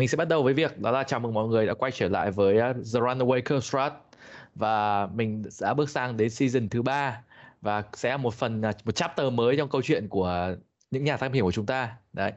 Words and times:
Mình 0.00 0.08
sẽ 0.08 0.16
bắt 0.16 0.28
đầu 0.28 0.42
với 0.42 0.54
việc 0.54 0.78
đó 0.78 0.90
là 0.90 1.02
chào 1.02 1.20
mừng 1.20 1.34
mọi 1.34 1.48
người 1.48 1.66
đã 1.66 1.74
quay 1.74 1.92
trở 1.92 2.08
lại 2.08 2.30
với 2.30 2.58
ờ, 2.58 2.72
The 2.72 3.00
Runaway 3.00 3.40
Curse 3.42 3.90
và 4.54 5.06
mình 5.06 5.42
đã 5.60 5.74
bước 5.74 5.90
sang 5.90 6.16
đến 6.16 6.30
season 6.30 6.68
thứ 6.68 6.82
ba 6.82 7.22
và 7.60 7.82
sẽ 7.92 8.10
là 8.10 8.16
một 8.16 8.34
phần 8.34 8.62
à, 8.62 8.72
một 8.84 8.92
chapter 8.92 9.32
mới 9.32 9.56
trong 9.56 9.68
câu 9.68 9.82
chuyện 9.82 10.08
của 10.08 10.56
những 10.90 11.04
nhà 11.04 11.16
thám 11.16 11.32
hiểm 11.32 11.44
của 11.44 11.52
chúng 11.52 11.66
ta. 11.66 11.96
Đấy. 12.12 12.32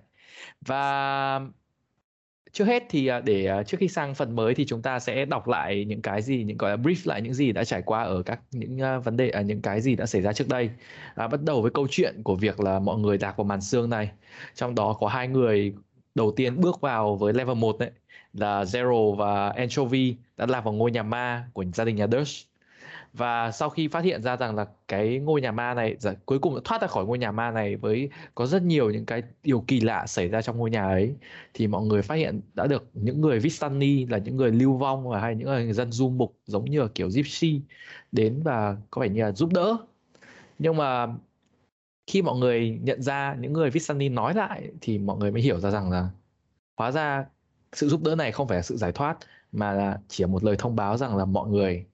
Và 0.62 1.42
trước 2.52 2.66
hết 2.66 2.84
thì 2.90 3.08
à, 3.08 3.20
để 3.20 3.46
à, 3.46 3.64
trước 3.64 3.78
khi 3.80 3.88
sang 3.88 4.16
phần 4.16 4.36
mới 4.36 4.56
thì 4.56 4.66
chúng 4.66 4.82
ta 4.82 5.00
sẽ 5.00 5.26
đọc 5.26 5.48
lại 5.48 5.86
những 5.86 6.02
cái 6.02 6.22
gì 6.22 6.44
những 6.44 6.58
gọi 6.58 6.72
là 6.72 6.78
brief 6.78 7.02
lại 7.06 7.22
những 7.22 7.34
gì 7.34 7.52
đã 7.52 7.64
trải 7.64 7.82
qua 7.82 8.04
ở 8.04 8.24
các 8.24 8.40
những 8.52 8.80
vấn 9.04 9.18
đề 9.18 9.44
những 9.46 9.62
cái 9.62 9.82
gì 9.82 9.96
đã 9.96 10.06
xảy 10.06 10.22
ra 10.22 10.34
trước 10.34 10.48
đây 10.50 10.70
à, 11.16 11.28
bắt 11.28 11.42
đầu 11.44 11.62
với 11.62 11.72
câu 11.72 11.88
chuyện 11.90 12.24
của 12.24 12.36
việc 12.36 12.60
là 12.60 12.80
mọi 12.80 13.00
người 13.00 13.18
đạc 13.18 13.38
vào 13.38 13.46
màn 13.46 13.62
xương 13.62 13.90
này 13.90 14.12
trong 14.56 14.76
đó 14.76 14.98
có 15.00 15.08
hai 15.08 15.28
người 15.28 15.74
đầu 16.16 16.32
tiên 16.36 16.62
bước 16.62 16.82
vào 16.82 17.16
với 17.16 17.34
level 17.34 17.58
1 17.58 17.80
đấy 17.80 17.92
là 18.34 18.64
Zero 18.64 19.16
và 19.16 19.50
Anchovy 19.50 20.16
đã 20.38 20.46
lạc 20.46 20.62
vào 20.62 20.74
ngôi 20.74 20.92
nhà 20.92 21.04
ma 21.04 21.50
của 21.54 21.66
gia 21.74 21.86
đình 21.86 21.96
nhà 21.96 22.08
Dutch. 22.08 22.30
Và 23.14 23.52
sau 23.52 23.70
khi 23.70 23.88
phát 23.88 24.04
hiện 24.04 24.24
ra 24.24 24.36
rằng 24.38 24.56
là 24.56 24.68
cái 24.88 25.20
ngôi 25.20 25.42
nhà 25.42 25.52
ma 25.52 25.74
này 25.74 25.96
dạ, 26.00 26.14
cuối 26.26 26.40
cùng 26.40 26.56
đã 26.56 26.62
thoát 26.64 26.82
ra 26.82 26.88
khỏi 26.88 27.06
ngôi 27.06 27.18
nhà 27.18 27.32
ma 27.32 27.52
này 27.52 27.76
với 27.76 28.10
có 28.36 28.46
rất 28.46 28.64
nhiều 28.64 28.90
những 28.90 29.06
cái 29.06 29.24
điều 29.44 29.64
kỳ 29.68 29.80
lạ 29.82 30.08
xảy 30.08 30.28
ra 30.28 30.42
trong 30.42 30.58
ngôi 30.58 30.70
nhà 30.72 30.84
ấy, 30.84 31.16
thì 31.54 31.68
mọi 31.68 31.86
người 31.86 32.02
phát 32.02 32.16
hiện 32.16 32.42
đã 32.54 32.68
được 32.68 32.90
những 32.94 33.22
người 33.22 33.40
Vistani 33.40 34.06
là 34.06 34.18
những 34.18 34.38
người 34.38 34.52
lưu 34.52 34.78
vong 34.78 35.10
và 35.10 35.20
hay 35.22 35.36
những 35.36 35.48
người 35.48 35.74
dân 35.74 35.92
du 35.92 36.10
mục 36.10 36.38
giống 36.46 36.66
như 36.66 36.82
là 36.82 36.88
kiểu 36.96 37.10
Gypsy 37.16 37.62
đến 38.12 38.42
và 38.44 38.78
có 38.92 39.02
vẻ 39.02 39.10
như 39.10 39.22
là 39.24 39.32
giúp 39.32 39.54
đỡ. 39.54 39.78
Nhưng 40.60 40.78
mà 40.78 41.08
khi 42.08 42.22
mọi 42.22 42.38
người 42.38 42.80
nhận 42.84 43.02
ra 43.02 43.36
những 43.40 43.54
người 43.54 43.70
Vistani 43.70 44.10
nói 44.10 44.34
lại 44.34 44.72
thì 44.82 44.98
mọi 44.98 45.18
người 45.18 45.32
mới 45.32 45.42
hiểu 45.42 45.60
ra 45.60 45.72
rằng 45.72 45.92
là 45.92 46.10
hóa 46.78 46.92
ra 46.92 47.26
sự 47.74 47.90
giúp 47.90 48.04
đỡ 48.04 48.16
này 48.16 48.32
không 48.32 48.48
phải 48.48 48.58
là 48.58 48.62
sự 48.62 48.78
giải 48.78 48.92
thoát 48.92 49.18
mà 49.52 49.72
là 49.72 50.00
chỉ 50.08 50.24
là 50.24 50.28
một 50.28 50.44
lời 50.44 50.56
thông 50.60 50.76
báo 50.76 50.98
rằng 50.98 51.18
là 51.18 51.26
mọi 51.26 51.50
người 51.50 51.86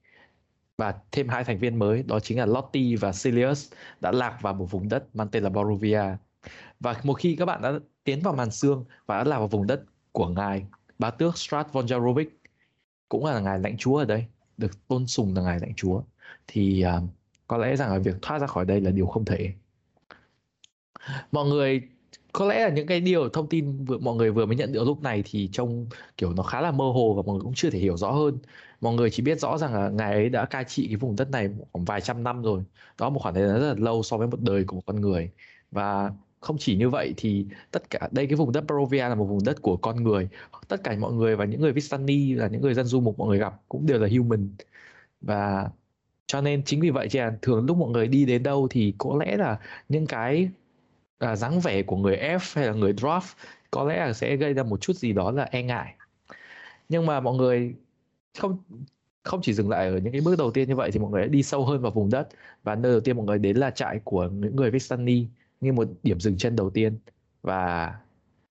và 0.78 0.94
thêm 1.12 1.28
hai 1.28 1.44
thành 1.44 1.58
viên 1.58 1.78
mới 1.78 2.02
đó 2.02 2.20
chính 2.20 2.38
là 2.38 2.46
Lottie 2.46 2.96
và 2.96 3.12
Silius 3.12 3.72
đã 4.00 4.12
lạc 4.12 4.38
vào 4.42 4.54
một 4.54 4.70
vùng 4.70 4.88
đất 4.88 5.16
mang 5.16 5.28
tên 5.28 5.42
là 5.42 5.50
Boruvia. 5.50 6.02
Và 6.80 7.00
một 7.04 7.14
khi 7.14 7.36
các 7.36 7.44
bạn 7.46 7.62
đã 7.62 7.72
tiến 8.04 8.20
vào 8.20 8.34
màn 8.34 8.50
xương 8.50 8.84
và 9.06 9.18
đã 9.18 9.24
lạc 9.24 9.38
vào 9.38 9.48
vùng 9.48 9.66
đất 9.66 9.82
của 10.12 10.28
ngài 10.28 10.66
bá 10.98 11.10
tước 11.10 11.38
Strat 11.38 11.72
von 11.72 11.86
Jarovic 11.86 12.26
cũng 13.08 13.24
là 13.26 13.40
ngài 13.40 13.58
lãnh 13.58 13.76
chúa 13.76 13.96
ở 13.96 14.04
đây 14.04 14.26
được 14.56 14.88
tôn 14.88 15.06
sùng 15.06 15.34
là 15.34 15.42
ngài 15.42 15.60
lãnh 15.60 15.74
chúa 15.74 16.02
thì 16.46 16.84
uh, 16.96 17.10
có 17.46 17.58
lẽ 17.58 17.76
rằng 17.76 17.92
là 17.92 17.98
việc 17.98 18.16
thoát 18.22 18.38
ra 18.38 18.46
khỏi 18.46 18.64
đây 18.64 18.80
là 18.80 18.90
điều 18.90 19.06
không 19.06 19.24
thể 19.24 19.54
mọi 21.32 21.48
người 21.48 21.82
có 22.32 22.46
lẽ 22.46 22.60
là 22.64 22.68
những 22.68 22.86
cái 22.86 23.00
điều 23.00 23.28
thông 23.28 23.48
tin 23.48 23.84
vừa, 23.84 23.98
mọi 23.98 24.16
người 24.16 24.30
vừa 24.30 24.46
mới 24.46 24.56
nhận 24.56 24.72
được 24.72 24.84
lúc 24.84 25.02
này 25.02 25.22
thì 25.26 25.48
trông 25.52 25.86
kiểu 26.16 26.32
nó 26.32 26.42
khá 26.42 26.60
là 26.60 26.70
mơ 26.70 26.84
hồ 26.84 27.14
và 27.14 27.22
mọi 27.26 27.34
người 27.34 27.42
cũng 27.42 27.54
chưa 27.54 27.70
thể 27.70 27.78
hiểu 27.78 27.96
rõ 27.96 28.10
hơn. 28.10 28.38
Mọi 28.80 28.94
người 28.94 29.10
chỉ 29.10 29.22
biết 29.22 29.40
rõ 29.40 29.58
rằng 29.58 29.74
là 29.74 29.88
ngài 29.88 30.12
ấy 30.12 30.28
đã 30.28 30.44
cai 30.44 30.64
trị 30.64 30.86
cái 30.86 30.96
vùng 30.96 31.16
đất 31.16 31.30
này 31.30 31.50
khoảng 31.72 31.84
vài 31.84 32.00
trăm 32.00 32.22
năm 32.24 32.42
rồi. 32.42 32.62
Đó 32.98 33.10
một 33.10 33.20
khoảng 33.22 33.34
thời 33.34 33.48
gian 33.48 33.60
rất 33.60 33.68
là 33.68 33.74
lâu 33.78 34.02
so 34.02 34.16
với 34.16 34.28
một 34.28 34.40
đời 34.40 34.64
của 34.64 34.76
một 34.76 34.82
con 34.86 35.00
người. 35.00 35.30
Và 35.70 36.12
không 36.40 36.56
chỉ 36.58 36.76
như 36.76 36.88
vậy 36.88 37.14
thì 37.16 37.46
tất 37.70 37.90
cả 37.90 38.08
đây 38.10 38.26
cái 38.26 38.36
vùng 38.36 38.52
đất 38.52 38.64
Barovia 38.68 39.08
là 39.08 39.14
một 39.14 39.24
vùng 39.24 39.44
đất 39.44 39.62
của 39.62 39.76
con 39.76 40.02
người. 40.04 40.28
Tất 40.68 40.84
cả 40.84 40.96
mọi 40.98 41.12
người 41.12 41.36
và 41.36 41.44
những 41.44 41.60
người 41.60 41.72
Vistani 41.72 42.34
là 42.34 42.48
những 42.48 42.62
người 42.62 42.74
dân 42.74 42.86
du 42.86 43.00
mục 43.00 43.18
mọi 43.18 43.28
người 43.28 43.38
gặp 43.38 43.60
cũng 43.68 43.86
đều 43.86 43.98
là 43.98 44.08
human. 44.08 44.48
Và 45.20 45.70
cho 46.26 46.40
nên 46.40 46.62
chính 46.64 46.80
vì 46.80 46.90
vậy 46.90 47.08
thì 47.10 47.20
thường 47.42 47.66
lúc 47.66 47.76
mọi 47.76 47.90
người 47.90 48.08
đi 48.08 48.24
đến 48.24 48.42
đâu 48.42 48.68
thì 48.70 48.94
có 48.98 49.18
lẽ 49.24 49.36
là 49.36 49.58
những 49.88 50.06
cái 50.06 50.50
à, 51.20 51.36
dáng 51.36 51.60
vẻ 51.60 51.82
của 51.82 51.96
người 51.96 52.16
F 52.16 52.38
hay 52.54 52.66
là 52.66 52.72
người 52.72 52.92
draft 52.92 53.34
có 53.70 53.84
lẽ 53.84 54.06
là 54.06 54.12
sẽ 54.12 54.36
gây 54.36 54.54
ra 54.54 54.62
một 54.62 54.80
chút 54.80 54.96
gì 54.96 55.12
đó 55.12 55.30
là 55.30 55.44
e 55.44 55.62
ngại. 55.62 55.94
Nhưng 56.88 57.06
mà 57.06 57.20
mọi 57.20 57.34
người 57.34 57.74
không 58.38 58.58
không 59.22 59.40
chỉ 59.42 59.52
dừng 59.52 59.68
lại 59.68 59.88
ở 59.88 59.98
những 59.98 60.12
cái 60.12 60.20
bước 60.20 60.38
đầu 60.38 60.50
tiên 60.50 60.68
như 60.68 60.76
vậy 60.76 60.90
thì 60.90 61.00
mọi 61.00 61.10
người 61.10 61.22
đã 61.22 61.28
đi 61.28 61.42
sâu 61.42 61.64
hơn 61.64 61.80
vào 61.82 61.92
vùng 61.92 62.10
đất. 62.10 62.28
Và 62.62 62.74
nơi 62.74 62.92
đầu 62.92 63.00
tiên 63.00 63.16
mọi 63.16 63.26
người 63.26 63.38
đến 63.38 63.56
là 63.56 63.70
trại 63.70 64.00
của 64.04 64.28
những 64.28 64.56
người 64.56 64.70
Vistani 64.70 65.26
như 65.60 65.72
một 65.72 65.88
điểm 66.02 66.20
dừng 66.20 66.36
chân 66.36 66.56
đầu 66.56 66.70
tiên. 66.70 66.98
Và 67.42 67.94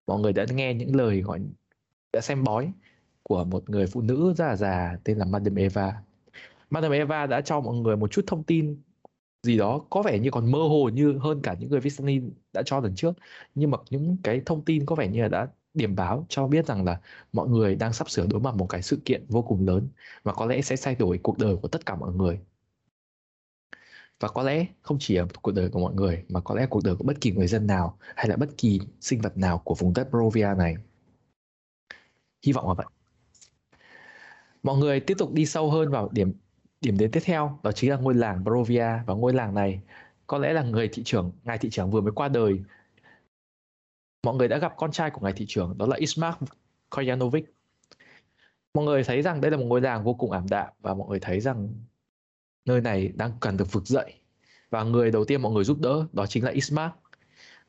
mọi 0.07 0.19
người 0.19 0.33
đã 0.33 0.45
nghe 0.53 0.73
những 0.73 0.95
lời 0.95 1.21
gọi 1.21 1.39
đã 2.13 2.21
xem 2.21 2.43
bói 2.43 2.71
của 3.23 3.43
một 3.43 3.69
người 3.69 3.87
phụ 3.87 4.01
nữ 4.01 4.33
rất 4.37 4.47
là 4.47 4.55
già 4.55 4.97
tên 5.03 5.17
là 5.17 5.25
Madame 5.25 5.61
Eva. 5.61 6.01
Madame 6.69 6.97
Eva 6.97 7.25
đã 7.25 7.41
cho 7.41 7.59
mọi 7.61 7.75
người 7.75 7.97
một 7.97 8.11
chút 8.11 8.23
thông 8.27 8.43
tin 8.43 8.81
gì 9.43 9.57
đó, 9.57 9.81
có 9.89 10.01
vẻ 10.01 10.19
như 10.19 10.29
còn 10.31 10.51
mơ 10.51 10.59
hồ 10.59 10.89
như 10.93 11.17
hơn 11.17 11.41
cả 11.41 11.55
những 11.59 11.69
người 11.69 11.79
Vistani 11.79 12.21
đã 12.53 12.63
cho 12.65 12.79
lần 12.79 12.95
trước. 12.95 13.13
Nhưng 13.55 13.71
mà 13.71 13.77
những 13.89 14.17
cái 14.23 14.41
thông 14.45 14.65
tin 14.65 14.85
có 14.85 14.95
vẻ 14.95 15.07
như 15.07 15.21
là 15.21 15.27
đã 15.27 15.47
điểm 15.73 15.95
báo 15.95 16.25
cho 16.29 16.47
biết 16.47 16.67
rằng 16.67 16.85
là 16.85 17.01
mọi 17.33 17.47
người 17.47 17.75
đang 17.75 17.93
sắp 17.93 18.09
sửa 18.09 18.27
đối 18.27 18.41
mặt 18.41 18.55
một 18.55 18.65
cái 18.69 18.81
sự 18.81 18.99
kiện 19.05 19.25
vô 19.29 19.41
cùng 19.41 19.67
lớn 19.67 19.89
và 20.23 20.33
có 20.33 20.45
lẽ 20.45 20.61
sẽ 20.61 20.75
thay 20.83 20.95
đổi 20.95 21.17
cuộc 21.23 21.37
đời 21.37 21.55
của 21.55 21.67
tất 21.67 21.85
cả 21.85 21.95
mọi 21.95 22.13
người. 22.13 22.39
Và 24.19 24.27
có 24.27 24.43
lẽ 24.43 24.65
không 24.81 24.97
chỉ 24.99 25.15
ở 25.15 25.27
cuộc 25.41 25.51
đời 25.51 25.69
của 25.69 25.79
mọi 25.79 25.93
người, 25.93 26.23
mà 26.29 26.39
có 26.39 26.55
lẽ 26.55 26.67
cuộc 26.69 26.83
đời 26.83 26.95
của 26.95 27.03
bất 27.03 27.21
kỳ 27.21 27.31
người 27.31 27.47
dân 27.47 27.67
nào 27.67 27.97
hay 28.15 28.27
là 28.27 28.35
bất 28.35 28.49
kỳ 28.57 28.79
sinh 29.01 29.21
vật 29.21 29.37
nào 29.37 29.57
của 29.57 29.75
vùng 29.75 29.93
đất 29.93 30.09
Provia 30.09 30.53
này. 30.57 30.75
Hy 32.45 32.53
vọng 32.53 32.67
là 32.67 32.73
vậy. 32.73 32.85
Mọi 34.63 34.77
người 34.77 34.99
tiếp 34.99 35.15
tục 35.17 35.31
đi 35.33 35.45
sâu 35.45 35.71
hơn 35.71 35.89
vào 35.89 36.09
điểm 36.11 36.33
Điểm 36.81 36.97
đến 36.97 37.11
tiếp 37.11 37.19
theo 37.23 37.59
đó 37.63 37.71
chính 37.71 37.89
là 37.89 37.97
ngôi 37.97 38.13
làng 38.13 38.43
Brovia 38.43 38.87
và 39.05 39.13
ngôi 39.13 39.33
làng 39.33 39.53
này 39.53 39.81
có 40.27 40.37
lẽ 40.37 40.53
là 40.53 40.63
người 40.63 40.87
thị 40.87 41.03
trưởng, 41.03 41.31
ngài 41.43 41.57
thị 41.57 41.69
trưởng 41.69 41.91
vừa 41.91 42.01
mới 42.01 42.11
qua 42.11 42.27
đời. 42.27 42.63
Mọi 44.23 44.35
người 44.35 44.47
đã 44.47 44.57
gặp 44.57 44.73
con 44.77 44.91
trai 44.91 45.09
của 45.09 45.21
ngài 45.21 45.33
thị 45.33 45.45
trưởng 45.47 45.77
đó 45.77 45.85
là 45.85 45.95
Ismak 45.95 46.37
Koyanovic. 46.89 47.45
Mọi 48.73 48.85
người 48.85 49.03
thấy 49.03 49.21
rằng 49.21 49.41
đây 49.41 49.51
là 49.51 49.57
một 49.57 49.65
ngôi 49.65 49.81
làng 49.81 50.03
vô 50.03 50.13
cùng 50.13 50.31
ảm 50.31 50.45
đạm 50.49 50.69
và 50.79 50.93
mọi 50.93 51.07
người 51.09 51.19
thấy 51.19 51.39
rằng 51.39 51.69
nơi 52.65 52.81
này 52.81 53.11
đang 53.15 53.31
cần 53.39 53.57
được 53.57 53.71
vực 53.71 53.85
dậy. 53.85 54.13
Và 54.69 54.83
người 54.83 55.11
đầu 55.11 55.25
tiên 55.25 55.41
mọi 55.41 55.51
người 55.51 55.63
giúp 55.63 55.79
đỡ 55.79 56.07
đó 56.13 56.25
chính 56.25 56.43
là 56.43 56.51
Ismak. 56.51 56.91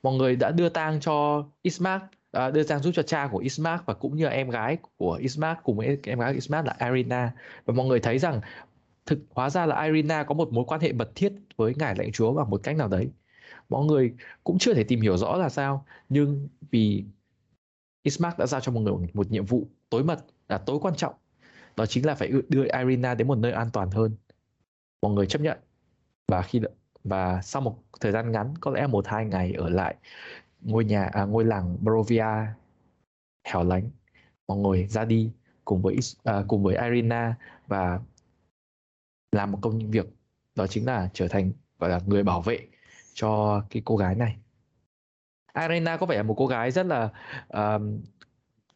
Mọi 0.02 0.14
người 0.14 0.36
đã 0.36 0.50
đưa 0.50 0.68
tang 0.68 1.00
cho 1.00 1.44
Ismak 1.62 2.02
à, 2.32 2.50
đưa 2.50 2.62
tang 2.62 2.80
giúp 2.80 2.90
cho 2.94 3.02
cha 3.02 3.28
của 3.32 3.38
Ismark 3.38 3.86
và 3.86 3.94
cũng 3.94 4.16
như 4.16 4.26
em 4.26 4.50
gái 4.50 4.78
của 4.96 5.12
Ismark 5.12 5.58
cùng 5.62 5.76
với 5.76 5.98
em 6.02 6.18
gái 6.18 6.32
của 6.32 6.34
Ismark 6.34 6.66
là 6.66 6.74
Arina 6.78 7.32
và 7.64 7.74
mọi 7.74 7.86
người 7.86 8.00
thấy 8.00 8.18
rằng 8.18 8.40
thực 9.06 9.18
hóa 9.30 9.50
ra 9.50 9.66
là 9.66 9.82
Irina 9.84 10.24
có 10.24 10.34
một 10.34 10.52
mối 10.52 10.64
quan 10.68 10.80
hệ 10.80 10.92
mật 10.92 11.10
thiết 11.14 11.32
với 11.56 11.74
ngài 11.76 11.94
lãnh 11.96 12.12
chúa 12.12 12.34
bằng 12.34 12.50
một 12.50 12.60
cách 12.62 12.76
nào 12.76 12.88
đấy. 12.88 13.10
Mọi 13.68 13.84
người 13.84 14.14
cũng 14.44 14.58
chưa 14.58 14.74
thể 14.74 14.84
tìm 14.84 15.00
hiểu 15.00 15.16
rõ 15.16 15.36
là 15.36 15.48
sao 15.48 15.86
nhưng 16.08 16.48
vì 16.70 17.04
Ismark 18.02 18.38
đã 18.38 18.46
giao 18.46 18.60
cho 18.60 18.72
một 18.72 18.80
người 18.80 19.08
một 19.14 19.30
nhiệm 19.30 19.44
vụ 19.46 19.68
tối 19.90 20.04
mật 20.04 20.24
là 20.48 20.58
tối 20.58 20.78
quan 20.82 20.94
trọng. 20.96 21.14
Đó 21.76 21.86
chính 21.86 22.06
là 22.06 22.14
phải 22.14 22.32
đưa 22.48 22.64
Irina 22.78 23.14
đến 23.14 23.28
một 23.28 23.38
nơi 23.38 23.52
an 23.52 23.70
toàn 23.72 23.90
hơn. 23.90 24.16
Mọi 25.02 25.12
người 25.12 25.26
chấp 25.26 25.42
nhận. 25.42 25.58
Và 26.28 26.42
khi 26.42 26.60
và 27.04 27.42
sau 27.42 27.62
một 27.62 27.78
thời 28.00 28.12
gian 28.12 28.32
ngắn 28.32 28.54
có 28.60 28.70
lẽ 28.70 28.86
một 28.86 29.06
hai 29.06 29.24
ngày 29.24 29.52
ở 29.52 29.68
lại 29.68 29.96
ngôi 30.60 30.84
nhà 30.84 31.04
à, 31.04 31.24
ngôi 31.24 31.44
làng 31.44 31.76
Brovia 31.80 32.26
hẻo 33.44 33.64
lánh 33.64 33.90
mọi 34.48 34.58
người 34.58 34.86
ra 34.86 35.04
đi 35.04 35.32
cùng 35.64 35.82
với 35.82 35.96
à, 36.24 36.44
cùng 36.48 36.62
với 36.62 36.76
Irina 36.76 37.36
và 37.66 38.00
làm 39.32 39.52
một 39.52 39.58
công 39.62 39.90
việc 39.90 40.06
đó 40.54 40.66
chính 40.66 40.86
là 40.86 41.08
trở 41.14 41.28
thành 41.28 41.52
gọi 41.78 41.90
là 41.90 42.00
người 42.06 42.22
bảo 42.22 42.42
vệ 42.42 42.58
cho 43.14 43.62
cái 43.70 43.82
cô 43.84 43.96
gái 43.96 44.14
này. 44.14 44.36
Arena 45.52 45.96
có 45.96 46.06
vẻ 46.06 46.16
là 46.16 46.22
một 46.22 46.34
cô 46.38 46.46
gái 46.46 46.70
rất 46.70 46.86
là 46.86 47.08
uh, 47.56 47.82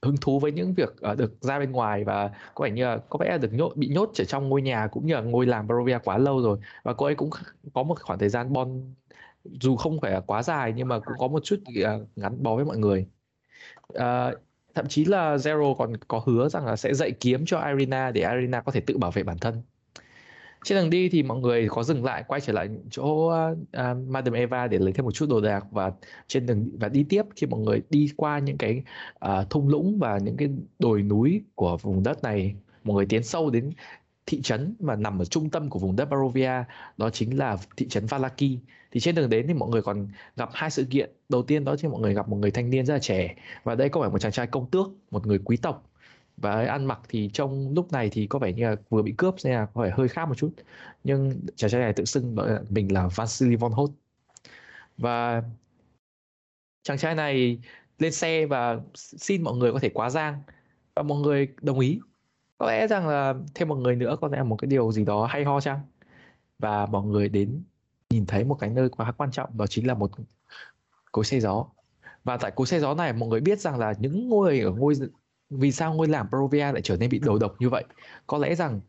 hứng 0.02 0.16
thú 0.20 0.40
với 0.40 0.52
những 0.52 0.74
việc 0.74 0.96
uh, 1.12 1.18
được 1.18 1.32
ra 1.40 1.58
bên 1.58 1.72
ngoài 1.72 2.04
và 2.04 2.30
có 2.54 2.64
vẻ 2.64 2.70
như 2.70 2.84
là 2.84 2.98
có 3.08 3.18
vẻ 3.18 3.30
là 3.30 3.38
được 3.38 3.52
nhốt 3.52 3.72
bị 3.76 3.88
nhốt 3.88 4.10
ở 4.18 4.24
trong 4.24 4.48
ngôi 4.48 4.62
nhà 4.62 4.86
cũng 4.86 5.06
như 5.06 5.14
là 5.14 5.20
ngôi 5.20 5.46
làng 5.46 5.66
Barovia 5.68 5.98
quá 6.04 6.18
lâu 6.18 6.42
rồi. 6.42 6.58
Và 6.82 6.92
cô 6.94 7.06
ấy 7.06 7.14
cũng 7.14 7.30
có 7.74 7.82
một 7.82 8.02
khoảng 8.02 8.18
thời 8.18 8.28
gian 8.28 8.52
bon 8.52 8.94
dù 9.44 9.76
không 9.76 10.00
phải 10.00 10.12
là 10.12 10.20
quá 10.20 10.42
dài 10.42 10.72
nhưng 10.76 10.88
mà 10.88 10.98
cũng 10.98 11.14
có 11.18 11.28
một 11.28 11.44
chút 11.44 11.60
ờ, 11.84 11.94
uh, 11.94 12.08
ngắn 12.16 12.42
bó 12.42 12.56
với 12.56 12.64
mọi 12.64 12.78
người. 12.78 13.06
Uh, 13.92 14.38
thậm 14.74 14.88
chí 14.88 15.04
là 15.04 15.36
Zero 15.36 15.74
còn 15.74 15.96
có 15.96 16.22
hứa 16.26 16.48
rằng 16.48 16.66
là 16.66 16.76
sẽ 16.76 16.94
dạy 16.94 17.12
kiếm 17.20 17.46
cho 17.46 17.60
Irina 17.60 18.10
để 18.10 18.30
Irina 18.32 18.60
có 18.60 18.72
thể 18.72 18.80
tự 18.80 18.98
bảo 18.98 19.10
vệ 19.10 19.22
bản 19.22 19.38
thân 19.38 19.62
trên 20.64 20.78
đường 20.78 20.90
đi 20.90 21.08
thì 21.08 21.22
mọi 21.22 21.38
người 21.38 21.68
có 21.68 21.82
dừng 21.82 22.04
lại 22.04 22.24
quay 22.28 22.40
trở 22.40 22.52
lại 22.52 22.68
chỗ 22.90 23.28
ờ, 23.28 23.56
à, 23.72 23.90
uh, 23.90 24.08
Madam 24.08 24.34
Eva 24.34 24.66
để 24.66 24.78
lấy 24.78 24.92
thêm 24.92 25.04
một 25.04 25.12
chút 25.12 25.28
đồ 25.28 25.40
đạc 25.40 25.64
và 25.70 25.92
trên 26.26 26.46
đường 26.46 26.70
và 26.80 26.88
đi 26.88 27.04
tiếp 27.08 27.22
khi 27.36 27.46
mọi 27.46 27.60
người 27.60 27.82
đi 27.90 28.10
qua 28.16 28.38
những 28.38 28.58
cái 28.58 28.82
uh, 29.26 29.50
thung 29.50 29.68
lũng 29.68 29.98
và 29.98 30.18
những 30.18 30.36
cái 30.36 30.48
đồi 30.78 31.02
núi 31.02 31.42
của 31.54 31.76
vùng 31.76 32.02
đất 32.02 32.22
này. 32.22 32.54
Mọi 32.84 32.96
người 32.96 33.06
tiến 33.06 33.22
sâu 33.22 33.50
đến 33.50 33.70
thị 34.26 34.40
trấn 34.42 34.74
mà 34.80 34.96
nằm 34.96 35.18
ở 35.18 35.24
trung 35.24 35.50
tâm 35.50 35.70
của 35.70 35.78
vùng 35.78 35.96
đất 35.96 36.10
Barovia 36.10 36.64
đó 36.96 37.10
chính 37.10 37.38
là 37.38 37.56
thị 37.76 37.88
trấn 37.88 38.06
Valaki. 38.06 38.58
Thì 38.92 39.00
trên 39.00 39.14
đường 39.14 39.30
đến 39.30 39.46
thì 39.46 39.54
mọi 39.54 39.68
người 39.68 39.82
còn 39.82 40.08
gặp 40.36 40.48
hai 40.52 40.70
sự 40.70 40.84
kiện. 40.90 41.10
Đầu 41.28 41.42
tiên 41.42 41.64
đó 41.64 41.76
chính 41.76 41.90
mọi 41.90 42.00
người 42.00 42.14
gặp 42.14 42.28
một 42.28 42.36
người 42.36 42.50
thanh 42.50 42.70
niên 42.70 42.86
rất 42.86 42.94
là 42.94 43.00
trẻ 43.00 43.34
và 43.64 43.74
đây 43.74 43.88
có 43.88 44.00
phải 44.00 44.10
một 44.10 44.18
chàng 44.18 44.32
trai 44.32 44.46
công 44.46 44.70
tước 44.70 44.86
một 45.10 45.26
người 45.26 45.38
quý 45.44 45.56
tộc 45.56 45.90
và 46.36 46.66
ăn 46.66 46.84
mặc 46.84 47.00
thì 47.08 47.30
trong 47.32 47.74
lúc 47.74 47.92
này 47.92 48.08
thì 48.12 48.26
có 48.26 48.38
vẻ 48.38 48.52
như 48.52 48.64
là 48.70 48.76
vừa 48.90 49.02
bị 49.02 49.14
cướp 49.18 49.34
nên 49.44 49.54
là 49.54 49.66
có 49.74 49.82
vẻ 49.82 49.90
hơi 49.96 50.08
khác 50.08 50.28
một 50.28 50.34
chút. 50.34 50.50
Nhưng 51.04 51.40
chàng 51.56 51.70
trai 51.70 51.80
này 51.80 51.92
tự 51.92 52.04
xưng 52.04 52.36
mình 52.70 52.92
là 52.92 53.08
Vasily 53.16 53.56
von 53.56 53.72
Hoth 53.72 53.92
và 54.98 55.42
chàng 56.82 56.98
trai 56.98 57.14
này 57.14 57.58
lên 57.98 58.12
xe 58.12 58.46
và 58.46 58.80
xin 58.94 59.42
mọi 59.42 59.56
người 59.56 59.72
có 59.72 59.78
thể 59.78 59.88
quá 59.88 60.10
giang. 60.10 60.42
Và 60.96 61.02
mọi 61.02 61.20
người 61.20 61.48
đồng 61.62 61.80
ý. 61.80 62.00
Có 62.58 62.66
lẽ 62.66 62.86
rằng 62.86 63.08
là 63.08 63.34
thêm 63.54 63.68
một 63.68 63.76
người 63.76 63.96
nữa 63.96 64.16
có 64.20 64.28
lẽ 64.28 64.38
là 64.38 64.44
một 64.44 64.56
cái 64.56 64.68
điều 64.68 64.92
gì 64.92 65.04
đó 65.04 65.26
hay 65.26 65.44
ho 65.44 65.60
chăng? 65.60 65.80
Và 66.58 66.86
mọi 66.86 67.06
người 67.06 67.28
đến 67.28 67.62
nhìn 68.10 68.26
thấy 68.26 68.44
một 68.44 68.54
cái 68.54 68.70
nơi 68.70 68.88
quá 68.88 69.12
quan 69.12 69.30
trọng, 69.30 69.56
đó 69.56 69.66
chính 69.66 69.86
là 69.86 69.94
một 69.94 70.10
cối 71.12 71.24
xe 71.24 71.40
gió. 71.40 71.66
Và 72.24 72.36
tại 72.36 72.50
cối 72.50 72.66
xe 72.66 72.80
gió 72.80 72.94
này, 72.94 73.12
mọi 73.12 73.28
người 73.28 73.40
biết 73.40 73.60
rằng 73.60 73.78
là 73.78 73.94
những 73.98 74.28
ngôi 74.28 74.60
ở 74.60 74.70
ngôi 74.70 74.94
vì 75.50 75.72
sao 75.72 75.94
ngôi 75.94 76.08
làng 76.08 76.28
Provia 76.28 76.72
lại 76.72 76.80
trở 76.84 76.96
nên 76.96 77.10
bị 77.10 77.18
đầu 77.18 77.38
độc 77.38 77.56
như 77.58 77.70
vậy? 77.70 77.84
Có 78.26 78.38
lẽ 78.38 78.54
rằng 78.54 78.80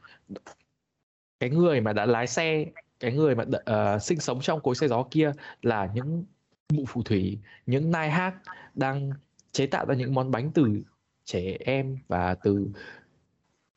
cái 1.39 1.49
người 1.49 1.81
mà 1.81 1.93
đã 1.93 2.05
lái 2.05 2.27
xe 2.27 2.65
cái 2.99 3.13
người 3.13 3.35
mà 3.35 3.43
uh, 3.43 4.01
sinh 4.01 4.19
sống 4.19 4.41
trong 4.41 4.61
cối 4.61 4.75
xe 4.75 4.87
gió 4.87 5.05
kia 5.11 5.31
là 5.61 5.91
những 5.93 6.25
mụ 6.73 6.85
phù 6.87 7.03
thủy 7.03 7.39
những 7.65 7.91
nai 7.91 8.11
hát 8.11 8.35
đang 8.73 9.11
chế 9.51 9.67
tạo 9.67 9.85
ra 9.85 9.95
những 9.95 10.13
món 10.13 10.31
bánh 10.31 10.51
từ 10.53 10.81
trẻ 11.25 11.57
em 11.59 11.97
và 12.07 12.35
từ 12.35 12.67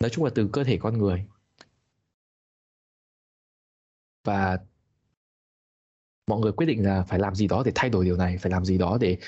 nói 0.00 0.10
chung 0.10 0.24
là 0.24 0.30
từ 0.34 0.48
cơ 0.52 0.64
thể 0.64 0.78
con 0.80 0.98
người. 0.98 1.26
Và 4.24 4.58
mọi 6.26 6.40
người 6.40 6.52
quyết 6.52 6.66
định 6.66 6.84
là 6.84 7.02
phải 7.02 7.18
làm 7.18 7.34
gì 7.34 7.48
đó 7.48 7.62
để 7.66 7.72
thay 7.74 7.90
đổi 7.90 8.04
điều 8.04 8.16
này 8.16 8.38
phải 8.38 8.52
làm 8.52 8.64
gì 8.64 8.78
đó 8.78 8.98
để 9.00 9.18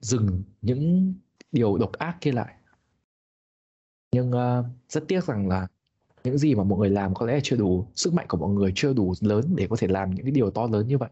dừng 0.00 0.42
những 0.62 1.14
điều 1.52 1.78
độc 1.78 1.92
ác 1.92 2.16
kia 2.20 2.32
lại 2.32 2.54
nhưng 4.14 4.30
uh, 4.30 4.64
rất 4.88 5.04
tiếc 5.08 5.24
rằng 5.24 5.48
là 5.48 5.66
những 6.24 6.38
gì 6.38 6.54
mà 6.54 6.64
mọi 6.64 6.78
người 6.78 6.90
làm 6.90 7.14
có 7.14 7.26
lẽ 7.26 7.40
chưa 7.42 7.56
đủ 7.56 7.86
sức 7.94 8.14
mạnh 8.14 8.26
của 8.28 8.36
mọi 8.36 8.50
người 8.50 8.72
chưa 8.74 8.92
đủ 8.92 9.14
lớn 9.20 9.44
để 9.56 9.66
có 9.70 9.76
thể 9.76 9.86
làm 9.88 10.14
những 10.14 10.24
cái 10.24 10.32
điều 10.32 10.50
to 10.50 10.66
lớn 10.66 10.88
như 10.88 10.98
vậy. 10.98 11.10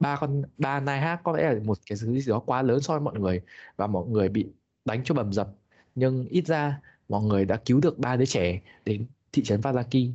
Ba 0.00 0.16
con 0.16 0.42
ba 0.58 0.80
nai 0.80 1.00
hát 1.00 1.20
có 1.24 1.36
lẽ 1.36 1.52
là 1.52 1.60
một 1.64 1.78
cái 1.86 1.98
thứ 2.00 2.20
gì 2.20 2.30
đó 2.30 2.38
quá 2.38 2.62
lớn 2.62 2.80
so 2.80 2.94
với 2.94 3.00
mọi 3.00 3.20
người 3.20 3.40
và 3.76 3.86
mọi 3.86 4.06
người 4.06 4.28
bị 4.28 4.46
đánh 4.84 5.04
cho 5.04 5.14
bầm 5.14 5.32
dập. 5.32 5.48
Nhưng 5.94 6.26
ít 6.28 6.46
ra 6.46 6.80
mọi 7.08 7.22
người 7.22 7.44
đã 7.44 7.56
cứu 7.56 7.80
được 7.80 7.98
ba 7.98 8.16
đứa 8.16 8.24
trẻ 8.24 8.60
đến 8.84 9.06
thị 9.32 9.42
trấn 9.42 9.60
Valaki. 9.60 10.10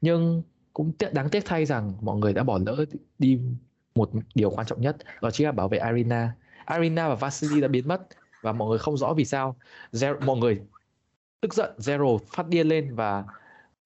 Nhưng 0.00 0.42
cũng 0.72 0.92
đáng 1.12 1.28
tiếc 1.30 1.44
thay 1.44 1.64
rằng 1.64 1.92
mọi 2.00 2.18
người 2.18 2.32
đã 2.32 2.42
bỏ 2.42 2.58
lỡ 2.66 2.84
đi 3.18 3.40
một 3.94 4.10
điều 4.34 4.50
quan 4.50 4.66
trọng 4.66 4.80
nhất 4.80 4.96
đó 5.22 5.30
chính 5.30 5.46
là 5.46 5.52
bảo 5.52 5.68
vệ 5.68 5.78
Arina. 5.78 6.34
Arina 6.64 7.08
và 7.08 7.14
Vasily 7.14 7.60
đã 7.60 7.68
biến 7.68 7.88
mất 7.88 8.08
và 8.42 8.52
mọi 8.52 8.68
người 8.68 8.78
không 8.78 8.96
rõ 8.96 9.14
vì 9.14 9.24
sao. 9.24 9.56
Mọi 10.20 10.36
người 10.36 10.60
tức 11.40 11.54
giận 11.54 11.74
Zero 11.78 12.18
phát 12.18 12.48
điên 12.48 12.68
lên 12.68 12.94
và 12.94 13.24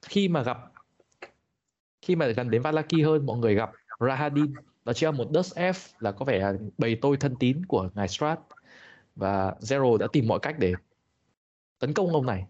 khi 0.03 0.29
mà 0.29 0.43
gặp 0.43 0.59
khi 2.03 2.17
mà 2.17 2.27
gần 2.27 2.51
đến 2.51 2.63
Valaki 2.63 3.05
hơn 3.05 3.27
mọi 3.27 3.39
người 3.39 3.55
gặp 3.55 3.71
Rahadin. 4.01 4.55
Đó 4.85 4.93
chính 4.93 5.07
là 5.07 5.13
một 5.13 5.29
Dust 5.35 5.59
F 5.59 5.73
là 5.99 6.13
có 6.13 6.25
vẻ 6.25 6.53
bầy 6.79 6.99
tôi 7.03 7.17
thân 7.17 7.37
tín 7.37 7.67
của 7.67 7.91
ngài 7.95 8.09
Strat. 8.09 8.39
Và 9.17 9.55
Zero 9.61 9.97
đã 9.97 10.07
tìm 10.13 10.27
mọi 10.29 10.39
cách 10.43 10.57
để 10.59 10.75
tấn 11.79 11.93
công 11.93 12.13
ông 12.13 12.27
này. 12.27 12.47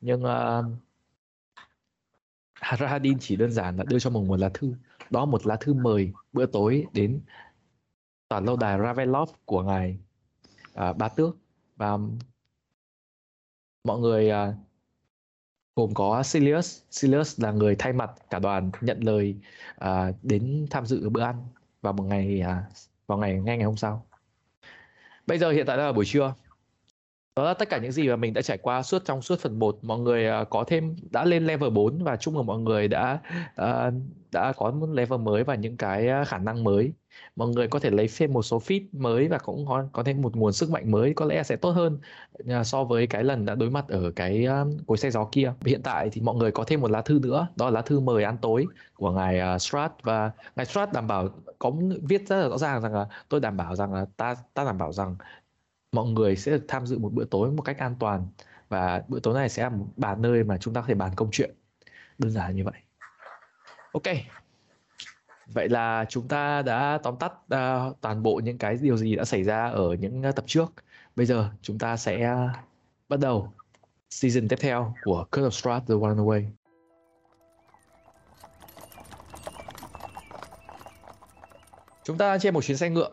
Nhưng 0.00 0.22
uh, 0.24 0.64
Rahadin 2.78 3.18
chỉ 3.18 3.36
đơn 3.36 3.52
giản 3.52 3.76
là 3.76 3.84
đưa 3.88 3.98
cho 3.98 4.10
mình 4.10 4.28
một 4.28 4.36
lá 4.36 4.50
thư. 4.54 4.74
Đó 5.10 5.24
một 5.24 5.46
lá 5.46 5.56
thư 5.60 5.74
mời 5.74 6.12
bữa 6.32 6.46
tối 6.46 6.86
đến 6.92 7.20
tòa 8.28 8.40
lâu 8.40 8.56
đài 8.56 8.78
Ravelov 8.78 9.30
của 9.44 9.62
ngài 9.62 9.98
uh, 10.90 10.96
Ba 10.96 11.08
Tước. 11.08 11.36
Và 11.76 11.98
mọi 13.84 13.98
người 13.98 14.30
uh, 14.30 14.54
gồm 15.76 15.94
có 15.94 16.22
Silius. 16.22 16.82
Silius 16.90 17.40
là 17.40 17.52
người 17.52 17.76
thay 17.78 17.92
mặt 17.92 18.10
cả 18.30 18.38
đoàn 18.38 18.70
nhận 18.80 19.00
lời 19.00 19.36
uh, 19.84 20.14
đến 20.22 20.66
tham 20.70 20.86
dự 20.86 21.08
bữa 21.08 21.22
ăn 21.22 21.46
vào 21.82 21.92
một 21.92 22.04
ngày 22.04 22.42
uh, 22.42 22.72
vào 23.06 23.18
ngày 23.18 23.34
ngay 23.40 23.56
ngày 23.56 23.66
hôm 23.66 23.76
sau. 23.76 24.06
Bây 25.26 25.38
giờ 25.38 25.50
hiện 25.50 25.66
tại 25.66 25.76
là 25.76 25.92
buổi 25.92 26.04
trưa 26.04 26.34
đó 27.40 27.46
là 27.46 27.54
tất 27.54 27.68
cả 27.68 27.78
những 27.78 27.92
gì 27.92 28.08
mà 28.08 28.16
mình 28.16 28.34
đã 28.34 28.42
trải 28.42 28.58
qua 28.58 28.82
suốt 28.82 29.04
trong 29.04 29.22
suốt 29.22 29.40
phần 29.40 29.58
1 29.58 29.78
mọi 29.82 29.98
người 29.98 30.42
uh, 30.42 30.50
có 30.50 30.64
thêm 30.66 30.96
đã 31.10 31.24
lên 31.24 31.46
level 31.46 31.70
4 31.70 32.04
và 32.04 32.16
chung 32.16 32.34
mừng 32.34 32.46
mọi 32.46 32.58
người 32.58 32.88
đã 32.88 33.18
uh, 33.62 33.94
đã 34.32 34.52
có 34.52 34.70
một 34.70 34.86
level 34.86 35.20
mới 35.20 35.44
và 35.44 35.54
những 35.54 35.76
cái 35.76 36.08
à, 36.08 36.24
khả 36.24 36.38
năng 36.38 36.64
mới. 36.64 36.92
Mọi 37.36 37.48
người 37.48 37.68
có 37.68 37.78
thể 37.78 37.90
lấy 37.90 38.08
thêm 38.18 38.32
một 38.32 38.42
số 38.42 38.58
feed 38.58 38.82
mới 38.92 39.28
và 39.28 39.38
cũng 39.38 39.66
có, 39.66 39.84
có 39.92 40.02
thêm 40.02 40.22
một 40.22 40.36
nguồn 40.36 40.52
sức 40.52 40.70
mạnh 40.70 40.90
mới 40.90 41.14
có 41.14 41.24
lẽ 41.24 41.42
sẽ 41.42 41.56
tốt 41.56 41.70
hơn 41.70 41.98
uh, 42.42 42.66
so 42.66 42.84
với 42.84 43.06
cái 43.06 43.24
lần 43.24 43.44
đã 43.44 43.54
đối 43.54 43.70
mặt 43.70 43.84
ở 43.88 44.10
cái 44.16 44.46
uh, 44.62 44.86
cối 44.86 44.96
xe 44.98 45.10
gió 45.10 45.28
kia. 45.32 45.52
Hiện 45.64 45.82
tại 45.82 46.10
thì 46.12 46.20
mọi 46.20 46.36
người 46.36 46.50
có 46.50 46.64
thêm 46.64 46.80
một 46.80 46.90
lá 46.90 47.02
thư 47.02 47.20
nữa 47.22 47.48
đó 47.56 47.64
là 47.64 47.70
lá 47.70 47.82
thư 47.82 48.00
mời 48.00 48.24
ăn 48.24 48.38
tối 48.42 48.66
của 48.94 49.10
ngài 49.10 49.54
uh, 49.54 49.62
Strat. 49.62 49.92
Và 50.02 50.30
ngài 50.56 50.66
Strat 50.66 50.92
đảm 50.92 51.06
bảo 51.06 51.28
có 51.58 51.72
viết 52.02 52.28
rất 52.28 52.40
là 52.40 52.48
rõ 52.48 52.58
ràng 52.58 52.82
rằng 52.82 52.94
là 52.94 53.06
tôi 53.28 53.40
đảm 53.40 53.56
bảo 53.56 53.76
rằng 53.76 53.94
là 53.94 54.06
ta 54.16 54.34
ta 54.54 54.64
đảm 54.64 54.78
bảo 54.78 54.92
rằng 54.92 55.16
mọi 55.92 56.08
người 56.08 56.36
sẽ 56.36 56.52
được 56.52 56.64
tham 56.68 56.86
dự 56.86 56.98
một 56.98 57.12
bữa 57.12 57.24
tối 57.24 57.50
một 57.50 57.62
cách 57.62 57.78
an 57.78 57.94
toàn. 57.98 58.28
Và 58.68 59.02
bữa 59.08 59.20
tối 59.20 59.34
này 59.34 59.48
sẽ 59.48 59.62
là 59.62 59.68
một 59.68 59.86
bàn 59.96 60.22
nơi 60.22 60.44
mà 60.44 60.56
chúng 60.58 60.74
ta 60.74 60.80
có 60.80 60.86
thể 60.86 60.94
bàn 60.94 61.12
công 61.16 61.30
chuyện. 61.32 61.54
Đơn 62.18 62.30
giản 62.30 62.56
như 62.56 62.64
vậy. 62.64 62.80
Ok. 63.92 64.16
Vậy 65.46 65.68
là 65.68 66.04
chúng 66.08 66.28
ta 66.28 66.62
đã 66.62 66.98
tóm 67.02 67.16
tắt 67.16 67.32
uh, 67.32 68.00
toàn 68.00 68.22
bộ 68.22 68.40
những 68.44 68.58
cái 68.58 68.76
điều 68.80 68.96
gì 68.96 69.16
đã 69.16 69.24
xảy 69.24 69.44
ra 69.44 69.68
ở 69.68 69.94
những 69.94 70.22
à, 70.22 70.32
tập 70.32 70.44
trước. 70.48 70.72
Bây 71.16 71.26
giờ 71.26 71.50
chúng 71.62 71.78
ta 71.78 71.96
sẽ 71.96 72.36
bắt 73.08 73.20
đầu 73.20 73.52
season 74.10 74.48
tiếp 74.48 74.56
theo 74.60 74.94
của 75.04 75.24
Curse 75.32 75.46
of 75.46 75.50
Strahd 75.50 75.88
The 75.88 75.94
Runaway 75.94 76.44
chúng 82.04 82.18
ta 82.18 82.38
trên 82.38 82.54
một 82.54 82.64
chuyến 82.64 82.76
xe 82.76 82.90
ngựa. 82.90 83.10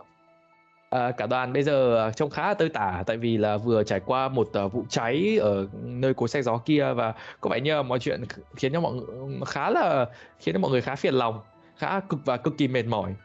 À, 0.89 1.11
cả 1.11 1.27
đoàn 1.27 1.53
bây 1.53 1.63
giờ 1.63 2.11
trông 2.15 2.29
khá 2.29 2.47
là 2.47 2.53
tơi 2.53 2.69
tả 2.69 3.03
tại 3.05 3.17
vì 3.17 3.37
là 3.37 3.57
vừa 3.57 3.83
trải 3.83 3.99
qua 3.99 4.29
một 4.29 4.51
uh, 4.65 4.73
vụ 4.73 4.85
cháy 4.89 5.37
ở 5.41 5.67
nơi 5.83 6.13
cối 6.13 6.29
xe 6.29 6.41
gió 6.41 6.57
kia 6.57 6.93
và 6.93 7.13
có 7.41 7.49
vẻ 7.49 7.59
như 7.59 7.83
mọi 7.83 7.99
chuyện 7.99 8.23
khiến 8.55 8.73
cho 8.73 8.81
mọi 8.81 8.93
người 8.93 9.39
khá 9.45 9.69
là 9.69 10.05
khiến 10.39 10.55
cho 10.55 10.59
mọi 10.59 10.71
người 10.71 10.81
khá 10.81 10.95
phiền 10.95 11.13
lòng 11.13 11.39
khá 11.77 11.99
cực 11.99 12.19
và 12.25 12.37
cực 12.37 12.57
kỳ 12.57 12.67
mệt 12.67 12.85
mỏi. 12.85 13.15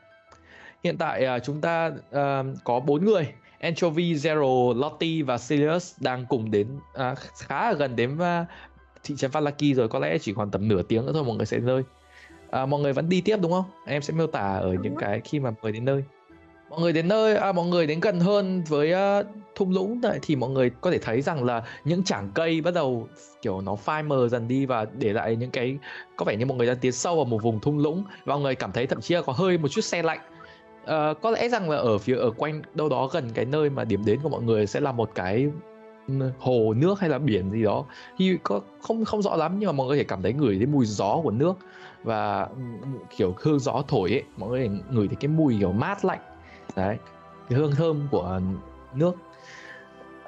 Hiện 0.85 0.99
tại 0.99 1.27
uh, 1.37 1.43
chúng 1.45 1.61
ta 1.61 1.87
uh, 1.87 2.47
có 2.65 2.81
bốn 2.81 3.05
người 3.05 3.33
Anchovy, 3.61 4.15
Zero, 4.15 4.81
Lottie 4.81 5.23
và 5.23 5.39
Sirius 5.39 6.01
đang 6.01 6.27
cùng 6.29 6.51
đến 6.51 6.67
uh, 6.77 7.19
khá 7.19 7.71
là 7.71 7.73
gần 7.73 7.97
đến 7.97 8.15
uh, 8.15 8.47
thị 9.03 9.15
trấn 9.17 9.31
Valaki 9.31 9.75
rồi 9.77 9.89
có 9.89 9.99
lẽ 9.99 10.19
chỉ 10.19 10.35
còn 10.37 10.51
tầm 10.51 10.69
nửa 10.69 10.83
tiếng 10.83 11.07
nữa 11.07 11.13
thôi 11.15 11.25
mọi 11.25 11.37
người 11.37 11.47
sẽ 11.47 11.59
nơi 11.59 11.83
uh, 12.63 12.69
mọi 12.69 12.81
người 12.81 12.93
vẫn 12.93 13.09
đi 13.09 13.21
tiếp 13.21 13.37
đúng 13.43 13.53
không? 13.53 13.65
Em 13.87 14.03
sẽ 14.03 14.15
miêu 14.15 14.27
tả 14.27 14.57
ở 14.57 14.77
những 14.83 14.97
cái 14.97 15.21
khi 15.25 15.41
mà 15.41 15.51
mời 15.63 15.73
đến 15.73 15.85
nơi 15.85 16.05
mọi 16.73 16.81
người 16.81 16.93
đến 16.93 17.09
nơi 17.09 17.37
à, 17.37 17.53
mọi 17.53 17.67
người 17.67 17.87
đến 17.87 18.01
gần 18.01 18.21
hơn 18.21 18.63
với 18.69 18.93
uh, 19.21 19.27
thung 19.55 19.73
lũng 19.73 20.01
này 20.01 20.19
thì 20.23 20.37
mọi 20.37 20.51
người 20.51 20.71
có 20.81 20.91
thể 20.91 20.99
thấy 20.99 21.23
rằng 21.23 21.45
là 21.45 21.63
những 21.85 22.05
chảng 22.05 22.31
cây 22.35 22.61
bắt 22.61 22.75
đầu 22.75 23.09
kiểu 23.43 23.61
nó 23.61 23.77
phai 23.77 24.03
mờ 24.03 24.29
dần 24.29 24.49
đi 24.49 24.67
và 24.67 24.87
để 24.99 25.13
lại 25.13 25.37
những 25.37 25.51
cái 25.51 25.79
có 26.17 26.25
vẻ 26.25 26.37
như 26.37 26.47
mọi 26.47 26.57
người 26.59 26.67
đang 26.67 26.77
tiến 26.77 26.93
sâu 26.93 27.17
vào 27.17 27.25
một 27.25 27.43
vùng 27.43 27.61
thung 27.61 27.79
lũng. 27.79 28.05
Và 28.25 28.35
mọi 28.35 28.43
người 28.43 28.55
cảm 28.55 28.73
thấy 28.73 28.87
thậm 28.87 29.01
chí 29.01 29.15
là 29.15 29.23
có 29.23 29.33
hơi 29.33 29.59
một 29.59 29.69
chút 29.69 29.81
xe 29.81 30.03
lạnh. 30.03 30.21
Uh, 30.83 30.89
có 31.23 31.31
lẽ 31.31 31.49
rằng 31.49 31.71
là 31.71 31.77
ở 31.77 31.99
phía 31.99 32.17
ở 32.17 32.31
quanh 32.31 32.63
đâu 32.75 32.89
đó 32.89 33.07
gần 33.07 33.31
cái 33.35 33.45
nơi 33.45 33.71
mà 33.71 33.85
điểm 33.85 34.05
đến 34.05 34.21
của 34.23 34.29
mọi 34.29 34.43
người 34.43 34.67
sẽ 34.67 34.81
là 34.81 34.93
một 34.93 35.11
cái 35.15 35.47
ừ, 36.09 36.15
hồ 36.39 36.75
nước 36.75 37.01
hay 37.01 37.11
là 37.11 37.19
biển 37.19 37.51
gì 37.51 37.63
đó. 37.63 37.85
Thì 38.19 38.39
có 38.43 38.61
không 38.83 39.05
không 39.05 39.23
rõ 39.23 39.37
lắm 39.37 39.57
nhưng 39.59 39.67
mà 39.67 39.73
mọi 39.73 39.87
người 39.87 39.97
có 39.97 40.01
thể 40.01 40.05
cảm 40.05 40.23
thấy 40.23 40.33
ngửi 40.33 40.57
thấy 40.57 40.67
mùi 40.67 40.87
gió 40.87 41.21
của 41.23 41.31
nước 41.31 41.55
và 42.05 42.43
ừ, 42.43 42.63
kiểu 43.17 43.35
hương 43.39 43.59
gió 43.59 43.83
thổi 43.89 44.11
ấy 44.11 44.23
mọi 44.37 44.51
người 44.51 44.71
ngửi 44.91 45.09
thấy 45.09 45.17
cái 45.21 45.29
mùi 45.29 45.57
kiểu 45.59 45.73
mát 45.73 46.05
lạnh 46.05 46.21
đấy 46.77 46.99
cái 47.49 47.59
hương 47.59 47.73
thơm 47.73 48.09
của 48.11 48.41
nước. 48.95 49.17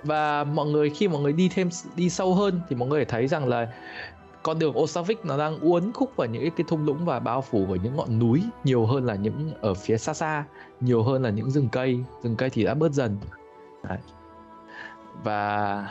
Và 0.03 0.45
mọi 0.45 0.67
người 0.67 0.91
khi 0.91 1.09
mọi 1.09 1.23
người 1.23 1.33
đi 1.33 1.49
thêm 1.49 1.69
đi 1.97 2.11
sâu 2.11 2.35
hơn 2.35 2.61
thì 2.69 2.77
mọi 2.77 2.89
người 2.89 3.05
thấy 3.05 3.27
rằng 3.27 3.49
là 3.49 3.69
con 4.43 4.59
đường 4.59 4.79
Osavik 4.79 5.25
nó 5.25 5.39
đang 5.39 5.61
uốn 5.61 5.93
khúc 5.93 6.17
vào 6.17 6.29
những 6.29 6.51
cái 6.57 6.65
thung 6.69 6.85
lũng 6.85 7.05
và 7.05 7.21
bao 7.21 7.43
phủ 7.43 7.67
bởi 7.69 7.79
những 7.83 7.97
ngọn 7.97 8.19
núi 8.19 8.43
nhiều 8.65 8.87
hơn 8.87 9.05
là 9.05 9.15
những 9.15 9.53
ở 9.61 9.75
phía 9.75 9.99
xa 9.99 10.15
xa 10.15 10.45
nhiều 10.81 11.03
hơn 11.03 11.23
là 11.23 11.31
những 11.31 11.51
rừng 11.51 11.69
cây. 11.73 12.01
Rừng 12.23 12.37
cây 12.37 12.51
thì 12.51 12.65
đã 12.65 12.75
bớt 12.75 12.93
dần. 12.93 13.19
Đấy. 13.89 13.99
và 15.23 15.89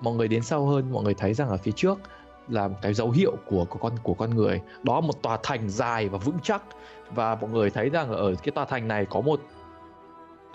mọi 0.00 0.14
người 0.14 0.28
đến 0.28 0.42
sâu 0.42 0.66
hơn 0.66 0.92
mọi 0.92 1.04
người 1.04 1.14
thấy 1.14 1.34
rằng 1.34 1.48
ở 1.48 1.56
phía 1.56 1.72
trước 1.72 1.98
là 2.48 2.68
một 2.68 2.76
cái 2.82 2.94
dấu 2.94 3.10
hiệu 3.10 3.36
của, 3.46 3.64
của 3.64 3.78
con 3.78 3.92
của 4.02 4.14
con 4.14 4.30
người. 4.30 4.60
Đó 4.82 5.00
một 5.00 5.22
tòa 5.22 5.38
thành 5.42 5.68
dài 5.68 6.08
và 6.08 6.18
vững 6.18 6.38
chắc. 6.42 6.62
Và 7.14 7.34
mọi 7.34 7.50
người 7.50 7.70
thấy 7.70 7.90
rằng 7.90 8.08
ở 8.12 8.34
cái 8.34 8.52
tòa 8.52 8.64
thành 8.64 8.88
này 8.88 9.06
có 9.06 9.20
một 9.20 9.40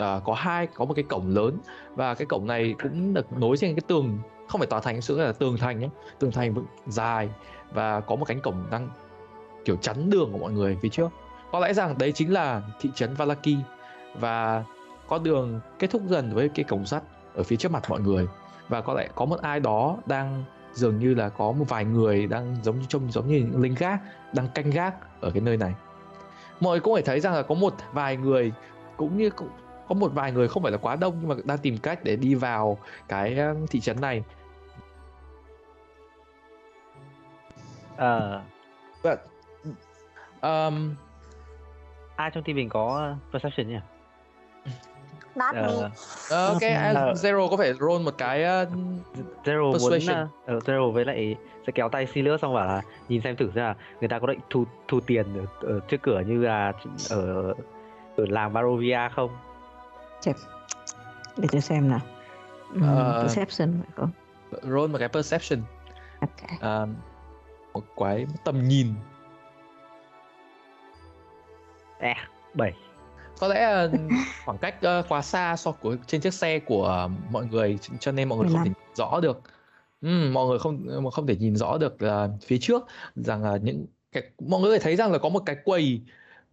uh, 0.01 0.23
có 0.23 0.33
hai 0.33 0.67
có 0.67 0.85
một 0.85 0.93
cái 0.93 1.03
cổng 1.03 1.27
lớn 1.27 1.57
và 1.95 2.13
cái 2.15 2.25
cổng 2.25 2.47
này 2.47 2.75
cũng 2.83 3.13
được 3.13 3.33
nối 3.37 3.57
trên 3.57 3.75
cái 3.75 3.83
tường 3.87 4.19
không 4.47 4.59
phải 4.59 4.67
tòa 4.67 4.79
thành 4.79 5.01
sự 5.01 5.19
là 5.19 5.31
tường 5.31 5.57
thành 5.57 5.79
nhé 5.79 5.89
tường 6.19 6.31
thành 6.31 6.53
dài 6.87 7.29
và 7.73 7.99
có 7.99 8.15
một 8.15 8.25
cánh 8.25 8.41
cổng 8.41 8.63
đang 8.71 8.89
kiểu 9.65 9.75
chắn 9.75 10.09
đường 10.09 10.31
của 10.31 10.37
mọi 10.37 10.51
người 10.51 10.77
phía 10.81 10.89
trước. 10.89 11.09
Có 11.51 11.59
lẽ 11.59 11.73
rằng 11.73 11.97
đấy 11.97 12.11
chính 12.11 12.33
là 12.33 12.61
thị 12.79 12.89
trấn 12.95 13.13
Valaki 13.13 13.55
và 14.19 14.63
con 15.07 15.23
đường 15.23 15.59
kết 15.79 15.91
thúc 15.91 16.01
dần 16.07 16.33
với 16.33 16.49
cái 16.49 16.63
cổng 16.63 16.85
sắt 16.85 17.03
ở 17.35 17.43
phía 17.43 17.55
trước 17.55 17.71
mặt 17.71 17.89
mọi 17.89 17.99
người. 17.99 18.27
Và 18.69 18.81
có 18.81 18.93
lẽ 18.93 19.07
có 19.15 19.25
một 19.25 19.41
ai 19.41 19.59
đó 19.59 19.97
đang 20.05 20.43
dường 20.73 20.99
như 20.99 21.13
là 21.13 21.29
có 21.29 21.51
một 21.51 21.65
vài 21.69 21.85
người 21.85 22.27
đang 22.27 22.57
giống 22.63 22.79
như 22.79 22.85
trông 22.89 23.11
giống 23.11 23.27
như 23.27 23.37
những 23.37 23.61
lính 23.61 23.75
gác 23.75 23.99
đang 24.33 24.47
canh 24.47 24.69
gác 24.69 25.21
ở 25.21 25.31
cái 25.31 25.41
nơi 25.41 25.57
này. 25.57 25.73
Mọi 26.59 26.71
người 26.71 26.79
cũng 26.79 26.93
phải 26.93 27.03
thấy 27.03 27.19
rằng 27.19 27.33
là 27.33 27.41
có 27.41 27.55
một 27.55 27.73
vài 27.93 28.17
người 28.17 28.51
cũng 28.97 29.17
như 29.17 29.29
cũng 29.29 29.49
có 29.89 29.96
một 29.96 30.12
vài 30.13 30.32
người 30.32 30.48
không 30.48 30.63
phải 30.63 30.72
là 30.72 30.77
quá 30.77 30.96
đông 30.96 31.17
nhưng 31.20 31.29
mà 31.29 31.36
đang 31.44 31.58
tìm 31.58 31.77
cách 31.77 32.00
để 32.03 32.15
đi 32.15 32.36
vào 32.36 32.77
cái 33.08 33.38
thị 33.70 33.79
trấn 33.79 34.01
này 34.01 34.24
Ờ, 37.98 38.41
Và, 39.01 39.17
um, 40.41 40.96
ai 42.15 42.32
trong 42.34 42.44
team 42.44 42.56
mình 42.56 42.70
có 42.70 43.15
perception 43.34 43.67
nhỉ? 43.67 43.79
Not 45.36 45.56
me. 45.56 45.62
Ờ, 45.62 45.89
ờ, 46.29 46.48
ok 46.48 46.62
Ờ. 46.96 47.13
Zero 47.13 47.50
có 47.50 47.58
phải 47.58 47.74
roll 47.74 48.03
một 48.06 48.13
cái 48.17 48.39
uh, 48.63 48.70
Zero 49.44 49.63
muốn 49.63 49.74
Persuasion. 49.74 50.24
uh, 50.24 50.29
ờ, 50.46 50.60
Zero 50.60 50.91
với 50.91 51.06
lại 51.06 51.36
sẽ 51.67 51.72
kéo 51.72 51.89
tay 51.89 52.08
Sirius 52.08 52.41
xong 52.41 52.53
bảo 52.53 52.65
là 52.67 52.82
nhìn 53.10 53.22
xem 53.22 53.36
thử 53.36 53.51
xem 53.56 53.63
là 53.63 53.75
người 54.00 54.10
ta 54.10 54.20
có 54.20 54.27
định 54.27 54.39
thu 54.50 54.65
thu 54.88 55.00
tiền 55.00 55.25
ở, 55.62 55.67
ở 55.74 55.79
trước 55.88 56.01
cửa 56.01 56.20
như 56.27 56.41
là 56.44 56.74
ở 57.10 57.53
ở 58.17 58.25
làng 58.29 58.53
Barovia 58.53 59.10
không? 59.15 59.38
Để 60.25 61.47
tôi 61.51 61.62
xem 61.62 61.89
nào. 61.89 62.00
Ừm, 62.74 62.81
Ờ. 62.83 63.24
Perception 63.24 63.74
phải 63.81 63.91
không? 63.95 64.12
roll 64.63 64.91
một 64.91 64.97
cái 64.97 65.07
perception 65.07 65.59
Ok. 66.21 66.62
um, 66.62 66.95
một 67.74 67.83
cái 67.97 68.25
tầm 68.43 68.67
nhìn 68.67 68.93
À, 72.00 72.29
7. 72.53 72.74
có 73.39 73.47
lẽ 73.47 73.62
là 73.62 73.89
khoảng 74.45 74.57
cách 74.57 74.75
ờ, 74.81 75.03
quá 75.09 75.21
xa 75.21 75.55
so 75.55 75.71
của 75.71 75.95
trên 76.07 76.21
chiếc 76.21 76.33
xe 76.33 76.59
của 76.59 77.09
mọi 77.31 77.45
người 77.45 77.75
ch- 77.81 77.97
cho 78.00 78.12
nên 78.12 78.29
mọi 78.29 78.38
người 78.38 78.47
không 78.47 78.53
thể 78.53 78.59
15. 78.59 78.74
nhìn 78.74 78.95
rõ 78.95 79.19
được 79.19 79.41
Ừm, 80.01 80.33
mọi 80.33 80.47
người 80.47 80.59
không 80.59 81.03
mà 81.03 81.12
không 81.12 81.27
thể 81.27 81.36
nhìn 81.36 81.55
rõ 81.55 81.77
được 81.77 82.01
là 82.01 82.29
phía 82.45 82.57
trước 82.62 82.86
rằng 83.15 83.43
là 83.43 83.57
những 83.57 83.86
cái 84.12 84.24
mọi 84.39 84.62
người 84.62 84.69
có 84.71 84.77
thể 84.77 84.83
thấy 84.83 84.95
rằng 84.95 85.12
là 85.12 85.17
có 85.17 85.29
một 85.29 85.43
cái 85.45 85.55
quầy 85.65 86.01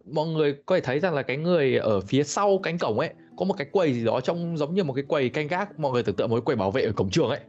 mọi 0.05 0.27
người 0.27 0.55
có 0.65 0.75
thể 0.75 0.81
thấy 0.81 0.99
rằng 0.99 1.13
là 1.13 1.21
cái 1.21 1.37
người 1.37 1.77
ở 1.77 2.01
phía 2.01 2.23
sau 2.23 2.59
cánh 2.63 2.77
cổng 2.77 2.99
ấy 2.99 3.13
có 3.37 3.45
một 3.45 3.53
cái 3.57 3.67
quầy 3.71 3.93
gì 3.93 4.05
đó 4.05 4.21
trong 4.21 4.57
giống 4.57 4.73
như 4.75 4.83
một 4.83 4.93
cái 4.93 5.03
quầy 5.03 5.29
canh 5.29 5.47
gác 5.47 5.79
mọi 5.79 5.91
người 5.91 6.03
tưởng 6.03 6.15
tượng 6.15 6.29
một 6.29 6.35
cái 6.35 6.41
quầy 6.41 6.55
bảo 6.55 6.71
vệ 6.71 6.81
ở 6.81 6.91
cổng 6.91 7.09
trường 7.09 7.29
ấy. 7.29 7.39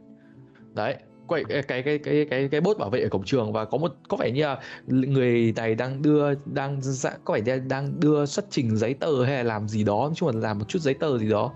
Đấy 0.73 0.95
quầy 1.27 1.43
cái 1.43 1.63
cái 1.63 1.83
cái 1.83 1.97
cái 1.97 2.27
cái 2.29 2.47
cái 2.51 2.61
bốt 2.61 2.77
bảo 2.77 2.89
vệ 2.89 3.01
ở 3.01 3.09
cổng 3.09 3.23
trường 3.23 3.53
và 3.53 3.65
có 3.65 3.77
một 3.77 3.95
có 4.09 4.17
vẻ 4.17 4.31
như 4.31 4.43
là 4.43 4.59
người 4.87 5.53
này 5.55 5.75
đang 5.75 6.01
đưa 6.01 6.33
đang 6.45 6.77
dạ, 6.81 7.11
có 7.25 7.33
vẻ 7.33 7.41
như 7.41 7.61
đang 7.67 7.99
đưa 7.99 8.25
xuất 8.25 8.45
trình 8.49 8.77
giấy 8.77 8.93
tờ 8.93 9.23
hay 9.23 9.35
là 9.35 9.43
làm 9.43 9.67
gì 9.67 9.83
đó 9.83 9.95
nói 9.95 10.11
chung 10.15 10.29
là 10.29 10.39
làm 10.39 10.59
một 10.59 10.65
chút 10.67 10.79
giấy 10.79 10.93
tờ 10.93 11.17
gì 11.17 11.29
đó. 11.29 11.53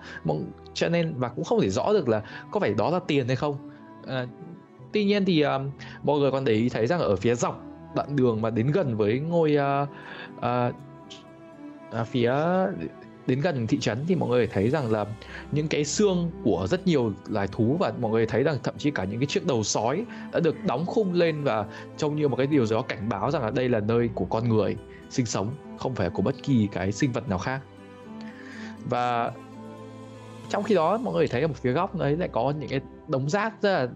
Cho 0.74 0.90
nên 0.90 1.14
và 1.18 1.30
cũng 1.30 1.44
không 1.46 1.62
thể 1.62 1.70
rõ 1.70 1.94
được 1.94 2.10
là 2.10 2.22
có 2.52 2.60
phải 2.60 2.74
đó 2.74 2.90
là 2.90 3.00
tiền 3.08 3.28
hay 3.28 3.36
không. 3.36 3.70
À, 4.08 4.28
tuy 4.94 5.06
nhiên 5.06 5.26
thì 5.26 5.42
um, 5.42 5.70
mọi 6.04 6.20
người 6.20 6.32
còn 6.32 6.46
để 6.46 6.54
ý 6.54 6.70
thấy 6.70 6.88
rằng 6.88 7.00
ở 7.00 7.16
phía 7.16 7.36
dọc 7.36 7.64
đoạn 7.96 8.16
đường 8.16 8.42
mà 8.42 8.50
đến 8.50 8.72
gần 8.72 8.98
với 8.98 9.20
ngôi 9.20 9.58
uh, 9.84 9.90
uh, 10.38 10.76
uh, 12.02 12.08
phía 12.08 12.34
đến 13.28 13.42
gần 13.42 13.68
thị 13.68 13.80
trấn 13.80 14.06
thì 14.08 14.16
mọi 14.16 14.30
người 14.30 14.48
thấy 14.48 14.70
rằng 14.70 14.92
là 14.92 15.06
những 15.52 15.68
cái 15.68 15.86
xương 15.86 16.32
của 16.44 16.68
rất 16.70 16.88
nhiều 16.88 17.14
loài 17.28 17.48
thú 17.52 17.78
và 17.80 17.94
mọi 18.02 18.12
người 18.12 18.26
thấy 18.26 18.44
rằng 18.44 18.58
thậm 18.64 18.78
chí 18.78 18.92
cả 18.92 19.04
những 19.04 19.20
cái 19.20 19.26
chiếc 19.26 19.48
đầu 19.48 19.64
sói 19.64 20.06
đã 20.32 20.40
được 20.40 20.56
đóng 20.68 20.86
khung 20.86 21.14
lên 21.14 21.44
và 21.44 21.66
trông 21.98 22.16
như 22.16 22.28
một 22.28 22.36
cái 22.36 22.48
điều 22.48 22.66
gì 22.66 22.76
đó 22.76 22.82
cảnh 22.82 23.10
báo 23.10 23.32
rằng 23.32 23.44
là 23.44 23.52
đây 23.52 23.70
là 23.70 23.80
nơi 23.80 24.10
của 24.16 24.26
con 24.26 24.50
người 24.50 24.78
sinh 25.10 25.26
sống, 25.26 25.52
không 25.78 25.96
phải 25.96 26.10
của 26.10 26.22
bất 26.22 26.36
kỳ 26.44 26.68
cái 26.72 26.92
sinh 26.92 27.12
vật 27.12 27.30
nào 27.30 27.38
khác. 27.38 27.62
Và 28.86 29.32
trong 30.50 30.64
khi 30.64 30.76
đó, 30.76 30.98
mọi 30.98 31.14
người 31.14 31.28
thấy 31.28 31.42
ở 31.42 31.48
một 31.48 31.58
phía 31.58 31.72
góc 31.72 31.96
đấy 31.96 32.18
lại 32.18 32.30
có 32.32 32.54
những 32.60 32.70
cái 32.70 32.82
đống 33.08 33.30
rác 33.30 33.62
rất 33.62 33.72
là 33.72 33.88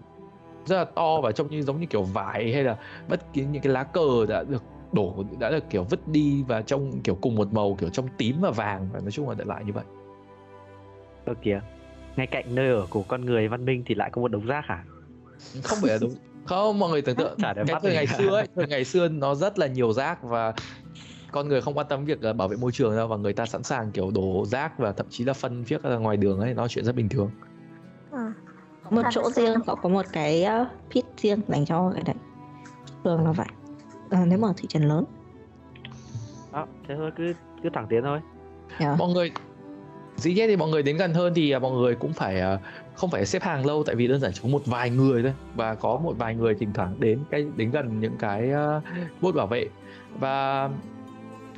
rất 0.66 0.76
là 0.76 0.84
to 0.84 1.20
và 1.20 1.32
trông 1.32 1.50
như 1.50 1.62
giống 1.62 1.80
như 1.80 1.86
kiểu 1.86 2.02
vải 2.02 2.52
hay 2.52 2.64
là 2.64 2.76
bất 3.08 3.32
kỳ 3.32 3.44
những 3.44 3.62
cái 3.62 3.72
lá 3.72 3.82
cờ 3.84 4.26
đã 4.28 4.42
được 4.42 4.62
đổ 4.92 5.24
đã 5.40 5.50
được 5.50 5.64
kiểu 5.70 5.84
vứt 5.84 6.08
đi 6.08 6.42
và 6.42 6.62
trông 6.62 7.00
kiểu 7.04 7.14
cùng 7.14 7.34
một 7.34 7.52
màu 7.52 7.74
kiểu 7.74 7.88
trong 7.88 8.08
tím 8.18 8.36
và 8.40 8.50
vàng 8.50 8.88
và 8.92 9.00
nói 9.00 9.10
chung 9.10 9.28
là 9.28 9.34
đại 9.34 9.46
loại 9.46 9.64
như 9.64 9.72
vậy 9.72 9.84
Ơ 11.24 11.34
kìa. 11.42 11.60
Ngay 12.16 12.26
cạnh 12.26 12.54
nơi 12.54 12.68
ở 12.68 12.86
của 12.90 13.02
con 13.02 13.24
người 13.24 13.48
văn 13.48 13.64
minh 13.64 13.82
thì 13.86 13.94
lại 13.94 14.10
có 14.12 14.22
một 14.22 14.28
đống 14.28 14.46
rác 14.46 14.64
hả? 14.66 14.84
không 15.62 15.78
phải 15.82 15.90
là 15.90 15.98
đúng 16.00 16.14
không 16.44 16.78
mọi 16.78 16.90
người 16.90 17.02
tưởng 17.02 17.16
tượng 17.16 17.36
Chả 17.42 17.54
cái 17.54 17.76
thời 17.82 17.94
ngày 17.94 18.06
xưa 18.06 18.36
ấy 18.36 18.48
thời 18.54 18.66
ngày 18.66 18.84
xưa 18.84 19.08
nó 19.08 19.34
rất 19.34 19.58
là 19.58 19.66
nhiều 19.66 19.92
rác 19.92 20.22
và 20.22 20.54
con 21.32 21.48
người 21.48 21.60
không 21.60 21.78
quan 21.78 21.86
tâm 21.88 22.04
việc 22.04 22.22
ờ, 22.22 22.32
bảo 22.32 22.48
vệ 22.48 22.56
môi 22.56 22.72
trường 22.72 22.96
đâu 22.96 23.08
và 23.08 23.16
người 23.16 23.32
ta 23.32 23.46
sẵn 23.46 23.62
sàng 23.62 23.90
kiểu 23.92 24.10
đổ 24.10 24.44
rác 24.46 24.78
và 24.78 24.92
thậm 24.92 25.06
chí 25.10 25.24
là 25.24 25.32
phân 25.32 25.62
viết 25.62 25.82
ra 25.82 25.96
ngoài 25.96 26.16
đường 26.16 26.40
ấy 26.40 26.54
nó 26.54 26.62
là 26.62 26.68
chuyện 26.68 26.84
rất 26.84 26.94
bình 26.94 27.08
thường. 27.08 27.30
Có 28.84 28.90
một 28.90 29.02
chỗ 29.10 29.30
riêng, 29.30 29.60
có 29.66 29.74
có 29.74 29.88
một 29.88 30.06
cái 30.12 30.46
uh, 30.62 30.68
pit 30.90 31.04
riêng 31.16 31.40
dành 31.48 31.64
cho 31.66 31.92
cái 31.94 32.02
đấy. 32.06 32.16
Thường 33.04 33.24
là 33.24 33.32
vậy. 33.32 33.46
Ờ, 34.10 34.18
nếu 34.26 34.38
mà 34.38 34.48
ở 34.48 34.54
thị 34.56 34.68
trấn 34.68 34.82
lớn. 34.82 35.04
Đó, 36.52 36.66
thế 36.88 36.94
thôi 36.96 37.10
cứ 37.16 37.32
cứ 37.62 37.68
thẳng 37.70 37.86
tiến 37.88 38.02
thôi. 38.02 38.20
Yeah. 38.78 38.98
mọi 38.98 39.12
người 39.12 39.32
dĩ 40.16 40.34
nhiên 40.34 40.48
thì 40.48 40.56
mọi 40.56 40.68
người 40.68 40.82
đến 40.82 40.96
gần 40.96 41.14
hơn 41.14 41.32
thì 41.34 41.50
à, 41.50 41.58
mọi 41.58 41.72
người 41.72 41.94
cũng 41.94 42.12
phải 42.12 42.40
à, 42.40 42.58
không 42.94 43.10
phải 43.10 43.26
xếp 43.26 43.42
hàng 43.42 43.66
lâu 43.66 43.84
tại 43.84 43.94
vì 43.94 44.08
đơn 44.08 44.20
giản 44.20 44.32
chỉ 44.34 44.40
có 44.42 44.48
một 44.48 44.62
vài 44.66 44.90
người 44.90 45.22
thôi 45.22 45.32
và 45.54 45.74
có 45.74 45.96
một 45.96 46.14
vài 46.18 46.34
người 46.34 46.54
thỉnh 46.54 46.72
thoảng 46.74 46.94
đến 46.98 47.20
cái 47.30 47.46
đến 47.56 47.70
gần 47.70 48.00
những 48.00 48.16
cái 48.18 48.50
uh, 48.76 48.82
bốt 49.20 49.34
bảo 49.34 49.46
vệ 49.46 49.66
và 50.18 50.70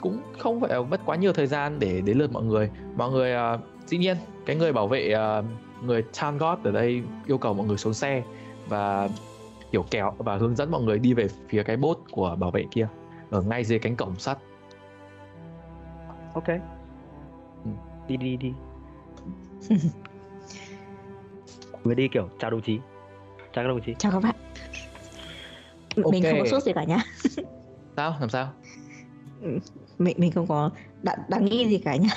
cũng 0.00 0.20
không 0.38 0.60
phải 0.60 0.82
mất 0.90 1.00
quá 1.04 1.16
nhiều 1.16 1.32
thời 1.32 1.46
gian 1.46 1.78
để 1.78 2.00
đến 2.00 2.18
lượt 2.18 2.32
mọi 2.32 2.44
người 2.44 2.70
mọi 2.96 3.10
người 3.10 3.32
à, 3.32 3.58
dĩ 3.86 3.98
nhiên 3.98 4.16
cái 4.46 4.56
người 4.56 4.72
bảo 4.72 4.88
vệ 4.88 5.12
à, 5.12 5.42
người 5.82 6.04
town 6.12 6.38
guard 6.38 6.62
ở 6.64 6.70
đây 6.70 7.02
yêu 7.26 7.38
cầu 7.38 7.54
mọi 7.54 7.66
người 7.66 7.76
xuống 7.76 7.94
xe 7.94 8.22
và 8.68 9.08
kiểu 9.70 9.84
kéo 9.90 10.14
và 10.18 10.36
hướng 10.36 10.56
dẫn 10.56 10.70
mọi 10.70 10.82
người 10.82 10.98
đi 10.98 11.14
về 11.14 11.28
phía 11.48 11.62
cái 11.62 11.76
bốt 11.76 11.98
của 12.10 12.36
bảo 12.38 12.50
vệ 12.50 12.64
kia 12.70 12.88
ở 13.30 13.42
ngay 13.42 13.64
dưới 13.64 13.78
cánh 13.78 13.96
cổng 13.96 14.16
sắt 14.16 14.38
Ok. 16.34 16.48
Ừ. 17.64 17.70
Đi 18.08 18.16
đi 18.16 18.36
đi. 18.36 18.52
Vừa 21.82 21.94
đi 21.94 22.08
kiểu 22.08 22.28
chào 22.38 22.50
đồng 22.50 22.62
chí. 22.62 22.78
Chào 23.38 23.64
các 23.64 23.68
đồng 23.68 23.80
chí. 23.80 23.94
Chào 23.98 24.12
các 24.12 24.22
bạn. 24.22 24.34
Mình 25.96 26.22
không 26.22 26.38
có 26.38 26.46
sốt 26.50 26.62
gì 26.62 26.72
cả 26.72 26.84
nhá. 26.84 26.98
sao 27.96 28.16
làm 28.20 28.28
sao 28.28 28.52
Mình 29.98 30.14
mình 30.18 30.32
không 30.32 30.46
có 30.46 30.70
đáng, 31.02 31.18
đáng 31.28 31.44
nghĩ 31.44 31.68
gì 31.68 31.78
cả 31.78 31.96
nhá. 31.96 32.08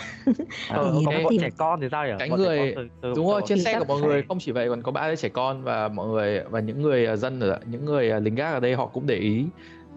Ờ, 0.69 1.01
có 1.05 1.11
ok. 1.11 1.23
bọn 1.23 1.33
trẻ 1.39 1.49
con 1.57 1.81
thì 1.81 1.87
sao 1.91 2.07
nhỉ? 2.07 2.13
Cánh 2.19 2.29
Bọn 2.29 2.39
người- 2.39 2.73
con 2.75 2.87
từ- 2.89 2.89
từ- 3.01 3.13
đúng 3.15 3.27
rồi 3.27 3.41
trên 3.47 3.57
thì 3.57 3.63
xe 3.63 3.79
của 3.79 3.85
mọi 3.85 4.01
người 4.01 4.23
không 4.27 4.39
chỉ 4.39 4.51
vậy 4.51 4.69
còn 4.69 4.81
có 4.81 4.91
ba 4.91 5.07
đứa 5.09 5.15
trẻ 5.15 5.29
con 5.29 5.63
và 5.63 5.87
mọi 5.87 6.07
người 6.07 6.39
và 6.49 6.59
những 6.59 6.81
người 6.81 7.05
à, 7.05 7.15
dân 7.15 7.39
ở 7.39 7.59
những 7.65 7.85
người 7.85 8.11
à, 8.11 8.19
lính 8.19 8.35
gác 8.35 8.53
ở 8.53 8.59
đây 8.59 8.75
họ 8.75 8.85
cũng 8.85 9.07
để 9.07 9.15
ý 9.15 9.45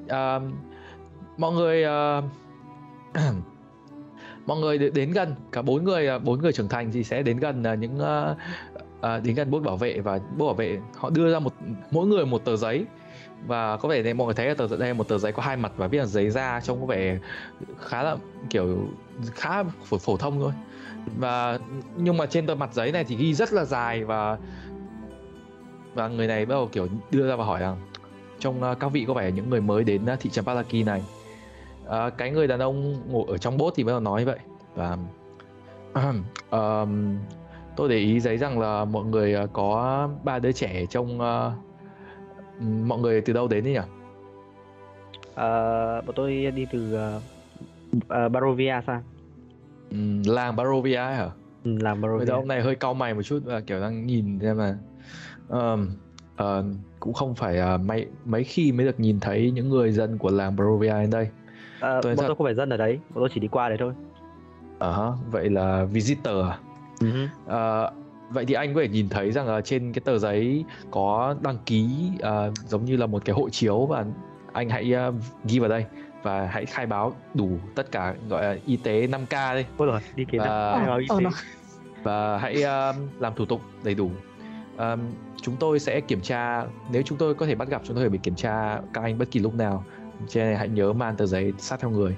à, 0.09 0.41
mọi 1.39 1.53
người 1.53 1.85
à, 1.85 2.23
mọi 4.47 4.59
người 4.61 4.79
đến 4.79 5.13
gần 5.13 5.35
cả 5.53 5.63
bốn 5.63 5.85
người 5.85 6.19
bốn 6.19 6.41
người 6.41 6.53
trưởng 6.53 6.69
thành 6.69 6.91
thì 6.93 7.05
sẽ 7.05 7.23
đến 7.23 7.37
gần 7.39 7.63
những 7.81 7.99
à, 9.01 9.19
đến 9.19 9.35
gần 9.35 9.51
bốt 9.51 9.63
bảo 9.63 9.77
vệ 9.77 10.01
và 10.01 10.19
bốt 10.39 10.47
bảo 10.47 10.55
vệ 10.55 10.79
họ 10.97 11.11
đưa 11.11 11.33
ra 11.33 11.39
một 11.39 11.53
mỗi 11.91 12.07
người 12.07 12.27
một 12.27 12.45
tờ 12.45 12.57
giấy 12.57 12.85
và 13.47 13.77
có 13.77 13.89
vẻ 13.89 14.03
thấy 14.03 14.15
mọi 14.15 14.25
người 14.25 14.35
thấy 14.35 14.47
là 14.47 14.55
tờ 14.55 14.77
đây 14.77 14.89
là 14.89 14.95
một 14.95 15.09
tờ 15.09 15.19
giấy 15.19 15.33
có 15.33 15.43
hai 15.43 15.57
mặt 15.57 15.73
và 15.77 15.87
viết 15.87 15.99
là 15.99 16.07
giấy 16.07 16.31
da 16.31 16.61
trông 16.61 16.81
có 16.81 16.87
vẻ 16.87 17.19
khá 17.79 18.03
là 18.03 18.17
kiểu 18.51 18.89
khá 19.35 19.63
phổ, 19.85 19.99
phổ 19.99 20.17
thông 20.17 20.41
thôi. 20.41 20.53
Và 21.19 21.59
nhưng 21.97 22.17
mà 22.17 22.27
trên 22.27 22.47
tờ 22.47 22.55
mặt 22.55 22.75
giấy 22.75 22.93
này 22.93 23.05
thì 23.05 23.17
ghi 23.17 23.35
rất 23.35 23.53
là 23.53 23.65
dài 23.65 24.05
và 24.05 24.39
và 25.95 26.09
người 26.09 26.27
này 26.27 26.47
bắt 26.47 26.55
đầu 26.55 26.69
kiểu 26.73 26.89
đưa 27.11 27.29
ra 27.29 27.37
và 27.37 27.45
hỏi 27.45 27.61
rằng 27.61 27.77
trong 28.39 28.59
uh, 28.59 28.65
à, 28.65 28.75
các 28.75 28.89
vị 28.89 29.05
có 29.09 29.15
vẻ 29.15 29.33
những 29.33 29.51
người 29.51 29.61
mới 29.61 29.85
đến 29.85 30.03
uh, 30.13 30.21
thị 30.21 30.31
trấn 30.31 30.45
Palaki 30.45 30.75
này. 30.87 31.03
À, 31.89 32.11
cái 32.11 32.31
người 32.31 32.47
đàn 32.47 32.61
ông 32.61 32.97
ngồi 33.13 33.25
ở 33.29 33.39
trong 33.39 33.59
bốt 33.59 33.73
thì 33.77 33.85
bắt 33.85 33.93
đầu 33.93 34.01
nói 34.01 34.21
như 34.21 34.27
vậy 34.27 34.39
và 34.75 34.99
um, 36.51 37.19
tôi 37.77 37.89
để 37.89 37.97
ý 37.97 38.21
giấy 38.21 38.39
rằng 38.39 38.59
là 38.59 38.85
mọi 38.85 39.05
người 39.05 39.35
à, 39.35 39.47
có 39.53 40.09
ba 40.25 40.39
đứa 40.39 40.53
trẻ 40.53 40.87
trong 40.91 41.21
uh, 41.21 41.53
mọi 42.61 42.99
người 42.99 43.21
từ 43.21 43.33
đâu 43.33 43.49
đến 43.49 43.65
đấy 43.65 43.73
nhỉ? 43.73 43.81
À, 45.35 45.49
bọn 46.01 46.15
tôi 46.17 46.53
đi 46.55 46.67
từ 46.73 46.99
uh, 47.17 47.23
uh, 47.97 48.33
Barovia 48.33 48.81
sang. 48.87 49.03
Um, 49.91 50.23
làng 50.27 50.57
Barovia 50.57 50.95
ấy 50.95 51.15
hả? 51.15 51.31
Ừ, 51.65 51.79
làng 51.81 52.01
Barovia. 52.01 52.25
đàn 52.25 52.37
ông 52.37 52.49
này 52.49 52.63
hơi 52.63 52.75
cau 52.75 52.95
mày 52.95 53.15
một 53.15 53.23
chút 53.23 53.41
và 53.45 53.61
kiểu 53.61 53.81
đang 53.81 54.07
nhìn 54.07 54.39
xem 54.41 54.59
mà 54.59 54.77
um, 55.49 55.89
uh, 56.43 56.65
cũng 57.01 57.13
không 57.13 57.35
phải 57.35 57.61
uh, 57.75 57.81
mấy 57.81 58.07
mấy 58.25 58.45
khi 58.45 58.73
mới 58.73 58.87
được 58.87 59.01
nhìn 59.01 59.21
thấy 59.21 59.51
những 59.51 59.69
người 59.69 59.93
dân 59.93 60.19
của 60.19 60.31
làng 60.31 60.57
Barovia 60.57 61.01
đến 61.01 61.11
đây. 61.11 61.29
À, 61.81 62.01
tôi 62.03 62.13
bọn 62.13 62.17
thật- 62.17 62.27
tôi 62.27 62.37
không 62.37 62.47
phải 62.47 62.55
dân 62.55 62.71
ở 62.71 62.77
đấy, 62.77 62.99
bọn 63.15 63.23
tôi 63.23 63.29
chỉ 63.35 63.41
đi 63.41 63.49
qua 63.49 63.69
đấy 63.69 63.79
thôi. 63.81 63.93
Ờ 64.79 65.09
uh 65.09 65.33
vậy 65.33 65.51
là 65.51 65.85
visitor 65.85 66.45
à? 66.45 66.59
Ừ. 67.01 67.07
Ờ, 67.47 67.93
vậy 68.35 68.45
thì 68.47 68.55
anh 68.55 68.75
có 68.75 68.81
thể 68.81 68.89
nhìn 68.89 69.09
thấy 69.09 69.33
rằng 69.33 69.47
là 69.47 69.61
trên 69.61 69.93
cái 69.93 70.01
tờ 70.05 70.19
giấy 70.19 70.65
có 70.91 71.35
đăng 71.41 71.59
ký 71.67 71.91
ờ, 72.21 72.53
giống 72.69 72.85
như 72.85 72.97
là 72.97 73.07
một 73.07 73.25
cái 73.25 73.35
hộ 73.35 73.49
chiếu 73.51 73.87
và 73.87 74.05
anh 74.53 74.69
hãy 74.69 74.93
ờ, 74.93 75.13
ghi 75.45 75.59
vào 75.59 75.69
đây 75.69 75.85
và 76.23 76.47
hãy 76.47 76.67
khai 76.67 76.87
báo 76.87 77.15
đủ 77.35 77.51
tất 77.75 77.91
cả 77.93 78.15
gọi 78.29 78.43
là 78.43 78.57
y 78.67 78.77
tế 78.77 79.07
5K 79.07 79.55
đây 79.55 79.67
Ôi 79.77 79.89
rồi, 79.89 80.01
đi 80.17 80.25
kiến 80.25 80.41
Và- 80.41 80.77
khai 80.79 80.87
báo 80.87 80.99
y 80.99 81.07
tế. 81.19 81.31
và 82.03 82.39
hãy 82.39 82.63
ờ, 82.63 82.95
làm 83.19 83.35
thủ 83.35 83.45
tục 83.45 83.61
đầy 83.85 83.95
đủ. 83.95 84.11
Ờ, 84.77 84.97
chúng 85.43 85.57
tôi 85.57 85.79
sẽ 85.79 86.01
kiểm 86.01 86.21
tra 86.21 86.65
nếu 86.93 87.03
chúng 87.03 87.19
tôi 87.19 87.35
có 87.35 87.47
thể 87.47 87.55
bắt 87.55 87.69
gặp 87.69 87.83
chúng 87.85 87.97
tôi 87.97 88.05
có 88.05 88.09
thể 88.09 88.13
bị 88.13 88.19
kiểm 88.23 88.35
tra 88.35 88.81
các 88.95 89.03
anh 89.03 89.19
bất 89.19 89.31
kỳ 89.31 89.41
lúc 89.41 89.55
nào. 89.55 89.85
Cho 90.29 90.41
nên 90.41 90.57
hãy 90.57 90.69
nhớ 90.69 90.93
mang 90.93 91.17
tờ 91.17 91.27
giấy 91.27 91.53
sát 91.59 91.81
theo 91.81 91.91
người 91.91 92.17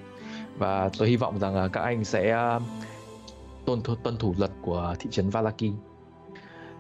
và 0.58 0.90
tôi 0.99 1.08
hy 1.08 1.16
vọng 1.16 1.38
rằng 1.38 1.56
là 1.56 1.68
các 1.68 1.80
anh 1.80 2.04
sẽ 2.04 2.37
tuân 3.64 3.82
thủ, 3.82 3.94
tuân 3.94 4.16
thủ 4.16 4.35
luật 4.38 4.50
của 4.62 4.94
thị 4.99 5.11
trấn 5.11 5.30
Valaki. 5.30 5.64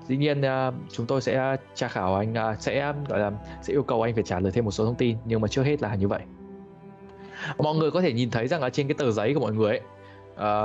Dĩ 0.08 0.16
nhiên 0.16 0.42
à, 0.42 0.72
chúng 0.92 1.06
tôi 1.06 1.22
sẽ 1.22 1.56
tra 1.74 1.88
khảo 1.88 2.14
anh 2.14 2.34
à, 2.34 2.56
sẽ 2.60 2.92
gọi 3.08 3.18
là 3.18 3.32
sẽ 3.62 3.72
yêu 3.72 3.82
cầu 3.82 4.02
anh 4.02 4.14
phải 4.14 4.22
trả 4.22 4.40
lời 4.40 4.52
thêm 4.52 4.64
một 4.64 4.70
số 4.70 4.84
thông 4.84 4.94
tin 4.94 5.16
nhưng 5.24 5.40
mà 5.40 5.48
trước 5.48 5.62
hết 5.62 5.82
là 5.82 5.94
như 5.94 6.08
vậy. 6.08 6.20
Mọi 7.58 7.74
người 7.74 7.90
có 7.90 8.00
thể 8.00 8.12
nhìn 8.12 8.30
thấy 8.30 8.48
rằng 8.48 8.62
là 8.62 8.70
trên 8.70 8.88
cái 8.88 8.94
tờ 8.98 9.10
giấy 9.10 9.34
của 9.34 9.40
mọi 9.40 9.52
người 9.52 9.78
ấy 9.78 9.80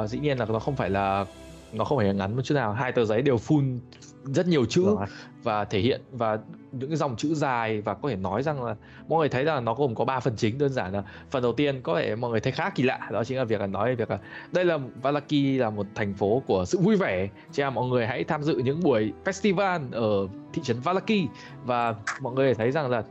uh, 0.03 0.09
dĩ 0.09 0.19
nhiên 0.19 0.37
là 0.37 0.45
nó 0.45 0.59
không 0.59 0.75
phải 0.75 0.89
là 0.89 1.25
nó 1.73 1.85
không 1.85 1.97
phải 1.97 2.07
là 2.07 2.13
ngắn 2.13 2.35
một 2.35 2.41
chút 2.45 2.55
nào 2.55 2.73
hai 2.73 2.91
tờ 2.91 3.05
giấy 3.05 3.21
đều 3.21 3.35
full 3.35 3.79
rất 4.25 4.47
nhiều 4.47 4.65
chữ 4.65 4.85
Rồi. 4.85 5.05
và 5.43 5.65
thể 5.65 5.79
hiện 5.79 6.01
và 6.11 6.39
những 6.71 6.89
cái 6.89 6.97
dòng 6.97 7.15
chữ 7.15 7.33
dài 7.33 7.81
và 7.81 7.93
có 7.93 8.09
thể 8.09 8.15
nói 8.15 8.43
rằng 8.43 8.63
là 8.63 8.75
mọi 9.07 9.19
người 9.19 9.29
thấy 9.29 9.43
rằng 9.43 9.55
là 9.55 9.61
nó 9.61 9.73
gồm 9.73 9.95
có 9.95 10.05
3 10.05 10.19
phần 10.19 10.33
chính. 10.37 10.57
Đơn 10.57 10.69
giản 10.69 10.93
là 10.93 11.03
phần 11.31 11.43
đầu 11.43 11.53
tiên 11.53 11.81
có 11.81 11.95
thể 11.95 12.15
mọi 12.15 12.31
người 12.31 12.39
thấy 12.39 12.51
khá 12.51 12.69
kỳ 12.69 12.83
lạ 12.83 13.09
đó 13.11 13.23
chính 13.23 13.37
là 13.37 13.43
việc 13.43 13.59
là 13.59 13.67
nói 13.67 13.89
về 13.89 13.95
việc 13.95 14.09
là 14.11 14.19
đây 14.51 14.65
là 14.65 14.77
Valaki 15.01 15.59
là 15.59 15.69
một 15.69 15.85
thành 15.95 16.13
phố 16.13 16.43
của 16.47 16.65
sự 16.65 16.79
vui 16.79 16.95
vẻ. 16.95 17.29
Cho 17.51 17.63
nên 17.63 17.73
mọi 17.73 17.87
người 17.87 18.07
hãy 18.07 18.23
tham 18.23 18.43
dự 18.43 18.55
những 18.57 18.79
buổi 18.83 19.13
festival 19.25 19.91
ở 19.91 20.27
thị 20.53 20.61
trấn 20.65 20.79
Valaki 20.79 21.27
và 21.65 21.95
mọi 22.21 22.33
người 22.33 22.53
thấy 22.53 22.71
rằng 22.71 22.89
là 22.89 23.03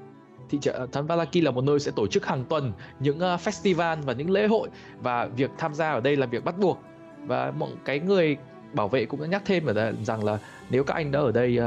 thị 0.50 0.59
trấn 0.93 1.07
Valaki 1.07 1.37
là 1.43 1.50
một 1.50 1.64
nơi 1.64 1.81
sẽ 1.81 1.93
tổ 1.97 2.07
chức 2.07 2.26
hàng 2.26 2.45
tuần 2.49 2.73
những 3.00 3.17
uh, 3.17 3.40
festival 3.40 4.02
và 4.02 4.12
những 4.12 4.31
lễ 4.31 4.47
hội 4.47 4.69
và 5.02 5.26
việc 5.26 5.50
tham 5.59 5.75
gia 5.75 5.90
ở 5.93 6.00
đây 6.00 6.17
là 6.17 6.26
việc 6.26 6.45
bắt 6.45 6.59
buộc. 6.59 6.79
Và 7.26 7.52
mọi 7.59 7.71
cái 7.85 8.00
người 8.00 8.37
bảo 8.73 8.89
vệ 8.89 9.05
cũng 9.05 9.21
đã 9.21 9.27
nhắc 9.27 9.43
thêm 9.45 9.67
ở 9.67 9.93
rằng 10.03 10.25
là 10.25 10.39
nếu 10.71 10.85
các 10.85 10.95
anh 10.95 11.11
đã 11.11 11.19
ở 11.21 11.33
đây 11.33 11.59
uh, 11.59 11.65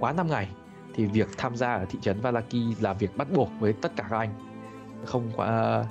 quá 0.00 0.12
5 0.12 0.28
ngày 0.28 0.48
thì 0.94 1.04
việc 1.04 1.28
tham 1.36 1.56
gia 1.56 1.74
ở 1.74 1.84
thị 1.90 1.98
trấn 2.02 2.20
Valaki 2.20 2.80
là 2.80 2.92
việc 2.92 3.16
bắt 3.16 3.28
buộc 3.32 3.50
với 3.60 3.72
tất 3.72 3.92
cả 3.96 4.06
các 4.10 4.18
anh 4.18 4.30
không 5.04 5.30
quá 5.36 5.84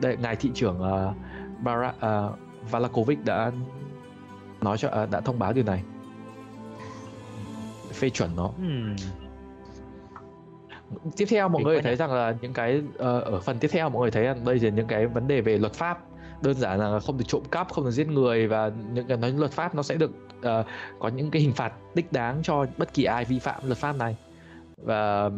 đây 0.00 0.16
ngài 0.16 0.36
thị 0.36 0.50
trưởng 0.54 0.80
uh, 0.82 1.14
Bara, 1.62 1.88
uh, 1.88 2.38
Valakovic 2.70 3.24
đã 3.24 3.52
nói 4.60 4.78
cho 4.78 4.88
uh, 5.02 5.10
đã 5.10 5.20
thông 5.20 5.38
báo 5.38 5.52
điều 5.52 5.64
này 5.64 5.82
phê 7.92 8.10
chuẩn 8.10 8.36
nó 8.36 8.50
Ừm. 8.58 8.96
tiếp 11.16 11.26
theo 11.28 11.48
mọi 11.48 11.62
người 11.62 11.82
thấy 11.82 11.92
nhỉ? 11.92 11.96
rằng 11.96 12.12
là 12.12 12.34
những 12.40 12.52
cái 12.52 12.82
ờ, 12.98 13.20
ở 13.20 13.40
phần 13.40 13.58
tiếp 13.58 13.68
theo 13.72 13.88
mọi 13.88 14.00
người 14.02 14.10
thấy 14.10 14.24
rằng 14.24 14.44
đây 14.44 14.58
là 14.58 14.70
những 14.70 14.86
cái 14.86 15.06
vấn 15.06 15.28
đề 15.28 15.40
về 15.40 15.58
luật 15.58 15.72
pháp 15.72 15.98
đơn 16.42 16.54
giản 16.54 16.78
là 16.80 17.00
không 17.00 17.18
được 17.18 17.24
trộm 17.28 17.42
cắp 17.50 17.72
không 17.72 17.84
được 17.84 17.90
giết 17.90 18.08
người 18.08 18.48
và 18.48 18.70
những 18.92 19.06
cái 19.06 19.16
nói 19.16 19.32
luật 19.36 19.50
pháp 19.50 19.74
nó 19.74 19.82
sẽ 19.82 19.94
được 19.94 20.10
ờ, 20.42 20.64
có 20.98 21.08
những 21.08 21.30
cái 21.30 21.42
hình 21.42 21.52
phạt 21.52 21.72
đích 21.94 22.12
đáng 22.12 22.40
cho 22.42 22.66
bất 22.76 22.94
kỳ 22.94 23.04
ai 23.04 23.24
vi 23.24 23.38
phạm 23.38 23.66
luật 23.66 23.78
pháp 23.78 23.96
này 23.96 24.16
và 24.76 25.30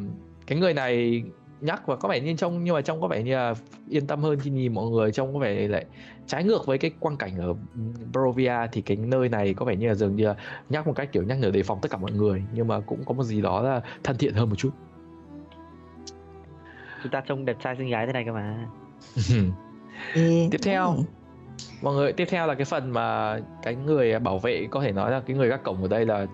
cái 0.47 0.59
người 0.59 0.75
này 0.75 1.23
nhắc 1.61 1.87
và 1.87 1.97
có 1.97 2.09
vẻ 2.09 2.21
như 2.21 2.35
trông 2.37 2.65
nhưng 2.65 2.75
mà 2.75 2.81
trông 2.81 3.01
có 3.01 3.09
vẻ 3.09 3.23
như 3.23 3.35
là 3.35 3.55
yên 3.89 4.07
tâm 4.07 4.23
hơn 4.23 4.39
khi 4.41 4.51
nhìn 4.51 4.75
mọi 4.75 4.91
người 4.91 5.13
trông 5.13 5.33
có 5.33 5.39
vẻ 5.39 5.69
lại 5.69 5.87
trái 6.27 6.45
ngược 6.45 6.67
với 6.67 6.79
cái 6.79 6.91
quang 7.01 7.17
cảnh 7.17 7.39
ở 7.39 7.55
Barovia 8.15 8.57
thì 8.73 8.81
cái 8.81 8.97
nơi 8.97 9.29
này 9.29 9.55
có 9.55 9.65
vẻ 9.65 9.77
như 9.77 9.89
là 9.89 9.95
dường 9.95 10.17
như 10.17 10.27
là 10.27 10.35
nhắc 10.69 10.87
một 10.87 10.93
cách 10.97 11.13
kiểu 11.13 11.23
nhắc 11.23 11.39
nhở 11.39 11.51
đề 11.51 11.63
phòng 11.63 11.79
tất 11.83 11.91
cả 11.91 11.99
mọi 11.99 12.13
người 12.13 12.43
nhưng 12.53 12.69
mà 12.69 12.81
cũng 12.81 13.05
có 13.05 13.15
một 13.15 13.25
gì 13.25 13.43
đó 13.43 13.63
là 13.63 13.81
thân 14.05 14.17
thiện 14.19 14.35
hơn 14.35 14.49
một 14.49 14.57
chút 14.57 14.71
Chúng 17.03 17.13
ta 17.13 17.21
trông 17.21 17.45
đẹp 17.45 17.57
trai 17.63 17.77
xinh 17.79 17.91
gái 17.91 18.07
thế 18.07 18.13
này 18.13 18.25
cơ 18.25 18.33
mà. 18.33 18.67
Tiếp 20.51 20.61
theo. 20.63 20.97
mọi 21.83 21.95
người 21.95 22.13
tiếp 22.13 22.29
theo 22.31 22.47
là 22.47 22.55
cái 22.55 22.65
phần 22.65 22.91
mà 22.91 23.39
cái 23.63 23.75
người 23.75 24.19
bảo 24.19 24.39
vệ 24.39 24.67
có 24.71 24.81
thể 24.81 24.93
nói 24.93 25.11
là 25.11 25.21
cái 25.21 25.37
người 25.37 25.49
gác 25.49 25.63
cổng 25.63 25.83
ở 25.83 25.89
đây 25.89 26.07
là 26.07 26.27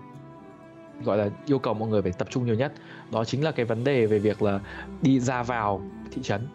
gọi 1.03 1.17
là 1.17 1.29
yêu 1.45 1.59
cầu 1.59 1.73
mọi 1.73 1.89
người 1.89 2.01
phải 2.01 2.11
tập 2.11 2.27
trung 2.31 2.45
nhiều 2.45 2.55
nhất. 2.55 2.73
Đó 3.11 3.25
chính 3.25 3.43
là 3.43 3.51
cái 3.51 3.65
vấn 3.65 3.83
đề 3.83 4.05
về 4.05 4.19
việc 4.19 4.41
là 4.41 4.59
đi 5.01 5.19
ra 5.19 5.43
vào 5.43 5.81
thị 6.11 6.21
trấn. 6.21 6.47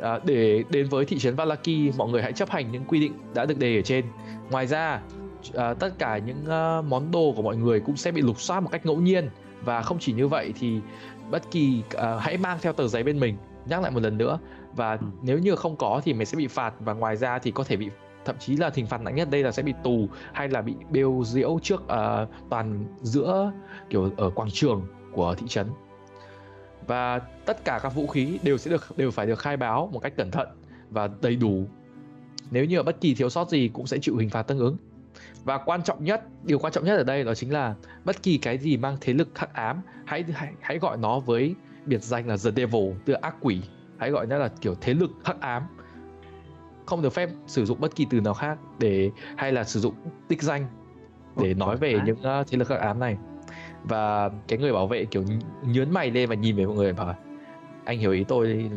À, 0.00 0.18
để 0.24 0.64
đến 0.70 0.88
với 0.88 1.04
thị 1.04 1.18
trấn 1.18 1.34
Valaki 1.34 1.96
mọi 1.96 2.08
người 2.08 2.22
hãy 2.22 2.32
chấp 2.32 2.50
hành 2.50 2.72
những 2.72 2.84
quy 2.84 3.00
định 3.00 3.12
đã 3.34 3.44
được 3.44 3.58
đề 3.58 3.78
ở 3.78 3.82
trên. 3.82 4.04
Ngoài 4.50 4.66
ra 4.66 5.00
à, 5.54 5.74
tất 5.74 5.98
cả 5.98 6.18
những 6.18 6.46
à, 6.46 6.80
món 6.80 7.10
đồ 7.10 7.32
của 7.36 7.42
mọi 7.42 7.56
người 7.56 7.80
cũng 7.80 7.96
sẽ 7.96 8.12
bị 8.12 8.22
lục 8.22 8.40
soát 8.40 8.60
một 8.60 8.68
cách 8.72 8.86
ngẫu 8.86 8.96
nhiên. 8.96 9.28
Và 9.64 9.82
không 9.82 9.98
chỉ 9.98 10.12
như 10.12 10.28
vậy 10.28 10.52
thì 10.60 10.80
bất 11.30 11.50
kỳ 11.50 11.82
à, 11.96 12.16
hãy 12.20 12.36
mang 12.36 12.58
theo 12.62 12.72
tờ 12.72 12.88
giấy 12.88 13.02
bên 13.02 13.20
mình. 13.20 13.36
Nhắc 13.66 13.82
lại 13.82 13.90
một 13.90 14.02
lần 14.02 14.18
nữa 14.18 14.38
và 14.76 14.92
Ừ. 14.92 15.06
nếu 15.22 15.38
như 15.38 15.56
không 15.56 15.76
có 15.76 16.00
thì 16.04 16.12
mình 16.12 16.26
sẽ 16.26 16.36
bị 16.36 16.46
phạt. 16.46 16.74
Và 16.80 16.92
ngoài 16.92 17.16
ra 17.16 17.38
thì 17.38 17.50
có 17.50 17.64
thể 17.64 17.76
bị 17.76 17.90
thậm 18.24 18.36
chí 18.38 18.56
là 18.56 18.70
hình 18.74 18.86
phạt 18.86 19.00
nặng 19.00 19.14
nhất 19.14 19.28
đây 19.30 19.42
là 19.42 19.52
sẽ 19.52 19.62
bị 19.62 19.74
tù 19.84 20.08
hay 20.32 20.48
là 20.48 20.62
bị 20.62 20.74
bêu 20.90 21.22
diễu 21.26 21.58
trước 21.62 21.88
à, 21.88 22.26
toàn 22.50 22.84
giữa 23.02 23.52
kiểu 23.90 24.10
ở 24.16 24.30
quảng 24.30 24.50
trường 24.50 24.86
của 25.12 25.34
thị 25.34 25.46
trấn. 25.48 25.66
Và 26.86 27.18
tất 27.18 27.64
cả 27.64 27.80
các 27.82 27.94
vũ 27.94 28.06
khí 28.06 28.38
đều 28.42 28.58
sẽ 28.58 28.70
được 28.70 28.86
đều 28.96 29.10
phải 29.10 29.26
được 29.26 29.38
khai 29.38 29.56
báo 29.56 29.88
một 29.92 29.98
cách 29.98 30.16
cẩn 30.16 30.30
thận 30.30 30.48
và 30.90 31.08
đầy 31.22 31.36
đủ. 31.36 31.64
Nếu 32.50 32.64
như 32.64 32.76
ở 32.76 32.82
bất 32.82 33.00
kỳ 33.00 33.14
thiếu 33.14 33.30
sót 33.30 33.50
gì 33.50 33.70
cũng 33.72 33.86
sẽ 33.86 33.98
chịu 33.98 34.16
hình 34.16 34.30
phạt 34.30 34.42
tương 34.42 34.58
ứng. 34.58 34.76
Và 35.44 35.58
quan 35.58 35.82
trọng 35.82 36.04
nhất 36.04 36.24
điều 36.44 36.58
quan 36.58 36.72
trọng 36.72 36.84
nhất 36.84 36.96
ở 36.96 37.04
đây 37.04 37.24
đó 37.24 37.34
chính 37.34 37.52
là 37.52 37.74
bất 38.04 38.22
kỳ 38.22 38.38
cái 38.38 38.58
gì 38.58 38.76
mang 38.76 38.96
thế 39.00 39.12
lực 39.12 39.38
hắc 39.38 39.54
ám 39.54 39.82
hãy 40.04 40.24
hãy, 40.34 40.52
hãy 40.60 40.78
gọi 40.78 40.96
nó 40.96 41.20
với 41.20 41.54
biệt 41.86 42.02
danh 42.02 42.26
là 42.28 42.36
the 42.44 42.50
devil 42.56 42.92
tức 43.04 43.12
là 43.12 43.18
ác 43.22 43.36
quỷ 43.40 43.60
hãy 44.02 44.10
gọi 44.10 44.26
nó 44.26 44.36
là 44.38 44.48
kiểu 44.60 44.74
thế 44.80 44.94
lực 44.94 45.10
hắc 45.24 45.40
ám 45.40 45.62
không 46.86 47.02
được 47.02 47.12
phép 47.12 47.28
sử 47.46 47.64
dụng 47.64 47.80
bất 47.80 47.96
kỳ 47.96 48.06
từ 48.10 48.20
nào 48.20 48.34
khác 48.34 48.58
để 48.78 49.10
hay 49.36 49.52
là 49.52 49.64
sử 49.64 49.80
dụng 49.80 49.94
tích 50.28 50.42
danh 50.42 50.66
để 51.36 51.48
Ồ, 51.50 51.54
nói 51.54 51.76
về 51.76 52.00
những 52.06 52.18
uh, 52.40 52.46
thế 52.50 52.58
lực 52.58 52.68
hắc 52.68 52.80
ám 52.80 53.00
này 53.00 53.16
và 53.84 54.30
cái 54.48 54.58
người 54.58 54.72
bảo 54.72 54.86
vệ 54.86 55.04
kiểu 55.04 55.24
nhớn 55.62 55.90
mày 55.92 56.10
lên 56.10 56.28
và 56.28 56.34
nhìn 56.34 56.56
về 56.56 56.66
mọi 56.66 56.74
người 56.76 56.92
bảo 56.92 57.14
anh 57.84 57.98
hiểu 57.98 58.12
ý 58.12 58.24
tôi 58.28 58.70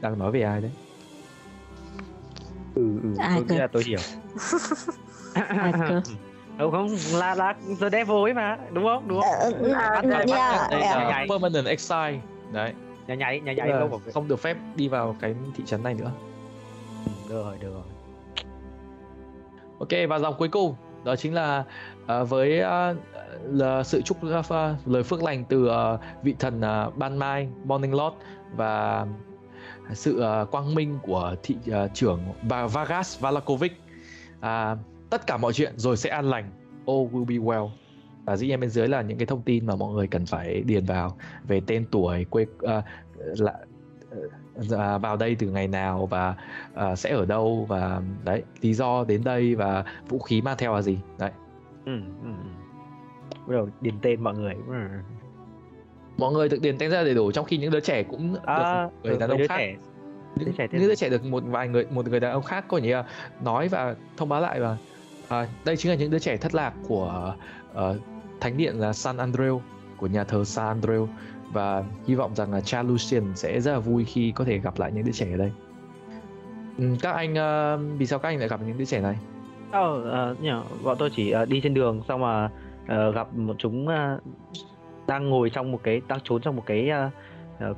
đang 0.00 0.18
nói 0.18 0.32
về 0.32 0.42
ai 0.42 0.60
đấy 0.60 0.70
Ừ, 2.74 2.82
ừ. 3.02 3.08
Ai 3.18 3.38
tôi 3.38 3.44
cơ? 3.48 3.54
nghĩ 3.54 3.60
là 3.60 3.66
tôi 3.66 3.82
hiểu. 3.86 3.98
Ai 5.34 5.72
cơ? 5.88 6.02
Không 6.58 6.70
không 6.70 6.88
là 7.12 7.34
là 7.34 7.54
The 7.80 7.90
Devil 7.90 8.16
ấy 8.16 8.34
mà, 8.34 8.58
đúng 8.72 8.84
không? 8.84 9.08
Đúng 9.08 9.20
không? 9.20 9.30
Ờ, 9.40 9.50
ừ, 9.60 9.72
À, 9.72 10.00
ừ, 10.02 10.08
dạ, 10.10 10.16
yeah. 10.18 10.70
Đây 10.70 10.80
yeah. 10.80 10.96
là- 10.96 11.04
uh, 11.04 11.10
nhảy. 11.10 11.26
permanent 11.30 11.66
exile 11.66 12.20
đấy 12.52 12.72
Nhà 13.08 13.14
nhảy, 13.14 13.40
nhà 13.40 13.52
nhảy 13.52 13.68
đâu 13.68 14.00
không 14.14 14.28
được 14.28 14.40
phép 14.40 14.56
đi 14.76 14.88
vào 14.88 15.16
cái 15.20 15.34
thị 15.56 15.64
trấn 15.66 15.82
này 15.82 15.94
nữa. 15.94 16.12
Được 17.28 17.44
rồi, 17.44 17.58
được 17.60 17.72
rồi. 17.72 17.82
Ok 19.78 20.08
và 20.08 20.18
dòng 20.18 20.34
cuối 20.38 20.48
cùng 20.48 20.74
đó 21.04 21.16
chính 21.16 21.34
là 21.34 21.64
ờ, 22.06 22.24
với 22.24 22.60
ờ, 22.60 22.94
là 23.44 23.82
sự 23.82 24.02
chúc 24.02 24.16
ờ, 24.48 24.76
lời 24.86 25.02
phước 25.02 25.22
lành 25.22 25.44
từ 25.44 25.66
ờ, 25.66 25.98
vị 26.22 26.34
thần 26.38 26.60
ờ, 26.60 26.90
ban 26.96 27.18
mai 27.18 27.48
Morning 27.64 27.94
Lord 27.94 28.16
và 28.56 29.06
sự 29.92 30.20
ờ, 30.20 30.46
quang 30.50 30.74
minh 30.74 30.98
của 31.02 31.34
thị 31.42 31.56
ờ, 31.70 31.88
trưởng 31.94 32.20
Va- 32.42 32.66
Vargas 32.66 33.20
Valakovic. 33.20 33.72
À, 34.40 34.76
tất 35.10 35.26
cả 35.26 35.36
mọi 35.36 35.52
chuyện 35.52 35.72
rồi 35.76 35.96
sẽ 35.96 36.10
an 36.10 36.30
lành. 36.30 36.50
All 36.86 36.98
will 37.12 37.24
be 37.24 37.34
well 37.34 37.68
và 38.28 38.36
dĩ 38.36 38.46
nhiên 38.46 38.60
bên 38.60 38.70
dưới 38.70 38.88
là 38.88 39.02
những 39.02 39.18
cái 39.18 39.26
thông 39.26 39.42
tin 39.42 39.66
mà 39.66 39.76
mọi 39.76 39.92
người 39.94 40.06
cần 40.06 40.26
phải 40.26 40.62
điền 40.66 40.84
vào 40.84 41.16
về 41.46 41.60
tên 41.66 41.84
tuổi 41.90 42.24
quê 42.24 42.46
ờ, 42.58 42.82
là 43.18 43.54
ờ, 44.70 44.98
vào 44.98 45.16
đây 45.16 45.36
từ 45.38 45.50
ngày 45.50 45.68
nào 45.68 46.06
và 46.06 46.34
ờ, 46.74 46.96
sẽ 46.96 47.10
ở 47.10 47.24
đâu 47.24 47.66
và 47.68 48.02
đấy 48.24 48.42
lý 48.60 48.74
do 48.74 49.04
đến 49.04 49.24
đây 49.24 49.54
và 49.54 49.84
vũ 50.08 50.18
khí 50.18 50.40
mang 50.42 50.56
theo 50.58 50.74
là 50.74 50.82
gì 50.82 50.98
đấy 51.18 51.30
Ừ, 51.84 51.92
ừ. 52.22 52.28
ừ. 52.28 52.48
Bắt 53.46 53.54
đầu 53.54 53.68
điền 53.80 53.94
tên 54.02 54.20
mọi 54.20 54.34
người. 54.34 54.54
Ừ. 54.68 54.74
mọi 56.16 56.32
người 56.32 56.48
được 56.48 56.60
điền 56.62 56.78
tên 56.78 56.90
ra 56.90 57.04
đầy 57.04 57.14
đủ 57.14 57.32
trong 57.32 57.44
khi 57.44 57.56
những 57.58 57.70
đứa 57.70 57.80
trẻ 57.80 58.02
cũng 58.02 58.32
được 58.32 58.40
À, 58.46 58.88
người 59.02 59.12
ừ, 59.12 59.18
đàn 59.18 59.30
mấy 59.30 59.38
ông 59.38 59.48
khác 59.48 59.56
trẻ 59.58 59.76
đứa 60.36 60.46
những, 60.46 60.54
trẻ 60.54 60.68
những 60.72 60.88
đứa 60.88 60.94
trẻ 60.94 61.08
được 61.08 61.24
một 61.24 61.42
vài 61.46 61.68
người 61.68 61.86
một 61.90 62.08
người 62.08 62.20
đàn 62.20 62.32
ông 62.32 62.42
khác 62.42 62.64
có 62.68 62.80
là 62.82 63.04
nói 63.44 63.68
và 63.68 63.94
thông 64.16 64.28
báo 64.28 64.40
lại 64.40 64.60
và 64.60 64.76
à, 65.28 65.46
đây 65.64 65.76
chính 65.76 65.90
là 65.92 65.96
những 65.98 66.10
đứa 66.10 66.18
trẻ 66.18 66.36
thất 66.36 66.54
lạc 66.54 66.72
của 66.88 67.34
ờ, 67.74 67.96
thánh 68.40 68.56
điện 68.56 68.80
là 68.80 68.92
San 68.92 69.16
Andreu 69.16 69.60
của 69.96 70.06
nhà 70.06 70.24
thờ 70.24 70.44
San 70.44 70.80
Andreu 70.80 71.08
và 71.52 71.84
hy 72.06 72.14
vọng 72.14 72.34
rằng 72.34 72.52
là 72.52 72.60
cha 72.60 72.82
Lucian 72.82 73.22
sẽ 73.34 73.60
rất 73.60 73.72
là 73.72 73.78
vui 73.78 74.04
khi 74.04 74.32
có 74.32 74.44
thể 74.44 74.58
gặp 74.58 74.78
lại 74.78 74.92
những 74.92 75.04
đứa 75.04 75.12
trẻ 75.12 75.26
ở 75.30 75.36
đây. 75.36 75.52
Ừ, 76.78 76.84
các 77.02 77.12
anh 77.12 77.34
ờ, 77.34 77.78
vì 77.98 78.06
sao 78.06 78.18
các 78.18 78.28
anh 78.28 78.38
lại 78.38 78.48
gặp 78.48 78.60
những 78.66 78.78
đứa 78.78 78.84
trẻ 78.84 79.00
này? 79.00 79.16
Ờ, 79.70 80.10
ờ, 80.10 80.36
nhỉ, 80.40 80.50
bọn 80.84 80.96
tôi 80.98 81.10
chỉ 81.10 81.30
ờ, 81.30 81.44
đi 81.44 81.60
trên 81.60 81.74
đường 81.74 82.02
xong 82.08 82.20
mà 82.20 82.50
ờ, 82.88 83.12
gặp 83.12 83.34
một 83.34 83.54
chúng 83.58 83.88
đang 85.06 85.30
ngồi 85.30 85.50
trong 85.50 85.72
một 85.72 85.80
cái 85.82 86.00
đang 86.08 86.18
trốn 86.24 86.42
trong 86.42 86.56
một 86.56 86.62
cái 86.66 86.90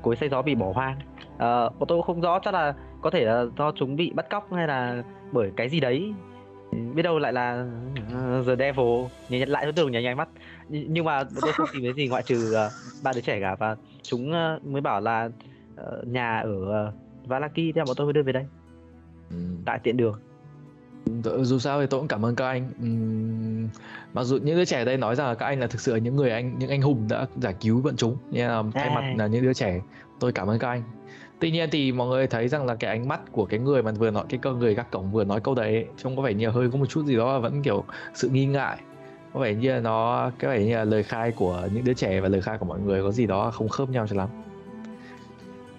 cối 0.02 0.16
xay 0.16 0.28
gió 0.28 0.42
bị 0.42 0.54
bỏ 0.54 0.72
hoang. 0.74 0.98
Bọn 1.38 1.88
tôi 1.88 1.98
cũng 1.98 2.02
không 2.02 2.20
rõ 2.20 2.38
chắc 2.38 2.54
là 2.54 2.74
có 3.02 3.10
thể 3.10 3.24
là 3.24 3.44
do 3.58 3.72
chúng 3.76 3.96
bị 3.96 4.12
bắt 4.14 4.30
cóc 4.30 4.52
hay 4.52 4.66
là 4.66 5.02
bởi 5.32 5.50
cái 5.56 5.68
gì 5.68 5.80
đấy. 5.80 6.14
Biết 6.94 7.02
đâu 7.02 7.18
lại 7.18 7.32
là 7.32 7.66
ờ, 8.14 8.44
The 8.46 8.56
Devil. 8.56 9.06
Nhìn 9.28 9.40
nhận 9.40 9.48
lại 9.48 9.64
tôi 9.64 9.72
tưởng 9.72 9.92
nháy 9.92 10.02
nháy 10.02 10.14
mắt. 10.14 10.28
Nh- 10.70 10.86
nhưng 10.88 11.04
mà 11.04 11.24
tôi 11.40 11.52
không 11.52 11.66
tìm 11.72 11.82
thấy 11.82 11.92
gì 11.92 12.08
ngoại 12.08 12.22
trừ 12.22 12.52
ờ, 12.52 12.70
ba 13.02 13.12
đứa 13.14 13.20
trẻ 13.20 13.40
cả 13.40 13.56
và 13.58 13.76
chúng 14.02 14.32
ờ, 14.32 14.58
mới 14.64 14.80
bảo 14.80 15.00
là 15.00 15.28
ờ, 15.76 16.02
nhà 16.06 16.40
ở 16.40 16.88
uh, 16.88 17.28
Valaki. 17.28 17.54
Thế 17.56 17.72
là 17.74 17.84
bọn 17.84 17.96
tôi 17.96 18.06
mới 18.06 18.12
đưa 18.12 18.22
về 18.22 18.32
đây. 18.32 18.46
Ừ. 19.30 19.36
tại 19.64 19.78
tiện 19.82 19.96
đường. 19.96 20.20
Dù 21.42 21.58
sao 21.58 21.80
thì 21.80 21.86
tôi 21.86 22.00
cũng 22.00 22.08
cảm 22.08 22.24
ơn 22.24 22.34
các 22.36 22.46
anh. 22.46 22.70
Ừm, 22.80 23.68
mặc 24.12 24.24
dù 24.24 24.36
những 24.36 24.56
đứa 24.56 24.64
trẻ 24.64 24.78
ở 24.78 24.84
đây 24.84 24.96
nói 24.96 25.16
rằng 25.16 25.26
là 25.26 25.34
các 25.34 25.46
anh 25.46 25.60
là 25.60 25.66
thực 25.66 25.80
sự 25.80 25.96
những 25.96 26.16
người 26.16 26.30
anh 26.30 26.58
những 26.58 26.70
anh 26.70 26.82
hùng 26.82 27.06
đã 27.10 27.26
giải 27.36 27.54
cứu 27.60 27.82
bọn 27.82 27.96
chúng. 27.96 28.16
Nên 28.30 28.46
là 28.48 28.62
thay 28.74 28.90
mặt 28.94 29.00
À. 29.00 29.14
là 29.18 29.26
những 29.26 29.42
đứa 29.42 29.54
trẻ 29.54 29.80
tôi 30.20 30.32
cảm 30.32 30.50
ơn 30.50 30.58
các 30.58 30.68
anh 30.68 30.82
tuy 31.40 31.50
nhiên 31.50 31.68
thì 31.72 31.92
mọi 31.92 32.08
người 32.08 32.26
thấy 32.26 32.48
rằng 32.48 32.66
là 32.66 32.74
cái 32.74 32.90
ánh 32.90 33.08
mắt 33.08 33.20
của 33.32 33.44
cái 33.44 33.60
người 33.60 33.82
mà 33.82 33.92
vừa 33.92 34.10
nói, 34.10 34.24
cái 34.28 34.38
câu 34.42 34.54
người 34.54 34.74
gác 34.74 34.90
cổng 34.90 35.12
vừa 35.12 35.24
nói 35.24 35.40
câu 35.40 35.54
đấy, 35.54 35.86
trông 35.96 36.16
có 36.16 36.22
vẻ 36.22 36.34
như 36.34 36.48
hơi 36.48 36.70
có 36.70 36.78
một 36.78 36.86
chút 36.86 37.04
gì 37.04 37.16
đó 37.16 37.38
vẫn 37.38 37.62
kiểu 37.62 37.84
sự 38.14 38.28
nghi 38.28 38.46
ngại. 38.46 38.78
Có 39.34 39.40
vẻ 39.40 39.54
như 39.54 39.72
là 39.72 39.80
nó, 39.80 40.30
cái 40.38 40.50
vẻ 40.50 40.64
như 40.64 40.76
là 40.76 40.84
lời 40.84 41.02
khai 41.02 41.30
của 41.30 41.68
những 41.72 41.84
đứa 41.84 41.94
trẻ 41.94 42.20
và 42.20 42.28
lời 42.28 42.40
khai 42.40 42.58
của 42.58 42.66
mọi 42.66 42.80
người 42.80 43.02
có 43.02 43.10
gì 43.10 43.26
đó 43.26 43.50
không 43.50 43.68
khớp 43.68 43.90
nhau 43.90 44.06
cho 44.06 44.16
lắm. 44.16 44.28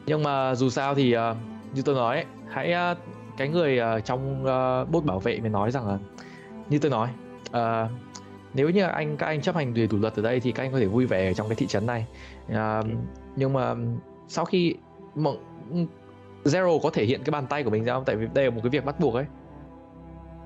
Nhưng 0.05 0.23
mà 0.23 0.55
dù 0.55 0.69
sao 0.69 0.95
thì 0.95 1.11
ờ, 1.11 1.35
như 1.73 1.81
tôi 1.85 1.95
nói 1.95 2.25
hãy 2.49 2.71
ờ, 2.71 2.95
cái 3.37 3.47
người 3.47 3.77
ờ, 3.77 3.99
trong 3.99 4.43
bốt 4.91 5.05
bảo 5.05 5.19
vệ 5.19 5.39
mới 5.39 5.49
nói 5.49 5.71
rằng 5.71 5.87
là, 5.87 5.97
như 6.69 6.79
tôi 6.79 6.91
nói 6.91 7.09
nếu 8.53 8.69
như 8.69 8.83
anh, 8.83 9.17
các 9.17 9.25
anh 9.25 9.41
chấp 9.41 9.55
hành 9.55 9.73
đầy 9.73 9.87
đủ 9.87 9.97
luật 9.97 10.15
ở 10.15 10.21
đây 10.21 10.39
thì 10.39 10.51
các 10.51 10.63
anh 10.63 10.71
có 10.71 10.79
thể 10.79 10.85
vui 10.85 11.05
vẻ 11.05 11.27
ở 11.29 11.33
trong 11.33 11.47
cái 11.49 11.55
thị 11.55 11.67
trấn 11.67 11.85
này. 11.85 12.05
Nhưng 13.35 13.53
mà 13.53 13.75
sau 14.27 14.45
khi 14.45 14.75
mọi 15.15 15.35
Zero 16.43 16.79
có 16.83 16.89
thể 16.89 17.05
hiện 17.05 17.21
cái 17.25 17.31
bàn 17.31 17.45
tay 17.49 17.63
của 17.63 17.69
mình 17.69 17.83
ra 17.83 17.93
không? 17.93 18.03
Tại 18.05 18.15
vì 18.15 18.27
đây 18.33 18.45
là 18.45 18.51
một 18.51 18.59
cái 18.63 18.69
việc 18.69 18.85
bắt 18.85 18.99
buộc 18.99 19.13
ấy. 19.15 19.25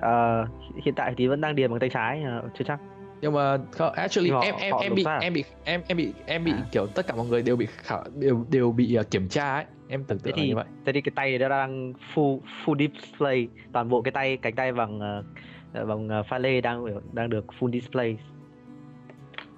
Ờ, 0.02 0.46
hiện 0.86 0.94
tại 0.96 1.14
thì 1.18 1.28
vẫn 1.28 1.42
đang 1.42 1.56
điền 1.56 1.72
bằng 1.72 1.80
tay 1.80 1.90
trái 1.90 2.24
ờ, 2.24 2.50
chưa 2.58 2.66
chắc. 2.68 2.80
Nhưng 3.22 3.34
mà 3.34 3.58
không, 3.72 3.94
actually 3.94 4.30
Nhưng 4.30 4.40
mà 4.40 4.46
em 4.46 4.54
họ- 4.54 4.60
em 4.62 4.74
họ 4.74 4.80
em 4.82 4.96
bị 4.96 5.04
à? 5.06 5.18
em 5.22 5.34
bị 5.34 5.44
em 5.64 5.82
em 5.88 5.98
bị 5.98 6.14
em 6.26 6.44
bị 6.44 6.52
À. 6.52 6.66
kiểu 6.72 6.88
tất 6.88 7.08
cả 7.08 7.16
mọi 7.16 7.26
người 7.28 7.42
đều 7.42 7.56
bị 7.56 7.66
khảo 7.66 8.04
đều 8.16 8.46
đều 8.52 8.72
bị 8.72 8.96
ờ, 8.96 9.04
kiểm 9.04 9.28
tra 9.30 9.54
ấy. 9.56 9.66
Em 9.88 10.04
tưởng 10.04 10.18
thế 10.18 10.24
tượng 10.24 10.36
là 10.38 10.42
thì 10.44 10.48
như 10.50 10.56
vậy. 10.56 10.66
thế 10.86 10.94
thì 10.94 11.02
cái 11.02 11.12
tay 11.16 11.38
nó 11.38 11.50
đang 11.50 11.94
full 12.14 12.40
full 12.66 12.78
display. 12.78 13.48
Toàn 13.72 13.90
bộ 13.90 14.02
cái 14.02 14.12
tay 14.12 14.38
cánh 14.38 14.56
tay 14.56 14.72
bằng 14.72 15.00
bằng 15.74 16.10
pha 16.30 16.38
lê 16.38 16.62
đang 16.62 16.86
đang 17.14 17.30
được 17.30 17.46
full 17.60 17.72
display. 17.72 18.18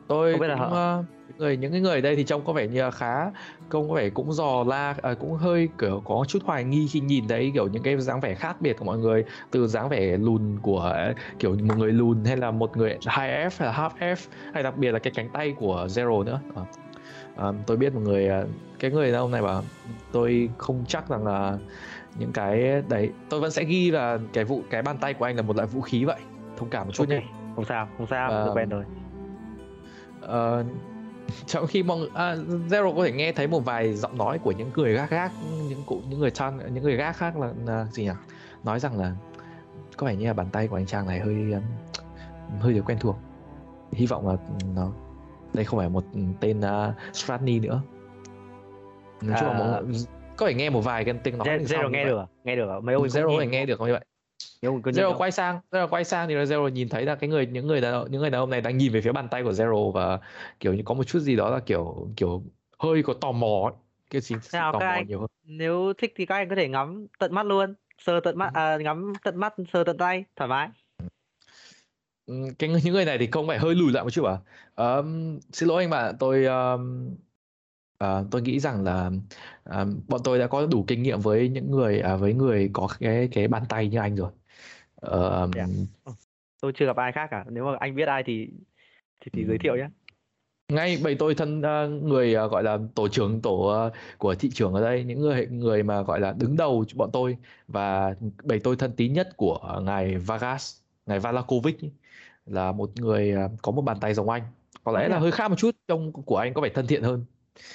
Tôi 0.08 0.32
Không 0.32 0.42
biết 0.42 0.48
là 0.48 0.56
cũng 0.56 0.64
họ- 0.64 0.76
ờ, 0.76 0.98
những 0.98 1.17
người 1.38 1.58
những 1.58 1.72
cái 1.72 1.82
người 1.82 1.96
ở 1.96 2.02
đây 2.02 2.16
thì 2.16 2.24
trông 2.24 2.46
có 2.46 2.54
vẻ 2.54 2.68
như 2.68 2.82
là 2.82 2.92
khá 2.92 3.32
trông 3.72 3.90
có 3.90 3.96
vẻ 3.96 4.10
cũng 4.10 4.34
dò 4.34 4.64
la 4.68 4.96
à, 5.02 5.14
cũng 5.14 5.34
hơi 5.34 5.70
kiểu 5.78 6.02
có 6.06 6.26
chút 6.28 6.40
hoài 6.46 6.64
nghi 6.64 6.88
khi 6.88 7.00
nhìn 7.00 7.28
thấy 7.28 7.52
kiểu 7.54 7.68
những 7.68 7.84
cái 7.84 7.98
dáng 7.98 8.20
vẻ 8.20 8.34
khác 8.34 8.62
biệt 8.62 8.78
của 8.80 8.86
mọi 8.86 8.98
người. 8.98 9.24
Từ 9.52 9.68
dáng 9.68 9.90
vẻ 9.90 10.18
lùn 10.18 10.60
của 10.62 10.96
kiểu 11.40 11.56
một 11.64 11.78
người 11.78 11.92
lùn 11.92 12.26
hay 12.26 12.38
là 12.38 12.52
một 12.52 12.78
người 12.78 12.90
high 12.90 13.02
F 13.30 13.50
hay 13.58 13.68
là 13.68 13.74
half 13.74 13.90
F 14.16 14.16
hay 14.54 14.64
đặc 14.64 14.78
biệt 14.78 14.92
là 14.92 15.00
cái 15.00 15.14
cánh 15.16 15.30
tay 15.30 15.54
của 15.60 15.86
Zero 15.90 16.24
nữa. 16.24 16.40
Ờ, 17.36 17.54
tôi 17.68 17.78
biết 17.78 17.94
một 17.94 18.02
người 18.04 18.28
ờ, 18.28 18.48
cái 18.80 18.92
người 18.92 19.12
đàn 19.12 19.22
ông 19.22 19.32
này 19.32 19.42
bảo 19.42 19.64
tôi 20.12 20.50
không 20.58 20.84
chắc 20.88 21.10
rằng 21.10 21.26
là 21.28 21.58
những 22.20 22.32
cái 22.34 22.82
đấy 22.90 23.10
tôi 23.30 23.40
vẫn 23.40 23.52
sẽ 23.52 23.64
ghi 23.64 23.92
là 23.92 24.18
cái 24.34 24.44
vụ 24.44 24.62
cái 24.70 24.82
bàn 24.82 24.98
tay 24.98 25.14
của 25.14 25.26
anh 25.26 25.36
là 25.36 25.42
một 25.42 25.56
loại 25.56 25.68
vũ 25.68 25.82
khí 25.82 26.06
vậy. 26.06 26.20
Thông 26.58 26.70
cảm 26.70 26.86
một 26.88 26.94
chút 26.94 27.04
Ok, 27.04 27.10
nhé. 27.10 27.22
không 27.56 27.66
sao 27.66 27.88
không 27.98 28.08
sao 28.08 28.32
Ờ, 28.32 28.46
tôi 28.46 28.56
quen 28.56 28.70
rồi. 28.70 28.84
Ờ, 30.22 30.64
trong 31.46 31.68
khi 31.68 31.84
mọi 31.84 31.98
người 31.98 32.10
à, 32.14 32.36
Zero 32.70 32.96
có 32.96 33.04
thể 33.06 33.12
nghe 33.12 33.32
thấy 33.32 33.48
một 33.48 33.66
vài 33.66 33.94
giọng 33.94 34.18
nói 34.18 34.40
của 34.40 34.52
những 34.52 34.72
người 34.76 34.94
gác 34.94 35.10
gác 35.10 35.32
những 35.70 35.84
cụ 35.86 36.02
những 36.10 36.20
người 36.20 36.32
trang 36.32 36.74
những 36.74 36.84
người 36.84 36.96
gác 36.96 37.18
khác 37.18 37.38
là, 37.38 37.54
là 37.66 37.86
gì 37.92 38.04
nhỉ 38.04 38.12
nói 38.64 38.80
rằng 38.80 39.00
là 39.00 39.16
có 39.98 40.08
vẻ 40.08 40.16
như 40.16 40.28
là 40.28 40.34
bàn 40.34 40.48
tay 40.52 40.68
của 40.68 40.76
anh 40.76 40.86
Trang 40.86 41.08
này 41.08 41.20
hơi 41.20 41.52
um, 41.52 41.62
hơi 42.60 42.74
được 42.74 42.84
quen 42.86 42.98
thuộc 43.00 43.16
hy 43.92 44.06
vọng 44.06 44.28
là 44.28 44.36
nó 44.76 44.92
đây 45.54 45.66
không 45.66 45.80
phải 45.80 45.90
một 45.90 46.04
tên 46.40 46.60
uh, 46.60 47.16
Stratny 47.16 47.60
nữa 47.60 47.82
nói 49.22 49.38
chung 49.40 49.50
là 49.50 49.56
À. 49.56 49.60
mọi 49.60 49.84
người 49.84 50.00
có 50.38 50.48
thể 50.48 50.54
nghe 50.54 50.70
một 50.70 50.82
vài 50.82 51.06
cái 51.06 51.14
tiếng 51.24 51.38
nói 51.38 51.48
Zero 51.48 51.90
nghe 51.90 52.04
vậy. 52.04 52.12
được 52.12 52.20
à? 52.20 52.26
nghe 52.44 52.56
được 52.56 52.70
à? 52.70 52.80
mấy 52.80 52.96
ông 52.96 53.04
Zero 53.04 53.28
có 53.28 53.42
thể 53.42 53.48
nghe 53.48 53.66
được 53.66 53.80
như 53.82 53.92
vậy 53.92 54.06
ông 54.62 54.82
có 54.82 54.92
Zero 54.92 55.18
quay 55.18 55.32
sang, 55.32 55.60
Zero 55.72 55.88
quay 55.88 56.04
sang 56.04 56.28
thì 56.28 56.36
là 56.36 56.44
Zero 56.44 56.68
nhìn 56.70 56.90
thấy 56.90 57.06
là 57.06 57.16
cái 57.16 57.30
người 57.30 57.46
những 57.46 57.68
người 57.68 57.82
đàn 57.82 57.94
ông, 57.94 58.12
những 58.12 58.22
người 58.22 58.30
đàn 58.30 58.42
ông 58.42 58.50
này 58.50 58.62
đang 58.62 58.78
nhìn 58.78 58.92
về 58.92 59.02
phía 59.02 59.12
bàn 59.12 59.28
tay 59.32 59.44
của 59.44 59.52
Zero 59.52 59.92
và 59.92 60.20
kiểu 60.60 60.74
như 60.74 60.82
có 60.86 60.94
một 60.94 61.04
chút 61.04 61.20
gì 61.20 61.36
đó 61.36 61.50
là 61.50 61.60
kiểu 61.60 62.10
kiểu 62.16 62.44
hơi 62.80 63.04
có 63.04 63.14
tò 63.14 63.32
mò 63.32 63.64
ấy. 63.64 63.74
Cái 64.10 64.22
Nào 64.54 64.74
tò 64.74 64.80
mò 64.80 64.86
anh? 64.86 65.08
nhiều 65.08 65.20
hơn. 65.20 65.30
nếu 65.44 65.94
thích 65.98 66.14
thì 66.16 66.26
các 66.26 66.36
anh 66.36 66.50
có 66.50 66.56
thể 66.56 66.68
ngắm 66.70 67.08
tận 67.20 67.34
mắt 67.34 67.46
luôn 67.46 67.74
sờ 67.98 68.20
tận 68.20 68.38
mắt 68.38 68.54
à, 68.54 68.78
ngắm 68.78 69.14
tận 69.24 69.38
mắt 69.38 69.54
sờ 69.74 69.84
tận 69.84 69.98
tay 69.98 70.24
thoải 70.36 70.48
mái 70.48 70.70
Ừ, 72.26 72.34
Cái 72.60 72.70
người- 72.70 72.82
những 72.84 72.94
người 72.94 73.06
này 73.06 73.18
thì 73.18 73.28
không 73.32 73.48
phải 73.48 73.60
hơi 73.60 73.76
lùi 73.76 73.92
lại 73.92 74.04
một 74.04 74.10
chút 74.10 74.26
à? 74.26 74.38
Ờm, 74.76 75.40
xin 75.52 75.70
lỗi 75.70 75.84
anh 75.84 75.90
bạn, 75.90 76.16
tôi 76.20 76.46
ờm, 76.46 77.10
à, 77.98 78.24
tôi 78.32 78.42
nghĩ 78.42 78.60
rằng 78.60 78.84
là 78.84 79.12
à, 79.64 79.86
bọn 80.08 80.22
tôi 80.24 80.40
đã 80.40 80.48
có 80.48 80.66
đủ 80.66 80.84
kinh 80.88 81.04
nghiệm 81.04 81.20
với 81.20 81.50
những 81.50 81.72
người 81.72 82.00
à, 82.00 82.16
với 82.16 82.34
người 82.34 82.70
có 82.74 82.88
cái 83.00 83.30
cái 83.32 83.48
bàn 83.48 83.64
tay 83.70 83.88
như 83.88 84.00
anh 84.00 84.16
rồi. 84.16 84.32
Ờm, 85.12 85.52
Thế 85.52 85.62
à? 85.62 85.68
tôi 86.62 86.72
chưa 86.76 86.86
gặp 86.86 86.96
ai 86.96 87.12
khác 87.12 87.28
cả 87.32 87.46
nếu 87.50 87.66
mà 87.66 87.78
anh 87.80 87.96
biết 87.96 88.08
ai 88.08 88.24
thì 88.26 88.50
thì, 89.22 89.32
thì 89.34 89.44
Ừ. 89.44 89.48
giới 89.48 89.58
thiệu 89.58 89.76
nhé 89.78 89.90
ngay 90.70 90.98
bầy 91.04 91.16
tôi 91.20 91.36
thân 91.36 91.62
ờ, 91.62 91.90
người 91.90 92.34
ờ, 92.34 92.48
gọi 92.48 92.64
là 92.64 92.78
tổ 92.96 93.08
trưởng 93.08 93.42
tổ 93.42 93.68
ờ, 93.68 93.92
của 94.18 94.36
thị 94.36 94.50
trường 94.54 94.74
ở 94.74 94.82
đây 94.82 95.04
những 95.04 95.20
người 95.22 95.48
người 95.48 95.84
mà 95.84 96.02
gọi 96.02 96.20
là 96.20 96.34
đứng 96.34 96.58
đầu 96.58 96.86
bọn 96.96 97.10
tôi 97.14 97.38
và 97.68 98.16
bầy 98.44 98.60
tôi 98.60 98.76
thân 98.76 98.92
tín 98.98 99.14
nhất 99.14 99.30
của 99.38 99.82
ngài 99.86 100.18
Vargas 100.18 100.80
ngài 101.06 101.20
Valakovic 101.20 101.78
là 102.46 102.72
một 102.72 102.92
người 102.96 103.36
có 103.62 103.72
một 103.72 103.82
bàn 103.82 103.98
tay 104.02 104.14
giống 104.14 104.30
anh 104.30 104.44
có 104.84 104.92
lẽ 104.92 105.08
là 105.10 105.16
à? 105.18 105.20
hơi 105.20 105.32
khác 105.32 105.48
một 105.48 105.56
chút 105.58 105.76
trông 105.88 106.14
của 106.14 106.38
anh 106.38 106.54
có 106.54 106.62
vẻ 106.62 106.70
thân 106.70 106.88
thiện 106.88 107.04
hơn 107.04 107.26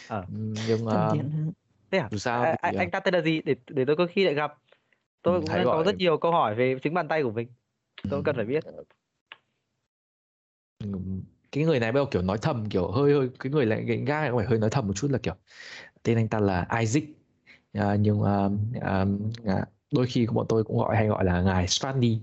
Ờ. 0.06 0.20
Ừm, 0.28 0.54
nhưng 0.66 0.86
Thân 0.86 1.08
thiện 1.12 1.30
hơn. 1.30 1.52
thế 1.90 1.98
à 1.98 2.08
dù 2.10 2.18
sao 2.18 2.44
À, 2.44 2.52
thì, 2.52 2.58
anh, 2.62 2.74
anh 2.78 2.90
ta 2.90 3.00
tên 3.00 3.14
là 3.14 3.20
gì 3.20 3.42
để 3.42 3.54
để 3.68 3.84
tôi 3.84 3.96
có 3.96 4.06
khi 4.10 4.24
lại 4.24 4.34
gặp 4.34 4.61
tôi 5.22 5.40
cũng 5.40 5.48
đang 5.48 5.64
có 5.64 5.82
rất 5.86 5.96
nhiều 5.96 6.18
câu 6.18 6.32
hỏi 6.32 6.54
về 6.54 6.76
chính 6.82 6.94
bàn 6.94 7.08
tay 7.08 7.22
của 7.22 7.30
mình. 7.30 7.48
Tôi 8.10 8.22
cần 8.24 8.36
phải 8.36 8.44
biết. 8.44 8.64
Cái 11.52 11.64
người 11.64 11.80
này 11.80 11.92
bắt 11.92 11.96
đầu 11.96 12.06
kiểu 12.10 12.22
nói 12.22 12.38
thầm 12.42 12.68
kiểu 12.68 12.90
hơi 12.90 13.12
hơi 13.12 13.28
cái 13.38 13.52
người 13.52 13.66
lại 13.66 13.82
này 13.82 14.30
có 14.30 14.36
vẻ 14.36 14.44
hơi 14.44 14.58
nói 14.58 14.70
thầm 14.70 14.86
một 14.86 14.92
chút 14.96 15.10
là 15.10 15.18
kiểu 15.18 15.34
tên 16.02 16.18
anh 16.18 16.28
ta 16.28 16.40
là 16.40 16.66
Isaac. 16.80 17.04
À, 17.72 17.96
nhưng 18.00 18.20
mà 18.20 18.48
à, 18.80 19.06
à, 19.46 19.66
đôi 19.92 20.06
khi 20.06 20.26
bọn 20.26 20.46
tôi 20.48 20.64
cũng 20.64 20.78
gọi 20.78 20.96
hay 20.96 21.08
gọi 21.08 21.24
là 21.24 21.42
ngài 21.42 21.68
Stratny 21.68 22.20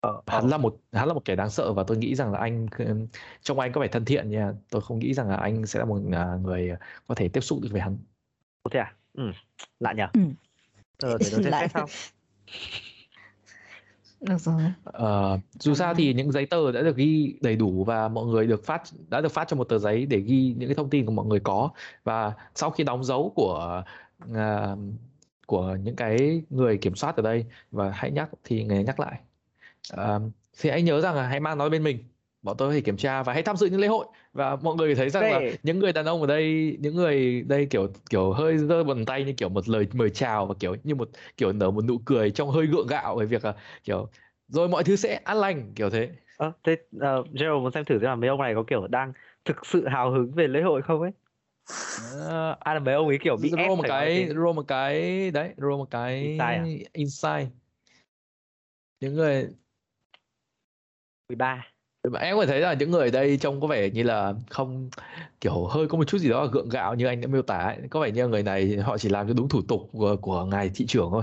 ờ, 0.00 0.22
hắn 0.26 0.42
ờ. 0.42 0.48
là 0.48 0.56
một 0.58 0.80
hắn 0.92 1.08
là 1.08 1.14
một 1.14 1.24
kẻ 1.24 1.36
đáng 1.36 1.50
sợ 1.50 1.72
và 1.72 1.84
tôi 1.86 1.96
nghĩ 1.98 2.14
rằng 2.14 2.32
là 2.32 2.38
anh 2.38 2.66
ừm, 2.78 3.06
trông 3.42 3.60
anh 3.60 3.72
có 3.72 3.80
vẻ 3.80 3.88
thân 3.88 4.04
thiện 4.04 4.30
nha. 4.30 4.52
Tôi 4.70 4.82
không 4.82 4.98
nghĩ 4.98 5.14
rằng 5.14 5.28
là 5.28 5.36
anh 5.36 5.66
sẽ 5.66 5.78
là 5.78 5.84
một 5.84 6.00
à, 6.12 6.38
người 6.42 6.70
có 7.06 7.14
thể 7.14 7.28
tiếp 7.28 7.40
xúc 7.40 7.58
được 7.62 7.68
với 7.72 7.80
hắn. 7.80 7.98
Ồ, 8.62 8.68
thế 8.70 8.80
à? 8.80 8.96
Ừ. 9.12 9.22
lạ 9.80 9.92
nhở 9.92 10.08
Ừ. 10.12 10.20
ờ 11.02 11.18
để 11.18 11.28
tôi 11.32 11.42
xem 11.42 11.54
xét 11.58 11.70
sau. 11.74 11.86
Được 14.20 14.38
rồi. 14.38 14.62
Ờ, 14.84 15.38
dù 15.52 15.74
sao 15.74 15.94
thì 15.94 16.14
những 16.14 16.32
giấy 16.32 16.46
tờ 16.46 16.72
đã 16.72 16.82
được 16.82 16.96
ghi 16.96 17.38
đầy 17.40 17.56
đủ 17.56 17.84
và 17.84 18.08
mọi 18.08 18.26
người 18.26 18.46
được 18.46 18.64
phát 18.64 18.82
đã 19.08 19.20
được 19.20 19.32
phát 19.32 19.48
cho 19.48 19.56
một 19.56 19.64
tờ 19.64 19.78
giấy 19.78 20.06
để 20.06 20.20
ghi 20.20 20.54
những 20.58 20.68
cái 20.68 20.74
thông 20.74 20.90
tin 20.90 21.06
của 21.06 21.12
mọi 21.12 21.26
người 21.26 21.40
có. 21.40 21.70
Và 22.04 22.32
sau 22.54 22.70
khi 22.70 22.84
đóng 22.84 23.04
dấu 23.04 23.32
của 23.36 23.82
à, 24.34 24.76
của 25.46 25.76
những 25.82 25.96
cái 25.96 26.42
người 26.50 26.78
kiểm 26.78 26.94
soát 26.94 27.16
ở 27.16 27.22
đây 27.22 27.44
và 27.70 27.90
hãy 27.90 28.10
nhắc 28.10 28.30
thì 28.44 28.64
người 28.64 28.84
nhắc 28.84 29.00
lại. 29.00 29.20
À, 29.90 30.18
thì 30.58 30.70
hãy 30.70 30.82
nhớ 30.82 31.00
rằng 31.00 31.14
là 31.14 31.26
hãy 31.28 31.40
mang 31.40 31.58
nó 31.58 31.68
bên 31.68 31.82
mình 31.82 32.15
bọn 32.46 32.56
tôi 32.56 32.68
có 32.68 32.74
thể 32.74 32.80
kiểm 32.80 32.96
tra 32.96 33.22
và 33.22 33.32
hãy 33.32 33.42
tham 33.42 33.56
dự 33.56 33.66
những 33.66 33.80
lễ 33.80 33.86
hội. 33.86 34.06
Và 34.32 34.56
mọi 34.56 34.74
người 34.76 34.94
thấy 34.94 35.10
rằng 35.10 35.32
là 35.32 35.40
những 35.62 35.78
người 35.78 35.92
đàn 35.92 36.06
ông 36.06 36.20
ở 36.20 36.26
đây 36.26 36.76
những 36.80 36.94
người 36.94 37.42
đây 37.42 37.66
kiểu 37.70 37.88
kiểu 38.10 38.32
hơi 38.32 38.58
giơ 38.58 38.84
bàn 38.84 39.04
tay 39.04 39.24
như 39.24 39.32
kiểu 39.36 39.48
một 39.48 39.68
lời 39.68 39.86
mời 39.92 40.10
chào 40.10 40.46
và 40.46 40.54
kiểu 40.60 40.76
như 40.84 40.94
một 40.94 41.08
kiểu 41.36 41.52
nở 41.52 41.70
một 41.70 41.84
nụ 41.84 41.98
cười 42.04 42.30
trong 42.30 42.50
hơi 42.50 42.66
gượng 42.66 42.86
gạo 42.86 43.16
về 43.16 43.26
việc 43.26 43.44
là 43.44 43.54
kiểu 43.84 44.08
rồi 44.48 44.68
mọi 44.68 44.84
thứ 44.84 44.96
sẽ 44.96 45.14
an 45.14 45.36
lành 45.36 45.72
kiểu 45.74 45.90
thế. 45.90 46.10
Ờ 46.36 46.52
thế 46.64 46.72
uh, 46.96 47.02
Gerald 47.32 47.62
muốn 47.62 47.72
xem 47.72 47.84
thử 47.84 47.98
xem 47.98 48.08
là 48.08 48.14
mấy 48.14 48.28
ông 48.28 48.40
này 48.40 48.54
có 48.54 48.64
kiểu 48.66 48.86
đang 48.86 49.12
thực 49.44 49.66
sự 49.66 49.88
hào 49.88 50.10
hứng 50.10 50.32
về 50.34 50.48
lễ 50.48 50.62
hội 50.62 50.82
không 50.82 51.00
ấy? 51.00 51.10
Ờ, 52.28 52.56
À 52.60 52.74
là 52.74 52.80
mấy 52.80 52.94
ông 52.94 53.08
ấy 53.08 53.18
kiểu 53.22 53.36
bị 53.36 53.50
ép 53.56 53.68
roll 53.68 53.76
một 53.78 53.84
cái 53.88 54.28
roll 54.28 54.56
một 54.56 54.68
cái 54.68 55.30
đấy 55.30 55.54
roll 55.56 55.76
một 55.76 55.90
cái 55.90 56.20
Insight 56.20 56.40
à? 56.40 56.64
insight 56.92 57.48
những 59.00 59.14
người 59.14 59.48
13. 61.28 61.75
Em 62.20 62.36
có 62.36 62.46
thể 62.46 62.52
thấy 62.52 62.60
là 62.60 62.74
những 62.74 62.90
người 62.90 63.04
ở 63.04 63.10
đây 63.10 63.36
trông 63.38 63.60
có 63.60 63.66
vẻ 63.66 63.90
như 63.90 64.02
là 64.02 64.34
không 64.50 64.90
kiểu 65.40 65.66
hơi 65.66 65.88
có 65.88 65.98
một 65.98 66.04
chút 66.04 66.18
gì 66.18 66.28
đó 66.28 66.42
là 66.44 66.50
gượng 66.52 66.68
gạo 66.68 66.94
như 66.94 67.06
anh 67.06 67.20
đã 67.20 67.26
miêu 67.28 67.42
tả 67.42 67.58
ấy. 67.58 67.78
có 67.90 68.00
vẻ 68.00 68.10
như 68.10 68.28
người 68.28 68.42
này 68.42 68.76
họ 68.76 68.98
chỉ 68.98 69.08
làm 69.08 69.28
cho 69.28 69.34
đúng 69.34 69.48
thủ 69.48 69.62
tục 69.68 69.88
của, 69.92 70.16
của 70.16 70.44
ngài 70.44 70.70
thị 70.74 70.86
trưởng 70.86 71.08
thôi 71.10 71.22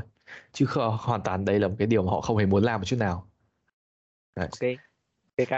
chứ 0.54 0.66
không, 0.66 0.98
hoàn 1.00 1.22
toàn 1.24 1.46
đây 1.46 1.60
là 1.60 1.68
một 1.68 1.76
cái 1.80 1.88
điều 1.88 2.04
mà 2.04 2.12
họ 2.12 2.22
không 2.22 2.38
hề 2.38 2.46
muốn 2.46 2.64
làm 2.64 2.82
một 2.82 2.86
chút 2.86 2.98
nào 3.00 3.28
Đấy. 4.36 4.48
Ok. 4.52 4.70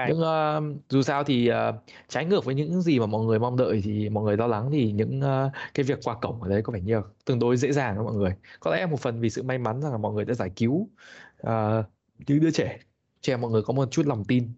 Nhưng 0.10 0.20
ờ, 0.22 0.62
dù 0.90 1.02
sao 1.02 1.24
thì 1.24 1.48
ờ, 1.48 1.82
trái 2.08 2.26
ngược 2.26 2.46
với 2.46 2.56
những 2.56 2.82
gì 2.82 3.00
mà 3.00 3.06
mọi 3.06 3.26
người 3.26 3.40
mong 3.40 3.58
đợi 3.58 3.82
thì 3.84 4.10
mọi 4.10 4.24
người 4.24 4.38
lo 4.38 4.48
lắng 4.48 4.70
thì 4.72 4.92
những 4.92 5.22
ờ, 5.22 5.52
cái 5.74 5.84
việc 5.84 6.00
qua 6.04 6.16
cổng 6.22 6.42
ở 6.44 6.50
đấy 6.50 6.62
có 6.62 6.74
vẻ 6.74 6.82
như 6.82 7.02
tương 7.26 7.40
đối 7.40 7.58
dễ 7.58 7.72
dàng 7.72 7.96
đó 7.96 8.04
mọi 8.04 8.14
người 8.14 8.36
có 8.60 8.76
lẽ 8.76 8.86
một 8.86 9.00
phần 9.00 9.20
vì 9.20 9.30
sự 9.30 9.44
may 9.44 9.58
mắn 9.58 9.82
rằng 9.82 9.92
là 9.92 9.98
mọi 9.98 10.14
người 10.14 10.26
đã 10.26 10.34
giải 10.34 10.52
cứu 10.56 10.90
ờ, 11.38 11.84
những 12.28 12.40
đứa 12.40 12.52
trẻ 12.52 12.80
cho 13.22 13.38
mọi 13.38 13.52
người 13.52 13.62
có 13.62 13.74
một 13.74 13.92
chút 13.92 14.06
lòng 14.06 14.24
tin 14.26 14.54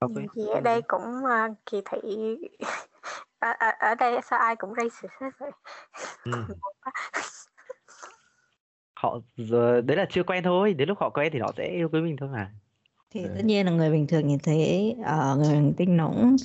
Ok. 0.00 0.12
Gì 0.34 0.46
ở 0.54 0.60
đây 0.60 0.82
cũng 0.82 1.02
uh, 1.24 1.56
kỳ 1.66 1.82
thị 1.90 2.00
ở, 3.38 3.50
ở, 3.58 3.70
ở 3.78 3.94
đây 3.94 4.20
sao 4.30 4.38
ai 4.38 4.56
cũng 4.56 4.74
racist 4.74 5.12
hết 5.20 5.30
vậy 5.38 5.50
Ừ. 6.24 6.32
Họ 8.94 9.18
giờ 9.36 9.80
đấy 9.80 9.96
là 9.96 10.06
chưa 10.10 10.22
quen 10.22 10.44
thôi, 10.44 10.74
đến 10.74 10.88
lúc 10.88 10.98
họ 11.00 11.10
quen 11.10 11.32
thì 11.32 11.38
họ 11.38 11.52
sẽ 11.56 11.68
yêu 11.68 11.88
quý 11.92 12.00
mình 12.00 12.16
thôi 12.16 12.28
mà. 12.32 12.50
thì 13.10 13.24
Đấy. 13.24 13.32
tất 13.36 13.44
nhiên 13.44 13.66
là 13.66 13.72
người 13.72 13.90
bình 13.90 14.06
thường 14.06 14.26
nhìn 14.26 14.38
thấy 14.38 14.96
ờ, 15.04 15.36
người 15.36 15.54
hành 15.54 15.72
tinh 15.76 15.96
nó 15.96 16.06
cũng 16.06 16.36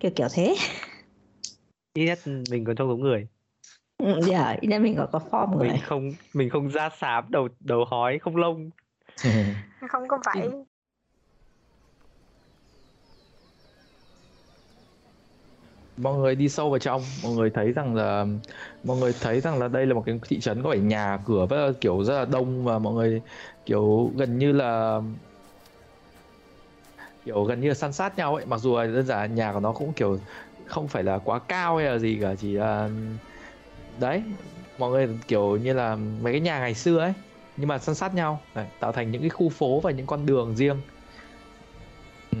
kiểu 0.00 0.10
kiểu 0.16 0.28
thế 0.34 0.54
Ít 1.94 2.06
nhất 2.06 2.18
mình 2.50 2.64
còn 2.64 2.76
trông 2.76 2.88
giống 2.88 3.00
người. 3.00 3.28
Ừ, 3.98 4.20
dạ 4.22 4.56
ý 4.60 4.68
là 4.68 4.78
mình 4.78 4.96
có 4.96 5.06
có 5.12 5.20
form 5.30 5.56
người 5.58 5.68
Mình 5.68 5.80
không 5.84 6.12
mình 6.34 6.50
không 6.50 6.70
da 6.70 6.88
xám, 6.90 7.24
đầu 7.28 7.48
đầu 7.60 7.84
hói, 7.84 8.18
không 8.18 8.36
lông. 8.36 8.70
không 9.88 10.08
có 10.08 10.18
vậy 10.34 10.50
mọi 15.96 16.18
người 16.18 16.34
đi 16.34 16.48
sâu 16.48 16.70
vào 16.70 16.78
trong 16.78 17.02
mọi 17.22 17.32
người 17.32 17.50
thấy 17.50 17.72
rằng 17.72 17.94
là 17.94 18.26
mọi 18.84 18.96
người 18.96 19.12
thấy 19.20 19.40
rằng 19.40 19.58
là 19.58 19.68
đây 19.68 19.86
là 19.86 19.94
một 19.94 20.02
cái 20.06 20.20
thị 20.28 20.40
trấn 20.40 20.62
có 20.62 20.70
phải 20.70 20.78
nhà 20.78 21.18
cửa 21.26 21.46
rất 21.50 21.66
là 21.66 21.72
kiểu 21.80 22.04
rất 22.04 22.14
là 22.14 22.24
đông 22.24 22.64
và 22.64 22.78
mọi 22.78 22.94
người 22.94 23.22
kiểu 23.66 24.12
gần 24.16 24.38
như 24.38 24.52
là 24.52 25.00
kiểu 27.24 27.44
gần 27.44 27.60
như 27.60 27.68
là 27.68 27.74
san 27.74 27.92
sát 27.92 28.18
nhau 28.18 28.34
ấy 28.34 28.46
mặc 28.46 28.58
dù 28.58 28.76
là 28.76 28.86
đơn 28.86 29.06
giản 29.06 29.34
nhà 29.34 29.52
của 29.52 29.60
nó 29.60 29.72
cũng 29.72 29.92
kiểu 29.92 30.18
không 30.66 30.88
phải 30.88 31.02
là 31.02 31.18
quá 31.18 31.38
cao 31.48 31.76
hay 31.76 31.86
là 31.86 31.98
gì 31.98 32.18
cả 32.22 32.34
chỉ 32.38 32.52
là 32.52 32.90
đấy 34.00 34.22
mọi 34.78 34.90
người 34.90 35.08
kiểu 35.28 35.56
như 35.56 35.72
là 35.72 35.96
mấy 35.96 36.32
cái 36.32 36.40
nhà 36.40 36.58
ngày 36.58 36.74
xưa 36.74 36.98
ấy 36.98 37.12
nhưng 37.56 37.68
mà 37.68 37.78
san 37.78 37.94
sát 37.94 38.14
nhau 38.14 38.42
đấy, 38.54 38.66
tạo 38.80 38.92
thành 38.92 39.10
những 39.10 39.22
cái 39.22 39.30
khu 39.30 39.48
phố 39.48 39.80
và 39.80 39.90
những 39.90 40.06
con 40.06 40.26
đường 40.26 40.56
riêng 40.56 40.76
ừ. 42.30 42.38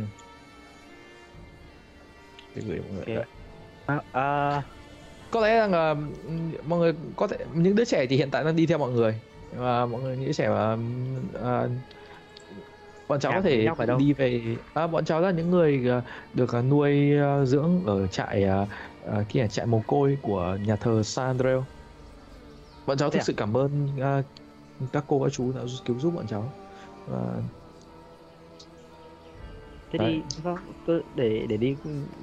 Để 2.54 2.62
gửi 2.66 2.78
mọi 2.80 2.90
người 2.90 3.00
okay. 3.00 3.16
đấy. 3.16 3.43
À, 3.86 4.00
à, 4.12 4.62
có 5.30 5.40
lẽ 5.40 5.56
rằng 5.58 5.72
là 5.72 5.94
mọi 6.66 6.78
người 6.78 6.92
có 7.16 7.26
thể 7.26 7.36
những 7.54 7.74
đứa 7.74 7.84
trẻ 7.84 8.06
thì 8.06 8.16
hiện 8.16 8.30
tại 8.30 8.44
đang 8.44 8.56
đi 8.56 8.66
theo 8.66 8.78
mọi 8.78 8.90
người 8.90 9.20
và 9.56 9.86
mọi 9.86 10.02
người 10.02 10.16
những 10.16 10.26
đứa 10.26 10.32
trẻ 10.32 10.48
mà 10.48 10.76
à, 11.42 11.68
bọn 13.08 13.20
cháu 13.20 13.32
Nhà 13.32 13.38
có 13.38 13.74
thể 13.78 13.86
đâu? 13.86 13.98
đi 13.98 14.12
về 14.12 14.56
à, 14.74 14.86
bọn 14.86 15.04
cháu 15.04 15.20
là 15.20 15.30
những 15.30 15.50
người 15.50 15.90
à, 15.90 16.02
được 16.34 16.52
à, 16.54 16.62
nuôi 16.62 17.10
dưỡng 17.44 17.82
ở 17.86 18.06
trại 18.06 18.44
à, 18.44 18.66
kia 19.28 19.46
trại 19.48 19.66
mồ 19.66 19.82
côi 19.86 20.18
của 20.22 20.58
nhà 20.66 20.76
thờ 20.76 21.02
San 21.02 21.26
Andreo 21.26 21.64
bọn 22.86 22.96
cháu 22.98 23.10
Thế 23.10 23.18
thực 23.18 23.22
à? 23.22 23.24
sự 23.24 23.32
cảm 23.36 23.56
ơn 23.56 23.88
à, 24.00 24.22
các 24.92 25.04
cô 25.06 25.24
các 25.24 25.32
chú 25.32 25.52
đã 25.52 25.60
cứu 25.84 25.98
giúp 25.98 26.10
bọn 26.14 26.26
cháu 26.26 26.52
và 27.06 27.18
thế 29.92 29.98
Đấy. 29.98 30.12
đi 30.12 30.22
vâng, 30.42 31.02
để 31.14 31.46
để 31.48 31.56
đi 31.56 31.76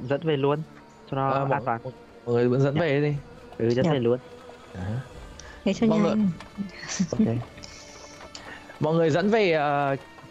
dẫn 0.10 0.22
về 0.24 0.38
luôn 0.38 0.60
cho 1.12 1.18
nó 1.18 1.32
à, 1.32 1.40
an 1.40 1.50
mọi, 1.50 1.62
toàn. 1.66 1.80
mọi 2.26 2.36
người 2.36 2.48
vẫn 2.50 2.62
dẫn 2.62 2.76
Dạ. 2.76 2.82
về 2.82 3.02
đi 3.02 3.16
Ừ, 3.58 3.70
dẫn 3.70 3.86
Dạ. 3.86 3.92
về 3.94 4.00
luôn. 4.00 4.20
Đó. 4.74 4.82
thế 5.66 5.74
cho 5.74 5.86
ạ. 5.88 5.90
nhanh 5.90 6.32
Ok. 7.12 7.28
mọi 8.80 8.94
người 8.96 9.10
dẫn 9.10 9.30
về 9.30 9.52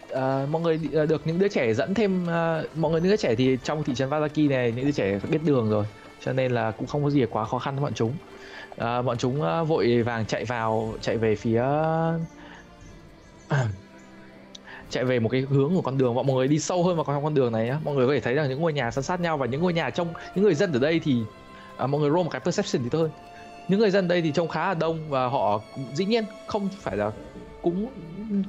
ờ, 0.09 0.45
mọi 0.49 0.61
người 0.61 0.77
được 1.09 1.27
những 1.27 1.39
đứa 1.39 1.47
trẻ 1.47 1.73
dẫn 1.73 1.93
thêm 1.93 2.25
ờ, 2.27 2.67
mọi 2.75 2.91
người 2.91 3.01
những 3.01 3.09
đứa 3.11 3.17
trẻ 3.17 3.35
thì 3.35 3.57
trong 3.63 3.83
thị 3.83 3.95
trấn 3.95 4.09
Valaki 4.09 4.37
này 4.49 4.71
những 4.71 4.85
đứa 4.85 4.91
trẻ 4.91 5.19
biết 5.29 5.43
đường 5.43 5.69
rồi 5.69 5.85
cho 6.19 6.33
nên 6.33 6.51
là 6.51 6.71
cũng 6.71 6.87
không 6.87 7.03
có 7.03 7.09
gì 7.09 7.25
quá 7.25 7.45
khó 7.45 7.59
khăn 7.59 7.75
với 7.75 7.83
bọn 7.83 7.93
chúng 7.93 8.17
Ờ, 8.75 9.01
bọn 9.01 9.17
chúng 9.17 9.41
ờ, 9.41 9.63
vội 9.63 10.01
vàng 10.03 10.25
chạy 10.25 10.45
vào 10.45 10.97
chạy 11.01 11.17
về 11.17 11.35
phía 11.35 11.63
chạy 14.91 15.05
về 15.05 15.19
một 15.19 15.29
cái 15.29 15.41
hướng 15.41 15.75
của 15.75 15.81
con 15.81 15.97
đường. 15.97 16.15
Mọi 16.15 16.25
người 16.25 16.47
đi 16.47 16.59
sâu 16.59 16.83
hơn 16.83 16.95
vào 16.95 17.05
trong 17.07 17.23
con 17.23 17.33
đường 17.33 17.51
này 17.51 17.69
á. 17.69 17.79
Mọi 17.83 17.95
người 17.95 18.07
có 18.07 18.13
thể 18.13 18.19
thấy 18.19 18.33
rằng 18.33 18.49
những 18.49 18.61
ngôi 18.61 18.73
nhà 18.73 18.91
san 18.91 19.03
sát 19.03 19.21
nhau 19.21 19.37
và 19.37 19.45
những 19.45 19.61
ngôi 19.61 19.73
nhà 19.73 19.89
trong 19.89 20.07
những 20.35 20.45
người 20.45 20.55
dân 20.55 20.73
ở 20.73 20.79
đây 20.79 20.99
thì 21.03 21.23
à, 21.77 21.87
mọi 21.87 22.01
người 22.01 22.09
roll 22.09 22.23
một 22.23 22.29
cái 22.31 22.41
perception 22.45 22.83
thì 22.83 22.89
thôi 22.89 23.09
những 23.67 23.79
người 23.79 23.91
dân 23.91 24.07
đây 24.07 24.21
thì 24.21 24.31
trông 24.31 24.47
khá 24.47 24.67
là 24.67 24.73
đông 24.73 25.09
và 25.09 25.27
họ 25.27 25.61
dĩ 25.93 26.05
nhiên 26.05 26.23
không 26.47 26.69
phải 26.81 26.97
là 26.97 27.11
cũng 27.61 27.87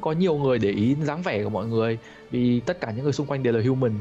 có 0.01 0.13
nhiều 0.13 0.35
người 0.35 0.59
để 0.59 0.71
ý 0.71 0.97
dáng 1.03 1.23
vẻ 1.23 1.45
của 1.45 1.51
mọi 1.51 1.67
người 1.67 1.99
vì 2.31 2.61
tất 2.61 2.81
cả 2.81 2.91
những 2.91 3.05
người 3.05 3.13
xung 3.13 3.27
quanh 3.27 3.43
đều 3.43 3.53
là 3.53 3.61
human 3.69 3.93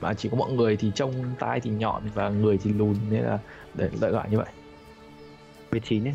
mà 0.00 0.14
chỉ 0.14 0.28
có 0.28 0.36
mọi 0.36 0.52
người 0.52 0.76
thì 0.76 0.90
trông 0.94 1.12
tai 1.38 1.60
thì 1.60 1.70
nhọn 1.70 2.02
và 2.14 2.28
người 2.28 2.58
thì 2.64 2.72
lùn 2.72 2.96
nên 3.10 3.22
là 3.22 3.38
để 3.74 3.88
lợi 4.00 4.12
loại 4.12 4.28
như 4.30 4.36
vậy. 4.36 4.46
19 5.70 6.04
nhé. 6.04 6.14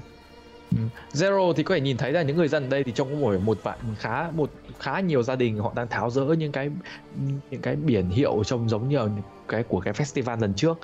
Zero 1.14 1.54
thì 1.54 1.64
có 1.64 1.76
thể 1.76 1.82
nhìn 1.82 1.98
thấy 1.98 2.12
là 2.12 2.22
những 2.22 2.38
người 2.38 2.48
dân 2.48 2.64
ở 2.64 2.70
đây 2.70 2.84
thì 2.84 2.92
trong 2.92 3.10
có 3.10 3.16
một 3.16 3.36
một 3.44 3.64
vạn 3.64 3.78
khá 4.00 4.32
một 4.32 4.50
khá 4.80 5.00
nhiều 5.00 5.24
gia 5.24 5.36
đình 5.36 5.58
họ 5.58 5.74
đang 5.76 5.88
tháo 5.88 6.10
rỡ 6.10 6.24
những 6.24 6.52
cái 6.52 6.70
những 7.52 7.62
cái 7.62 7.76
biển 7.76 8.10
hiệu 8.10 8.44
trông 8.46 8.70
giống 8.70 8.90
như 8.90 9.00
cái 9.48 9.64
của 9.64 9.80
cái 9.80 9.94
festival 9.94 10.42
lần 10.42 10.54
trước. 10.54 10.80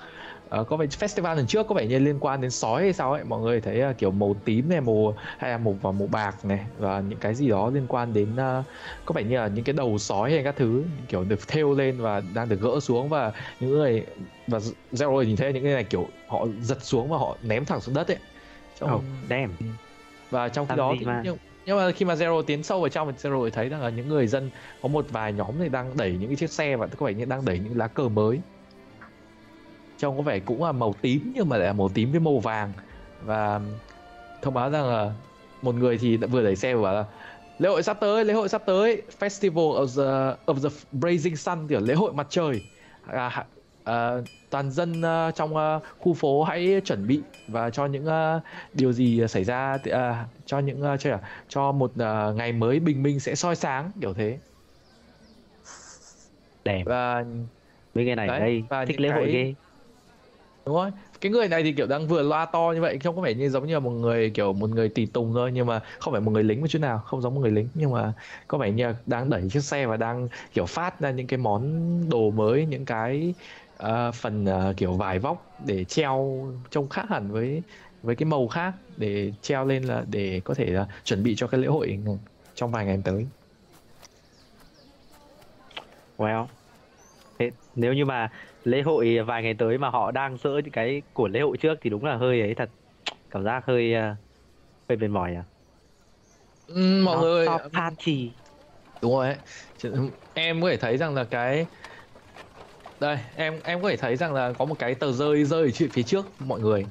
À, 0.49 0.59
có 0.63 0.77
vẻ 0.77 0.85
festival 0.85 1.35
lần 1.35 1.47
trước 1.47 1.67
có 1.67 1.75
vẻ 1.75 1.87
như 1.87 1.99
liên 1.99 2.19
quan 2.19 2.41
đến 2.41 2.51
sói 2.51 2.81
hay 2.83 2.93
sao 2.93 3.13
ấy. 3.13 3.23
Mọi 3.23 3.41
người 3.41 3.61
thấy 3.61 3.83
uh, 3.89 3.97
kiểu 3.97 4.11
màu 4.11 4.35
tím 4.45 4.69
này 4.69 4.81
màu 4.81 5.15
hay 5.37 5.51
là 5.51 5.57
màu 5.57 5.77
và 5.81 5.91
màu 5.91 6.07
bạc 6.11 6.45
này 6.45 6.65
và 6.77 6.99
những 6.99 7.19
cái 7.19 7.35
gì 7.35 7.47
đó 7.47 7.69
liên 7.69 7.85
quan 7.87 8.13
đến 8.13 8.27
uh, 8.33 8.65
có 9.05 9.13
vẻ 9.13 9.23
như 9.23 9.37
là 9.37 9.47
những 9.47 9.63
cái 9.63 9.73
đầu 9.73 9.97
sói 9.97 10.31
hay 10.31 10.43
các 10.43 10.55
thứ 10.57 10.83
kiểu 11.07 11.23
được 11.23 11.47
thêu 11.47 11.73
lên 11.73 11.97
và 12.01 12.21
đang 12.33 12.49
được 12.49 12.61
gỡ 12.61 12.79
xuống. 12.79 13.09
Và 13.09 13.31
những 13.59 13.69
người 13.69 14.05
và 14.47 14.59
Zero 14.91 15.23
nhìn 15.23 15.35
thấy 15.35 15.53
những 15.53 15.63
cái 15.63 15.73
này 15.73 15.83
kiểu 15.83 16.07
họ 16.27 16.45
giật 16.61 16.83
xuống 16.83 17.09
và 17.09 17.17
họ 17.17 17.37
ném 17.41 17.65
thẳng 17.65 17.81
xuống 17.81 17.95
đất 17.95 18.07
ấy. 18.07 18.17
Trông- 18.79 18.95
Oh, 18.95 19.01
damn. 19.29 19.51
và 20.31 20.49
trong 20.49 20.65
khi 20.65 20.69
Làm 20.69 20.77
đó 20.77 20.93
thì 20.99 21.05
mà? 21.05 21.21
nhưng, 21.23 21.37
nhưng 21.65 21.77
mà 21.77 21.91
khi 21.91 22.05
mà 22.05 22.13
Zero 22.13 22.41
tiến 22.41 22.63
sâu 22.63 22.79
vào 22.81 22.89
trong 22.89 23.13
thì 23.13 23.29
Zero 23.29 23.45
thì 23.45 23.51
thấy 23.51 23.69
rằng 23.69 23.81
là 23.81 23.89
những 23.89 24.07
người 24.09 24.27
dân 24.27 24.49
có 24.81 24.87
một 24.87 25.05
vài 25.09 25.33
nhóm 25.33 25.51
thì 25.59 25.69
đang 25.69 25.97
đẩy 25.97 26.11
những 26.11 26.29
cái 26.29 26.35
chiếc 26.35 26.49
xe 26.49 26.75
và 26.75 26.87
có 26.87 27.05
vẻ 27.05 27.13
như 27.13 27.25
đang 27.25 27.45
đẩy 27.45 27.59
những 27.59 27.77
lá 27.77 27.87
cờ 27.87 28.09
mới 28.09 28.39
trông 29.97 30.17
có 30.17 30.23
vẻ 30.23 30.39
cũng 30.39 30.63
là 30.63 30.71
màu 30.71 30.93
tím 31.01 31.31
nhưng 31.35 31.49
mà 31.49 31.57
lại 31.57 31.67
là 31.67 31.73
màu 31.73 31.89
tím 31.89 32.11
với 32.11 32.19
màu 32.19 32.39
vàng 32.39 32.73
và 33.25 33.59
thông 34.41 34.53
báo 34.53 34.69
rằng 34.69 34.85
là 34.89 35.11
một 35.61 35.75
người 35.75 35.97
thì 35.97 36.17
đã 36.17 36.27
vừa 36.27 36.43
đẩy 36.43 36.55
xe 36.55 36.75
vừa 36.75 36.81
bảo 36.83 36.93
là 36.93 37.05
lễ 37.59 37.69
hội 37.69 37.83
sắp 37.83 37.97
tới 38.01 38.25
lễ 38.25 38.33
hội 38.33 38.49
sắp 38.49 38.61
tới 38.65 39.01
festival 39.19 39.85
of 39.85 39.87
the 39.87 40.37
of 40.53 40.69
the 40.69 40.75
blazing 40.93 41.35
sun 41.35 41.67
kiểu 41.67 41.79
lễ 41.79 41.93
hội 41.93 42.13
mặt 42.13 42.27
trời 42.29 42.61
à, 43.07 43.45
à, 43.83 44.11
toàn 44.55 44.71
dân 44.71 45.01
à, 45.01 45.31
trong 45.31 45.55
à, 45.57 45.79
khu 45.97 46.13
phố 46.13 46.43
hãy 46.43 46.81
chuẩn 46.85 47.07
bị 47.07 47.21
và 47.47 47.69
cho 47.69 47.85
những 47.85 48.05
à, 48.05 48.39
điều 48.73 48.91
gì 48.93 49.21
xảy 49.27 49.43
ra 49.43 49.77
à, 49.91 50.25
cho 50.45 50.59
những 50.59 50.81
à, 50.81 50.97
cho, 50.97 51.19
cho 51.47 51.71
một 51.71 51.91
à, 51.99 52.31
ngày 52.35 52.51
mới 52.53 52.79
bình 52.79 53.03
minh 53.03 53.19
sẽ 53.19 53.35
soi 53.35 53.55
sáng 53.55 53.91
kiểu 54.01 54.13
thế 54.13 54.39
Damn. 56.65 56.83
và 56.85 57.23
Mấy 57.95 58.05
người 58.05 58.15
này 58.15 58.27
Đấy, 58.27 58.39
đây 58.39 58.63
và 58.69 58.85
thích 58.85 58.99
lễ 58.99 59.09
hội 59.09 59.25
cái- 59.25 59.33
ghê. 59.33 59.55
đúng 60.65 60.75
rồi 60.75 60.91
cái 61.21 61.31
người 61.31 61.47
này 61.47 61.63
thì 61.63 61.73
kiểu 61.73 61.87
đang 61.87 62.07
vừa 62.07 62.23
loa 62.23 62.45
to 62.45 62.71
như 62.75 62.81
vậy 62.81 62.99
không 63.03 63.15
có 63.15 63.21
vẻ 63.21 63.33
như 63.33 63.49
giống 63.49 63.67
như 63.67 63.73
là 63.73 63.79
một 63.79 63.91
người 63.91 64.29
kiểu 64.29 64.53
một 64.53 64.69
người 64.69 64.89
tùy 64.89 65.07
tùng 65.13 65.33
thôi 65.33 65.51
nhưng 65.53 65.67
mà 65.67 65.81
không 65.99 66.11
phải 66.13 66.21
một 66.21 66.31
người 66.31 66.43
lính 66.43 66.61
một 66.61 66.67
chút 66.67 66.79
nào 66.79 66.97
không 67.05 67.21
giống 67.21 67.35
một 67.35 67.41
người 67.41 67.51
lính 67.51 67.69
nhưng 67.73 67.91
mà 67.91 68.13
có 68.47 68.57
vẻ 68.57 68.71
như 68.71 68.93
đang 69.05 69.29
đẩy 69.29 69.49
chiếc 69.51 69.63
xe 69.63 69.85
và 69.87 69.97
đang 69.97 70.27
kiểu 70.53 70.65
phát 70.65 70.99
ra 70.99 71.11
những 71.11 71.27
cái 71.27 71.37
món 71.37 71.63
đồ 72.09 72.31
mới 72.31 72.65
những 72.65 72.85
cái 72.85 73.33
ờ, 73.75 74.11
phần 74.11 74.45
ờ, 74.45 74.73
kiểu 74.77 74.97
vải 74.97 75.19
vóc 75.19 75.53
để 75.57 75.85
treo 75.85 76.41
trông 76.71 76.89
khác 76.89 77.05
hẳn 77.09 77.31
với 77.31 77.63
với 78.01 78.15
cái 78.15 78.25
màu 78.25 78.47
khác 78.47 78.73
để 78.97 79.33
treo 79.41 79.65
lên 79.65 79.83
là 79.83 80.05
để 80.09 80.41
có 80.45 80.53
thể 80.53 80.65
là 80.65 80.87
chuẩn 81.03 81.23
bị 81.23 81.35
cho 81.37 81.47
cái 81.47 81.61
lễ 81.61 81.67
hội 81.67 82.03
trong 82.55 82.71
vài 82.71 82.85
ngày 82.85 82.99
tới 83.05 83.29
Well. 86.17 86.47
Thế 87.39 87.51
nếu 87.75 87.93
như 87.93 88.05
mà 88.05 88.31
lễ 88.63 88.81
hội 88.81 89.17
vài 89.27 89.43
ngày 89.43 89.55
tới 89.59 89.77
mà 89.77 89.89
họ 89.89 90.11
đang 90.11 90.37
dỡ 90.37 90.49
những 90.63 90.71
cái 90.73 91.03
của 91.13 91.27
lễ 91.27 91.41
hội 91.41 91.57
trước 91.61 91.75
thì 91.81 91.89
đúng 91.89 92.05
là 92.05 92.17
hơi 92.17 92.41
ấy 92.41 92.55
thật. 92.55 92.71
Cảm 93.29 93.43
giác 93.45 93.63
hơi 93.67 93.93
ờ, 93.93 94.15
hơi 94.89 94.97
mệt 94.97 95.07
mỏi 95.09 95.35
à. 95.35 95.45
Ừm, 96.67 97.05
mọi 97.05 97.15
Nó- 97.17 97.21
người 97.21 97.47
party. 97.73 98.35
đúng 99.01 99.11
rồi 99.13 99.27
ấy 99.27 99.37
Chứ- 99.77 99.93
em 100.33 100.61
có 100.61 100.69
thể 100.69 100.77
thấy 100.77 100.97
rằng 100.97 101.13
là 101.15 101.23
cái 101.31 101.67
đây 102.99 103.17
em 103.35 103.59
em 103.63 103.81
có 103.81 103.89
thể 103.89 103.97
thấy 103.97 104.15
rằng 104.15 104.33
là 104.33 104.53
có 104.53 104.65
một 104.65 104.79
cái 104.79 104.95
tờ 104.95 105.11
rơi 105.11 105.43
rơi 105.43 105.63
ở 105.63 105.69
phía 105.73 105.87
phía 105.87 106.03
trước 106.03 106.25
mọi 106.39 106.59
người. 106.59 106.85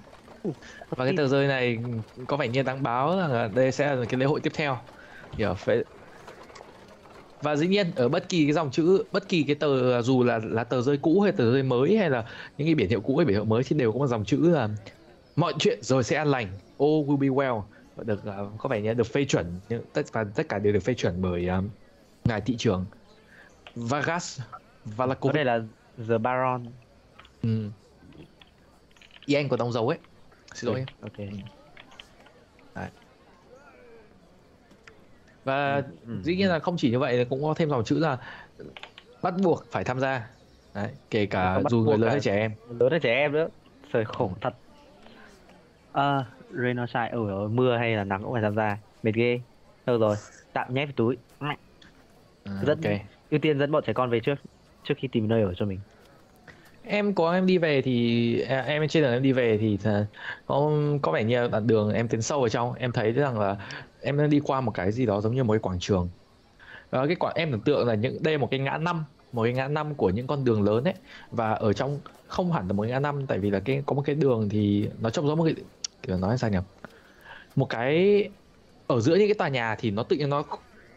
Và 0.91 1.05
cái 1.05 1.15
tờ 1.17 1.29
rơi 1.29 1.47
này 1.47 1.79
có 2.27 2.37
vẻ 2.37 2.49
như 2.49 2.63
đang 2.63 2.83
báo 2.83 3.17
rằng 3.17 3.33
là 3.33 3.49
đây 3.55 3.73
sẽ 3.73 3.95
là 3.95 4.05
cái 4.05 4.21
lễ 4.21 4.27
hội 4.27 4.41
tiếp 4.41 4.53
theo. 4.55 4.79
Kiểu 5.37 5.55
phải 5.55 5.85
và 7.43 7.57
dĩ 7.57 7.67
nhiên 7.67 7.87
ở 7.97 8.09
bất 8.09 8.29
kỳ 8.29 8.45
cái 8.45 8.53
dòng 8.53 8.71
chữ 8.71 9.05
bất 9.13 9.29
kỳ 9.29 9.43
cái 9.43 9.55
tờ 9.55 10.03
dù 10.03 10.25
là 10.25 10.41
là 10.45 10.65
tờ 10.65 10.83
rơi 10.83 10.97
cũ 10.97 11.21
hay 11.21 11.33
tờ 11.33 11.53
rơi 11.53 11.63
mới 11.63 11.97
hay 11.97 12.11
là 12.11 12.25
những 12.59 12.69
cái 12.69 12.75
biển 12.75 12.89
hiệu 12.89 13.01
cũ 13.01 13.17
hay 13.17 13.27
biển 13.27 13.35
hiệu 13.35 13.45
mới 13.45 13.63
thì 13.65 13.77
đều 13.77 13.93
có 13.93 13.99
một 13.99 14.07
dòng 14.07 14.25
chữ 14.25 14.51
là 14.51 14.69
mọi 15.37 15.53
chuyện 15.59 15.79
rồi 15.83 16.05
sẽ 16.05 16.17
an 16.17 16.29
lành 16.29 16.47
all 16.79 16.93
will 16.93 17.17
be 17.17 17.29
well. 17.29 17.63
Và 17.97 18.05
được 18.05 18.23
uh, 18.29 18.59
có 18.59 18.69
vẻ 18.69 18.81
như 18.81 18.95
được 18.95 19.07
phê 19.07 19.25
chuẩn 19.25 19.61
tất 19.93 20.13
và 20.13 20.25
tất 20.25 20.49
cả 20.49 20.59
đều 20.59 20.73
được 20.73 20.81
phê 20.81 20.95
chuẩn 20.95 21.23
bởi 21.23 21.49
um, 21.49 21.69
ngài 22.25 22.41
thị 22.41 22.57
trường 22.59 22.85
Vargas 23.75 24.41
có 24.41 24.59
Valakovic 24.97 25.35
đây 25.35 25.45
là 25.45 25.63
The 25.97 26.19
Baron. 26.19 26.79
Ừ. 27.43 27.73
ý 29.25 29.35
anh 29.35 29.49
có 29.49 29.57
đóng 29.57 29.73
dấu 29.73 29.89
ấy. 29.89 29.99
Xin 30.55 30.69
lỗi. 30.71 30.81
Em 30.81 30.89
ok. 31.01 31.19
Và 35.45 35.77
Ừ, 35.77 35.99
ừ, 36.07 36.21
dĩ 36.25 36.37
nhiên 36.37 36.49
là 36.49 36.59
không 36.59 36.75
chỉ 36.79 36.91
như 36.91 36.99
vậy 36.99 37.27
cũng 37.31 37.43
có 37.43 37.55
thêm 37.57 37.71
dòng 37.71 37.85
chữ 37.85 37.99
là 37.99 38.19
bắt 39.23 39.35
buộc 39.43 39.65
phải 39.71 39.85
tham 39.85 40.01
gia. 40.01 40.39
Đấy, 40.75 40.95
kể 41.11 41.27
cả 41.27 41.63
dù 41.71 41.81
người 41.81 41.99
lớn 41.99 42.11
hay 42.11 42.21
trẻ 42.21 42.37
em. 42.37 42.53
lớn 42.65 42.93
hơn 42.93 43.01
trẻ 43.03 43.15
em 43.15 43.33
nữa. 43.33 43.49
Trời 43.93 44.05
khổ 44.05 44.35
thật. 44.41 44.55
À, 45.93 46.31
Renosai 46.49 47.09
ở 47.11 47.49
mưa 47.49 47.77
hay 47.79 47.97
là 47.97 48.05
nắng 48.05 48.23
cũng 48.23 48.33
phải 48.33 48.43
tham 48.43 48.55
gia. 48.55 48.79
Mệt 49.03 49.13
ghê. 49.15 49.41
Được 49.87 49.99
rồi 50.01 50.17
tạm 50.53 50.75
nhét 50.75 50.89
vào 50.89 50.93
túi. 50.97 51.17
À, 52.45 52.51
Rất- 52.61 52.79
ok. 52.79 53.11
ưu 53.31 53.41
tiên 53.43 53.59
dẫn 53.59 53.73
bọn 53.73 53.83
trẻ 53.87 53.93
con 53.93 54.11
về 54.11 54.21
trước 54.25 54.35
trước 54.85 54.95
khi 54.99 55.09
tìm 55.09 55.29
nơi 55.29 55.43
ở 55.43 55.55
cho 55.57 55.67
mình? 55.67 55.81
Em 56.87 57.15
có 57.15 57.33
em 57.33 57.47
đi 57.47 57.59
về 57.59 57.83
thì 57.83 58.41
à, 58.41 58.61
em 58.61 58.89
trên 58.89 59.03
đường 59.03 59.13
em 59.13 59.23
đi 59.23 59.33
về 59.33 59.59
thì 59.59 59.79
có 60.47 60.71
có 61.03 61.13
vẻ 61.13 61.25
như 61.25 61.49
đoạn 61.49 61.67
đường 61.67 61.93
em 61.93 62.09
tiến 62.09 62.23
sâu 62.23 62.41
vào 62.41 62.49
trong. 62.49 62.73
Em 62.73 62.93
thấy 62.93 63.13
rằng 63.13 63.39
là 63.39 63.57
em 64.03 64.19
đang 64.19 64.31
đi 64.31 64.41
qua 64.45 64.61
một 64.61 64.71
cái 64.75 64.93
gì 64.93 65.07
đó 65.07 65.21
giống 65.21 65.35
như 65.35 65.45
một 65.45 65.53
cái 65.53 65.61
quảng 65.61 65.79
trường. 65.81 66.09
Và 66.91 67.07
cái 67.07 67.17
quảng, 67.17 67.35
em 67.37 67.51
tưởng 67.51 67.61
tượng 67.61 67.89
là 67.89 67.95
những, 67.95 68.23
đây 68.23 68.35
là 68.35 68.39
một 68.39 68.49
cái 68.51 68.61
ngã 68.61 68.79
năm, 68.79 69.05
một 69.33 69.43
cái 69.43 69.53
ngã 69.53 69.69
năm 69.69 69.95
của 69.95 70.11
những 70.11 70.27
con 70.27 70.45
đường 70.45 70.63
lớn 70.63 70.85
ấy. 70.85 70.95
Và 71.31 71.53
ở 71.53 71.73
trong, 71.73 72.01
không 72.27 72.53
hẳn 72.53 72.67
là 72.67 72.73
một 72.73 72.83
cái 72.83 72.93
ngã 72.93 72.99
năm, 72.99 73.27
tại 73.27 73.39
vì 73.39 73.51
là 73.51 73.61
cái, 73.61 73.83
có 73.87 73.95
một 73.95 74.03
cái 74.07 74.17
đường 74.17 74.49
thì 74.49 74.89
nó 75.01 75.11
trông 75.11 75.27
giống 75.27 75.39
một 75.39 75.45
cái, 75.45 75.55
kiểu 76.03 76.19
nói 76.19 76.39
sao 76.39 76.51
nhỉ? 76.51 76.59
Một 77.57 77.67
cái, 77.67 78.25
ở 78.87 79.01
giữa 79.01 79.15
những 79.15 79.29
cái 79.29 79.35
tòa 79.35 79.49
nhà 79.49 79.75
thì 79.79 79.91
nó 79.91 80.03
tự 80.03 80.17
nhiên 80.17 80.31
nó, 80.31 80.43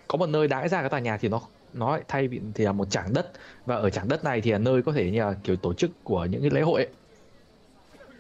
có 0.08 0.17
một 0.17 0.30
nơi 0.30 0.47
đãi 0.47 0.69
ra 0.69 0.80
cái 0.80 0.89
tòa 0.89 1.00
nhà 1.00 1.17
thì 1.17 1.30
nó 1.30 1.41
nó 1.78 1.92
lại 1.92 2.06
thay 2.08 2.28
vì 2.28 2.42
thì 2.56 2.66
là 2.66 2.72
một 2.72 2.90
trảng 2.92 3.13
đất 3.13 3.32
và 3.66 3.76
ở 3.76 3.90
trảng 3.90 4.08
đất 4.08 4.24
này 4.24 4.42
thì 4.42 4.52
là 4.52 4.58
nơi 4.58 4.84
có 4.84 4.92
thể 4.94 5.12
như 5.12 5.20
là 5.20 5.36
kiểu 5.44 5.56
tổ 5.58 5.74
chức 5.74 5.92
của 6.04 6.26
những 6.26 6.42
cái 6.42 6.52
lễ 6.52 6.62
hội 6.62 6.84
ấy. 6.86 6.96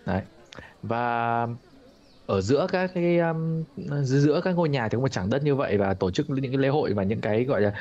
Đấy. 0.05 0.21
Và 0.81 1.47
ở 2.25 2.41
giữa 2.41 2.67
các 2.71 2.91
cái 2.95 3.19
um, 3.19 3.65
giữa 4.03 4.41
các 4.43 4.51
ngôi 4.55 4.69
nhà 4.69 4.89
thì 4.89 4.95
có 4.95 5.01
một 5.01 5.09
trảng 5.09 5.29
đất 5.29 5.43
như 5.43 5.55
vậy 5.55 5.77
và 5.77 5.93
tổ 5.93 6.11
chức 6.11 6.29
những 6.29 6.51
cái 6.51 6.57
lễ 6.57 6.67
hội 6.69 6.93
và 6.93 7.03
những 7.03 7.21
cái 7.21 7.45
gọi 7.45 7.61
là 7.61 7.73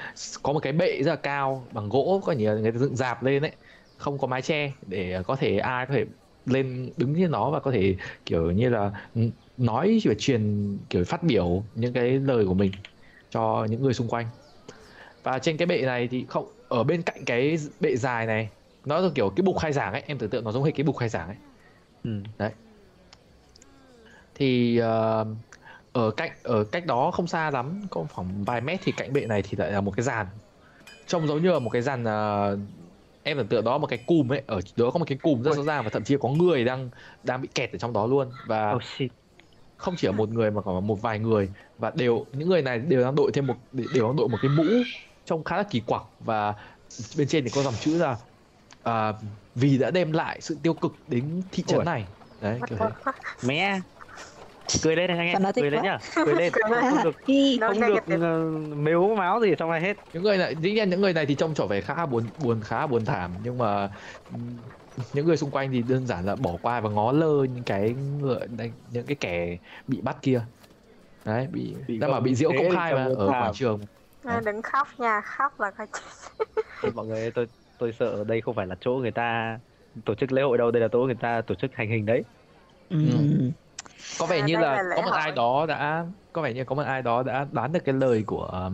có 0.42 0.52
một 0.52 0.60
cái 0.60 0.72
bệ 0.72 1.02
rất 1.02 1.10
là 1.10 1.16
cao 1.16 1.68
bằng 1.72 1.88
gỗ 1.88 2.22
có 2.26 2.32
nhiều 2.32 2.58
người 2.60 2.72
ta 2.72 2.78
dựng 2.78 2.96
dạp 2.96 3.22
lên 3.22 3.42
đấy 3.42 3.52
không 3.96 4.18
có 4.18 4.26
mái 4.26 4.42
che 4.42 4.78
để 4.82 5.22
có 5.26 5.36
thể 5.36 5.58
ai 5.58 5.86
có 5.86 5.94
thể 5.94 6.06
lên 6.44 6.92
đứng 6.96 7.14
trên 7.16 7.30
nó 7.30 7.50
và 7.50 7.60
có 7.60 7.70
thể 7.70 7.96
kiểu 8.26 8.50
như 8.50 8.68
là 8.68 9.10
ừ, 9.14 9.20
nói 9.56 10.00
và 10.04 10.14
truyền 10.18 10.78
kiểu 10.90 11.04
phát 11.04 11.22
biểu 11.22 11.70
những 11.74 11.92
cái 11.92 12.10
lời 12.20 12.46
của 12.46 12.54
mình 12.54 12.82
cho 13.30 13.66
những 13.70 13.82
người 13.82 13.94
xung 13.94 14.08
quanh 14.08 14.26
và 15.26 15.38
trên 15.38 15.56
cái 15.56 15.66
bệ 15.66 15.82
này 15.82 16.08
thì 16.08 16.26
không 16.28 16.46
ở 16.68 16.84
bên 16.84 17.02
cạnh 17.02 17.24
cái 17.26 17.56
bệ 17.80 17.96
dài 17.96 18.26
này 18.26 18.50
nó 18.84 19.00
là 19.00 19.08
kiểu 19.14 19.30
cái 19.36 19.42
bục 19.42 19.58
khai 19.58 19.72
giảng 19.72 19.92
ấy 19.92 20.02
em 20.06 20.18
tưởng 20.18 20.30
tượng 20.30 20.44
nó 20.44 20.52
giống 20.52 20.64
như 20.64 20.70
cái 20.74 20.84
bục 20.84 20.96
khai 20.96 21.08
giảng 21.08 21.26
ấy. 21.28 21.36
Ừ. 22.04 22.10
thì 24.34 24.78
ờ, 24.78 25.26
ở 25.92 26.10
cạnh 26.10 26.30
ở 26.42 26.64
cách 26.72 26.86
đó 26.86 27.10
không 27.10 27.26
xa 27.26 27.50
lắm 27.50 27.82
có 27.90 28.06
khoảng 28.12 28.44
vài 28.44 28.60
mét 28.60 28.80
thì 28.82 28.92
cạnh 28.92 29.12
bệ 29.12 29.26
này 29.26 29.42
thì 29.42 29.56
lại 29.56 29.72
là 29.72 29.80
một 29.80 29.92
cái 29.96 30.04
giàn 30.04 30.26
trông 31.06 31.26
giống 31.26 31.42
như 31.42 31.52
là 31.52 31.58
một 31.58 31.70
cái 31.70 31.82
giàn 31.82 32.04
ờ, 32.04 32.58
em 33.22 33.36
tưởng 33.36 33.48
tượng 33.48 33.64
đó 33.64 33.78
một 33.78 33.86
cái 33.86 33.98
cùm 34.06 34.32
ấy 34.32 34.42
ở 34.46 34.60
đó 34.76 34.90
có 34.90 34.98
một 34.98 35.04
cái 35.08 35.18
cùm 35.22 35.42
rất 35.42 35.56
rõ 35.56 35.62
ràng 35.62 35.84
và 35.84 35.90
thậm 35.90 36.04
chí 36.04 36.16
có 36.20 36.28
người 36.28 36.64
đang 36.64 36.90
đang 37.22 37.42
bị 37.42 37.48
kẹt 37.54 37.72
ở 37.72 37.78
trong 37.78 37.92
đó 37.92 38.06
luôn. 38.06 38.28
Và 38.44 38.74
oh 38.74 38.82
shit. 38.82 39.12
không 39.76 39.94
chỉ 39.96 40.06
là 40.06 40.12
một 40.12 40.28
người 40.28 40.50
mà 40.50 40.62
còn 40.62 40.86
một 40.86 41.02
vài 41.02 41.18
người. 41.18 41.48
Và 41.78 41.92
đều 41.96 42.26
những 42.32 42.48
người 42.48 42.62
này 42.62 42.78
đều 42.78 43.02
đang 43.02 43.14
đội 43.14 43.30
thêm 43.34 43.46
một 43.46 43.56
đều 43.72 44.06
đang 44.06 44.16
đội 44.16 44.28
một 44.28 44.38
cái 44.42 44.48
mũ 44.48 44.86
trông 45.26 45.44
khá 45.44 45.56
là 45.56 45.62
kỳ 45.62 45.80
quặc 45.80 46.02
và 46.20 46.54
bên 47.16 47.28
trên 47.28 47.44
thì 47.44 47.50
có 47.54 47.62
dòng 47.62 47.74
chữ 47.80 47.98
là 47.98 48.16
à, 48.82 49.12
vì 49.54 49.78
đã 49.78 49.90
đem 49.90 50.12
lại 50.12 50.40
sự 50.40 50.58
tiêu 50.62 50.74
cực 50.74 50.92
đến 51.08 51.42
thị 51.52 51.64
trấn 51.66 51.84
này. 51.84 52.04
Đấy 52.40 52.60
kiểu 52.68 52.78
thế. 52.78 52.86
Mẹ. 53.46 53.80
Cười 54.82 54.96
lên 54.96 55.10
anh 55.10 55.18
em 55.18 55.42
cười 55.54 55.70
lên 55.70 55.80
quá? 55.80 55.82
nhá. 55.82 55.98
Cười 56.14 56.34
lên. 56.34 56.52
Không, 56.62 57.04
được 57.04 57.16
không 57.60 57.80
được 57.80 58.20
ờ, 58.20 58.50
mếu 58.76 59.14
máu 59.16 59.40
gì 59.40 59.54
trong 59.58 59.70
này 59.70 59.80
hết. 59.80 59.96
Những 60.12 60.22
người 60.22 60.38
này 60.38 60.54
dĩ 60.62 60.72
nhiên 60.72 60.90
những 60.90 61.00
người 61.00 61.12
này 61.12 61.26
thì 61.26 61.34
trông 61.34 61.54
trở 61.54 61.66
về 61.66 61.80
khá 61.80 62.06
buồn 62.06 62.24
buồn 62.42 62.60
khá 62.64 62.86
buồn 62.86 63.04
thảm. 63.04 63.30
Nhưng 63.42 63.58
mà 63.58 63.90
những 65.12 65.26
người 65.26 65.36
xung 65.36 65.50
quanh 65.50 65.72
thì 65.72 65.82
đơn 65.82 66.06
giản 66.06 66.26
là 66.26 66.36
bỏ 66.36 66.56
qua 66.62 66.80
và 66.80 66.90
ngó 66.90 67.12
lơ 67.12 67.44
những 67.54 67.64
cái 67.64 67.94
người 67.94 68.38
những 68.90 69.06
cái 69.06 69.16
kẻ 69.20 69.58
bị 69.86 70.00
bắt 70.00 70.16
kia. 70.22 70.40
Đấy 71.24 71.48
bị, 71.52 71.74
Bị 71.88 71.98
đang 71.98 72.10
bảo 72.10 72.20
bị 72.20 72.34
diễu 72.34 72.52
công 72.58 72.70
khai 72.70 72.94
mà 72.94 73.04
ở 73.16 73.28
quảng 73.28 73.54
trường 73.54 73.80
Ờ, 74.26 74.40
đừng 74.40 74.62
khóc 74.62 74.88
nha 74.98 75.20
khóc 75.20 75.60
là 75.60 75.70
coi 75.70 75.86
Ôi, 76.82 76.92
mọi 76.94 77.06
người 77.06 77.30
tôi 77.30 77.46
tôi 77.78 77.92
sợ 77.92 78.24
đây 78.24 78.40
không 78.40 78.54
phải 78.54 78.66
là 78.66 78.76
chỗ 78.80 78.90
người 78.90 79.10
ta 79.10 79.58
tổ 80.04 80.14
chức 80.14 80.32
lễ 80.32 80.42
hội 80.42 80.58
đâu 80.58 80.70
đây 80.70 80.82
là 80.82 80.88
chỗ 80.92 80.98
người 80.98 81.14
ta 81.14 81.40
tổ 81.46 81.54
chức 81.54 81.70
hành 81.74 81.90
hình 81.90 82.06
đấy. 82.06 82.22
Ừ. 82.88 82.96
có 84.18 84.26
vẻ 84.26 84.40
À, 84.40 84.46
như 84.46 84.56
là 84.56 84.82
là 84.82 84.96
có 84.96 85.02
một 85.02 85.10
ai 85.12 85.24
hội. 85.26 85.36
đó 85.36 85.66
đã 85.66 86.06
có 86.32 86.42
vẻ 86.42 86.52
như 86.54 86.64
có 86.64 86.74
một 86.74 86.82
ai 86.82 87.02
đó 87.02 87.22
đã 87.22 87.46
đoán 87.52 87.72
được 87.72 87.80
cái 87.84 87.94
lời 87.94 88.24
của 88.26 88.70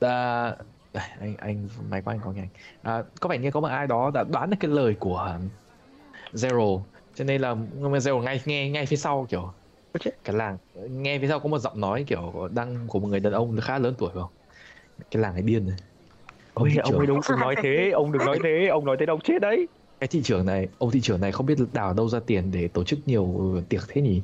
đã, 0.00 0.56
Đây, 0.92 1.04
anh 1.20 1.36
anh 1.36 1.68
máy 1.90 2.02
của 2.02 2.10
anh 2.10 2.20
có 2.24 2.32
nhanh 2.32 2.48
à, 2.82 3.02
có 3.20 3.28
vẻ 3.28 3.38
như 3.38 3.50
có 3.50 3.60
một 3.60 3.68
ai 3.68 3.86
đó 3.86 4.10
đã 4.14 4.24
đoán 4.24 4.50
được 4.50 4.56
cái 4.60 4.70
lời 4.70 4.96
của 5.00 5.38
Zero. 6.32 6.82
Cho 7.14 7.24
nên 7.24 7.40
là 7.40 7.54
Zero 7.80 8.18
ngay 8.22 8.40
nghe 8.44 8.70
ngay 8.70 8.86
phía 8.86 8.96
sau 8.96 9.26
kiểu 9.30 9.52
cái 10.24 10.36
làng 10.36 10.58
nghe 10.90 11.18
phía 11.18 11.28
sau 11.28 11.40
có 11.40 11.48
một 11.48 11.58
giọng 11.58 11.80
nói 11.80 12.04
kiểu 12.06 12.48
đang 12.52 12.86
của 12.88 13.00
một 13.00 13.08
người 13.08 13.20
đàn 13.20 13.32
ông 13.32 13.56
khá 13.62 13.78
lớn 13.78 13.94
tuổi 13.98 14.10
không? 14.14 14.30
Cái 15.10 15.22
làng 15.22 15.34
này 15.34 15.42
điên 15.42 15.66
rồi. 15.66 15.76
Ông 16.54 16.64
Ôi, 16.64 16.72
ông 16.82 16.98
ấy 16.98 17.06
đúng 17.06 17.20
đừng 17.28 17.40
nói 17.40 17.56
thế 17.62 17.90
ông 17.94 18.12
đừng 18.12 18.26
nói 18.26 18.38
thế 18.42 18.68
ông 18.70 18.84
nói 18.84 18.96
thế 19.00 19.06
đâu 19.06 19.18
chết 19.24 19.38
đấy. 19.42 19.66
Cái 20.00 20.08
thị 20.08 20.22
trưởng 20.22 20.46
này 20.46 20.68
ông 20.78 20.90
thị 20.90 21.00
trưởng 21.00 21.20
này 21.20 21.32
không 21.32 21.46
biết 21.46 21.58
đào 21.72 21.94
đâu 21.94 22.08
ra 22.08 22.20
tiền 22.26 22.50
để 22.50 22.68
tổ 22.68 22.84
chức 22.84 22.98
nhiều 23.06 23.56
tiệc 23.68 23.82
thế 23.88 24.02
nhỉ? 24.02 24.22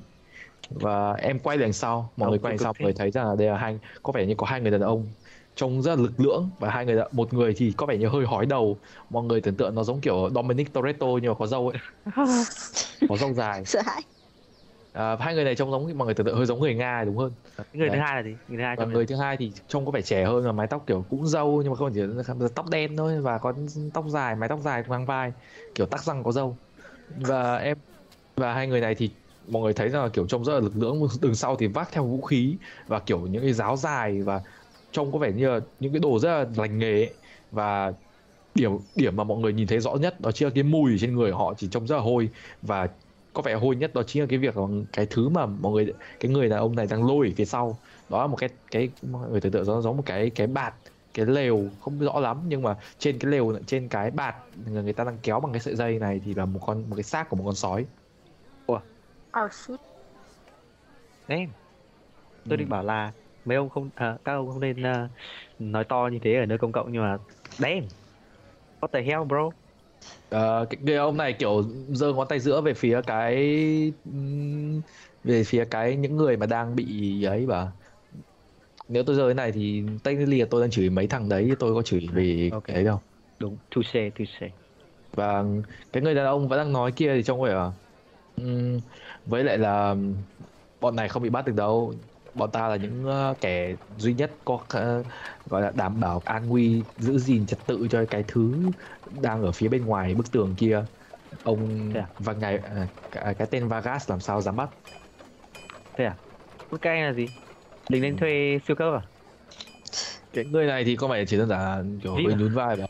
Và 0.70 1.12
em 1.12 1.38
quay 1.38 1.58
đằng 1.58 1.72
sau 1.72 2.12
mọi 2.16 2.26
Ông 2.26 2.30
người 2.30 2.38
quay 2.38 2.52
đằng 2.52 2.58
sau 2.58 2.72
mọi 2.78 2.84
người 2.84 2.92
thấy 2.92 3.10
rằng 3.10 3.28
là 3.28 3.36
đây 3.36 3.48
là 3.48 3.58
hai 3.58 3.78
có 4.02 4.12
vẻ 4.12 4.26
như 4.26 4.34
có 4.38 4.46
hai 4.46 4.60
người 4.60 4.70
đàn 4.70 4.80
ông 4.80 5.06
trông 5.54 5.82
rất 5.82 5.94
là 5.94 6.02
lực 6.02 6.20
lưỡng 6.20 6.50
và 6.58 6.70
hai 6.70 6.86
người 6.86 6.96
một 7.12 7.34
người 7.34 7.54
thì 7.56 7.72
có 7.76 7.86
vẻ 7.86 7.98
như 7.98 8.08
hơi 8.08 8.26
hói 8.26 8.46
đầu. 8.46 8.80
Mọi 9.10 9.24
người 9.24 9.40
tưởng 9.40 9.56
tượng 9.56 9.74
nó 9.74 9.84
giống 9.84 10.00
kiểu 10.00 10.30
Dominic 10.34 10.72
Toretto 10.72 11.06
nhưng 11.22 11.30
mà 11.32 11.34
có 11.38 11.46
râu 11.46 11.68
ấy. 11.68 11.78
Có 13.08 13.16
râu 13.16 13.32
dài. 13.34 13.64
Sợ 13.64 13.80
hãi. 13.86 14.02
À, 14.96 15.16
hai 15.20 15.34
người 15.34 15.44
này 15.44 15.54
trông 15.54 15.70
giống 15.70 15.98
mọi 15.98 16.06
người 16.06 16.14
tưởng 16.14 16.26
tượng 16.26 16.36
hơi 16.36 16.46
giống 16.46 16.60
người 16.60 16.74
Nga 16.74 17.04
đúng 17.04 17.16
hơn 17.16 17.32
người 17.72 17.88
thứ 17.88 17.96
Đấy. 17.96 18.00
hai 18.00 18.16
là 18.16 18.22
gì 18.22 18.36
người 18.48 18.58
thứ 18.58 18.64
hai 18.64 18.76
và 18.76 18.84
người 18.84 19.06
thứ 19.06 19.16
hai 19.16 19.36
thì 19.36 19.52
trông 19.68 19.86
có 19.86 19.90
vẻ 19.90 20.02
trẻ 20.02 20.24
hơn 20.24 20.44
và 20.44 20.52
mái 20.52 20.66
tóc 20.66 20.84
kiểu 20.86 21.04
cũng 21.10 21.26
râu 21.26 21.62
nhưng 21.62 21.72
mà 21.72 21.76
không 21.76 21.92
chỉ 21.94 22.00
là 22.00 22.48
tóc 22.54 22.70
đen 22.70 22.96
thôi 22.96 23.20
và 23.20 23.38
có 23.38 23.52
tóc 23.94 24.04
dài 24.08 24.36
mái 24.36 24.48
tóc 24.48 24.60
dài 24.60 24.84
ngang 24.88 25.06
vai 25.06 25.32
kiểu 25.74 25.86
tắc 25.86 26.04
răng 26.04 26.22
có 26.24 26.32
râu 26.32 26.56
và 27.16 27.56
em 27.56 27.78
và 28.36 28.54
hai 28.54 28.66
người 28.66 28.80
này 28.80 28.94
thì 28.94 29.10
mọi 29.48 29.62
người 29.62 29.72
thấy 29.72 29.88
rằng 29.88 30.02
là 30.02 30.08
kiểu 30.08 30.26
trông 30.26 30.44
rất 30.44 30.54
là 30.54 30.60
lực 30.60 30.76
lưỡng 30.76 31.08
đường 31.20 31.34
sau 31.34 31.56
thì 31.56 31.66
vác 31.66 31.92
theo 31.92 32.04
vũ 32.04 32.20
khí 32.22 32.56
và 32.86 33.00
kiểu 33.00 33.20
những 33.26 33.42
cái 33.42 33.52
giáo 33.52 33.76
dài 33.76 34.22
và 34.22 34.40
trông 34.92 35.12
có 35.12 35.18
vẻ 35.18 35.32
như 35.32 35.48
là 35.48 35.60
những 35.80 35.92
cái 35.92 36.00
đồ 36.00 36.18
rất 36.18 36.28
là 36.28 36.46
lành 36.56 36.78
nghề 36.78 36.92
ấy. 36.92 37.14
và 37.50 37.92
điểm 38.54 38.72
điểm 38.94 39.16
mà 39.16 39.24
mọi 39.24 39.38
người 39.38 39.52
nhìn 39.52 39.66
thấy 39.66 39.80
rõ 39.80 39.94
nhất 39.94 40.20
đó 40.20 40.32
chính 40.32 40.48
là 40.48 40.52
cái 40.54 40.64
mùi 40.64 40.98
trên 41.00 41.16
người 41.16 41.32
họ 41.32 41.54
chỉ 41.58 41.68
trông 41.68 41.86
rất 41.86 41.96
là 41.96 42.02
hôi 42.02 42.30
và 42.62 42.88
có 43.36 43.42
vẻ 43.42 43.54
hôi 43.54 43.76
nhất 43.76 43.94
đó 43.94 44.02
chính 44.06 44.22
là 44.22 44.26
cái 44.30 44.38
việc 44.38 44.56
là 44.56 44.62
cái 44.92 45.06
thứ 45.10 45.28
mà 45.28 45.46
mọi 45.46 45.72
người 45.72 45.94
cái 46.20 46.32
người 46.32 46.48
đàn 46.48 46.58
ông 46.58 46.76
này 46.76 46.86
đang 46.86 47.06
lôi 47.06 47.26
ở 47.28 47.32
phía 47.36 47.44
sau. 47.44 47.78
Đó 48.08 48.20
là 48.20 48.26
một 48.26 48.36
cái 48.36 48.50
cái 48.70 48.90
mọi 49.02 49.30
người 49.30 49.40
tưởng 49.40 49.52
tượng 49.52 49.66
nó 49.66 49.80
giống 49.80 49.96
một 49.96 50.02
cái 50.06 50.30
cái 50.30 50.46
bạt 50.46 50.74
cái 51.14 51.26
lều 51.26 51.70
không 51.80 51.98
rõ 51.98 52.20
lắm 52.20 52.42
nhưng 52.48 52.62
mà 52.62 52.76
trên 52.98 53.18
cái 53.18 53.30
lều 53.32 53.58
trên 53.66 53.88
cái 53.88 54.10
bạt 54.10 54.36
người 54.66 54.82
người 54.82 54.92
ta 54.92 55.04
đang 55.04 55.18
kéo 55.22 55.40
bằng 55.40 55.52
cái 55.52 55.60
sợi 55.60 55.76
dây 55.76 55.98
này 55.98 56.20
thì 56.24 56.34
là 56.34 56.44
một 56.44 56.60
con 56.66 56.90
một 56.90 56.96
cái 56.96 57.02
xác 57.02 57.28
của 57.30 57.36
một 57.36 57.44
con 57.46 57.54
sói. 57.54 57.86
Oh 59.44 59.52
shit 59.52 59.80
Damn. 61.28 61.52
tôi 62.48 62.56
định 62.56 62.68
bảo 62.68 62.82
là 62.82 63.12
mấy 63.44 63.56
ông 63.56 63.70
không 63.70 63.90
à, 63.94 64.18
các 64.24 64.32
ông 64.32 64.48
không 64.48 64.60
nên 64.60 64.82
à, 64.82 65.08
nói 65.58 65.84
to 65.84 66.08
như 66.12 66.18
thế 66.22 66.34
ở 66.34 66.46
nơi 66.46 66.58
công 66.58 66.72
cộng 66.72 66.92
nhưng 66.92 67.02
mà 67.02 67.18
damn 67.58 67.88
what 68.80 68.88
the 68.92 69.02
hell 69.02 69.24
bro 69.24 69.50
Ờ, 70.28 70.66
cái, 70.70 70.80
cái 70.86 70.96
ông 70.96 71.16
này 71.16 71.36
kiểu 71.38 71.62
giơ 71.94 72.12
ngón 72.12 72.28
tay 72.28 72.40
giữa 72.40 72.60
về 72.60 72.74
phía 72.74 73.00
cái 73.06 73.36
về 75.22 75.42
phía 75.46 75.64
cái 75.70 75.96
những 75.96 76.16
người 76.16 76.36
mà 76.36 76.46
đang 76.46 76.76
bị 76.76 77.22
ấy 77.24 77.46
bảo 77.46 77.72
nếu 78.88 79.02
tôi 79.06 79.16
giơ 79.16 79.24
cái 79.26 79.34
này 79.34 79.52
thì 79.52 79.82
technically 80.04 80.40
là 80.40 80.46
tôi 80.50 80.60
đang 80.60 80.70
chửi 80.70 80.90
mấy 80.90 81.06
thằng 81.06 81.28
đấy 81.28 81.56
tôi 81.58 81.74
có 81.74 81.82
chửi 81.82 82.10
về 82.14 82.50
Ok. 82.50 82.64
cái 82.66 82.74
đấy 82.74 82.84
đâu. 82.84 83.00
Đúng. 83.40 83.60
Touche 83.70 84.10
touche 84.12 84.56
và 85.12 85.44
cái 85.92 86.02
người 86.02 86.14
đàn 86.14 86.26
ông 86.26 86.48
vẫn 86.48 86.58
đang 86.58 86.72
nói 86.72 86.92
kia 86.96 87.14
thì 87.16 87.22
trông 87.22 87.42
vẻ 87.42 87.54
um, 88.36 88.80
với 89.24 89.44
lại 89.44 89.58
là 89.58 89.96
bọn 90.80 90.96
này 90.96 91.08
không 91.08 91.22
bị 91.22 91.30
bắt 91.30 91.46
được 91.46 91.52
đâu 91.56 91.94
bọn 92.36 92.50
ta 92.50 92.68
là 92.68 92.76
những 92.76 93.06
uh, 93.08 93.40
kẻ 93.40 93.74
duy 93.98 94.14
nhất 94.14 94.30
có 94.44 94.54
uh, 94.54 95.06
gọi 95.46 95.62
là 95.62 95.72
đảm 95.74 96.00
bảo 96.00 96.22
an 96.24 96.48
nguy 96.48 96.82
giữ 96.98 97.18
gìn 97.18 97.46
trật 97.46 97.58
tự 97.66 97.86
cho 97.90 98.04
cái 98.10 98.24
thứ 98.28 98.54
đang 99.20 99.42
ở 99.42 99.52
phía 99.52 99.68
bên 99.68 99.86
ngoài 99.86 100.14
bức 100.14 100.32
tường 100.32 100.54
kia. 100.58 100.84
Ông 101.44 101.92
à? 101.94 102.06
và 102.18 102.32
ngày 102.32 102.58
à, 102.58 102.86
cái, 103.10 103.34
cái 103.34 103.48
tên 103.50 103.68
Vargas 103.68 104.10
làm 104.10 104.20
sao 104.20 104.40
dám 104.40 104.56
bắt? 104.56 104.68
Thế 105.96 106.04
à? 106.04 106.14
Bức 106.70 106.82
canh 106.82 107.02
là 107.02 107.12
gì? 107.12 107.26
Lính 107.88 108.02
đánh 108.02 108.16
thuê 108.16 108.60
siêu 108.66 108.76
cấp 108.76 108.94
à? 108.94 109.02
Cái 110.32 110.44
người 110.44 110.66
này 110.66 110.84
thì 110.84 110.96
có 110.96 111.06
vẻ 111.06 111.24
chỉ 111.24 111.36
đơn 111.36 111.48
giản 111.48 111.60
là 111.60 111.84
kiểu 112.02 112.14
hơi 112.14 112.32
à? 112.32 112.36
nhún 112.38 112.54
vai 112.54 112.76
và 112.76 112.86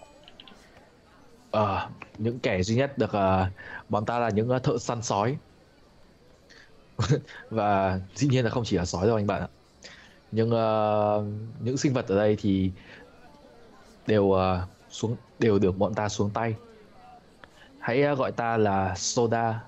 ờ 1.51 1.89
những 2.19 2.39
kẻ 2.39 2.63
duy 2.63 2.77
nhất 2.77 2.99
được 2.99 3.11
uh, 3.17 3.53
bọn 3.89 4.05
ta 4.07 4.19
là 4.19 4.31
những 4.31 4.51
uh, 4.51 4.63
thợ 4.63 4.79
săn 4.79 5.03
sói 5.03 5.37
và 7.51 8.01
dĩ 8.15 8.29
nhiên 8.29 8.45
là 8.45 8.51
không 8.51 8.65
chỉ 8.65 8.77
là 8.77 8.85
sói 8.85 9.07
đâu 9.07 9.17
anh 9.17 9.27
bạn 9.27 9.41
ạ. 9.41 9.49
Nhưng 10.33 10.49
uh, 10.49 11.25
những 11.61 11.77
sinh 11.77 11.93
vật 11.93 12.09
ở 12.09 12.17
đây 12.17 12.37
thì 12.41 12.71
đều 14.07 14.23
uh, 14.23 14.39
xuống 14.91 15.17
đều 15.39 15.59
được 15.59 15.79
bọn 15.79 15.95
ta 15.95 16.09
xuống 16.09 16.31
tay. 16.31 16.55
Hãy 17.79 18.13
uh, 18.13 18.19
gọi 18.19 18.33
ta 18.33 18.57
là 18.57 18.95
soda. 18.97 19.63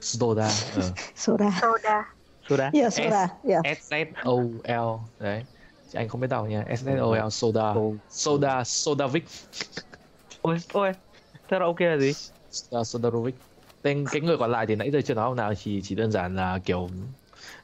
Soda 0.00 0.48
ờ. 0.76 0.82
Soda. 1.16 1.50
soda. 1.60 2.14
Soda? 2.48 2.70
Yeah, 2.74 2.92
soda. 2.92 3.28
Yeah. 3.48 3.78
S 3.78 3.92
Z 3.92 4.04
O 4.24 4.32
L. 4.64 5.00
Đấy. 5.18 5.44
Chị 5.92 5.98
anh 5.98 6.08
không 6.08 6.20
biết 6.20 6.30
đọc 6.30 6.46
nha 6.48 6.64
S 6.78 6.84
Z 6.84 6.98
O 6.98 7.26
L 7.26 7.30
soda. 7.30 7.74
Soda 8.10 8.64
sodavic. 8.64 9.24
Ôi 10.42 10.58
ôi. 10.72 10.92
Thế 11.48 11.58
là 11.58 11.64
ok 11.66 11.80
là 11.80 11.96
gì? 11.96 12.12
Soda 12.50 12.84
sodarovic 12.84 13.34
tên 13.82 14.08
cái 14.10 14.22
người 14.22 14.36
còn 14.38 14.50
lại 14.50 14.66
thì 14.66 14.76
nãy 14.76 14.90
giờ 14.90 15.00
chưa 15.04 15.14
nói 15.14 15.24
ông 15.24 15.36
nào 15.36 15.54
chỉ 15.54 15.80
chỉ 15.82 15.94
đơn 15.94 16.10
giản 16.10 16.36
là 16.36 16.58
kiểu 16.64 16.90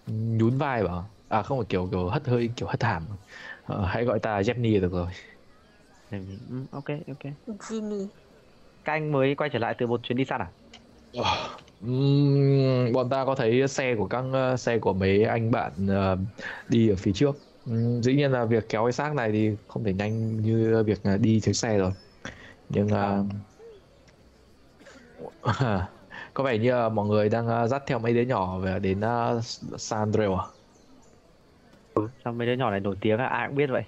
nhún 0.06 0.58
vai 0.58 0.84
bảo 0.84 1.16
à 1.28 1.42
không 1.42 1.58
phải 1.58 1.66
kiểu 1.68 1.88
kiểu 1.92 2.08
hất 2.08 2.28
hơi 2.28 2.50
kiểu 2.56 2.68
hất 2.68 2.82
hàm. 2.84 3.08
Ờ, 3.64 3.86
hãy 3.86 4.04
gọi 4.04 4.18
ta 4.20 4.36
là 4.36 4.80
được 4.80 4.92
rồi. 4.92 5.08
Ừ, 6.10 6.16
ok 6.72 6.84
ok. 7.08 7.18
Genie 7.68 8.08
các 8.84 8.92
anh 8.92 9.12
mới 9.12 9.36
quay 9.36 9.50
trở 9.52 9.58
lại 9.58 9.76
từ 9.78 9.86
một 9.86 10.00
chuyến 10.04 10.18
đi 10.18 10.24
săn 10.24 10.40
à? 10.42 10.54
Ừm, 11.80 12.92
bọn 12.92 13.10
ta 13.10 13.24
có 13.24 13.34
thấy 13.34 13.68
xe 13.68 13.94
của 13.98 14.08
các 14.08 14.24
ờ, 14.32 14.56
xe 14.56 14.78
của 14.78 14.94
mấy 14.94 15.22
anh 15.24 15.50
bạn 15.50 15.86
ờ, 15.86 16.16
đi 16.68 16.88
ở 16.88 16.96
phía 16.96 17.12
trước. 17.14 17.36
Ừm, 17.64 18.02
dĩ 18.02 18.14
nhiên 18.14 18.32
là 18.32 18.44
việc 18.44 18.64
kéo 18.68 18.84
cái 18.84 18.92
xác 18.92 19.14
này 19.14 19.32
thì 19.32 19.50
không 19.68 19.84
thể 19.84 19.92
nhanh 19.94 20.36
như 20.36 20.82
việc 20.86 20.98
ờ, 21.04 21.16
đi 21.18 21.40
chiếc 21.40 21.52
xe 21.52 21.78
rồi. 21.78 21.92
Nhưng 22.68 22.88
ờ, 22.88 23.24
có 26.38 26.44
vẻ 26.44 26.58
như 26.58 26.72
mọi 26.92 27.06
người 27.08 27.28
đang 27.28 27.46
ờ, 27.46 27.66
dắt 27.68 27.82
theo 27.86 27.98
mấy 27.98 28.14
đứa 28.14 28.22
nhỏ 28.22 28.58
về 28.60 28.78
đến 28.80 29.00
uh, 29.00 29.44
San 29.80 29.98
Andreas 30.00 30.30
à? 30.40 30.44
ừ, 31.94 32.08
sao 32.24 32.32
mấy 32.32 32.46
đứa 32.46 32.52
nhỏ 32.54 32.70
này 32.70 32.80
nổi 32.80 32.96
tiếng 33.00 33.18
à 33.18 33.26
ai 33.26 33.48
cũng 33.48 33.56
biết 33.56 33.66
vậy 33.70 33.82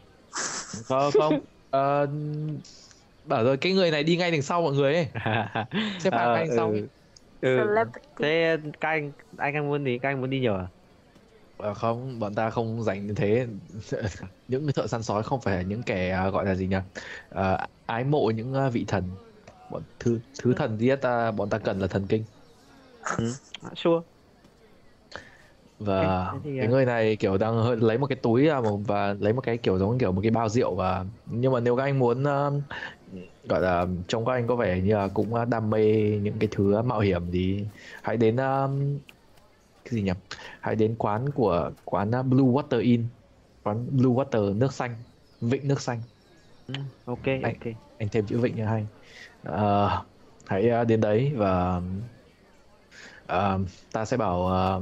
Có 0.88 1.12
không? 1.12 1.44
Ờ, 1.70 2.06
bảo 3.24 3.44
rồi 3.44 3.56
cái 3.56 3.72
người 3.72 3.90
này 3.90 4.04
đi 4.04 4.16
ngay 4.16 4.30
đằng 4.30 4.42
sau 4.42 4.62
mọi 4.62 4.72
người 4.74 4.94
ấy. 4.94 5.08
Xếp 5.98 6.14
hàng 6.14 6.32
Ờ, 6.32 6.32
ngay 6.32 6.42
đằng 6.44 6.52
sau. 6.52 6.80
ừ. 7.40 7.40
ừ. 7.40 7.50
thế 8.22 8.56
các 8.80 8.88
anh 8.88 9.12
anh 9.38 9.54
anh 9.54 9.68
muốn 9.68 9.84
gì 9.84 9.98
các 10.02 10.08
anh 10.10 10.20
muốn 10.20 10.30
đi 10.30 10.40
nhờ 10.40 10.58
à? 10.58 10.70
Ờ, 11.60 11.74
không, 11.74 12.18
bọn 12.18 12.34
ta 12.34 12.50
không 12.50 12.82
dành 12.82 13.06
như 13.06 13.14
thế. 13.16 13.46
những 14.46 14.66
thợ 14.74 14.86
săn 14.86 15.02
sói 15.02 15.22
không 15.22 15.40
phải 15.40 15.56
là 15.56 15.62
những 15.62 15.82
kẻ 15.82 16.10
à, 16.10 16.30
gọi 16.30 16.44
là 16.46 16.54
gì 16.54 16.66
nhỉ? 16.68 16.76
Ờ, 17.28 17.66
ái 17.86 18.04
mộ 18.04 18.30
những 18.34 18.54
à, 18.54 18.68
vị 18.70 18.84
thần. 18.88 19.16
Bọn 19.68 19.84
thứ 19.98 20.20
thứ 20.42 20.54
thần 20.56 20.76
nhất 20.78 20.98
ta 21.02 21.30
bọn 21.32 21.50
ta 21.50 21.58
cần 21.58 21.78
là 21.78 21.86
thần 21.86 22.06
kinh. 22.08 22.24
Ừ. 23.16 23.36
sure 23.76 24.04
Và 25.78 25.94
Ok, 25.96 26.18
thế 26.30 26.40
thì, 26.44 26.58
cái 26.58 26.68
à, 26.68 26.70
người 26.70 26.84
này 26.86 27.16
kiểu 27.16 27.38
đang 27.38 27.54
hơi 27.56 27.76
lấy 27.76 27.98
một 27.98 28.06
cái 28.06 28.18
túi 28.22 28.44
ra 28.46 28.60
một- 28.60 28.80
và 28.86 29.14
lấy 29.20 29.32
một 29.32 29.40
cái 29.40 29.58
kiểu 29.58 29.78
giống 29.78 29.98
kiểu 29.98 30.12
một 30.12 30.20
cái 30.22 30.30
bao 30.30 30.48
rượu 30.48 30.74
và 30.76 31.04
nhưng 31.26 31.52
mà 31.52 31.60
nếu 31.60 31.76
các 31.76 31.82
anh 31.82 31.98
muốn 31.98 32.24
à, 32.24 32.50
gọi 33.42 33.60
là 33.60 33.86
trông 34.08 34.24
các 34.24 34.32
anh 34.32 34.46
có 34.46 34.56
vẻ 34.56 34.80
như 34.80 34.94
là 34.94 35.08
cũng 35.14 35.34
à, 35.34 35.44
đam 35.44 35.70
mê 35.70 35.80
những 36.22 36.38
cái 36.38 36.48
thứ 36.52 36.82
mạo 36.82 37.00
hiểm 37.00 37.30
thì 37.32 37.66
hãy 38.02 38.16
đến 38.16 38.36
à, 38.40 38.66
cái 39.84 39.92
gì 39.94 40.02
nhỉ? 40.02 40.10
Hãy 40.60 40.76
đến 40.76 40.96
quán 40.98 41.28
của 41.34 41.70
quán 41.84 42.10
à, 42.14 42.22
Blue 42.22 42.44
Water 42.44 42.80
Inn, 42.82 43.08
quán 43.62 43.96
Blue 43.96 44.12
Water 44.14 44.58
nước 44.58 44.72
xanh, 44.72 45.04
vịnh 45.40 45.68
nước 45.68 45.80
xanh. 45.80 46.02
ừ, 46.66 46.74
ok 47.04 47.26
Anh- 47.40 47.54
ok 47.54 47.64
Anh 47.98 48.08
thêm 48.12 48.26
chữ 48.26 48.40
vịnh 48.40 48.54
cho 48.58 48.66
hay. 48.66 48.88
Ờ, 49.42 50.04
hãy 50.46 50.70
à, 50.70 50.84
đến 50.84 51.00
đấy 51.00 51.32
và 51.36 51.80
ta 53.92 54.04
sẽ 54.04 54.16
bảo 54.16 54.46
à, 54.48 54.80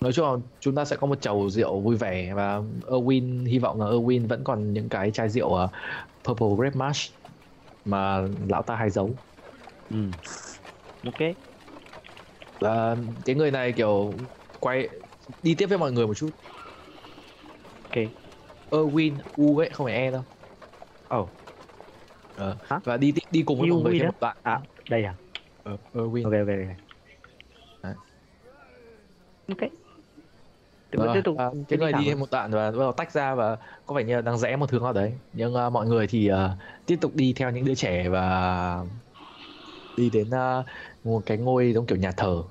nói 0.00 0.12
chung 0.12 0.26
là 0.26 0.36
chúng 0.60 0.74
ta 0.74 0.84
sẽ 0.84 0.96
có 0.96 1.06
một 1.06 1.20
chầu 1.20 1.50
rượu 1.50 1.80
vui 1.82 1.96
vẻ 1.96 2.34
và 2.34 2.56
Erwin 2.86 3.46
hy 3.46 3.58
vọng 3.58 3.80
là 3.80 3.86
Erwin 3.86 4.28
vẫn 4.28 4.44
còn 4.44 4.72
những 4.72 4.88
cái 4.88 5.10
chai 5.10 5.28
rượu 5.28 5.54
à, 5.54 5.68
Purple 6.24 6.46
Grape 6.58 6.76
Mash 6.76 7.12
mà 7.84 8.20
lão 8.50 8.62
ta 8.62 8.76
hay 8.76 8.90
giấu. 8.90 9.20
ừ. 9.88 10.14
ok 11.06 11.38
Và 12.60 12.96
cái 13.24 13.34
người 13.36 13.50
này 13.50 13.72
kiểu 13.76 14.18
quay 14.58 14.88
đi 15.42 15.54
tiếp 15.58 15.66
với 15.66 15.78
mọi 15.78 15.92
người 15.92 16.06
một 16.06 16.14
chút. 16.16 16.30
ok 17.90 18.14
Erwin 18.70 19.20
U 19.36 19.56
ấy 19.58 19.70
không 19.72 19.86
phải 19.86 19.94
E 19.94 20.10
đâu. 20.10 20.24
oh 21.10 21.32
Ờ, 22.34 22.58
Hả? 22.60 22.80
và 22.84 22.96
đi 22.96 23.12
đi 23.30 23.42
cùng 23.46 23.58
với 23.58 23.68
mọi 23.68 23.80
người 23.80 23.94
thêm 23.94 24.06
một 24.06 24.16
bạn. 24.20 24.36
à 24.42 24.60
đây 24.88 25.04
à 25.04 25.18
Ờ, 25.62 25.78
Erwin. 25.92 26.26
ok 26.26 26.32
ok 26.34 26.48
ok 26.48 26.66
Đấy. 26.68 26.87
Ok. 29.48 29.70
Vâng, 30.92 31.10
tiếp 31.14 31.20
tục 31.24 31.36
à, 31.38 31.50
cái 31.68 31.78
người 31.78 31.92
đi 31.92 32.08
à? 32.08 32.14
một 32.14 32.30
đoạn 32.30 32.50
và 32.50 32.70
bắt 32.70 32.78
đầu 32.78 32.92
tách 32.92 33.12
ra 33.12 33.34
và 33.34 33.56
có 33.86 33.94
vẻ 33.94 34.04
như 34.04 34.14
là 34.16 34.22
đang 34.22 34.38
rẽ 34.38 34.56
một 34.56 34.70
hướng 34.70 34.82
nào 34.82 34.92
đấy. 34.92 35.12
Nhưng 35.32 35.54
à, 35.54 35.70
mọi 35.70 35.86
người 35.86 36.06
thì 36.06 36.28
à, 36.28 36.56
tiếp 36.86 36.98
tục 37.00 37.14
đi 37.14 37.32
theo 37.32 37.50
những 37.50 37.64
đứa 37.64 37.74
trẻ 37.74 38.08
và 38.08 38.84
đi 39.96 40.10
đến 40.10 40.30
à, 40.30 40.64
một 41.04 41.22
cái 41.26 41.38
ngôi 41.38 41.72
giống 41.72 41.86
kiểu 41.86 41.98
nhà 41.98 42.12
thờ 42.12 42.42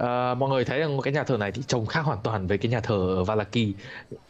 À, 0.00 0.34
mọi 0.34 0.50
người 0.50 0.64
thấy 0.64 0.80
rằng 0.80 1.00
cái 1.02 1.12
nhà 1.12 1.24
thờ 1.24 1.36
này 1.36 1.52
thì 1.52 1.62
trông 1.66 1.86
khác 1.86 2.00
hoàn 2.00 2.18
toàn 2.22 2.46
với 2.46 2.58
cái 2.58 2.70
nhà 2.70 2.80
thờ 2.80 2.94
ở 2.94 3.24
Valaki. 3.24 3.74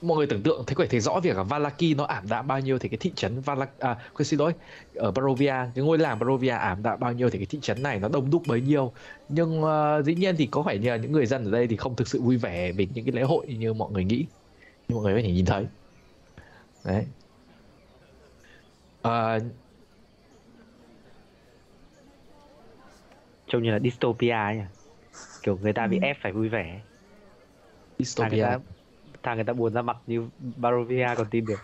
Mọi 0.03 0.17
người 0.19 0.27
tưởng 0.27 0.43
tượng 0.43 0.65
thấy 0.67 0.75
có 0.75 0.85
thể 0.85 0.89
thấy 0.89 1.01
rõ 1.01 1.21
việc 1.21 1.37
ở 1.37 1.45
Valaki 1.45 1.97
nó 1.97 2.05
ảm 2.05 2.25
đạm 2.29 2.47
bao 2.47 2.61
nhiêu 2.61 2.79
thì 2.79 2.89
cái 2.89 2.99
thị 2.99 3.13
trấn 3.17 3.41
Valak 3.41 3.79
à 3.79 3.97
quên 4.15 4.27
xin 4.27 4.39
lỗi 4.41 4.53
ở 4.95 5.11
Barovia 5.11 5.55
cái 5.75 5.85
ngôi 5.85 5.99
làng 5.99 6.19
Barovia 6.19 6.49
ảm 6.49 6.83
đạm 6.83 7.01
bao 7.01 7.13
nhiêu 7.13 7.31
thì 7.31 7.39
cái 7.39 7.47
thị 7.47 7.59
trấn 7.63 7.83
này 7.83 7.99
nó 8.01 8.09
đông 8.09 8.31
đúc 8.31 8.43
bấy 8.47 8.61
nhiêu. 8.61 8.93
Nhưng 9.29 9.63
uh, 9.63 10.05
dĩ 10.05 10.15
nhiên 10.15 10.37
thì 10.37 10.47
có 10.47 10.63
phải 10.63 10.79
nhờ 10.79 10.95
những 10.95 11.13
người 11.13 11.27
dân 11.27 11.45
ở 11.45 11.51
đây 11.51 11.67
thì 11.67 11.77
không 11.77 11.97
thực 11.97 12.09
sự 12.09 12.21
vui 12.23 12.37
vẻ 12.37 12.73
về 12.73 12.87
những 12.95 13.05
cái 13.05 13.13
lễ 13.13 13.23
hội 13.23 13.47
như 13.47 13.73
mọi 13.73 13.91
người 13.93 14.05
nghĩ. 14.05 14.27
Như 14.89 14.95
mọi 14.95 15.05
người 15.05 15.15
có 15.15 15.21
thể 15.23 15.33
nhìn 15.33 15.47
thấy. 15.47 15.67
Đấy. 16.85 17.07
Ờ, 19.03 19.39
trông 23.49 23.63
như 23.63 23.71
là 23.71 23.79
dystopia 23.79 24.31
ấy 24.31 24.57
nhỉ? 24.57 24.63
Kiểu 25.43 25.59
người 25.59 25.73
ta 25.73 25.87
bị 25.87 25.97
Ừ. 25.97 26.03
ép 26.03 26.17
phải 26.23 26.33
vui 26.33 26.49
vẻ 26.49 26.85
thà 28.17 28.29
người 28.29 28.39
ta 28.43 28.59
thà 29.23 29.35
người 29.35 29.45
ta 29.45 29.53
buồn 29.53 29.73
ra 29.73 29.83
mặt 29.83 29.97
như 30.07 30.31
Barovia 30.39 31.07
còn 31.17 31.29
tin 31.31 31.47
được 31.47 31.61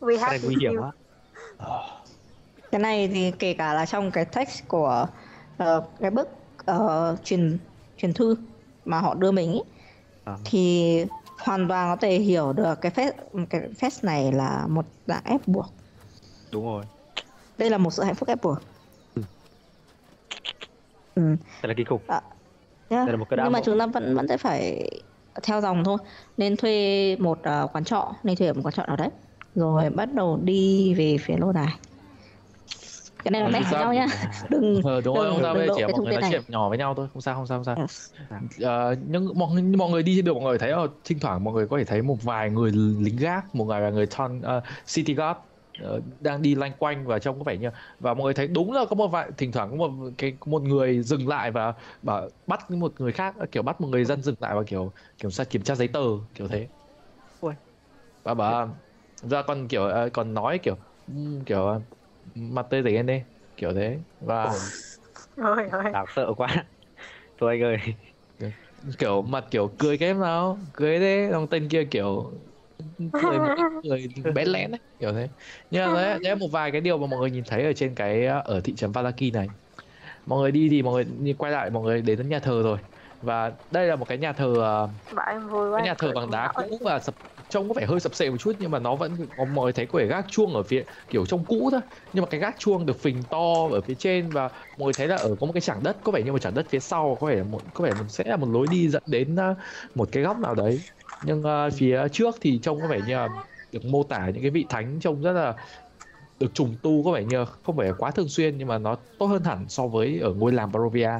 we 0.00 0.16
cái 0.24 0.30
này 0.30 0.40
nguy 0.40 0.56
hiểm 0.60 0.72
quá 0.76 0.92
Cái 2.72 2.80
này 2.80 3.08
thì 3.08 3.32
kể 3.38 3.54
cả 3.54 3.74
là 3.74 3.86
trong 3.86 4.10
cái 4.10 4.24
text 4.24 4.68
của 4.68 5.06
ờ, 5.58 5.82
cái 6.00 6.10
bức 6.10 6.28
ờ, 6.66 7.16
truyền 7.24 7.58
truyền 7.96 8.12
thư 8.14 8.34
mà 8.84 9.00
họ 9.00 9.14
đưa 9.14 9.30
mình 9.32 9.52
ý, 9.52 9.60
À. 10.24 10.36
thì 10.44 11.04
hoàn 11.38 11.68
toàn 11.68 11.92
có 11.92 11.96
thể 12.02 12.18
hiểu 12.18 12.52
được 12.52 12.74
cái 12.80 12.92
phép 12.92 13.10
cái 13.50 13.60
phép 13.78 13.88
này 14.02 14.32
là 14.32 14.66
một 14.68 14.86
dạng 15.06 15.24
ép 15.24 15.48
buộc. 15.48 15.66
đúng 16.50 16.64
rồi 16.64 16.86
Đây 17.58 17.70
là 17.70 17.78
một 17.78 17.90
sự 17.90 18.02
hạnh 18.02 18.14
phúc 18.14 18.28
ép 18.28 18.42
buộc. 18.42 18.58
Ừ. 19.14 19.22
Ừ. 21.14 21.36
thật 21.62 21.68
là 21.68 21.74
kinh 21.76 21.86
khủng 21.86 22.06
Yeah. 22.90 23.06
Đây 23.06 23.12
là 23.12 23.16
một 23.16 23.26
cái 23.30 23.38
Nhưng 23.42 23.52
mà 23.52 23.60
chúng 23.64 23.78
ta 23.78 23.86
vẫn 23.86 24.14
vẫn 24.14 24.28
sẽ 24.28 24.36
phải 24.36 24.90
theo 25.42 25.60
dòng 25.60 25.84
thôi. 25.84 25.98
Nên 26.36 26.56
thuê 26.56 27.16
một 27.16 27.38
ờ, 27.42 27.66
quán 27.72 27.84
trọ, 27.84 28.12
nên 28.24 28.36
thuê 28.36 28.46
ở 28.46 28.54
một 28.54 28.60
quán 28.64 28.74
trọ 28.74 28.82
nào 28.86 28.96
đấy. 28.96 29.08
Rồi 29.54 29.90
bắt 29.90 30.14
đầu 30.14 30.38
đi 30.44 30.94
về 30.94 31.16
phía 31.20 31.36
lô 31.36 31.52
đài. 31.52 31.68
Cái 33.24 33.30
này 33.32 33.42
là 33.42 33.48
mẹ 33.48 33.62
sao? 33.70 33.80
nhau 33.80 33.94
nhá. 33.94 34.06
Đừng 34.50 34.80
ờ, 34.84 35.00
đúng 35.00 35.16
rồi 35.16 35.24
đừng- 35.24 35.34
không 35.34 35.42
sao 35.42 35.54
bây 35.54 35.66
giờ 35.68 35.74
chỉ 35.76 35.82
mọi 35.92 36.02
người 36.04 36.12
nói 36.12 36.30
chuyện 36.30 36.42
nhỏ 36.48 36.68
với 36.68 36.78
nhau 36.78 36.94
thôi 36.96 37.08
không 37.12 37.22
sao 37.22 37.34
không 37.34 37.46
sao 37.46 37.64
không 37.64 37.64
sao. 37.64 37.76
Ờ, 38.60 38.94
nhưng 39.06 39.38
mọi 39.38 39.62
mọi 39.62 39.90
người 39.90 40.02
đi 40.02 40.16
trên 40.16 40.24
đường 40.24 40.34
mọi 40.34 40.44
người 40.44 40.58
thấy 40.58 40.70
ờ, 40.70 40.88
thỉnh 41.04 41.18
thoảng 41.20 41.44
mọi 41.44 41.54
người 41.54 41.66
có 41.68 41.78
thể 41.78 41.84
thấy 41.84 42.02
một 42.02 42.16
vài 42.22 42.50
người 42.50 42.72
lính 43.00 43.16
gác 43.16 43.54
một 43.54 43.64
vài 43.64 43.92
người 43.92 44.06
ton 44.06 44.40
ờ, 44.42 44.62
city 44.86 45.14
guard 45.14 45.38
ờ, 45.38 45.49
đang 46.20 46.42
đi 46.42 46.54
loanh 46.54 46.72
quanh 46.78 47.06
và 47.06 47.18
trông 47.18 47.38
có 47.38 47.44
vẻ 47.44 47.56
như 47.58 47.70
và 47.98 48.14
mọi 48.14 48.24
người 48.24 48.34
thấy 48.34 48.48
đúng 48.48 48.72
là 48.72 48.84
có 48.90 48.96
một 48.96 49.08
vài 49.08 49.30
thỉnh 49.38 49.52
thoảng 49.52 49.70
có 49.70 49.76
một 49.88 50.10
cái 50.18 50.38
một 50.46 50.62
người 50.62 51.02
dừng 51.02 51.28
lại 51.28 51.50
và 51.50 51.74
bảo 52.02 52.28
bắt 52.46 52.70
một 52.70 53.00
người 53.00 53.12
khác 53.12 53.34
ờ, 53.38 53.46
kiểu 53.52 53.62
bắt 53.62 53.80
một 53.80 53.88
người 53.88 54.04
dân 54.04 54.22
dừng 54.22 54.34
lại 54.40 54.54
và 54.56 54.62
kiểu 54.66 54.92
kiểu 55.18 55.30
sao 55.30 55.46
kiểm 55.50 55.62
tra 55.62 55.74
giấy 55.74 55.88
tờ 55.88 56.00
kiểu 56.34 56.48
thế. 56.48 56.68
Ui. 57.40 57.54
và 58.24 58.34
bảo 58.34 58.80
ra 59.22 59.42
còn 59.42 59.68
kiểu 59.68 59.82
ờ, 59.84 60.10
còn 60.12 60.34
nói 60.34 60.60
kiểu 60.62 60.76
"Ừm, 61.06 61.40
kiểu 61.46 61.66
ờ, 61.66 61.82
mặt 62.34 62.66
tươi 62.70 62.82
tỉnh 62.84 62.94
lên 62.94 63.06
đi 63.06 63.22
kiểu 63.56 63.74
thế. 63.74 64.00
Và 64.20 64.60
ôi 65.36 65.68
ôi. 65.72 65.92
Đáng 65.92 66.06
sợ 66.08 66.32
quá. 66.36 66.48
Thôi 67.38 67.50
anh 67.52 67.62
ơi. 67.62 67.76
Kiểu 68.98 69.22
mặt 69.22 69.44
kiểu 69.50 69.76
cười 69.78 69.98
cái 69.98 70.14
nào 70.14 70.66
cười 70.72 70.98
thế 70.98 71.28
xong 71.32 71.46
tên 71.50 71.68
kia 71.68 71.84
kiểu 71.90 72.32
cười 73.16 73.40
một 73.40 73.52
cười 73.82 74.32
bén 74.32 74.48
lén 74.48 74.70
ấy 74.70 74.80
kiểu 74.98 75.12
thế. 75.12 75.28
Nhưng 75.70 75.82
mà 75.82 75.92
đấy, 76.02 76.18
đấy 76.22 76.30
là 76.32 76.34
một 76.34 76.48
vài 76.52 76.72
cái 76.72 76.80
điều 76.80 76.98
mà 76.98 77.06
mọi 77.06 77.20
người 77.20 77.30
nhìn 77.30 77.44
thấy 77.46 77.64
ở 77.64 77.72
trên 77.72 77.94
cái 77.94 78.26
ở 78.26 78.60
thị 78.64 78.74
trấn 78.76 78.92
Valaki 78.92 79.22
này. 79.32 79.50
Mọi 80.26 80.40
người 80.42 80.52
đi 80.52 80.68
thì 80.70 80.82
mọi 80.82 80.94
người 80.94 81.14
nhìn 81.18 81.38
quay 81.38 81.52
lại 81.52 81.70
mọi 81.70 81.82
người 81.84 82.02
đến 82.02 82.18
đến 82.18 82.28
nhà 82.28 82.40
thờ 82.40 82.62
rồi. 82.64 82.78
Và 83.20 83.52
đây 83.70 83.88
là 83.88 83.96
một 83.96 84.04
cái 84.06 84.18
nhà 84.18 84.32
thờ 84.32 84.46
ờ, 84.62 84.88
cái 85.74 85.84
nhà 85.84 85.94
thờ 85.98 86.12
bằng 86.12 86.30
đá 86.30 86.48
cũ 86.54 86.80
và 86.84 86.98
sập 87.00 87.14
trông 87.48 87.68
có 87.68 87.74
vẻ 87.74 87.86
hơi 87.86 88.00
sập 88.00 88.14
sệ 88.14 88.30
một 88.30 88.36
chút 88.38 88.52
nhưng 88.58 88.70
mà 88.70 88.78
nó 88.78 88.96
vẫn 88.96 89.16
có 89.36 89.44
mọi 89.44 89.64
người 89.66 89.72
thấy 89.72 89.86
có 89.86 89.98
vẻ 89.98 90.06
gác 90.06 90.26
chuông 90.30 90.54
ở 90.54 90.62
phía 90.62 90.84
kiểu 91.10 91.26
trông 91.26 91.46
cũ 91.46 91.68
thôi. 91.72 91.80
Nhưng 92.12 92.22
mà 92.22 92.28
cái 92.30 92.40
gác 92.40 92.54
chuông 92.58 92.86
được 92.86 92.96
phình 93.00 93.28
to 93.30 93.38
ở 93.72 93.80
phía 93.82 93.94
trên 93.94 94.32
và 94.32 94.48
mọi 94.76 94.86
người 94.86 94.94
thấy 94.94 95.08
là 95.08 95.16
ở 95.16 95.36
có 95.40 95.46
một 95.46 95.52
cái 95.52 95.60
chẳng 95.60 95.82
đất 95.82 95.96
có 96.04 96.12
vẻ 96.12 96.22
như 96.22 96.32
một 96.32 96.38
chẳng 96.38 96.54
đất 96.54 96.66
phía 96.70 96.80
sau 96.80 97.16
có 97.20 97.26
vẻ 97.26 97.42
một 97.42 97.64
có 97.74 97.84
vẻ 97.84 97.94
một, 97.94 98.04
sẽ 98.08 98.24
là 98.26 98.36
một 98.36 98.48
lối 98.48 98.68
đi 98.68 98.88
dẫn 98.88 99.02
đến 99.06 99.36
ờ, 99.36 99.54
một 99.94 100.08
cái 100.12 100.22
góc 100.22 100.38
nào 100.38 100.54
đấy 100.54 100.82
nhưng 101.20 101.42
ờ, 101.42 101.70
phía 101.74 102.06
trước 102.12 102.34
thì 102.40 102.60
trông 102.62 102.80
có 102.82 102.88
vẻ 102.88 103.02
như 103.02 103.14
là 103.14 103.28
được 103.72 103.84
mô 103.84 104.02
tả 104.04 104.30
những 104.34 104.42
cái 104.42 104.50
vị 104.50 104.66
thánh 104.68 105.00
trông 105.00 105.22
rất 105.22 105.32
là 105.32 105.56
được 106.40 106.48
trùng 106.54 106.78
tu 106.82 107.04
có 107.04 107.12
vẻ 107.12 107.24
như 107.24 107.44
không 107.64 107.76
phải 107.76 107.92
quá 107.98 108.10
thường 108.10 108.28
xuyên 108.28 108.58
nhưng 108.58 108.68
mà 108.68 108.78
nó 108.78 108.96
tốt 109.18 109.26
hơn 109.26 109.44
hẳn 109.44 109.68
so 109.68 109.88
với 109.88 110.18
ở 110.20 110.34
ngôi 110.34 110.52
làng 110.52 110.72
Barovia. 110.72 111.10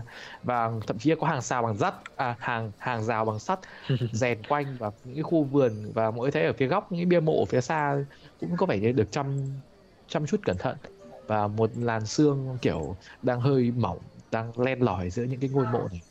Và 0.43 0.71
thậm 0.87 0.99
chí 0.99 1.15
có 1.21 1.27
hàng 1.27 1.41
rào 1.43 1.63
bằng 1.63 1.77
sắt 1.79 1.95
à, 2.17 2.37
hàng 2.41 2.73
hàng 2.79 3.03
rào 3.05 3.25
bằng 3.25 3.39
sắt 3.39 3.59
rèn 4.13 4.45
quanh 4.45 4.77
và 4.79 4.91
những 5.05 5.17
cái 5.17 5.23
khu 5.23 5.45
vườn 5.45 5.93
và 5.95 6.11
người 6.11 6.31
thấy 6.31 6.45
ở 6.47 6.53
phía 6.59 6.67
góc 6.67 6.93
những 6.93 7.01
cái 7.01 7.07
bia 7.07 7.21
mộ 7.21 7.41
ở 7.43 7.45
phía 7.51 7.61
xa 7.61 8.05
cũng 8.39 8.57
có 8.57 8.67
vẻ 8.67 8.81
như 8.81 8.93
được 8.93 9.09
chăm 9.13 9.61
chăm 10.07 10.27
chút 10.27 10.41
cẩn 10.45 10.59
thận. 10.59 10.79
Và 11.27 11.49
một 11.49 11.71
làn 11.77 12.07
xương 12.07 12.59
kiểu 12.63 12.99
đang 13.23 13.41
hơi 13.41 13.71
mỏng 13.71 14.09
đang 14.31 14.59
len 14.61 14.81
lỏi 14.83 15.11
giữa 15.11 15.23
những 15.25 15.41
cái 15.41 15.51
ngôi 15.51 15.67
mộ 15.67 15.89
này. 15.93 16.03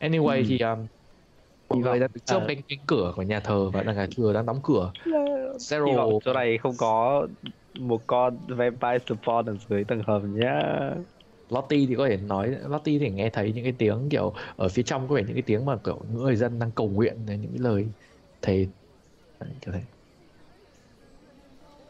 Anyway 0.00 0.42
Ừ. 0.42 0.46
thì 0.46 0.58
um, 0.58 0.86
người 1.70 1.82
vọng- 1.82 2.00
đã 2.00 2.08
trông 2.24 2.44
à. 2.44 2.48
cánh 2.48 2.62
cánh 2.68 2.78
cửa 2.86 3.12
của 3.16 3.22
nhà 3.22 3.40
thờ 3.40 3.70
và 3.70 3.82
đang 3.82 3.96
cửa 4.16 4.32
đang 4.32 4.46
đóng 4.46 4.60
cửa. 4.64 4.92
Hy 5.84 5.94
vọng 5.94 6.10
Zero 6.10 6.20
chỗ 6.20 6.32
này 6.32 6.58
không 6.58 6.76
có 6.76 7.26
một 7.74 8.04
con 8.06 8.46
vampire 8.48 8.98
spawn 9.06 9.46
ở 9.46 9.54
dưới 9.68 9.84
tầng 9.84 10.02
hầm 10.06 10.34
nhá. 10.34 10.62
Lottie 11.48 11.86
thì 11.88 11.94
có 11.98 12.08
thể 12.08 12.16
nói 12.16 12.50
Lottie 12.68 12.98
thì 12.98 13.10
nghe 13.10 13.30
thấy 13.30 13.52
những 13.52 13.64
cái 13.64 13.74
tiếng 13.78 14.08
kiểu 14.10 14.34
ở 14.56 14.68
phía 14.68 14.82
trong 14.82 15.08
có 15.08 15.14
vẻ 15.14 15.22
những 15.26 15.34
cái 15.36 15.42
tiếng 15.46 15.64
mà 15.64 15.76
kiểu 15.84 16.04
những 16.08 16.22
người 16.22 16.36
dân 16.36 16.58
đang 16.58 16.72
cầu 16.72 16.90
nguyện 16.90 17.24
những 17.26 17.50
cái 17.52 17.58
lời 17.58 17.92
thề. 18.42 18.68
Đấy, 19.40 19.58
kiểu 19.62 19.74
thế. 19.74 19.82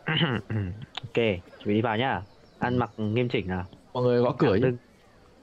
Ok 1.03 1.15
chuẩn 1.59 1.69
bị 1.69 1.75
đi 1.75 1.83
vào 1.83 1.97
nhá. 1.99 2.27
Ăn 2.59 2.79
mặc 2.79 2.91
nghiêm 2.97 3.29
chỉnh 3.29 3.49
à 3.49 3.69
mọi 3.93 4.03
người 4.05 4.21
gõ 4.21 4.37
cửa 4.39 4.57
chứ 4.63 4.79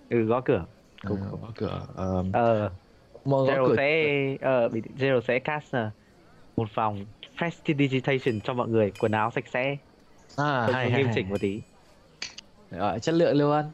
ừ 0.10 0.26
gõ 0.26 0.42
cửa. 0.46 0.68
Ờ, 1.02 1.12
gõ 1.42 1.52
cửa 1.56 1.88
Ờ, 1.96 2.24
ờ 2.32 2.76
mọi 3.26 3.45
người 3.45 3.55
Zero 3.55 3.76
sẽ 3.78 4.38
ờ 4.41 4.69
bị 4.69 4.82
Zero 4.97 5.22
sẽ 5.22 5.39
cast 5.39 5.72
ờ, 5.72 5.91
một 6.57 6.76
vòng 6.76 7.05
prestidigitation 7.38 8.41
cho 8.43 8.53
mọi 8.53 8.67
người. 8.67 8.91
Quần 8.99 9.11
áo 9.11 9.32
sạch 9.32 9.47
sẽ. 9.53 9.78
À 10.38 10.69
hay, 10.74 10.91
nghiêm 10.91 11.05
hay. 11.05 11.13
chỉnh 11.15 11.30
một 11.30 11.38
tí. 11.41 11.61
Rồi, 12.72 12.99
chất 12.99 13.15
lượng 13.15 13.38
luôn. 13.38 13.65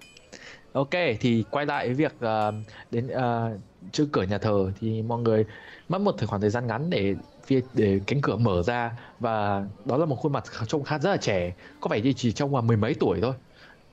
Ok 0.73 0.89
thì 1.19 1.45
quay 1.51 1.65
lại 1.65 1.85
với 1.87 1.95
việc 1.95 2.11
ờ, 2.19 2.53
đến 2.91 3.07
ờ, 3.07 3.57
trước 3.91 4.09
cửa 4.11 4.23
nhà 4.23 4.37
thờ 4.37 4.71
thì 4.79 5.01
mọi 5.01 5.21
người 5.21 5.45
mất 5.89 6.01
một 6.01 6.15
thời 6.17 6.27
khoảng 6.27 6.41
thời 6.41 6.49
gian 6.49 6.67
ngắn 6.67 6.89
để 6.89 7.15
phía 7.45 7.61
để 7.73 7.99
cánh 8.07 8.21
cửa 8.21 8.35
mở 8.35 8.63
ra 8.63 8.91
và 9.19 9.63
đó 9.85 9.97
là 9.97 10.05
một 10.05 10.15
khuôn 10.15 10.33
mặt 10.33 10.43
trông 10.67 10.83
khá 10.83 10.99
rất 10.99 11.11
là 11.11 11.17
trẻ. 11.17 11.55
Có 11.79 11.87
vẻ 11.89 12.01
như 12.01 12.13
chỉ 12.13 12.31
trong 12.31 12.51
khoảng 12.51 12.67
mười 12.67 12.77
mấy 12.77 12.95
tuổi 12.99 13.21
thôi. 13.21 13.33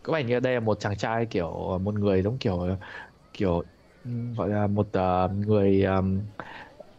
Có 0.02 0.12
vẻ 0.12 0.24
như 0.24 0.40
đây 0.40 0.55
là 0.55 0.61
một 0.61 0.80
chàng 0.80 0.96
trai 0.96 1.26
kiểu 1.26 1.78
một 1.82 1.94
người 1.94 2.22
giống 2.22 2.38
kiểu 2.38 2.68
kiểu 3.32 3.62
gọi 4.36 4.48
là 4.48 4.66
một 4.66 4.88
ờ, 4.92 5.28
người 5.28 5.82
ờm, 5.82 6.22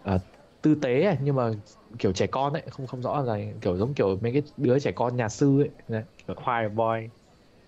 ờ, 0.02 0.20
tư 0.62 0.76
tế 0.82 1.04
ấy, 1.04 1.18
nhưng 1.22 1.36
mà 1.36 1.52
kiểu 2.00 2.14
trẻ 2.14 2.28
con 2.32 2.54
ấy 2.54 2.64
không 2.72 2.88
không 2.88 3.02
rõ 3.02 3.22
là 3.24 3.38
kiểu 3.62 3.78
giống 3.78 3.94
kiểu 3.96 4.20
mấy 4.22 4.34
cái 4.34 4.42
đứa 4.58 4.80
trẻ 4.80 4.92
con 4.96 5.16
nhà 5.18 5.30
sư 5.30 5.60
ấy 5.62 5.72
Đấy, 5.88 6.04
kiểu 6.28 6.36
choir 6.46 6.74
boy. 6.76 7.10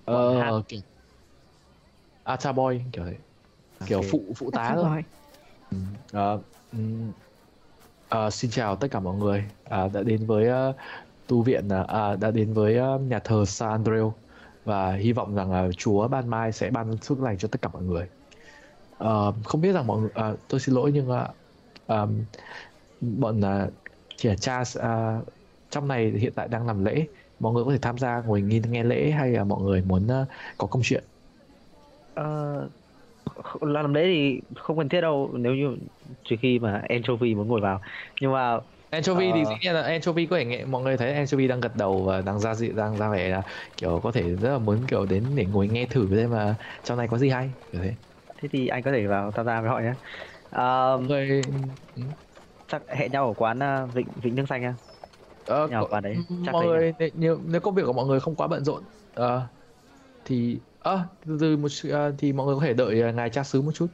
Ờ, 0.05 0.15
hát. 0.29 0.55
kiểu 0.67 0.79
Altar 2.25 2.53
Boy 2.55 2.79
kiểu 2.93 3.05
thế. 3.05 3.17
Kiểu 3.85 4.01
Ok. 4.01 4.05
phụ 4.05 4.33
phụ 4.37 4.51
tá 4.51 4.75
thôi. 4.77 4.91
Rồi 5.71 5.85
Ờ, 6.11 6.43
ừm, 6.71 7.13
ờ, 8.07 8.29
xin 8.29 8.51
chào 8.51 8.75
tất 8.75 8.87
cả 8.91 8.99
mọi 8.99 9.15
người. 9.17 9.51
À, 9.63 9.87
đã 9.93 10.03
đến 10.03 10.27
với 10.27 10.47
ờ, 10.47 10.75
tu 11.27 11.43
viện 11.43 11.69
à, 11.69 11.83
à, 11.83 12.15
đã 12.15 12.31
đến 12.31 12.53
với 12.53 12.77
ờ, 12.77 12.99
nhà 12.99 13.19
thờ 13.25 13.45
San 13.47 13.69
Andreo 13.71 14.23
và 14.63 14.93
hy 14.95 15.13
vọng 15.13 15.35
rằng 15.35 15.51
là 15.51 15.69
Chúa 15.77 16.07
ban 16.07 16.29
mai 16.29 16.51
sẽ 16.51 16.71
ban 16.71 16.91
phước 17.05 17.19
lành 17.21 17.37
cho 17.37 17.47
tất 17.51 17.61
cả 17.61 17.69
mọi 17.69 17.83
người 17.83 18.09
Ờ, 18.97 19.33
không 19.45 19.61
biết 19.61 19.71
rằng 19.73 19.87
mọi 19.87 19.99
người 20.01 20.09
à, 20.13 20.33
tôi 20.49 20.59
xin 20.59 20.75
lỗi 20.75 20.91
nhưng 20.93 21.07
uh, 21.09 21.17
um, 21.87 22.25
bọn 23.01 23.39
uh, 23.39 23.73
trẻ 24.17 24.35
cha 24.41 24.63
à, 24.81 25.19
trong 25.69 25.87
này 25.87 26.11
hiện 26.11 26.33
tại 26.35 26.47
đang 26.47 26.67
làm 26.67 26.85
lễ. 26.85 27.07
Mọi 27.39 27.53
người 27.53 27.63
có 27.65 27.71
thể 27.71 27.79
tham 27.81 27.97
gia 27.97 28.21
ngồi 28.21 28.41
nghe, 28.41 28.59
nghe 28.59 28.83
lễ 28.83 29.11
hay 29.11 29.31
là 29.31 29.43
mọi 29.43 29.63
người 29.63 29.81
muốn 29.83 30.07
ờ, 30.07 30.27
có 30.57 30.67
công 30.67 30.81
chuyện? 30.85 31.05
Kh- 33.25 33.65
làm 33.73 33.93
đấy 33.93 34.05
thì 34.05 34.41
không 34.55 34.77
cần 34.77 34.89
thiết 34.89 35.01
đâu. 35.01 35.31
Nếu 35.39 35.55
như 35.55 35.77
trừ 36.23 36.35
khi 36.41 36.59
mà 36.59 36.81
anchovy 36.89 37.35
muốn 37.35 37.47
ngồi 37.47 37.61
vào. 37.61 37.81
Nhưng 38.21 38.31
mà 38.31 38.59
anchovy 38.89 39.33
thì 39.33 39.45
Ờ. 39.45 39.49
dĩ 39.49 39.55
nhiên 39.63 39.73
là 39.73 39.81
anchovy 39.81 40.25
có 40.27 40.37
thể 40.37 40.45
nghe 40.45 40.65
mọi 40.65 40.81
người 40.83 40.97
thấy 40.97 41.13
anchovy 41.13 41.47
đang 41.47 41.61
gật 41.61 41.75
đầu 41.75 42.03
và 42.05 42.21
đang 42.21 42.39
ra 42.39 42.55
dị 42.55 42.69
đang 42.71 42.97
ra 42.97 43.09
vẻ 43.11 43.29
là 43.29 43.43
kiểu 43.77 43.99
có 44.03 44.11
thể 44.11 44.35
rất 44.35 44.51
là 44.51 44.57
muốn 44.59 44.85
kiểu 44.87 45.05
đến 45.05 45.35
để 45.35 45.45
ngồi 45.47 45.67
nghe 45.67 45.85
thử 45.85 46.09
xem 46.15 46.31
mà 46.31 46.57
trong 46.83 46.97
này 46.97 47.07
có 47.07 47.17
gì 47.17 47.29
hay 47.29 47.55
kiểu 47.71 47.81
thế 47.81 47.95
thế 48.37 48.47
thì 48.51 48.67
anh 48.67 48.83
có 48.83 48.91
thể 48.91 49.07
vào 49.07 49.31
tham 49.31 49.45
gia 49.45 49.61
với 49.61 49.69
họ 49.69 49.79
nhé. 49.79 49.95
Ờ, 50.49 50.97
mọi 50.97 51.07
người 51.07 51.45
ừ, 51.95 52.01
chắc 52.67 52.81
hẹn 52.89 53.11
nhau 53.11 53.27
ở 53.27 53.33
quán 53.37 53.59
ờ, 53.59 53.87
vịnh 53.87 54.13
vịnh 54.23 54.35
nước 54.35 54.45
xanh 54.49 54.63
ờ, 55.45 55.69
nhau 55.69 55.81
ở 55.83 55.85
có- 55.85 55.89
quán 55.89 56.03
đấy 56.03 56.21
chắc 56.41 56.53
mọi 56.53 56.65
người 56.65 56.93
nếu, 56.99 57.09
nếu, 57.13 57.41
nếu 57.45 57.61
công 57.61 57.75
việc 57.75 57.83
của 57.85 57.93
mọi 57.93 58.05
người 58.07 58.19
không 58.19 58.35
quá 58.35 58.47
bận 58.47 58.63
rộn 58.65 58.85
ờ, 59.13 59.47
thì 60.25 60.61
ơ 60.79 61.07
từ 61.21 61.37
từ 61.41 61.57
một 61.57 61.67
ờ, 61.91 62.15
thì 62.19 62.33
mọi 62.33 62.47
người 62.47 62.55
có 62.55 62.61
thể 62.61 62.73
đợi 62.73 63.13
ngài 63.13 63.29
cha 63.29 63.43
xứ 63.43 63.61
một 63.61 63.71
chút. 63.75 63.87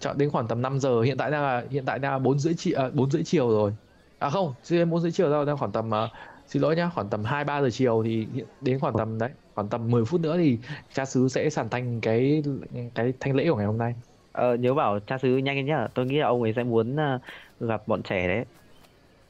Chọn 0.00 0.18
đến 0.18 0.30
khoảng 0.30 0.48
tầm 0.48 0.62
5 0.62 0.78
giờ 0.80 1.00
hiện 1.02 1.16
tại 1.18 1.30
đang 1.30 1.42
là 1.42 1.66
hiện 1.70 1.84
tại 1.86 1.98
đang 1.98 2.12
là 2.12 2.18
bốn 2.18 2.38
rưỡi 2.38 2.54
chiều 2.58 2.78
bốn 2.94 3.10
rưỡi 3.10 3.22
chiều 3.24 3.48
rồi. 3.50 3.72
À 4.18 4.30
không 4.30 4.54
chưa 4.62 4.84
bốn 4.84 5.00
rưỡi 5.00 5.12
chiều 5.12 5.30
đâu 5.30 5.44
đang 5.44 5.56
khoảng 5.58 5.72
tầm 5.72 5.90
ờ, 5.90 6.10
xin 6.46 6.62
lỗi 6.62 6.76
nhá 6.76 6.90
khoảng 6.94 7.10
tầm 7.10 7.24
hai 7.24 7.44
ba 7.44 7.62
giờ 7.62 7.68
chiều 7.72 8.02
thì 8.06 8.30
đến 8.60 8.80
khoảng 8.80 8.96
tầm 8.96 9.18
đấy 9.18 9.30
khoảng 9.56 9.70
tầm 9.70 9.90
10 9.90 10.04
phút 10.06 10.22
nữa 10.22 10.36
thì 10.38 10.60
cha 10.94 11.06
xứ 11.06 11.28
sẽ 11.28 11.50
sàn 11.50 11.70
thanh 11.70 12.00
cái 12.02 12.42
cái 12.94 13.14
thanh 13.20 13.36
lễ 13.36 13.46
của 13.50 13.56
ngày 13.56 13.66
hôm 13.66 13.78
nay. 13.78 13.94
Ờ, 14.32 14.56
nhớ 14.56 14.74
bảo 14.74 14.98
cha 15.06 15.18
xứ 15.18 15.36
nhanh 15.36 15.56
lên 15.56 15.66
nhá. 15.66 15.88
Tôi 15.94 16.06
nghĩ 16.06 16.18
là 16.18 16.26
ông 16.28 16.42
ấy 16.42 16.54
sẽ 16.56 16.64
muốn 16.64 16.96
ờ, 16.96 17.20
gặp 17.60 17.88
bọn 17.88 18.02
trẻ 18.02 18.28
đấy. 18.28 18.44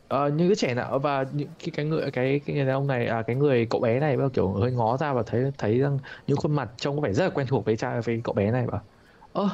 Ờ, 0.09 0.29
những 0.31 0.49
đứa 0.49 0.55
trẻ 0.55 0.75
nào 0.75 0.99
và 0.99 1.25
những 1.33 1.55
cái 1.59 1.71
cái 1.75 1.87
người 1.87 2.11
cái 2.13 2.41
cái 2.47 2.57
người 2.57 2.69
ông 2.73 2.87
này 2.87 3.07
à 3.07 3.25
cái 3.27 3.37
người 3.37 3.67
cậu 3.71 3.81
bé 3.81 4.01
này 4.01 4.17
đầu 4.17 4.29
kiểu 4.35 4.53
hơi 4.53 4.73
ngó 4.73 4.97
ra 4.97 5.13
và 5.15 5.23
thấy 5.27 5.45
thấy 5.59 5.79
rằng 5.81 5.99
những 6.27 6.37
khuôn 6.37 6.55
mặt 6.57 6.71
trông 6.79 6.97
có 6.97 7.03
vẻ 7.03 7.13
rất 7.13 7.25
là 7.25 7.31
quen 7.35 7.47
thuộc 7.51 7.67
với 7.67 7.77
cha 7.77 8.01
với 8.05 8.21
cậu 8.25 8.35
bé 8.35 8.51
này 8.53 8.67
bảo. 8.67 8.89
Ơ 9.33 9.49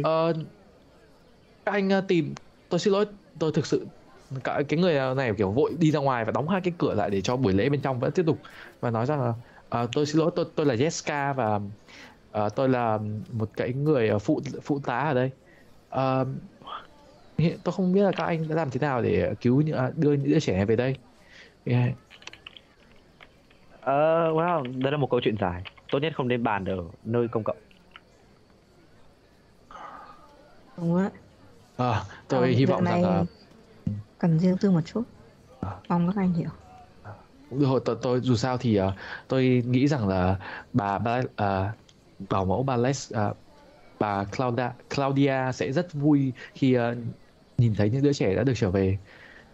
ờ, 0.00 0.32
các 1.64 1.72
anh 1.72 1.88
ờ, 1.90 2.00
tìm 2.08 2.34
tôi 2.68 2.80
xin 2.80 2.92
lỗi 2.92 3.06
tôi 3.40 3.52
thực 3.54 3.66
sự 3.66 3.88
cái 4.44 4.64
người 4.78 5.14
này 5.16 5.32
kiểu 5.38 5.52
vội 5.52 5.76
đi 5.80 5.90
ra 5.90 6.00
ngoài 6.00 6.24
và 6.24 6.32
đóng 6.32 6.48
hai 6.48 6.60
cái 6.64 6.74
cửa 6.78 6.94
lại 6.94 7.10
để 7.10 7.20
cho 7.22 7.36
buổi 7.36 7.52
lễ 7.52 7.68
bên 7.68 7.82
trong 7.82 8.00
vẫn 8.00 8.12
tiếp 8.14 8.22
tục. 8.26 8.40
Và 8.80 8.90
nói 8.90 9.06
rằng 9.06 9.20
là 9.22 9.34
"Ờ, 9.74 9.90
tôi 9.94 10.06
xin 10.06 10.18
lỗi 10.18 10.30
tôi 10.36 10.46
tôi 10.56 10.66
là 10.66 10.74
Jessica 10.74 11.34
và 11.34 11.60
ờ, 12.30 12.48
tôi 12.56 12.68
là 12.68 12.98
một 13.28 13.50
cái 13.56 13.72
người 13.74 14.08
ờ, 14.08 14.18
phụ 14.18 14.40
phụ 14.62 14.80
tá 14.86 14.98
ở 14.98 15.14
đây 15.14 15.30
Ờ, 15.88 16.26
hiện 17.38 17.60
tôi 17.64 17.72
không 17.72 17.92
biết 17.92 18.02
là 18.02 18.12
các 18.16 18.24
anh 18.24 18.48
đã 18.48 18.54
làm 18.56 18.70
thế 18.70 18.80
nào 18.80 19.02
để 19.02 19.34
cứu 19.40 19.60
những 19.60 19.76
à, 19.76 19.90
đưa 19.96 20.12
những 20.12 20.30
đứa 20.30 20.40
trẻ 20.40 20.56
này 20.56 20.66
về 20.66 20.76
đây 20.76 20.94
Yeah. 21.64 21.94
Ờ, 23.68 23.92
wow, 24.32 24.82
đây 24.82 24.92
là 24.92 24.98
một 24.98 25.08
câu 25.10 25.20
chuyện 25.24 25.36
dài. 25.40 25.64
Tốt 25.90 25.98
nhất 25.98 26.12
không 26.16 26.28
nên 26.28 26.42
bàn 26.42 26.64
ở 26.64 26.76
nơi 27.02 27.28
công 27.30 27.44
cộng. 27.44 27.58
đúng 30.76 30.96
đấy 30.96 31.10
Ờ, 31.76 32.04
tôi 32.28 32.48
Ờ, 32.48 32.54
hy 32.54 32.66
vọng 32.66 32.86
rằng 32.86 33.02
là 33.02 33.24
cần 34.18 34.38
riêng 34.38 34.56
tư 34.60 34.70
một 34.70 34.80
chút 34.84 35.04
À. 35.62 35.84
mong 35.88 36.08
các 36.08 36.22
anh 36.22 36.32
hiểu 36.34 36.50
hồi 37.62 37.80
tôi, 37.84 37.96
tôi 38.02 38.20
dù 38.20 38.36
sao 38.36 38.58
thì 38.58 38.80
uh, 38.80 38.84
tôi 39.28 39.62
nghĩ 39.66 39.88
rằng 39.88 40.08
là 40.08 40.36
bà 40.72 40.98
bà 40.98 41.18
uh, 41.18 41.24
ờ, 41.36 41.70
bảo 42.30 42.44
mẫu 42.44 42.62
bà 42.62 42.76
Les 42.76 43.12
uh, 43.14 43.36
bà 43.98 44.24
Claudia 44.24 44.68
Claudia 44.94 45.52
sẽ 45.54 45.72
rất 45.72 45.92
vui 45.92 46.32
khi 46.54 46.78
uh, 46.78 46.82
nhìn 47.58 47.74
thấy 47.74 47.90
những 47.90 48.02
đứa 48.02 48.12
trẻ 48.12 48.34
đã 48.34 48.42
được 48.42 48.52
trở 48.56 48.70
về. 48.70 48.98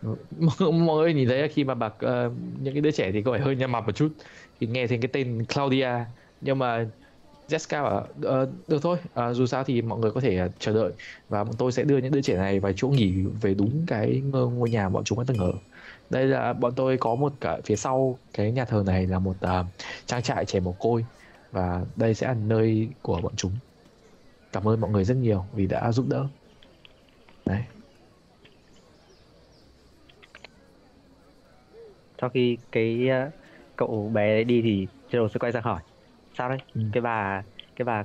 Mọi 0.39 0.73
mọi 0.73 0.97
người 0.97 1.15
nhìn 1.15 1.29
thấy 1.29 1.49
khi 1.49 1.65
mà 1.65 1.75
bà 1.75 1.87
uh, 1.87 2.33
những 2.63 2.75
cái 2.75 2.81
đứa 2.81 2.91
trẻ 2.91 3.13
thì 3.13 3.23
có 3.23 3.33
vẻ 3.33 3.39
hơi 3.39 3.57
nhăn 3.57 3.71
mặt 3.73 3.87
một 3.87 3.93
chút 3.93 4.13
thì 4.61 4.67
nghe 4.67 4.87
thấy 4.87 4.99
cái 4.99 5.09
tên 5.13 5.45
Claudia. 5.45 5.91
Nhưng 6.41 6.59
mà 6.59 6.87
Jessica 7.49 7.83
bảo 7.83 8.07
uh, 8.43 8.49
được 8.69 8.83
thôi 8.83 8.99
uh, 9.31 9.37
dù 9.37 9.47
sao 9.47 9.65
thì 9.65 9.83
mọi 9.83 9.99
người 9.99 10.11
có 10.11 10.21
thể 10.21 10.45
uh, 10.45 10.51
chờ 10.59 10.73
đợi 10.73 10.93
và 11.29 11.45
bọn 11.45 11.55
tôi 11.59 11.73
sẽ 11.73 11.83
đưa 11.83 11.99
những 11.99 12.13
đứa 12.13 12.23
trẻ 12.23 12.37
này 12.37 12.61
vào 12.61 12.73
chỗ 12.77 12.89
nghỉ 12.89 13.13
về 13.41 13.55
đúng 13.55 13.85
cái 13.87 14.23
ngôi 14.33 14.71
nhà 14.71 14.89
bọn 14.89 15.05
chúng 15.05 15.19
đã 15.19 15.25
từng 15.29 15.39
ở 15.39 15.53
đây 16.11 16.27
là 16.27 16.53
bọn 16.53 16.73
tôi 16.77 16.97
có 17.01 17.15
một 17.15 17.33
cả 17.41 17.59
phía 17.65 17.77
sau 17.77 18.19
cái 18.35 18.53
nhà 18.53 18.65
thờ 18.65 18.83
này 18.87 19.07
là 19.07 19.19
một 19.19 19.37
uh, 19.37 19.67
trang 20.07 20.23
trại 20.23 20.47
trẻ 20.47 20.61
mồ 20.61 20.73
côi. 20.73 21.05
Và 21.51 21.85
đây 21.97 22.15
sẽ 22.15 22.27
là 22.29 22.35
nơi 22.35 22.89
của 23.03 23.21
bọn 23.23 23.33
chúng. 23.37 23.53
Cảm 24.53 24.69
ơn 24.69 24.81
mọi 24.81 24.91
người 24.91 25.05
rất 25.05 25.17
nhiều 25.17 25.45
vì 25.55 25.67
đã 25.67 25.93
giúp 25.93 26.07
đỡ. 26.09 26.29
Đấy. 27.47 27.63
Sau 32.21 32.31
khi 32.31 32.59
cái 32.73 33.09
uh, 33.29 33.33
cậu 33.77 34.11
bé 34.15 34.35
đấy 34.35 34.45
đi 34.45 34.63
thì 34.63 34.87
Gerald 35.11 35.33
sẽ 35.33 35.39
quay 35.39 35.53
sang 35.53 35.63
hỏi. 35.63 35.83
Sao 36.39 36.49
đấy? 36.49 36.59
Ừ. 36.75 36.81
cái 36.93 37.01
bà 37.01 37.43
cái 37.77 37.85
bà 37.85 38.05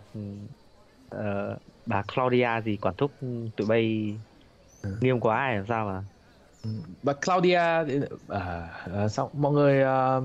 ờ, 1.10 1.58
bà 1.86 2.04
Claudia 2.16 2.62
gì 2.66 2.78
quản 2.78 2.96
thúc 2.98 3.12
tụi 3.58 3.68
bay 3.68 4.20
Ừ. 4.86 4.98
nghiêm 5.02 5.20
quá 5.20 5.38
hay 5.38 5.56
làm 5.58 5.66
sao 5.68 5.86
mà 5.86 6.04
và 7.02 7.14
Claudia 7.14 7.56
à, 7.58 7.86
à, 8.30 9.08
sao 9.10 9.32
mọi 9.34 9.54
người 9.54 9.82
à, 9.84 10.20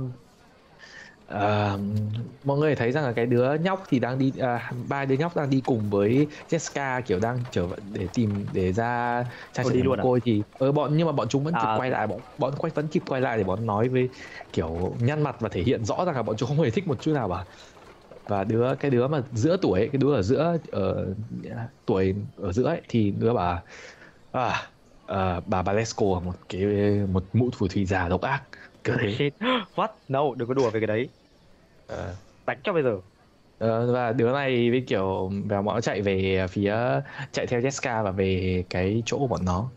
à, 1.27 1.77
mọi 2.43 2.59
người 2.59 2.75
thấy 2.77 2.93
rằng 2.93 3.05
là 3.05 3.13
cái 3.13 3.27
đứa 3.27 3.55
nhóc 3.55 3.83
thì 3.89 3.99
đang 4.01 4.19
đi 4.19 4.33
à, 4.41 4.73
ba 4.89 5.05
đứa 5.05 5.15
nhóc 5.17 5.37
đang 5.37 5.51
đi 5.51 5.61
cùng 5.61 5.91
với 5.91 6.29
Jessica 6.49 7.03
kiểu 7.07 7.21
đang 7.21 7.45
trở 7.51 7.69
để 7.83 8.09
tìm 8.15 8.49
để 8.53 8.73
ra 8.73 9.25
trang 9.53 9.67
trại 9.67 9.77
đi 9.77 9.83
luôn 9.83 10.01
à? 10.01 10.07
cô 10.07 10.19
thì 10.25 10.45
ờ 10.59 10.73
bọn 10.73 10.97
nhưng 10.97 11.07
mà 11.07 11.13
bọn 11.13 11.29
chúng 11.29 11.45
vẫn 11.45 11.57
kịp 11.57 11.69
À. 11.69 11.75
quay 11.75 11.91
lại 11.91 12.07
bọn 12.07 12.23
bọn 12.37 12.55
quay 12.59 12.73
vẫn 12.75 12.89
kịp 12.89 13.03
quay 13.07 13.21
lại 13.21 13.39
để 13.39 13.45
bọn 13.45 13.67
nói 13.67 13.89
với 13.89 14.11
kiểu 14.53 14.97
nhăn 15.01 15.23
mặt 15.23 15.37
và 15.41 15.49
thể 15.49 15.63
hiện 15.63 15.85
rõ 15.85 16.05
rằng 16.07 16.15
là 16.15 16.23
bọn 16.23 16.37
chúng 16.37 16.49
không 16.49 16.61
hề 16.61 16.71
thích 16.71 16.87
một 16.89 17.01
chút 17.01 17.13
nào 17.13 17.29
cả 17.29 17.45
và 18.27 18.45
đứa 18.45 18.75
cái 18.81 18.91
đứa 18.91 19.09
mà 19.09 19.23
giữa 19.33 19.57
tuổi 19.63 19.89
cái 19.93 19.99
đứa 19.99 20.15
ở 20.15 20.23
giữa 20.23 20.59
ở 20.73 21.15
tuổi 21.87 22.15
ở 22.37 22.53
giữa 22.53 22.65
ấy, 22.65 22.83
thì 22.89 23.11
đứa 23.11 23.35
bà 23.35 23.63
à, 24.33 24.70
à, 25.11 25.41
bà 25.47 25.63
Balesco 25.63 26.07
là 26.15 26.21
một 26.21 26.35
cái 26.49 26.63
một 27.09 27.25
mụ 27.33 27.51
phù 27.55 27.69
thủy 27.69 27.87
già 27.87 28.09
độc 28.09 28.21
ác. 28.21 28.49
Kiểu 28.85 28.97
thế 29.19 29.31
what? 29.75 29.89
No 30.09 30.35
đừng 30.35 30.49
có 30.49 30.55
đùa 30.55 30.71
về 30.71 30.81
cái 30.81 30.87
đấy. 30.87 31.11
Ờ, 31.87 32.17
đánh 32.47 32.61
cho 32.65 32.73
bây 32.73 32.83
giờ. 32.83 33.01
Ờ, 33.61 33.93
và 33.93 34.13
đứa 34.13 34.33
này 34.33 34.71
với 34.71 34.85
kiểu 34.89 35.31
và 35.49 35.63
bọn 35.63 35.75
nó 35.75 35.81
chạy 35.81 36.03
về 36.03 36.47
phía 36.51 36.75
chạy 37.33 37.47
theo 37.47 37.61
Jessica 37.61 38.05
và 38.05 38.11
về 38.13 38.65
cái 38.71 39.03
chỗ 39.07 39.19
của 39.19 39.27
bọn 39.29 39.45
nó. 39.45 39.73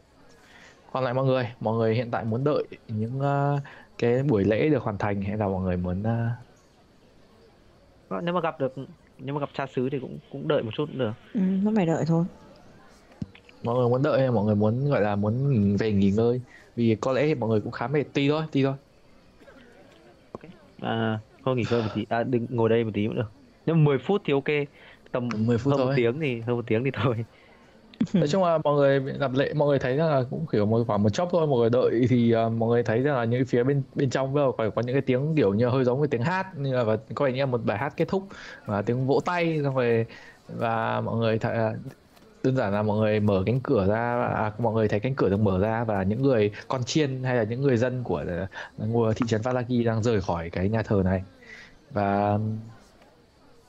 Còn 0.88 1.04
lại 1.06 1.14
mọi 1.14 1.26
người 1.26 1.48
mọi 1.60 1.78
người 1.78 1.96
hiện 1.96 2.12
tại 2.12 2.26
muốn 2.26 2.44
đợi 2.44 2.68
những 2.88 3.20
ờ, 3.20 3.58
cái 3.98 4.24
buổi 4.24 4.46
lễ 4.46 4.70
được 4.70 4.84
hoàn 4.84 4.98
thành 5.00 5.22
hay 5.22 5.38
là 5.38 5.48
mọi 5.48 5.64
người 5.64 5.78
muốn 5.78 6.04
ờ, 6.04 6.30
Ờ, 8.08 8.22
nếu 8.22 8.34
mà 8.34 8.42
gặp 8.42 8.60
được 8.60 8.74
nếu 9.18 9.36
mà 9.36 9.40
gặp 9.42 9.50
cha 9.54 9.66
xứ 9.68 9.90
thì 9.92 9.98
cũng 10.02 10.20
cũng 10.30 10.48
đợi 10.48 10.64
một 10.64 10.72
chút 10.74 10.86
cũng 10.88 10.98
được 10.98 11.14
ừ, 11.34 11.40
nó 11.64 11.72
phải 11.76 11.86
đợi 11.86 12.04
thôi 12.08 12.26
mọi 13.64 13.76
người 13.76 13.90
muốn 13.90 14.02
đợi 14.04 14.20
hay 14.20 14.32
mọi 14.32 14.46
người 14.46 14.56
muốn 14.56 14.86
gọi 14.90 15.02
là 15.02 15.16
muốn 15.16 15.54
về 15.80 15.94
nghỉ 15.94 16.12
ngơi? 16.12 16.42
Vì 16.76 16.96
có 17.02 17.12
lẽ 17.14 17.36
mọi 17.36 17.50
người 17.50 17.62
cũng 17.62 17.72
khá 17.72 17.88
mệt. 17.88 18.04
Tí 18.14 18.30
thôi 18.30 18.44
tí 18.52 18.64
thôi. 18.64 18.74
À, 20.82 21.20
thôi 21.46 21.56
nghỉ 21.56 21.66
ngơi 21.70 21.82
một 21.82 21.90
tí. 21.94 22.06
À, 22.10 22.24
đừng 22.24 22.48
ngồi 22.50 22.70
đây 22.70 22.84
một 22.84 22.92
tí 22.94 23.06
cũng 23.08 23.16
được 23.16 23.32
mà 23.66 23.74
10 23.76 23.98
phút 23.98 24.22
thì 24.26 24.34
ok. 24.34 24.44
Tầm 25.12 25.46
10 25.46 25.58
phút 25.58 25.74
hơn 25.74 25.82
một 25.82 25.88
thôi. 25.88 25.96
tiếng 25.96 26.20
thì 26.22 26.42
hơn 26.42 26.56
một 26.58 26.64
tiếng 26.68 26.84
thì 26.84 26.92
thôi. 26.94 27.26
Nói 28.20 28.28
chung 28.28 28.44
là 28.44 28.58
mọi 28.64 28.76
người 28.76 29.00
gặp 29.20 29.32
lệ 29.34 29.54
mọi 29.54 29.68
người 29.68 29.80
thấy 29.80 29.98
rằng 29.98 30.10
là 30.10 30.24
cũng 30.30 30.46
kiểu 30.52 30.66
một 30.66 30.84
khoảng 30.88 31.04
một 31.04 31.10
chốc 31.10 31.30
thôi 31.32 31.48
mọi 31.48 31.60
người 31.60 31.70
đợi 31.70 32.06
thì 32.10 32.32
ờ, 32.32 32.50
mọi 32.50 32.70
người 32.70 32.84
thấy 32.84 33.02
rằng 33.04 33.16
là 33.16 33.26
những 33.26 33.46
phía 33.48 33.64
bên 33.64 33.84
bên 33.96 34.10
trong 34.10 34.36
giờ 34.36 34.52
phải 34.58 34.70
có 34.76 34.82
những 34.82 34.96
cái 34.96 35.02
tiếng 35.06 35.34
kiểu 35.38 35.54
như 35.54 35.68
hơi 35.70 35.84
giống 35.86 36.00
với 36.00 36.08
tiếng 36.12 36.22
hát 36.22 36.48
như 36.58 36.74
là 36.76 36.84
và 36.84 36.98
có 37.16 37.26
vẻ 37.26 37.32
như 37.32 37.40
là 37.40 37.46
một 37.46 37.62
bài 37.66 37.78
hát 37.78 37.94
kết 37.98 38.06
thúc 38.08 38.24
và 38.66 38.82
tiếng 38.82 39.08
vỗ 39.08 39.20
tay 39.26 39.60
xong 39.64 39.76
rồi 39.76 40.06
và 40.48 41.02
mọi 41.02 41.18
người 41.18 41.40
thấy, 41.40 41.54
à, 41.56 41.74
đơn 42.44 42.56
giản 42.56 42.74
là 42.74 42.84
mọi 42.84 42.98
người 43.00 43.20
mở 43.20 43.44
cánh 43.46 43.60
cửa 43.62 43.88
ra 43.88 44.24
à, 44.24 44.52
mọi 44.60 44.74
người 44.74 44.88
thấy 44.88 45.00
cánh 45.00 45.16
cửa 45.16 45.30
được 45.30 45.38
mở 45.40 45.60
ra 45.60 45.84
và 45.84 46.04
những 46.04 46.22
người 46.22 46.52
con 46.68 46.84
chiên 46.84 47.24
hay 47.24 47.36
là 47.36 47.44
những 47.44 47.62
người 47.62 47.78
dân 47.78 48.04
của 48.04 48.26
ờ, 48.28 48.48
ngôi 48.78 49.14
thị 49.14 49.26
trấn 49.28 49.42
Valaki 49.42 49.86
đang 49.86 50.04
rời 50.04 50.22
khỏi 50.22 50.50
cái 50.50 50.70
nhà 50.70 50.84
thờ 50.84 51.02
này. 51.06 51.24
Và 51.92 52.40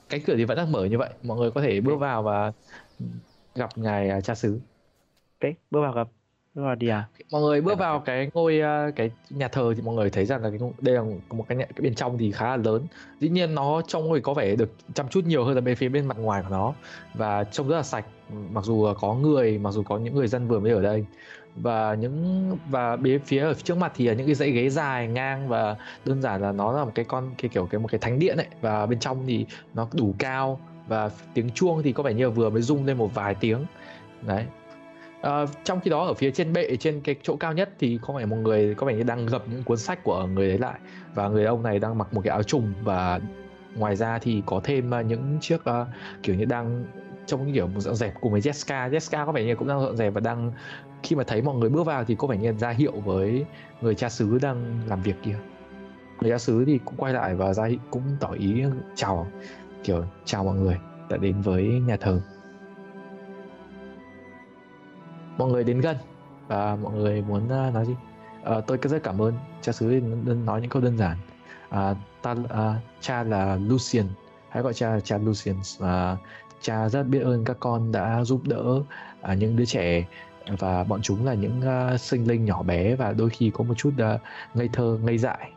cánh 0.09 0.21
cửa 0.27 0.35
thì 0.37 0.45
vẫn 0.45 0.57
đang 0.57 0.71
mở 0.71 0.85
như 0.85 0.97
vậy. 0.97 1.09
Mọi 1.23 1.37
người 1.37 1.51
có 1.51 1.61
thể 1.61 1.81
bước 1.81 1.95
vào 1.99 2.23
và 2.23 2.51
gặp 3.55 3.69
ngài 3.77 4.09
à, 4.09 4.21
cha 4.21 4.35
xứ. 4.35 4.59
Ok 5.41 5.51
bước 5.71 5.81
vào 5.81 5.93
gặp 5.93 6.07
vào 6.63 6.75
đi 6.75 6.87
à. 6.87 7.07
Mọi 7.31 7.41
người 7.41 7.61
bước 7.61 7.79
vào 7.79 7.99
cái 7.99 8.29
ngôi 8.33 8.61
à, 8.61 8.91
cái 8.95 9.11
nhà 9.29 9.47
thờ 9.47 9.73
thì 9.75 9.81
mọi 9.81 9.95
người 9.95 10.09
thấy 10.09 10.25
rằng 10.25 10.43
là 10.43 10.49
cái 10.49 10.59
đây 10.81 10.95
là 10.95 11.01
một 11.29 11.45
cái, 11.47 11.57
nhà, 11.57 11.65
cái 11.65 11.81
bên 11.81 11.95
trong 11.95 12.17
thì 12.17 12.31
khá 12.31 12.45
là 12.45 12.57
lớn. 12.57 12.87
Dĩ 13.19 13.29
nhiên 13.29 13.55
nó 13.55 13.81
trông 13.87 14.11
thì 14.15 14.21
có 14.21 14.33
vẻ 14.33 14.55
được 14.55 14.71
chăm 14.93 15.07
chút 15.09 15.25
nhiều 15.25 15.43
hơn 15.43 15.55
là 15.55 15.61
bên 15.61 15.75
phía 15.75 15.89
bên 15.89 16.05
mặt 16.05 16.17
ngoài 16.17 16.43
của 16.43 16.49
nó. 16.49 16.73
Và 17.13 17.43
trông 17.43 17.67
rất 17.67 17.75
là 17.75 17.83
sạch 17.83 18.05
mặc 18.51 18.63
dù 18.63 18.93
có 18.99 19.13
người 19.13 19.57
mặc 19.57 19.71
dù 19.71 19.83
có 19.83 19.97
những 19.97 20.15
người 20.15 20.27
dân 20.27 20.47
vừa 20.47 20.59
mới 20.59 20.71
ở 20.71 20.81
đây. 20.81 21.05
Và 21.55 21.93
những 21.93 22.57
và 22.69 22.95
bên 22.95 23.19
phía 23.19 23.41
ở 23.41 23.53
trước 23.53 23.77
mặt 23.77 23.91
thì 23.95 24.07
là 24.07 24.13
những 24.13 24.25
cái 24.25 24.35
dãy 24.35 24.51
ghế 24.51 24.69
dài 24.69 25.07
ngang 25.07 25.47
và 25.47 25.75
đơn 26.05 26.21
giản 26.21 26.41
là 26.41 26.51
nó 26.51 26.71
là 26.71 26.85
một 26.85 26.91
cái 26.95 27.05
con 27.05 27.29
cái 27.37 27.49
kiểu 27.49 27.65
cái 27.65 27.79
một 27.79 27.87
cái 27.91 27.99
thánh 27.99 28.19
điện 28.19 28.37
ấy. 28.37 28.47
Và 28.61 28.85
bên 28.85 28.99
trong 28.99 29.23
thì 29.27 29.45
nó 29.73 29.87
đủ 29.93 30.15
cao 30.19 30.59
và 30.87 31.09
tiếng 31.33 31.49
chuông 31.49 31.83
thì 31.83 31.93
có 31.93 32.03
vẻ 32.03 32.13
như 32.13 32.23
là 32.23 32.29
vừa 32.29 32.49
mới 32.49 32.61
rung 32.61 32.85
lên 32.85 32.97
một 32.97 33.13
vài 33.13 33.35
tiếng. 33.35 33.65
Đấy 34.21 34.45
À, 35.25 35.45
trong 35.63 35.79
khi 35.79 35.89
đó 35.91 36.05
ở 36.05 36.13
phía 36.13 36.31
trên 36.31 36.53
bệ 36.53 36.75
trên 36.75 37.01
cái 37.01 37.15
chỗ 37.23 37.35
cao 37.35 37.53
nhất 37.53 37.69
thì 37.79 37.99
có 38.01 38.13
vẻ 38.13 38.25
một 38.25 38.35
người 38.35 38.75
có 38.75 38.87
vẻ 38.87 38.93
như 38.95 39.03
đang 39.03 39.25
gập 39.25 39.43
những 39.49 39.63
cuốn 39.63 39.77
sách 39.77 40.03
của 40.03 40.25
người 40.25 40.47
đấy 40.47 40.57
lại. 40.57 40.79
Và 41.13 41.27
người 41.27 41.45
ông 41.45 41.63
này 41.63 41.79
đang 41.79 41.97
mặc 41.97 42.13
một 42.13 42.21
cái 42.23 42.31
áo 42.31 42.43
trùng 42.43 42.73
và 42.83 43.19
ngoài 43.75 43.95
ra 43.95 44.19
thì 44.19 44.43
có 44.45 44.61
thêm 44.63 44.91
ờ, 44.91 45.01
những 45.01 45.37
chiếc 45.41 45.55
uh, 45.55 45.87
kiểu 46.23 46.35
như 46.35 46.45
đang 46.45 46.85
trong 47.25 47.45
những 47.45 47.55
kiểu 47.55 47.67
một 47.67 47.79
dọn 47.79 47.95
dẹp 47.95 48.13
cùng 48.21 48.31
với 48.31 48.41
Jessica. 48.41 48.89
Jessica 48.89 49.25
có 49.25 49.31
vẻ 49.31 49.43
như 49.43 49.55
cũng 49.55 49.67
đang 49.67 49.81
dọn 49.81 49.97
dẹp 49.97 50.13
và 50.13 50.19
đang 50.19 50.51
khi 51.03 51.15
mà 51.15 51.23
thấy 51.23 51.41
mọi 51.41 51.55
người 51.55 51.69
bước 51.69 51.83
vào 51.83 52.05
thì 52.05 52.15
có 52.15 52.27
vẻ 52.27 52.37
như 52.37 52.53
ra 52.53 52.69
hiệu 52.69 52.93
với 53.05 53.45
người 53.81 53.95
cha 53.95 54.09
xứ 54.09 54.39
đang 54.41 54.79
làm 54.87 55.01
việc 55.01 55.15
kia. 55.23 55.37
Người 56.21 56.31
cha 56.31 56.37
xứ 56.37 56.63
thì 56.67 56.79
cũng 56.85 56.95
quay 56.97 57.13
lại 57.13 57.35
và 57.35 57.53
ra 57.53 57.69
cũng 57.91 58.03
tỏ 58.19 58.31
ý 58.31 58.63
chào 58.95 59.27
kiểu 59.83 60.03
chào 60.25 60.43
mọi 60.43 60.55
người 60.55 60.77
đã 61.09 61.17
đến 61.17 61.41
với 61.41 61.63
nhà 61.63 61.97
thờ 61.97 62.21
mọi 65.37 65.51
người 65.51 65.63
đến 65.63 65.81
gần. 65.81 65.97
Và 66.47 66.75
mọi 66.75 66.93
người 66.93 67.21
muốn 67.21 67.43
uh, 67.43 67.73
nói 67.73 67.85
gì? 67.85 67.95
Ờ, 68.43 68.61
tôi 68.61 68.77
rất 68.81 69.03
cảm 69.03 69.21
ơn. 69.21 69.33
Cha 69.61 69.71
xứ 69.71 70.01
nói 70.45 70.61
những 70.61 70.69
câu 70.69 70.81
đơn 70.81 70.97
giản. 70.97 71.17
À, 71.69 71.95
ta 72.21 72.35
à, 72.49 72.75
cha 72.99 73.23
là 73.23 73.57
Lucian 73.61 74.05
hãy 74.49 74.63
gọi 74.63 74.73
cha 74.73 74.89
là 74.89 74.99
cha 74.99 75.17
Lucian 75.17 75.55
và 75.77 76.17
cha 76.61 76.89
rất 76.89 77.03
biết 77.03 77.19
ơn 77.19 77.45
các 77.45 77.57
con 77.59 77.91
đã 77.91 78.23
giúp 78.23 78.41
đỡ 78.43 78.81
à, 79.21 79.33
những 79.33 79.55
đứa 79.55 79.65
trẻ. 79.65 80.05
Và 80.59 80.83
bọn 80.83 81.01
chúng 81.01 81.25
là 81.25 81.33
những 81.33 81.61
uh, 81.93 81.99
sinh 81.99 82.27
linh 82.27 82.45
nhỏ 82.45 82.63
bé 82.63 82.95
và 82.95 83.13
đôi 83.13 83.29
khi 83.29 83.51
có 83.53 83.63
một 83.63 83.73
chút 83.77 83.93
uh, 84.15 84.21
ngây 84.53 84.69
thơ 84.73 84.97
ngây 85.03 85.17
dại. 85.17 85.51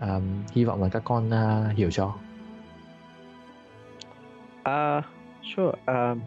À, 0.00 0.20
hy 0.52 0.64
vọng 0.64 0.82
là 0.82 0.88
các 0.88 1.02
con 1.04 1.28
uh, 1.28 1.76
hiểu 1.76 1.90
cho. 1.90 2.14
Uh, 4.68 5.04
sure. 5.56 5.68
uh, 5.68 6.18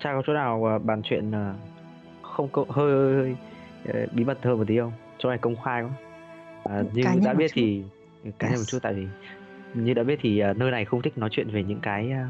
cha 0.00 0.12
có 0.12 0.22
chỗ 0.26 0.32
nào 0.32 0.62
uh, 0.76 0.84
bàn 0.84 1.02
chuyện 1.04 1.30
uh, 1.30 1.56
không 2.36 2.48
có, 2.52 2.64
hơi, 2.68 2.92
hơi, 2.92 3.14
hơi 3.14 3.36
ờ, 3.92 4.06
bí 4.12 4.24
mật 4.24 4.38
hơn 4.42 4.58
một 4.58 4.64
tí 4.68 4.78
không? 4.78 4.92
Chỗ 5.18 5.28
này 5.28 5.38
công 5.38 5.56
khai 5.64 5.82
quá. 5.82 5.90
À, 6.64 6.82
như 6.92 7.02
Cá 7.04 7.14
đã 7.24 7.32
một 7.32 7.38
biết 7.38 7.48
chút. 7.48 7.60
thì 7.60 7.82
cá 8.38 8.48
nhân 8.48 8.56
một 8.56 8.58
Yes. 8.58 8.68
chút 8.68 8.78
tại 8.82 8.94
vì 8.94 9.06
như 9.74 9.94
đã 9.94 10.02
biết 10.02 10.18
thì 10.22 10.38
à, 10.38 10.52
nơi 10.52 10.70
này 10.70 10.84
không 10.84 11.02
thích 11.02 11.18
nói 11.18 11.28
chuyện 11.32 11.50
về 11.50 11.62
những 11.64 11.80
cái 11.80 12.10
à, 12.10 12.28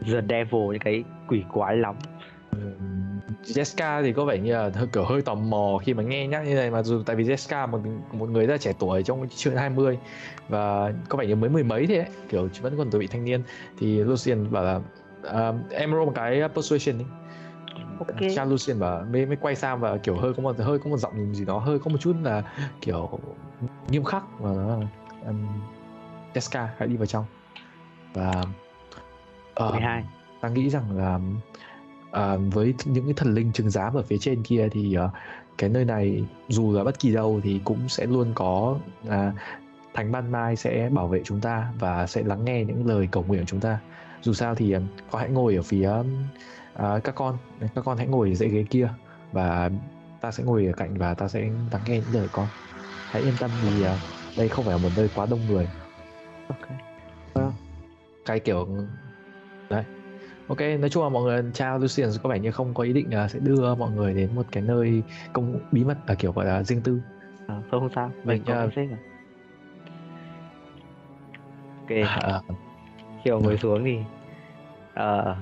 the 0.00 0.20
devil 0.28 0.62
những 0.72 0.78
cái 0.84 1.04
quỷ 1.28 1.44
quái 1.52 1.76
lắm. 1.76 1.94
Jessica 3.44 4.02
thì 4.02 4.12
có 4.12 4.24
vẻ 4.24 4.38
như 4.38 4.52
là 4.52 4.70
hơi, 4.74 4.86
kiểu 4.92 5.04
hơi 5.04 5.22
tò 5.22 5.34
mò 5.34 5.78
khi 5.82 5.94
mà 5.94 6.02
nghe 6.02 6.26
nhắc 6.26 6.46
như 6.46 6.54
này 6.54 6.70
mà 6.70 6.82
dù 6.82 7.02
tại 7.06 7.16
vì 7.16 7.24
Jessica 7.24 7.68
một 7.68 7.80
một 8.12 8.30
người 8.30 8.46
rất 8.46 8.52
là 8.54 8.58
trẻ 8.58 8.72
tuổi 8.78 9.02
trong 9.02 9.28
chưa 9.28 9.50
20 9.54 9.98
và 10.48 10.92
có 11.08 11.18
vẻ 11.18 11.26
như 11.26 11.36
mới 11.36 11.50
mười 11.50 11.64
mấy 11.64 11.86
thế 11.86 11.96
ấy, 11.96 12.06
kiểu 12.28 12.48
vẫn 12.60 12.74
còn 12.78 12.90
tuổi 12.90 13.00
vị 13.00 13.06
thanh 13.06 13.24
niên 13.24 13.42
thì 13.78 13.98
Lucian 13.98 14.52
bảo 14.52 14.64
là 14.64 14.80
à, 15.32 15.52
em 15.70 15.90
roll 15.92 16.04
một 16.04 16.12
cái 16.14 16.42
persuasion 16.54 16.98
đi 16.98 17.04
Ok. 17.98 18.16
cha 18.34 18.44
Lucian 18.44 18.78
bảo 18.78 19.04
mới 19.12 19.26
mới 19.26 19.36
quay 19.36 19.54
sang 19.54 19.80
và 19.80 19.96
kiểu 19.96 20.16
hơi 20.16 20.32
có 20.36 20.42
một 20.42 20.56
hơi 20.58 20.78
có 20.78 20.90
một 20.90 20.96
giọng 20.96 21.34
gì 21.34 21.44
đó 21.44 21.58
hơi 21.58 21.78
có 21.78 21.90
một 21.90 21.98
chút 22.00 22.16
là 22.22 22.42
kiểu 22.80 23.20
nghiêm 23.88 24.04
khắc 24.04 24.24
và 24.38 24.52
nó 24.52 24.78
um, 25.26 25.46
Jessica 26.34 26.66
hãy 26.78 26.88
đi 26.88 26.96
vào 26.96 27.06
trong 27.06 27.24
và 28.14 28.42
ờ, 29.54 29.70
12. 29.70 30.04
ta 30.40 30.48
nghĩ 30.48 30.70
rằng 30.70 30.96
là 30.96 31.20
à, 32.12 32.36
với 32.52 32.74
những 32.84 33.04
cái 33.04 33.14
thần 33.16 33.34
linh 33.34 33.52
trừng 33.52 33.70
giám 33.70 33.94
ở 33.94 34.02
phía 34.02 34.18
trên 34.18 34.42
kia 34.42 34.68
thì 34.72 34.96
à, 34.96 35.08
cái 35.58 35.70
nơi 35.70 35.84
này 35.84 36.24
dù 36.48 36.72
là 36.72 36.84
bất 36.84 36.98
kỳ 36.98 37.12
đâu 37.12 37.40
thì 37.44 37.60
cũng 37.64 37.88
sẽ 37.88 38.06
luôn 38.06 38.32
có 38.34 38.78
à, 39.08 39.32
thánh 39.94 40.12
ban 40.12 40.32
mai 40.32 40.56
sẽ 40.56 40.88
bảo 40.92 41.08
vệ 41.08 41.22
chúng 41.24 41.40
ta 41.40 41.72
và 41.78 42.06
sẽ 42.06 42.22
lắng 42.22 42.44
nghe 42.44 42.64
những 42.64 42.86
lời 42.86 43.08
cầu 43.12 43.24
nguyện 43.28 43.40
của 43.40 43.46
chúng 43.46 43.60
ta 43.60 43.78
dù 44.22 44.32
sao 44.32 44.54
thì 44.54 44.72
à, 44.72 44.80
con 45.10 45.20
hãy 45.20 45.30
ngồi 45.30 45.54
ở 45.56 45.62
phía 45.62 45.90
à, 46.74 47.00
các 47.04 47.14
con 47.14 47.36
các 47.74 47.84
con 47.84 47.98
hãy 47.98 48.06
ngồi 48.06 48.34
dãy 48.34 48.48
ghế 48.48 48.64
kia 48.70 48.88
và 49.32 49.70
ta 50.20 50.30
sẽ 50.30 50.44
ngồi 50.44 50.66
ở 50.66 50.72
cạnh 50.72 50.94
và 50.98 51.14
ta 51.14 51.28
sẽ 51.28 51.40
lắng 51.40 51.82
nghe 51.86 52.00
những 52.00 52.14
lời 52.14 52.28
con. 52.32 52.48
Hãy 53.10 53.22
yên 53.22 53.36
tâm 53.36 53.50
vì 53.62 53.82
à, 53.82 53.98
đây 54.36 54.48
không 54.48 54.64
phải 54.64 54.72
là 54.72 54.78
một 54.78 54.92
nơi 54.96 55.08
quá 55.14 55.26
đông 55.26 55.40
người. 55.46 55.68
Ok. 56.48 56.68
Well, 57.34 57.50
cái 58.26 58.40
kiểu 58.40 58.68
đấy. 59.70 59.84
Ok 60.48 60.60
nói 60.60 60.90
chung 60.90 61.02
là 61.02 61.08
mọi 61.08 61.22
người 61.22 61.50
cha 61.54 61.78
Lucian 61.78 62.10
có 62.22 62.30
vẻ 62.30 62.38
như 62.38 62.50
không 62.50 62.74
có 62.74 62.82
ý 62.82 62.92
định 62.92 63.14
là 63.14 63.28
sẽ 63.28 63.38
đưa 63.38 63.74
mọi 63.74 63.90
người 63.90 64.14
đến 64.14 64.34
một 64.34 64.46
cái 64.52 64.62
nơi 64.62 65.02
công 65.32 65.58
bí 65.72 65.84
mật 65.84 65.98
là 66.06 66.14
kiểu 66.14 66.32
gọi 66.32 66.46
là 66.46 66.62
riêng 66.62 66.80
tư. 66.80 67.00
À, 67.46 67.62
không 67.70 67.80
không 67.80 67.88
sao. 67.94 68.10
Mình, 68.24 68.42
ờ, 68.46 68.70
xếp 68.76 68.86
rồi. 68.86 68.98
Ok. 71.80 72.08
À, 72.24 72.40
mà 73.24 73.34
ngồi 73.42 73.58
xuống 73.58 73.84
thì 73.84 73.98
ờ 74.94 75.36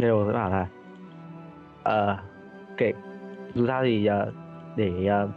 Nero 0.00 0.26
sẽ 0.26 0.32
bảo 0.32 0.50
là 0.50 0.66
ờ 1.82 2.18
kệ. 2.76 2.92
Dù 3.54 3.66
sao 3.66 3.82
thì 3.84 4.06
ờ, 4.06 4.32
để 4.76 5.06
ờ, 5.06 5.28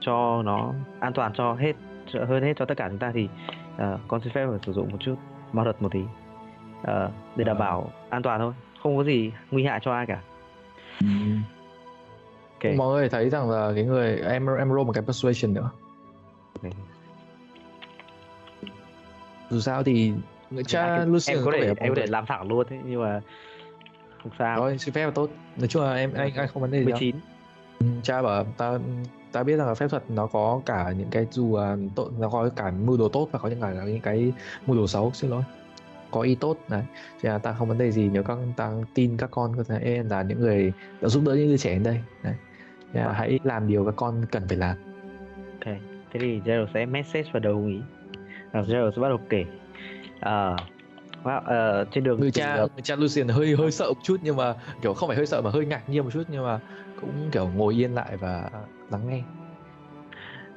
cho 0.00 0.42
nó 0.44 0.72
an 1.00 1.12
toàn 1.12 1.32
cho 1.34 1.54
hết 1.54 1.72
cho- 2.12 2.24
hơn 2.24 2.42
hết 2.42 2.52
cho 2.56 2.64
tất 2.64 2.74
cả 2.76 2.88
chúng 2.88 2.98
ta 2.98 3.10
thì 3.14 3.28
ờ, 3.76 3.98
con 4.08 4.20
xin 4.20 4.32
phép 4.32 4.46
phải 4.50 4.58
sử 4.66 4.72
dụng 4.72 4.88
một 4.92 4.98
chút 5.00 5.14
ma 5.52 5.64
thuật 5.64 5.82
một 5.82 5.92
tí. 5.92 6.00
Ờ, 6.82 7.10
để 7.36 7.44
đảm 7.44 7.58
bảo 7.58 7.90
an 8.10 8.22
toàn 8.22 8.40
thôi 8.40 8.52
không 8.82 8.96
có 8.96 9.04
gì 9.04 9.32
nguy 9.50 9.64
hại 9.64 9.80
cho 9.82 9.92
ai 9.92 10.06
cả. 10.06 10.20
Ok 12.54 12.74
mọi 12.76 12.88
người 12.94 13.08
thấy 13.08 13.30
rằng 13.30 13.50
là 13.50 13.72
cái 13.74 13.84
người 13.84 14.16
em 14.20 14.46
em 14.58 14.68
roll 14.68 14.86
một 14.86 14.92
cái 14.92 15.04
persuasion 15.06 15.54
nữa. 15.54 15.70
Ok. 16.62 16.72
dù 19.50 19.60
sao 19.60 19.82
thì 19.82 20.12
người 20.50 20.64
cha 20.64 21.04
Lucian 21.04 21.36
em 21.36 21.44
có 21.44 21.52
thể 21.52 21.74
em 21.78 21.94
có 21.94 22.00
thể 22.00 22.06
làm 22.06 22.26
thẳng 22.26 22.48
luôn 22.48 22.66
ấy 22.70 22.78
nhưng 22.84 23.02
mà 23.02 23.20
không 24.24 24.32
sao. 24.38 24.60
Rồi 24.60 24.78
xin 24.78 24.94
phép 24.94 25.04
là 25.04 25.10
tốt. 25.10 25.30
Nói 25.56 25.68
chung 25.68 25.82
là 25.82 25.94
em 25.94 26.12
anh 26.14 26.34
anh 26.34 26.48
không 26.48 26.62
vấn 26.62 26.70
đề 26.70 26.78
gì 26.78 26.84
đâu. 26.84 26.98
19 27.00 27.16
Ừ, 27.80 27.86
cha 28.02 28.22
bảo 28.22 28.44
ta 28.44 28.78
ta 29.32 29.42
biết 29.42 29.56
rằng 29.56 29.68
là 29.68 29.74
phép 29.74 29.88
thuật 29.90 30.10
nó 30.10 30.26
có 30.26 30.60
cả 30.66 30.92
những 30.98 31.08
cái 31.10 31.26
dù 31.30 31.54
à, 31.54 31.76
tội 31.94 32.10
nó 32.18 32.28
có 32.28 32.50
cả 32.56 32.70
mưu 32.70 32.96
đồ 32.96 33.08
tốt 33.08 33.28
và 33.32 33.38
có 33.38 33.48
những 33.48 33.60
cái 33.60 33.74
những 33.86 34.00
cái 34.00 34.32
mưu 34.66 34.76
đồ 34.76 34.86
xấu 34.86 35.10
xin 35.14 35.30
lỗi. 35.30 35.42
Có 36.10 36.20
ý 36.20 36.34
tốt 36.34 36.58
đấy. 36.68 36.82
Nên 37.22 37.32
là 37.32 37.38
ta 37.38 37.52
không 37.52 37.68
vấn 37.68 37.78
đề 37.78 37.90
gì. 37.90 38.10
Nếu 38.12 38.22
các 38.22 38.38
ta 38.56 38.72
tin 38.94 39.16
các 39.16 39.30
con 39.30 39.56
có 39.56 39.62
thể 39.62 40.02
là 40.10 40.22
những 40.22 40.40
người 40.40 40.72
đã 41.00 41.08
giúp 41.08 41.22
đỡ 41.26 41.34
những 41.34 41.48
đứa 41.48 41.56
trẻ 41.56 41.70
đến 41.70 41.82
đây 41.82 42.00
đấy. 42.22 42.34
Nên 42.92 43.04
là 43.04 43.12
hãy 43.12 43.38
làm 43.44 43.68
điều 43.68 43.84
các 43.84 43.94
con 43.96 44.26
cần 44.30 44.48
phải 44.48 44.56
làm. 44.56 44.76
Ok, 45.52 45.74
thế 46.12 46.20
thì 46.20 46.40
Gerald 46.44 46.68
sẽ 46.74 46.86
message 46.86 47.30
và 47.32 47.40
đồng 47.40 47.68
ý. 47.68 47.80
À, 48.52 48.62
Gerald 48.68 48.94
sẽ 48.96 49.02
bắt 49.02 49.08
đầu 49.08 49.20
kể. 49.28 49.44
À, 50.20 50.56
wow, 51.24 51.40
ờ, 51.44 51.84
trên 51.90 52.04
đường 52.04 52.20
người 52.20 52.30
từ, 52.30 52.40
cha 52.40 52.54
ờ, 52.54 52.68
người 52.76 52.82
cha 52.82 52.96
Lucian 52.96 53.28
hơi 53.28 53.54
hơi 53.56 53.70
sợ 53.70 53.88
một 53.88 54.02
chút 54.02 54.16
nhưng 54.22 54.36
mà 54.36 54.54
kiểu 54.82 54.94
không 54.94 55.08
phải 55.08 55.16
hơi 55.16 55.26
sợ 55.26 55.42
mà 55.42 55.50
hơi 55.50 55.66
ngạc 55.66 55.88
nhiên 55.88 56.04
một 56.04 56.10
chút 56.12 56.24
nhưng 56.28 56.44
mà 56.44 56.60
cũng 57.00 57.28
kiểu 57.32 57.50
ngồi 57.54 57.74
yên 57.74 57.94
lại 57.94 58.16
và 58.16 58.50
lắng 58.90 59.08
nghe 59.08 59.22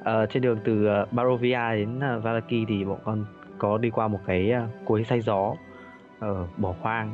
ờ, 0.04 0.26
trên 0.26 0.42
đường 0.42 0.58
từ 0.64 0.88
Barovia 1.10 1.74
đến 1.74 1.98
uh, 1.98 2.24
Valaki 2.24 2.64
thì 2.68 2.84
bọn 2.84 2.98
con 3.04 3.24
có 3.58 3.78
đi 3.78 3.90
qua 3.90 4.08
một 4.08 4.20
cái 4.26 4.52
cuối 4.84 5.04
say 5.04 5.20
gió 5.20 5.54
ở 6.18 6.46
bỏ 6.56 6.74
hoang. 6.80 7.12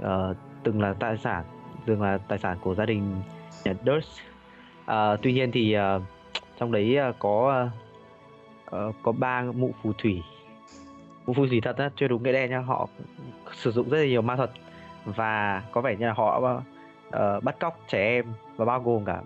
Ờ, 0.00 0.34
từng 0.62 0.80
là 0.80 0.94
tài 1.00 1.18
sản, 1.18 1.44
từng 1.86 2.02
là 2.02 2.18
tài 2.28 2.38
sản 2.38 2.58
của 2.60 2.74
gia 2.74 2.86
đình 2.86 3.22
nhà 3.64 3.74
Durst. 3.86 4.20
Ờ, 4.86 5.16
tuy 5.22 5.32
nhiên 5.32 5.52
thì 5.52 5.72
ờ, 5.72 6.00
trong 6.58 6.72
đấy 6.72 6.96
ờ, 6.96 7.12
có 7.18 7.68
ờ, 8.64 8.92
có 9.02 9.12
ba 9.12 9.42
mụ 9.42 9.74
phù 9.82 9.92
thủy 9.92 10.22
mụ 11.26 11.32
phù 11.34 11.46
thủy 11.46 11.60
thật 11.60 11.76
á 11.76 11.90
chưa 11.96 12.08
đúng 12.08 12.22
nghĩa 12.22 12.32
đen 12.32 12.50
nha. 12.50 12.58
Họ 12.58 12.88
sử 13.52 13.70
dụng 13.70 13.90
rất 13.90 13.98
là 13.98 14.04
nhiều 14.04 14.22
ma 14.22 14.36
thuật 14.36 14.50
và 15.04 15.62
có 15.72 15.80
vẻ 15.80 15.96
như 15.96 16.06
là 16.06 16.12
họ 16.12 16.40
uh, 17.08 17.44
bắt 17.44 17.56
cóc 17.60 17.78
trẻ 17.88 17.98
em 17.98 18.24
và 18.56 18.64
bao 18.64 18.80
gồm 18.80 19.04
cả 19.04 19.22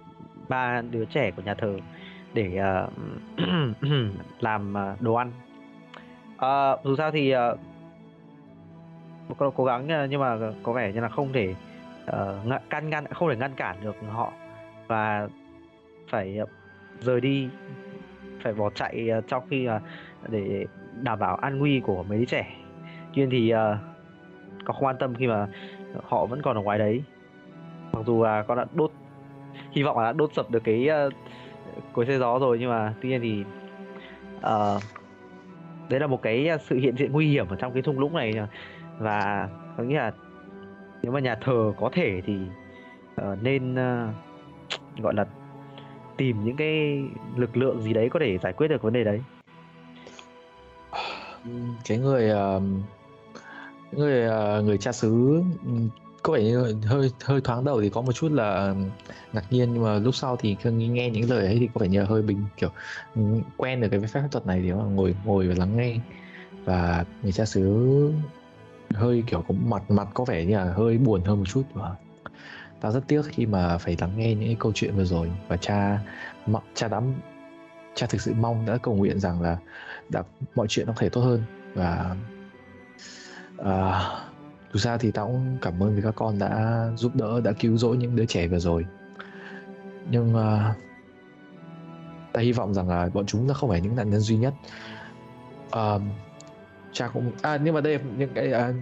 ba 0.49 0.82
đứa 0.90 1.05
trẻ 1.05 1.30
của 1.30 1.42
nhà 1.42 1.55
thờ 1.55 1.76
để 2.34 2.61
uh, 2.84 2.92
làm 4.40 4.74
ờ, 4.74 4.97
đồ 5.01 5.14
ăn. 5.14 5.32
Uh, 6.34 6.84
dù 6.84 6.97
sao 6.97 7.11
thì 7.11 7.34
uh, 7.36 7.59
cố 9.57 9.64
gắng 9.64 10.09
nhưng 10.11 10.20
mà 10.20 10.36
có 10.62 10.72
vẻ 10.72 10.92
như 10.92 11.01
là 11.01 11.09
không 11.09 11.32
thể 11.32 11.55
uh, 12.05 12.47
ngăn 12.47 12.61
can 12.70 12.90
ngăn 12.90 13.07
không 13.07 13.28
thể 13.30 13.36
ngăn 13.36 13.55
cản 13.55 13.76
được 13.82 13.97
họ 14.11 14.32
và 14.86 15.28
phải 16.09 16.38
uh, 16.42 16.49
rời 17.01 17.20
đi 17.20 17.49
phải 18.42 18.53
bỏ 18.53 18.70
chạy 18.70 19.09
uh, 19.18 19.24
trong 19.28 19.47
khi 19.51 19.68
uh, 19.68 19.82
để 20.28 20.66
đảm 21.03 21.18
bảo 21.18 21.36
an 21.36 21.59
nguy 21.59 21.80
của 21.80 22.03
mấy 22.03 22.18
đứa 22.18 22.24
trẻ. 22.24 22.57
Tuy 23.14 23.22
nhiên 23.22 23.30
thì 23.30 23.51
ờ, 23.51 23.72
uh, 23.72 24.64
con 24.64 24.76
không 24.76 24.86
an 24.86 24.97
tâm 24.99 25.14
khi 25.14 25.26
mà 25.26 25.47
họ 26.03 26.26
vẫn 26.26 26.42
còn 26.42 26.57
ở 26.57 26.62
ngoài 26.62 26.78
đấy. 26.78 27.03
Mặc 27.92 28.07
dù 28.07 28.24
là 28.24 28.42
con 28.42 28.59
đã 28.59 28.64
đốt 28.74 28.92
hy 29.70 29.82
vọng 29.82 29.99
là 29.99 30.05
đã 30.05 30.12
đốt 30.12 30.34
sập 30.34 30.51
được 30.51 30.64
cái 30.64 30.88
uh, 31.07 31.12
cối 31.92 32.07
xe 32.07 32.18
gió 32.18 32.38
rồi 32.38 32.59
nhưng 32.61 32.70
mà 32.70 32.94
tuy 33.01 33.09
nhiên 33.09 33.20
thì 33.20 33.44
uh, 34.36 34.82
đấy 35.90 36.01
là 36.01 36.07
một 36.07 36.22
cái 36.22 36.49
sự 36.61 36.76
hiện 36.76 36.97
diện 36.97 37.12
nguy 37.12 37.28
hiểm 37.28 37.49
ở 37.49 37.57
trong 37.57 37.72
cái 37.72 37.82
thung 37.82 37.99
lũng 37.99 38.14
này 38.14 38.34
và 38.99 39.49
có 39.76 39.84
nghĩa 39.84 39.99
là 39.99 40.12
nếu 41.03 41.12
mà 41.12 41.20
nhà 41.20 41.34
thờ 41.34 41.72
có 41.76 41.90
thể 41.92 42.20
thì 42.26 42.38
uh, 43.22 43.42
nên 43.42 43.72
uh, 43.72 45.01
gọi 45.03 45.14
là 45.14 45.26
tìm 46.16 46.44
những 46.44 46.57
cái 46.57 47.05
lực 47.36 47.57
lượng 47.57 47.80
gì 47.80 47.92
đấy 47.92 48.09
có 48.09 48.20
thể 48.20 48.38
giải 48.38 48.53
quyết 48.53 48.68
được 48.68 48.82
vấn 48.82 48.92
đề 48.92 49.05
đấy 49.05 49.20
cái 51.84 51.99
người 51.99 52.30
ờ, 52.30 52.61
người 53.92 54.22
ờ, 54.24 54.62
người 54.62 54.78
cha 54.78 54.92
xứ 54.92 55.42
ừ, 55.66 55.72
có 56.22 56.32
vẻ 56.32 56.42
như 56.42 56.76
hơi 56.84 57.11
hơi 57.24 57.40
thoáng 57.40 57.64
đầu 57.64 57.80
thì 57.80 57.90
có 57.90 58.01
một 58.01 58.12
chút 58.12 58.32
là 58.32 58.74
ngạc 59.32 59.44
nhiên, 59.51 59.74
nhưng 59.74 59.82
mà 59.82 59.99
lúc 59.99 60.14
sau 60.14 60.36
thì 60.36 60.57
khi 60.61 60.70
nghe 60.70 61.11
những 61.11 61.30
lời 61.30 61.47
ấy 61.47 61.57
thì 61.61 61.68
có 61.74 61.80
vẻ 61.80 61.88
như 61.88 62.03
hơi 62.05 62.22
bình, 62.22 62.44
kiểu 62.57 62.70
ừ, 63.14 63.22
quen 63.57 63.80
được 63.80 63.88
cái 63.90 64.01
phép 64.01 64.22
thuật 64.30 64.47
này 64.47 64.61
thì 64.62 64.72
mà 64.72 64.84
ngồi 64.84 65.14
ngồi 65.24 65.49
và 65.49 65.55
lắng 65.59 65.76
nghe. 65.76 65.97
Và 66.64 67.05
người 67.22 67.32
cha 67.32 67.44
xứ 67.44 68.12
hơi, 68.94 69.24
kiểu 69.26 69.44
có 69.49 69.55
mặt 69.64 69.90
mặt 69.90 70.09
có 70.14 70.24
vẻ 70.24 70.44
như 70.44 70.57
là 70.57 70.72
hơi 70.72 70.99
buồn 70.99 71.24
hơn 71.24 71.38
một 71.38 71.44
chút. 71.49 71.62
Và 71.74 71.94
ta 72.80 72.90
rất 72.90 73.09
tiếc 73.09 73.22
khi 73.24 73.47
mà 73.47 73.78
phải 73.78 73.97
lắng 74.01 74.12
nghe 74.16 74.34
những 74.34 74.49
cái 74.49 74.57
câu 74.59 74.72
chuyện 74.74 74.97
vừa 74.97 75.05
rồi. 75.05 75.30
Và 75.49 75.57
cha 75.57 75.99
cha 76.74 76.88
đã 76.88 77.01
cha 77.97 78.07
thực 78.07 78.20
sự 78.20 78.34
mong 78.34 78.66
đã 78.66 78.78
cầu 78.82 78.94
nguyện 78.94 79.20
rằng 79.20 79.42
là 79.42 79.57
đã 80.09 80.22
mọi 80.55 80.66
chuyện 80.68 80.86
nó 80.86 80.92
có 80.92 81.01
thể 81.01 81.09
tốt 81.09 81.20
hơn. 81.20 81.42
Và 81.74 82.16
à, 83.59 84.11
dù 84.72 84.78
sao 84.78 84.99
thì 84.99 85.11
tao 85.11 85.26
cũng 85.26 85.59
cảm 85.62 85.82
ơn 85.82 85.97
vì 85.97 86.03
các 86.03 86.14
con 86.16 86.38
đã 86.38 86.84
giúp 86.97 87.14
đỡ 87.14 87.40
đã 87.40 87.53
cứu 87.61 87.76
rỗi 87.76 87.97
những 87.97 88.16
đứa 88.16 88.26
trẻ 88.26 88.47
vừa 88.47 88.59
rồi. 88.59 88.86
Nhưng 90.11 90.34
à, 90.36 90.74
ta 92.32 92.40
hy 92.40 92.53
vọng 92.53 92.74
rằng 92.74 92.88
là 92.88 93.09
bọn 93.14 93.26
chúng 93.26 93.47
nó 93.47 93.55
không 93.55 93.70
phải 93.70 93.80
những 93.80 93.97
nạn 93.97 94.11
nhân 94.11 94.20
duy 94.20 94.36
nhất. 94.36 94.55
À, 95.70 95.99
cha 96.92 97.09
cũng 97.09 97.32
à 97.42 97.59
nhưng 97.62 97.74
mà 97.74 97.80
đây 97.80 97.99
những 98.16 98.30
cái 98.34 98.53
à, 98.53 98.72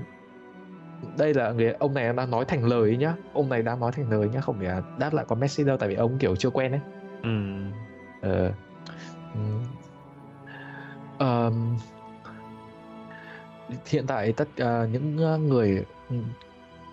đây 1.19 1.35
là 1.35 1.53
người 1.53 1.73
ông 1.73 1.95
này 1.95 2.13
đang 2.13 2.31
nói 2.31 2.45
thành 2.45 2.65
lời 2.65 2.97
nhá. 2.97 3.15
Ông 3.33 3.49
này 3.49 3.63
đang 3.63 3.81
nói 3.81 3.93
thành 3.93 4.11
lời 4.11 4.29
nhá 4.29 4.41
không 4.41 4.57
phải 4.59 4.83
đáp 4.99 5.15
lại 5.15 5.25
có 5.29 5.37
message 5.37 5.67
đâu 5.69 5.77
tại 5.77 5.89
vì 5.89 5.95
ông 5.95 6.19
kiểu 6.19 6.37
chưa 6.37 6.51
quen 6.51 6.73
ấy. 6.73 6.81
Ừ. 7.23 7.31
Ờ, 8.21 8.53
um, 11.19 11.77
hiện 13.87 14.07
tại 14.07 14.33
tất 14.33 14.49
uh, 14.49 14.91
những 14.93 15.19
ờ, 15.19 15.39
người 15.39 15.85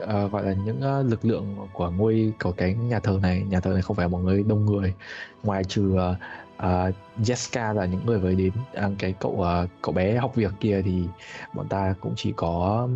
uh, 0.04 0.32
gọi 0.32 0.46
là 0.46 0.54
những 0.66 0.82
uh, 1.00 1.12
lực 1.12 1.26
lượng 1.26 1.58
của 1.74 1.90
ngôi 1.90 2.34
của 2.44 2.52
cái 2.52 2.74
nhà 2.74 3.00
thờ 3.00 3.20
này 3.22 3.44
nhà 3.50 3.60
thờ 3.60 3.70
này 3.74 3.82
không 3.82 3.96
phải 3.96 4.08
một 4.08 4.18
người 4.18 4.44
đông 4.44 4.66
người 4.66 4.94
ngoài 5.44 5.64
trừ 5.64 5.94
uh, 5.94 6.18
uh, 6.58 6.96
Jessica 7.20 7.74
là 7.74 7.86
những 7.86 8.06
người 8.06 8.20
mới 8.20 8.36
đến 8.36 8.52
uh, 8.86 9.00
cái 9.00 9.14
cậu 9.20 9.32
uh, 9.32 9.70
cậu 9.82 9.94
bé 9.94 10.18
học 10.18 10.36
việc 10.36 10.54
kia 10.60 10.82
thì 10.86 11.04
bọn 11.54 11.68
ta 11.68 11.96
cũng 12.00 12.14
chỉ 12.16 12.34
có 12.36 12.88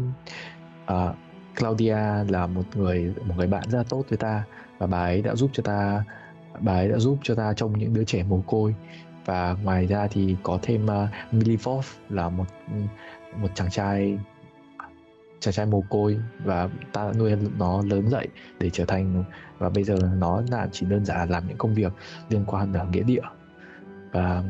uh, 0.93 1.16
Claudia 1.60 1.98
là 2.30 2.48
một 2.48 2.64
người 2.76 3.14
một 3.26 3.34
người 3.38 3.48
bạn 3.48 3.64
rất 3.70 3.78
là 3.78 3.84
tốt 3.89 4.04
với 4.10 4.18
ta 4.18 4.43
và 4.78 4.88
bà 4.88 5.00
ấy 5.00 5.22
đã 5.22 5.36
giúp 5.36 5.50
cho 5.54 5.64
ta 5.64 6.04
bà 6.60 6.74
ấy 6.74 6.88
đã 6.89 6.98
giúp 6.98 7.18
cho 7.24 7.36
ta 7.36 7.54
trông 7.54 7.80
những 7.80 7.93
đứa 7.93 8.04
trẻ 8.04 8.24
mồ 8.24 8.41
côi 8.48 8.76
và 9.26 9.55
ngoài 9.63 9.88
ra 9.88 10.07
thì 10.07 10.36
có 10.43 10.59
thêm 10.61 10.88
ờ, 10.88 11.03
uh, 11.03 11.34
Milivov 11.34 11.86
là 12.09 12.30
một 12.30 12.45
ừ, 12.71 12.78
một 13.41 13.47
chàng 13.55 13.69
trai 13.69 14.19
chàng 15.39 15.53
trai 15.53 15.65
mồ 15.65 15.84
côi 15.89 16.19
và 16.43 16.69
ta 16.93 17.11
nuôi 17.17 17.36
nó 17.57 17.82
lớn 17.82 18.09
dậy 18.09 18.28
để 18.59 18.69
trở 18.69 18.86
thành 18.86 19.23
và 19.57 19.69
bây 19.69 19.84
giờ 19.84 19.95
nó 20.17 20.41
là 20.51 20.67
chỉ 20.71 20.86
đơn 20.86 21.05
giản 21.05 21.17
là 21.17 21.26
làm 21.26 21.47
những 21.47 21.57
công 21.57 21.73
việc 21.73 21.93
liên 22.30 22.43
quan 22.47 22.73
ở 22.73 22.86
nghĩa 22.86 23.03
địa. 23.03 23.21
Và 24.11 24.43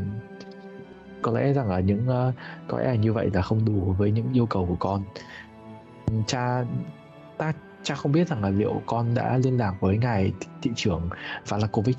có 1.22 1.32
lẽ 1.32 1.54
rằng 1.54 1.70
là 1.70 1.80
những 1.80 2.08
uh, 2.08 2.34
có 2.68 2.80
lẽ 2.80 2.86
là 2.86 2.96
như 2.96 3.14
vậy 3.14 3.30
là 3.34 3.42
không 3.42 3.66
đủ 3.66 3.96
với 3.98 4.12
những 4.12 4.34
yêu 4.34 4.46
cầu 4.46 4.66
của 4.66 4.76
con. 4.80 5.04
Cha 6.28 6.64
ta 7.38 7.54
cha 7.84 7.96
không 7.96 8.12
biết 8.12 8.28
rằng 8.28 8.44
là 8.44 8.50
liệu 8.50 8.82
con 8.86 9.14
đã 9.14 9.38
liên 9.38 9.58
lạc 9.58 9.74
với 9.80 9.98
ngài 9.98 10.34
thị, 10.40 10.48
thị 10.62 10.72
trưởng 10.76 11.10
Valakovic 11.48 11.98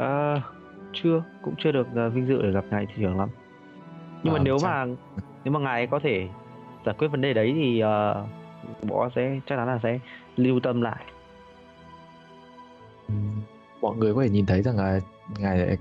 Ờ, 0.00 0.40
chưa 0.92 1.22
cũng 1.42 1.54
chưa 1.58 1.72
được 1.72 1.86
ờ, 1.94 2.10
vinh 2.10 2.26
dự 2.28 2.42
để 2.42 2.50
gặp 2.50 2.64
ngài 2.70 2.86
thị 2.86 2.92
trưởng 2.96 3.18
lắm. 3.18 3.28
Nhưng 4.22 4.32
mà 4.32 4.38
Ờ, 4.38 4.44
nếu 4.44 4.58
chắc- 4.58 4.66
mà 4.68 4.86
nếu 5.44 5.52
mà 5.52 5.60
ngài 5.60 5.86
có 5.86 6.00
thể 6.02 6.28
giải 6.86 6.94
quyết 6.98 7.08
vấn 7.08 7.20
đề 7.20 7.32
đấy 7.34 7.52
thì 7.54 7.80
ờ, 7.80 8.26
bọn 8.88 9.10
sẽ 9.16 9.40
chắc 9.46 9.56
chắn 9.56 9.66
là 9.66 9.78
sẽ 9.82 9.98
lưu 10.36 10.60
tâm 10.60 10.80
lại. 10.82 11.04
Ừm, 13.08 13.42
mọi 13.80 13.96
người 13.96 14.14
có 14.14 14.22
thể 14.22 14.28
nhìn 14.30 14.46
thấy 14.46 14.62
rằng 14.62 14.76
là 14.76 15.00
ngài 15.38 15.76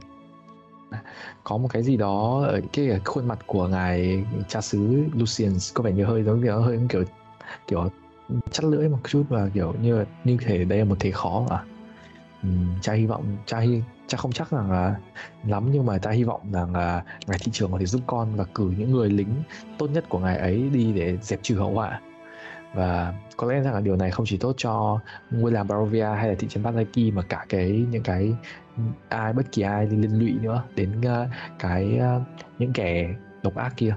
có 1.44 1.58
một 1.58 1.68
cái 1.74 1.84
gì 1.84 1.98
đó 1.98 2.44
ở 2.48 2.62
cái 2.74 3.00
khuôn 3.06 3.28
mặt 3.28 3.40
của 3.46 3.68
ngài 3.68 4.24
cha 4.48 4.62
xứ 4.62 5.04
Lucian 5.16 5.52
có 5.74 5.84
vẻ 5.84 5.92
như 5.92 6.06
hơi 6.06 6.24
giống 6.24 6.42
kiểu 6.42 6.62
hơi 6.62 6.80
kiểu 6.90 7.04
kiểu 7.68 7.90
chắt 8.52 8.66
lưỡi 8.66 8.90
một 8.90 9.00
chút 9.08 9.24
và 9.30 9.50
kiểu 9.54 9.74
như 9.82 10.06
như 10.24 10.38
thể 10.46 10.66
đây 10.66 10.80
là 10.80 10.86
một 10.86 10.96
thế 11.00 11.12
khó 11.12 11.46
mà 11.50 11.64
uhm, 12.48 12.80
cha 12.82 12.94
hy 12.94 13.06
vọng 13.06 13.24
cha 13.46 13.60
hy 13.60 13.82
chắc 14.10 14.20
không 14.20 14.32
chắc 14.32 14.52
rằng 14.52 14.72
là 14.72 14.96
lắm 15.48 15.70
nhưng 15.72 15.86
mà 15.86 15.98
ta 15.98 16.12
hy 16.12 16.24
vọng 16.24 16.42
rằng 16.52 16.76
là 16.76 17.04
ngài 17.28 17.40
thị 17.40 17.52
trường 17.52 17.72
có 17.72 17.78
thể 17.80 17.86
giúp 17.86 18.02
con 18.08 18.36
và 18.36 18.46
cử 18.56 18.74
những 18.78 18.92
người 18.92 19.10
lính 19.10 19.44
tốt 19.78 19.88
nhất 19.88 20.06
của 20.10 20.20
ngài 20.20 20.38
ấy 20.38 20.70
đi 20.74 20.94
để 20.94 21.18
dẹp 21.22 21.40
trừ 21.44 21.56
hậu 21.56 21.74
họa. 21.74 22.02
Và 22.74 23.14
có 23.38 23.52
lẽ 23.52 23.62
rằng 23.62 23.74
là 23.74 23.82
điều 23.82 23.96
này 23.96 24.12
không 24.12 24.26
chỉ 24.26 24.38
tốt 24.38 24.54
cho 24.58 25.00
ngôi 25.32 25.52
làng 25.52 25.68
Barovia 25.68 26.06
hay 26.06 26.30
là 26.30 26.36
thị 26.40 26.48
trấn 26.48 26.64
Bazaki 26.64 27.14
mà 27.14 27.22
cả 27.22 27.46
cái 27.50 27.86
những 27.92 28.04
cái 28.04 28.34
ai 29.10 29.34
bất 29.34 29.52
kỳ 29.52 29.62
ai 29.62 29.88
liên 29.88 30.20
lụy 30.20 30.32
nữa 30.42 30.64
đến 30.76 31.00
uh, 31.00 31.30
cái 31.60 32.00
uh, 32.18 32.22
những 32.60 32.74
kẻ 32.74 33.16
độc 33.44 33.56
ác 33.56 33.74
kia. 33.78 33.96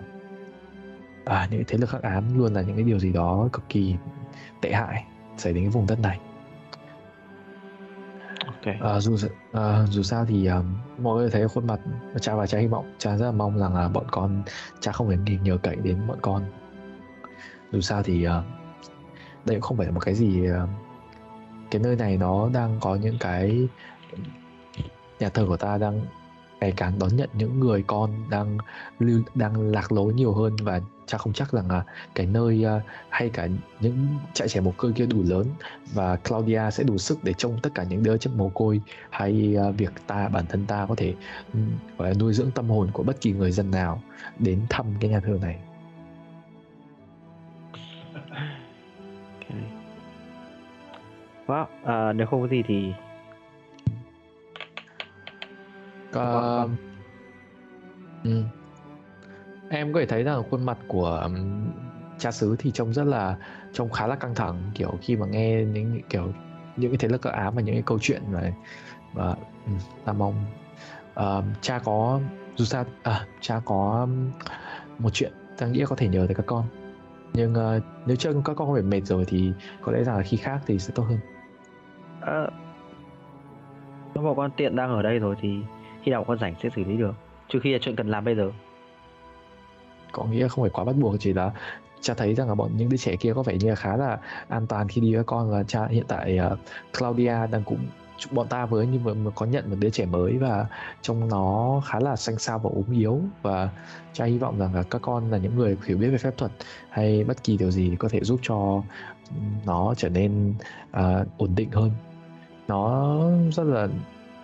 À, 1.25 1.49
những 1.51 1.63
thế 1.67 1.79
lực 1.79 1.91
khắc 1.91 2.03
ám 2.03 2.39
luôn 2.39 2.55
là 2.55 2.63
những 2.63 2.77
cái 2.77 2.85
điều 2.85 2.99
gì 2.99 3.13
đó 3.13 3.49
cực 3.53 3.69
kỳ 3.69 3.95
tệ 4.61 4.73
hại 4.73 5.05
xảy 5.37 5.53
đến 5.53 5.65
cái 5.65 5.71
vùng 5.71 5.87
đất 5.87 6.01
này 6.01 6.19
ok. 8.65 8.75
À, 8.81 9.01
dù 9.01 9.17
à, 9.53 9.87
dù 9.91 10.03
sao 10.03 10.25
thì 10.25 10.47
à, 10.47 10.63
mọi 10.99 11.17
người 11.19 11.31
thấy 11.31 11.49
khuôn 11.49 11.67
mặt 11.67 11.81
cha 12.21 12.35
và 12.35 12.47
cha 12.47 12.59
hy 12.59 12.67
vọng 12.67 12.95
cha 12.99 13.17
rất 13.17 13.27
là 13.27 13.33
mong 13.33 13.59
rằng 13.59 13.75
là 13.75 13.89
bọn 13.89 14.05
con 14.11 14.43
cha 14.81 14.93
không 14.93 15.09
phải 15.09 15.39
nhờ 15.43 15.57
cậy 15.63 15.77
đến 15.77 16.07
bọn 16.07 16.19
con. 16.23 16.45
Dù 17.73 17.81
sao 17.81 18.03
thì 18.03 18.25
à, 18.25 18.43
đây 19.45 19.57
cũng 19.57 19.61
không 19.61 19.77
phải 19.77 19.87
là 19.87 19.93
một 19.93 20.01
cái 20.01 20.15
gì 20.15 20.47
à, 20.51 20.67
cái 21.71 21.83
nơi 21.83 21.97
này 21.97 22.17
nó 22.17 22.49
đang 22.49 22.79
có 22.81 22.95
những 22.95 23.17
cái 23.21 23.69
nhà 25.21 25.29
thờ 25.29 25.45
của 25.49 25.57
ta 25.57 25.79
đang 25.79 26.01
ngày 26.63 26.73
càng 26.77 26.99
đón 26.99 27.17
nhận 27.17 27.29
những 27.33 27.61
người 27.61 27.85
con 27.87 28.11
đang 28.31 28.59
lưu 28.99 29.23
đang 29.35 29.71
lạc 29.71 29.93
lối 29.93 30.15
nhiều 30.15 30.33
hơn 30.33 30.57
và 30.63 30.81
cha 31.07 31.19
không 31.19 31.33
chắc 31.33 31.53
rằng 31.53 31.71
là 31.71 31.85
cái 32.15 32.27
nơi 32.27 32.65
uh, 32.77 32.83
hay 33.09 33.29
cả 33.29 33.49
những 33.81 34.07
trại 34.35 34.49
trẻ 34.49 34.61
mồ 34.61 34.71
côi 34.77 34.93
kia 34.93 35.07
đủ 35.07 35.23
lớn 35.23 35.47
và 35.95 36.17
Claudia 36.17 36.63
sẽ 36.73 36.85
đủ 36.85 36.99
sức 36.99 37.25
để 37.25 37.33
trông 37.33 37.59
tất 37.63 37.71
cả 37.75 37.83
những 37.83 38.03
đứa 38.03 38.17
chất 38.17 38.33
mồ 38.37 38.49
côi 38.49 38.81
hay 39.11 39.57
uh, 39.69 39.77
việc 39.77 39.93
ta 40.07 40.29
bản 40.29 40.45
thân 40.49 40.67
ta 40.67 40.87
có 40.89 40.95
thể 40.95 41.15
um, 41.55 41.71
gọi 41.99 42.09
là 42.09 42.15
nuôi 42.15 42.33
dưỡng 42.33 42.51
tâm 42.51 42.69
hồn 42.69 42.91
của 42.93 43.03
bất 43.03 43.21
kỳ 43.21 43.33
người 43.33 43.53
dân 43.53 43.71
nào 43.71 44.03
đến 44.39 44.61
thăm 44.69 44.87
cái 45.01 45.11
nhà 45.11 45.21
thờ 45.21 45.39
này. 45.43 45.59
okay. 49.41 49.63
Wow, 51.47 51.63
uh, 51.63 52.17
nếu 52.17 52.27
không 52.27 52.43
có 52.43 52.49
gì 52.49 52.63
thì 52.69 52.93
uh, 56.19 56.71
ừ. 58.25 58.43
em 59.71 59.93
có 59.93 60.01
thể 60.01 60.07
thấy 60.07 60.23
rằng 60.23 60.43
khuôn 60.51 60.67
mặt 60.67 60.79
của 60.89 61.21
um, 61.25 61.71
cha 62.19 62.31
xứ 62.31 62.57
thì 62.59 62.71
trông 62.71 62.93
rất 62.93 63.05
là 63.05 63.37
trông 63.73 63.91
khá 63.91 64.07
là 64.07 64.17
căng 64.17 64.35
thẳng 64.35 64.71
kiểu 64.75 64.99
khi 65.01 65.17
mà 65.17 65.27
nghe 65.27 65.65
những 65.65 66.01
kiểu 66.09 66.33
những 66.77 66.91
cái 66.91 66.99
thế 66.99 67.09
lực 67.09 67.23
các 67.23 67.31
ám 67.31 67.55
và 67.55 67.63
những 67.63 67.75
cái 67.75 67.83
câu 67.87 67.99
chuyện 68.01 68.23
này. 68.33 68.55
Và 69.13 69.35
um, 69.67 69.79
ta 70.05 70.13
mong 70.13 70.45
uh, 71.21 71.45
cha 71.61 71.79
có 71.79 72.21
dù 72.57 72.65
sao 72.65 72.85
à, 73.03 73.27
cha 73.41 73.61
có 73.65 74.09
một 74.99 75.11
chuyện 75.11 75.33
ta 75.59 75.67
nghĩ 75.67 75.85
có 75.89 75.97
thể 75.97 76.09
nhờ 76.09 76.25
tới 76.29 76.35
các 76.35 76.47
con. 76.47 76.65
Nhưng 77.33 77.53
uh, 77.53 77.83
nếu 78.07 78.17
chưa 78.17 78.33
các 78.33 78.43
con 78.45 78.57
không 78.57 78.75
phải 78.75 78.83
mệt 78.83 79.01
rồi 79.05 79.25
thì 79.29 79.53
có 79.83 79.93
lẽ 79.93 80.05
rằng 80.05 80.17
là 80.17 80.23
khi 80.23 80.37
khác 80.37 80.61
thì 80.67 80.79
sẽ 80.79 80.93
tốt 80.95 81.03
hơn. 81.03 81.19
À, 82.21 82.47
nếu 84.15 84.25
mà 84.25 84.31
con 84.37 84.51
tiện 84.57 84.77
đang 84.77 84.91
ở 84.91 85.03
đây 85.03 85.19
rồi 85.19 85.37
thì 85.41 85.59
khi 86.03 86.13
nào 86.13 86.25
con 86.25 86.39
rảnh 86.39 86.55
sẽ 86.63 86.69
xử 86.77 86.85
lý 86.85 86.97
được 86.97 87.15
trừ 87.49 87.61
khi 87.63 87.73
là 87.73 87.79
chuyện 87.83 87.97
cần 87.97 88.09
làm 88.09 88.25
bây 88.25 88.35
giờ. 88.35 88.51
Có 90.13 90.25
nghĩa 90.25 90.49
không 90.49 90.65
phải 90.65 90.71
quá 90.71 90.85
bắt 90.85 90.97
buộc 90.97 91.15
chỉ 91.21 91.33
là 91.33 91.51
cha 92.01 92.15
thấy 92.15 92.35
rằng 92.35 92.49
là 92.49 92.55
bọn 92.55 92.71
những 92.77 92.89
đứa 92.89 92.97
trẻ 92.97 93.17
kia 93.17 93.33
có 93.35 93.43
vẻ 93.43 93.57
như 93.57 93.69
là 93.69 93.75
khá 93.75 93.97
là 93.97 94.19
an 94.49 94.67
toàn 94.67 94.89
khi 94.89 95.01
đi 95.01 95.15
với 95.15 95.25
con 95.25 95.51
và 95.51 95.63
cha 95.63 95.87
hiện 95.87 96.05
tại 96.09 96.39
uh, 96.53 96.59
Claudia 96.99 97.47
đang 97.51 97.63
cũng 97.65 97.79
bọn 98.31 98.49
ta 98.49 98.67
với 98.67 98.87
như 98.87 98.99
mà 98.99 99.31
có 99.35 99.47
nhận 99.47 99.71
một 99.71 99.77
đứa 99.81 99.91
trẻ 99.91 100.07
mới 100.07 100.39
và 100.39 100.67
trong 101.03 101.29
nó 101.29 101.83
khá 101.87 102.01
là 102.01 102.17
xanh 102.17 102.39
xao 102.39 102.59
và 102.59 102.71
ốm 102.75 102.85
yếu. 102.93 103.21
Và 103.43 103.71
cha 104.13 104.25
hy 104.25 104.39
vọng 104.39 104.59
rằng 104.59 104.75
là 104.75 104.83
các 104.83 105.03
con 105.03 105.31
là 105.31 105.39
những 105.39 105.57
người 105.57 105.77
hiểu 105.85 105.99
biết 105.99 106.09
về 106.09 106.19
phép 106.19 106.37
thuật 106.37 106.53
hay 106.89 107.25
bất 107.25 107.45
kỳ 107.45 107.57
điều 107.57 107.71
gì 107.71 107.97
có 107.99 108.09
thể 108.09 108.21
giúp 108.21 108.41
cho 108.43 108.83
nó 109.67 109.95
trở 109.97 110.09
nên 110.09 110.55
uh, 110.91 111.27
ổn 111.39 111.55
định 111.55 111.71
hơn. 111.71 111.91
Nó 112.69 113.21
rất 113.53 113.65
là 113.65 113.89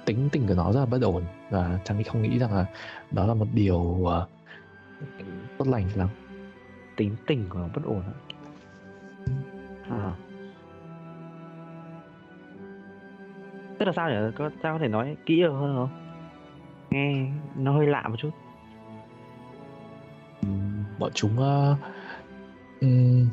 tính 0.09 0.29
tình 0.33 0.47
của 0.47 0.55
nó 0.55 0.73
rất 0.73 0.81
là 0.81 0.87
bất 0.87 1.03
ổn 1.03 1.25
và 1.51 1.79
trang 1.85 2.05
không 2.05 2.23
nghĩ 2.23 2.39
rằng 2.39 2.53
là 2.53 2.67
đó 3.11 3.27
là 3.27 3.35
một 3.35 3.47
điều 3.53 3.79
uh, 3.79 4.13
tốt 5.59 5.69
lành 5.69 5.89
lắm. 5.95 6.09
Tính 6.97 7.17
tình 7.27 7.49
của 7.49 7.59
nó 7.59 7.69
bất 7.75 7.83
ổn 7.85 8.03
à. 9.91 10.13
tức 13.79 13.87
là 13.87 13.93
sao 13.97 14.11
nhỉ? 14.11 14.17
Có 14.37 14.51
sao 14.63 14.75
có 14.75 14.79
thể 14.79 14.89
nói 14.89 15.17
kỹ 15.27 15.43
hơn 15.43 15.77
không? 15.77 15.89
Nghe 16.91 17.31
nó 17.57 17.73
hơi 17.73 17.87
lạ 17.87 18.09
một 18.09 18.17
chút. 18.19 18.31
Bọn 20.99 21.11
chúng 21.15 21.33
uh, 21.33 21.79
um, 22.81 23.29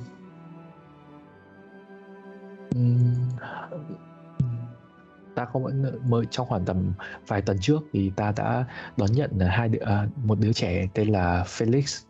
um, 2.76 3.14
ta 5.36 5.46
không 5.46 5.84
mới 6.10 6.26
trong 6.32 6.48
khoảng 6.48 6.66
tầm 6.66 6.94
vài 7.28 7.42
tuần 7.42 7.58
trước 7.62 7.84
thì 7.94 8.12
ta 8.16 8.34
đã 8.36 8.66
đón 8.98 9.12
nhận 9.12 9.40
à, 9.40 9.48
hai 9.50 9.70
đứa, 9.70 9.80
à, 9.80 10.08
một 10.24 10.40
đứa 10.40 10.54
trẻ 10.54 10.88
tên 10.94 11.08
là 11.08 11.44
Felix. 11.48 12.06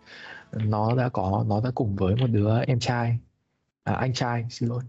Nó 0.53 0.95
đã 0.95 1.09
có 1.09 1.45
nó 1.47 1.61
đã 1.63 1.71
cùng 1.75 1.95
với 1.95 2.15
một 2.15 2.27
đứa 2.27 2.59
em 2.59 2.79
trai 2.79 3.19
à, 3.83 3.93
anh 3.93 4.13
trai 4.13 4.45
xin 4.49 4.69
lỗi. 4.69 4.83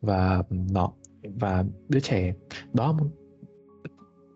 Và 0.00 0.42
nó 0.50 0.92
và 1.22 1.64
đứa 1.88 2.00
trẻ 2.00 2.34
đó 2.72 2.94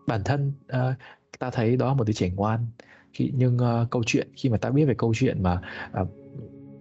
bản 0.07 0.21
thân 0.25 0.53
uh, 0.65 0.95
ta 1.39 1.49
thấy 1.49 1.77
đó 1.77 1.87
là 1.87 1.93
một 1.93 2.03
đứa 2.07 2.13
trẻ 2.13 2.29
ngoan. 2.29 2.67
Khi, 3.13 3.31
nhưng 3.35 3.57
uh, 3.57 3.89
câu 3.89 4.03
chuyện 4.05 4.27
khi 4.35 4.49
mà 4.49 4.57
ta 4.57 4.69
biết 4.69 4.85
về 4.85 4.93
câu 4.97 5.13
chuyện 5.15 5.43
mà 5.43 5.61
uh, 6.01 6.07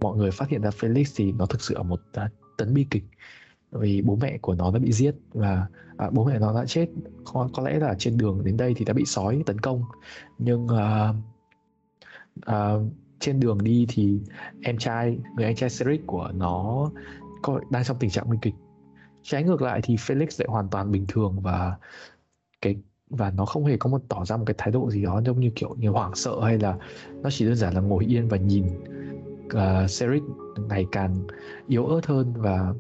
mọi 0.01 0.17
người 0.17 0.31
phát 0.31 0.49
hiện 0.49 0.63
ra 0.63 0.71
Felix 0.71 1.05
thì 1.17 1.33
nó 1.33 1.47
thực 1.47 1.61
sự 1.61 1.75
là 1.75 1.83
một 1.83 2.01
uh, 2.25 2.31
tấn 2.59 2.75
bi 2.75 2.87
kịch 2.91 3.05
vì 3.73 4.03
bố 4.03 4.17
mẹ 4.17 4.39
của 4.39 4.55
nó 4.55 4.71
đã 4.71 4.79
bị 4.79 4.93
giết 4.93 5.15
và 5.33 5.67
à, 5.97 6.11
bố 6.11 6.25
mẹ 6.25 6.39
nó 6.39 6.55
đã 6.55 6.65
chết. 6.67 6.87
Có, 7.25 7.49
có 7.55 7.63
lẽ 7.63 7.79
là 7.79 7.95
trên 7.99 8.17
đường 8.17 8.45
đến 8.45 8.57
đây 8.57 8.75
thì 8.77 8.85
đã 8.85 8.93
bị 8.93 9.05
sói 9.05 9.43
tấn 9.47 9.59
công. 9.59 9.83
Nhưng 10.39 10.69
à, 10.69 11.15
à, 12.41 12.75
trên 13.21 13.41
đường 13.41 13.59
đi 13.63 13.87
thì 13.89 14.21
em 14.63 14.79
trai 14.79 15.19
người 15.37 15.45
anh 15.45 15.57
trai 15.57 15.71
Cedric 15.79 16.07
của 16.07 16.31
nó 16.35 16.91
có, 17.43 17.61
đang 17.71 17.85
trong 17.85 17.97
tình 18.01 18.11
trạng 18.11 18.25
nguy 18.27 18.39
kịch. 18.43 18.55
Trái 19.23 19.43
ngược 19.43 19.63
lại 19.63 19.81
thì 19.83 19.97
Felix 19.97 20.27
lại 20.39 20.47
hoàn 20.49 20.69
toàn 20.69 20.93
bình 20.93 21.05
thường 21.09 21.41
và 21.41 21.77
cái 22.61 22.77
và 23.11 23.31
nó 23.31 23.45
không 23.45 23.65
hề 23.65 23.77
có 23.77 23.91
một 23.91 24.03
tỏ 24.09 24.25
ra 24.25 24.37
một 24.37 24.45
cái 24.47 24.55
thái 24.59 24.71
độ 24.71 24.91
gì 24.91 25.03
đó 25.03 25.23
giống 25.27 25.41
như 25.41 25.51
kiểu 25.55 25.75
như 25.79 25.91
hoảng 25.91 26.15
sợ 26.15 26.41
hay 26.43 26.59
là 26.59 26.77
nó 27.23 27.31
chỉ 27.31 27.45
đơn 27.45 27.57
giản 27.57 27.75
là 27.75 27.81
ngồi 27.81 28.05
yên 28.05 28.29
và 28.29 28.37
nhìn 28.37 28.67
uh, 29.47 29.91
Cedric 29.99 30.23
ngày 30.69 30.87
càng 30.93 31.27
yếu 31.69 31.87
ớt 31.87 32.07
hơn 32.07 32.33
và 32.37 32.75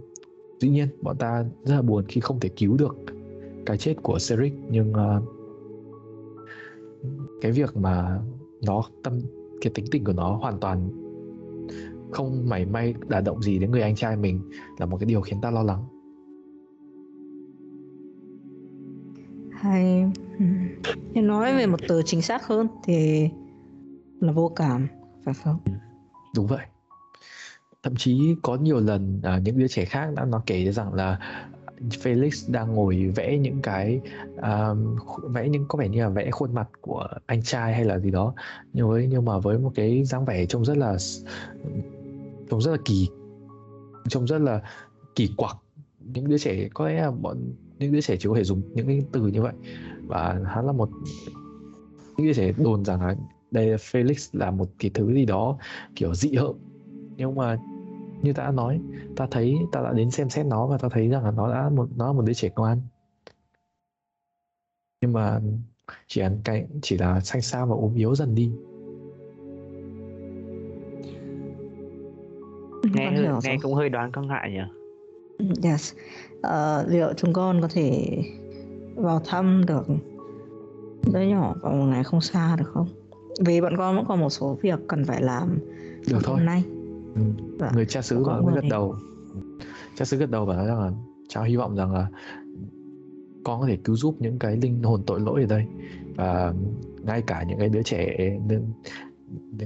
dĩ 0.62 0.68
nhiên 0.68 0.88
bọn 1.00 1.16
ta 1.16 1.44
rất 1.64 1.74
là 1.74 1.82
buồn 1.82 2.04
khi 2.08 2.20
không 2.20 2.40
thể 2.40 2.48
cứu 2.48 2.76
được 2.76 2.96
cái 3.66 3.78
chết 3.78 3.94
của 4.02 4.18
Cedric 4.28 4.52
nhưng 4.70 4.92
uh, 4.92 5.22
cái 7.40 7.52
việc 7.52 7.76
mà 7.76 8.20
nó 8.66 8.84
tâm 9.02 9.20
cái 9.60 9.72
tính 9.74 9.84
tình 9.90 10.04
của 10.04 10.12
nó 10.12 10.36
hoàn 10.36 10.60
toàn 10.60 10.88
không 12.12 12.48
mảy 12.48 12.66
may 12.66 12.94
đả 13.08 13.20
động 13.20 13.42
gì 13.42 13.58
đến 13.58 13.70
người 13.70 13.82
anh 13.82 13.96
trai 13.96 14.16
mình 14.16 14.40
là 14.78 14.86
một 14.86 14.96
cái 14.96 15.06
điều 15.06 15.20
khiến 15.20 15.40
ta 15.40 15.50
lo 15.50 15.62
lắng. 15.62 15.84
Hay. 19.52 20.10
Nói 21.14 21.56
về 21.56 21.66
một 21.66 21.80
từ 21.88 22.02
chính 22.04 22.22
xác 22.22 22.46
hơn 22.46 22.66
thì 22.84 23.28
là 24.20 24.32
vô 24.32 24.52
cảm 24.56 24.86
phải 25.24 25.34
không? 25.34 25.58
Đúng 26.34 26.46
vậy 26.46 26.66
thậm 27.82 27.96
chí 27.96 28.34
có 28.42 28.56
nhiều 28.56 28.80
lần 28.80 29.20
à, 29.22 29.38
những 29.44 29.58
đứa 29.58 29.68
trẻ 29.68 29.84
khác 29.84 30.08
đã 30.16 30.24
nó 30.24 30.42
kể 30.46 30.72
rằng 30.72 30.94
là 30.94 31.18
Felix 31.90 32.52
đang 32.52 32.74
ngồi 32.74 33.12
vẽ 33.16 33.38
những 33.38 33.62
cái 33.62 34.00
uh, 34.38 34.78
vẽ 35.30 35.48
những 35.48 35.64
có 35.68 35.78
vẻ 35.78 35.88
như 35.88 36.00
là 36.02 36.08
vẽ 36.08 36.30
khuôn 36.30 36.54
mặt 36.54 36.68
của 36.80 37.08
anh 37.26 37.42
trai 37.42 37.74
hay 37.74 37.84
là 37.84 37.98
gì 37.98 38.10
đó. 38.10 38.34
Nhưng 38.72 38.88
với 38.88 39.06
nhưng 39.10 39.24
mà 39.24 39.38
với 39.38 39.58
một 39.58 39.72
cái 39.74 40.04
dáng 40.04 40.24
vẻ 40.24 40.46
trông 40.46 40.64
rất 40.64 40.76
là 40.76 40.96
trông 42.50 42.60
rất 42.60 42.70
là 42.70 42.78
kỳ 42.84 43.08
trông 44.08 44.26
rất 44.26 44.38
là 44.38 44.62
kỳ 45.14 45.30
quặc. 45.36 45.56
Những 46.00 46.28
đứa 46.28 46.38
trẻ 46.38 46.68
có 46.74 46.88
lẽ 46.88 47.00
là 47.00 47.10
bọn 47.10 47.36
những 47.78 47.92
đứa 47.92 48.00
trẻ 48.00 48.16
chỉ 48.16 48.28
có 48.28 48.34
thể 48.34 48.44
dùng 48.44 48.62
những 48.74 48.86
cái 48.86 49.02
từ 49.12 49.26
như 49.26 49.42
vậy. 49.42 49.54
Và 50.06 50.40
hắn 50.46 50.66
là 50.66 50.72
một 50.72 50.88
những 52.16 52.26
đứa 52.26 52.32
trẻ 52.32 52.52
đồn 52.58 52.84
rằng 52.84 53.02
là 53.02 53.16
đây 53.50 53.66
là 53.66 53.76
Felix 53.76 54.28
là 54.32 54.50
một 54.50 54.68
cái 54.78 54.90
thứ 54.94 55.14
gì 55.14 55.24
đó 55.24 55.58
kiểu 55.96 56.14
dị 56.14 56.34
hợm. 56.34 56.54
Nhưng 57.16 57.34
mà 57.34 57.56
như 58.22 58.32
ta 58.32 58.42
đã 58.44 58.50
nói 58.50 58.80
ta 59.16 59.26
thấy 59.30 59.56
ta 59.72 59.80
đã 59.82 59.92
đến 59.92 60.10
xem 60.10 60.28
xét 60.30 60.46
nó 60.46 60.66
và 60.66 60.78
ta 60.78 60.88
thấy 60.88 61.08
rằng 61.08 61.24
là 61.24 61.30
nó 61.30 61.50
đã 61.50 61.68
một 61.68 61.88
nó 61.96 62.06
là 62.06 62.12
một 62.12 62.22
đứa 62.22 62.32
trẻ 62.34 62.50
ngoan 62.56 62.80
nhưng 65.00 65.12
mà 65.12 65.40
chỉ 66.06 66.20
ăn 66.20 66.38
cái 66.44 66.66
chỉ 66.82 66.98
là 66.98 67.20
xanh 67.20 67.42
xao 67.42 67.66
và 67.66 67.74
ốm 67.74 67.94
yếu 67.94 68.14
dần 68.14 68.34
đi 68.34 68.50
nghe 72.94 73.04
Con 73.06 73.14
hơi, 73.14 73.22
hiểu 73.24 73.40
nghe 73.42 73.50
rồi. 73.50 73.58
cũng 73.62 73.74
hơi 73.74 73.88
đoán 73.88 74.12
có 74.12 74.22
ngại 74.22 74.50
nhỉ 74.50 74.60
Ừ, 75.38 75.44
Yes. 75.64 75.94
Ờ, 76.42 76.84
liệu 76.88 77.12
chúng 77.16 77.32
con 77.32 77.60
có 77.60 77.68
thể 77.72 78.18
vào 78.96 79.20
thăm 79.24 79.64
được 79.66 79.86
đứa 81.12 81.20
nhỏ 81.20 81.54
vào 81.62 81.72
một 81.72 81.84
ngày 81.84 82.04
không 82.04 82.20
xa 82.20 82.56
được 82.56 82.64
không? 82.74 82.88
Vì 83.44 83.60
bọn 83.60 83.76
con 83.76 83.96
vẫn 83.96 84.04
còn 84.08 84.20
một 84.20 84.30
số 84.30 84.58
việc 84.62 84.78
cần 84.88 85.04
phải 85.04 85.22
làm 85.22 85.58
được 86.08 86.18
thôi 86.22 86.36
hôm 86.36 86.46
nay. 86.46 86.64
Ừ. 87.14 87.22
Dạ. 87.58 87.70
người 87.74 87.86
cha 87.86 88.02
xứ 88.02 88.16
người 88.16 88.42
mới 88.42 88.54
gật 88.54 88.64
đầu 88.70 88.96
cha 89.96 90.04
xứ 90.04 90.16
gật 90.16 90.30
đầu 90.30 90.46
và 90.46 90.56
nói 90.56 90.66
rằng 90.66 90.80
là 90.80 90.90
cháu 91.28 91.44
hy 91.44 91.56
vọng 91.56 91.76
rằng 91.76 91.92
là 91.92 92.08
con 93.44 93.60
có 93.60 93.66
thể 93.66 93.78
cứu 93.84 93.96
giúp 93.96 94.16
những 94.18 94.38
cái 94.38 94.56
linh 94.56 94.82
hồn 94.82 95.02
tội 95.06 95.20
lỗi 95.20 95.40
ở 95.40 95.46
đây 95.46 95.66
và 96.16 96.52
ngay 97.02 97.22
cả 97.26 97.42
những 97.42 97.58
cái 97.58 97.68
đứa 97.68 97.82
trẻ 97.82 98.16
nên 98.48 98.72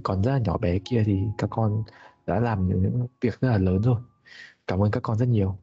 còn 0.03 0.23
rất 0.23 0.33
là 0.33 0.39
nhỏ 0.39 0.59
bé 0.59 0.79
kia 0.79 1.03
thì 1.07 1.21
các 1.39 1.51
con 1.51 1.83
đã 2.27 2.41
làm 2.41 2.69
những, 2.69 2.83
những 2.83 3.07
việc 3.21 3.41
rất 3.41 3.49
là 3.49 3.59
lớn 3.59 3.83
rồi 3.83 4.01
cảm 4.67 4.83
ơn 4.83 4.91
các 4.91 5.03
con 5.03 5.19
rất 5.19 5.29
nhiều 5.29 5.59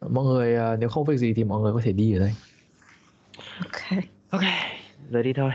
mọi 0.00 0.24
người 0.24 0.56
à, 0.56 0.76
nếu 0.76 0.88
không 0.88 1.04
việc 1.04 1.16
gì 1.16 1.34
thì 1.34 1.44
mọi 1.44 1.60
người 1.60 1.72
có 1.72 1.80
thể 1.84 1.92
đi 1.92 2.12
ở 2.12 2.18
đây 2.18 2.32
Ok. 3.60 4.02
ok 4.30 4.42
giờ 5.10 5.22
đi 5.22 5.32
thôi 5.32 5.50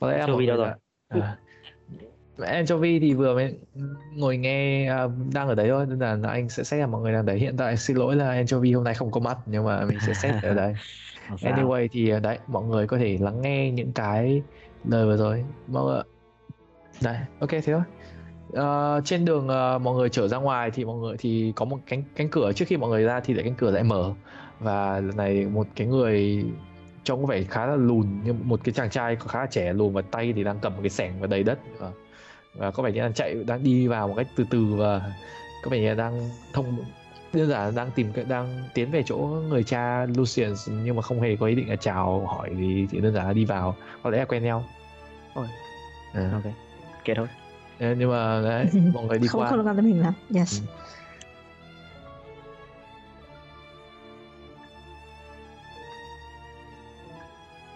có 0.00 0.10
lẽ 0.10 0.26
đâu 0.26 0.36
người 0.36 0.46
rồi? 0.46 0.68
à, 1.08 1.38
Anchovy 2.38 2.98
thì 2.98 3.14
vừa 3.14 3.34
mới 3.34 3.54
ngồi 4.16 4.36
nghe 4.36 4.88
à, 4.88 5.06
đang 5.34 5.48
ở 5.48 5.54
đấy 5.54 5.68
thôi 5.70 5.86
nên 5.88 6.22
là 6.22 6.30
anh 6.30 6.48
sẽ 6.48 6.64
xét 6.64 6.80
là 6.80 6.86
mọi 6.86 7.02
người 7.02 7.12
đang 7.12 7.26
đấy. 7.26 7.38
Hiện 7.38 7.56
tại 7.56 7.76
xin 7.76 7.96
lỗi 7.96 8.16
là 8.16 8.28
Anchovy 8.28 8.72
hôm 8.72 8.84
nay 8.84 8.94
không 8.94 9.10
có 9.10 9.20
mặt 9.20 9.38
nhưng 9.46 9.64
mà 9.64 9.84
mình 9.84 9.98
sẽ 10.06 10.14
xét 10.14 10.34
ở 10.42 10.54
đấy 10.54 10.74
sao. 11.38 11.52
anyway 11.52 11.88
thì 11.92 12.10
à, 12.10 12.18
đấy 12.18 12.38
mọi 12.46 12.64
người 12.64 12.86
có 12.86 12.98
thể 12.98 13.18
lắng 13.20 13.42
nghe 13.42 13.70
những 13.70 13.92
cái 13.92 14.42
lời 14.84 15.06
vừa 15.06 15.16
rồi. 15.16 15.44
Mọi 15.66 15.84
người 15.84 16.02
đấy 17.02 17.16
ok 17.38 17.50
thế 17.50 17.60
thôi. 17.60 17.82
Ờ, 18.52 19.00
trên 19.04 19.24
đường 19.24 19.48
ờ, 19.48 19.78
mọi 19.78 19.94
người 19.94 20.08
trở 20.08 20.28
ra 20.28 20.38
ngoài 20.38 20.70
thì 20.70 20.84
mọi 20.84 20.96
người 20.96 21.16
thì 21.18 21.52
có 21.56 21.64
một 21.64 21.78
cánh 21.86 22.02
cánh 22.16 22.28
cửa. 22.28 22.52
Trước 22.52 22.64
khi 22.68 22.76
mọi 22.76 22.90
người 22.90 23.04
ra 23.04 23.20
thì 23.20 23.34
lại 23.34 23.44
cánh 23.44 23.54
cửa 23.54 23.70
lại 23.70 23.82
mở. 23.82 24.14
Và 24.60 25.00
lần 25.00 25.16
này 25.16 25.46
một 25.46 25.66
cái 25.76 25.86
người 25.86 26.44
trông 27.04 27.20
có 27.20 27.26
vẻ 27.26 27.42
khá 27.42 27.66
là 27.66 27.76
lùn 27.76 28.06
nhưng 28.24 28.48
một 28.48 28.60
cái 28.64 28.72
chàng 28.72 28.90
trai 28.90 29.16
khá 29.16 29.40
là 29.40 29.46
trẻ 29.46 29.72
lùn 29.72 29.92
và 29.92 30.02
tay 30.02 30.32
thì 30.32 30.44
đang 30.44 30.58
cầm 30.62 30.72
một 30.72 30.80
cái 30.82 30.90
sẻng 30.90 31.20
và 31.20 31.26
đầy 31.26 31.42
đất. 31.42 31.58
Và, 31.78 31.90
và 32.54 32.70
có 32.70 32.82
vẻ 32.82 32.92
như 32.92 33.00
đang 33.00 33.14
chạy 33.14 33.34
đang 33.34 33.64
đi 33.64 33.86
vào 33.86 34.08
một 34.08 34.14
cách 34.16 34.26
từ 34.36 34.44
từ 34.50 34.64
và 34.64 35.12
có 35.64 35.70
vẻ 35.70 35.80
như 35.80 35.94
đang 35.94 36.30
thông 36.52 36.84
đơn 37.32 37.48
giản 37.48 37.74
đang 37.74 37.90
tìm 37.90 38.12
cái 38.12 38.24
đang 38.24 38.64
tiến 38.74 38.90
về 38.90 39.02
chỗ 39.06 39.16
người 39.48 39.64
cha 39.64 40.06
Lucian 40.16 40.54
nhưng 40.68 40.96
mà 40.96 41.02
không 41.02 41.20
hề 41.20 41.36
có 41.36 41.46
ý 41.46 41.54
định 41.54 41.68
là 41.68 41.76
chào 41.76 42.26
hỏi 42.26 42.50
gì 42.56 42.86
chỉ 42.90 43.00
đơn 43.00 43.14
giản 43.14 43.26
là 43.26 43.32
đi 43.32 43.44
vào 43.44 43.76
có 44.02 44.10
lẽ 44.10 44.18
là 44.18 44.24
quen 44.24 44.42
nhau 44.42 44.64
Ôi. 45.34 45.46
à, 46.12 46.30
ok 46.32 46.52
kệ 47.04 47.14
thôi 47.14 47.26
nhưng 47.78 48.10
mà 48.10 48.40
đấy 48.42 48.66
mọi 48.94 49.04
người 49.04 49.18
đi 49.18 49.26
không 49.26 49.40
qua 49.40 49.50
không 49.50 49.66
quan 49.66 49.76
tới 49.76 49.82
mình 49.82 50.00
lắm. 50.00 50.14
Yes. 50.34 50.60
Ừ. 50.60 50.66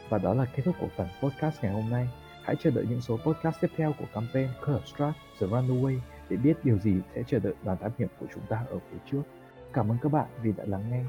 Và 0.09 0.19
đó 0.19 0.35
là 0.35 0.45
kết 0.45 0.63
thúc 0.65 0.75
của 0.81 0.89
phần 0.97 1.09
podcast 1.23 1.63
ngày 1.63 1.73
hôm 1.73 1.91
nay. 1.91 2.09
Hãy 2.47 2.57
chờ 2.57 2.71
đợi 2.71 2.87
những 2.91 3.01
số 3.01 3.17
podcast 3.17 3.57
tiếp 3.61 3.71
theo 3.77 3.95
của 3.99 4.05
campaign 4.15 4.49
Curse 4.67 4.87
Strat, 4.87 5.15
The 5.41 5.47
Runaway 5.47 5.99
để 6.29 6.37
biết 6.37 6.65
điều 6.65 6.79
gì 6.79 6.95
sẽ 7.15 7.23
chờ 7.27 7.39
đợi 7.39 7.55
đoàn 7.65 7.79
thám 7.81 7.91
hiểm 7.99 8.09
của 8.21 8.27
chúng 8.35 8.43
ta 8.49 8.65
ở 8.71 8.79
phía 8.91 8.99
trước. 9.11 9.23
Cảm 9.73 9.89
ơn 9.89 9.99
các 10.03 10.13
bạn 10.13 10.27
vì 10.43 10.53
đã 10.53 10.65
lắng 10.67 10.85
nghe. 10.91 11.05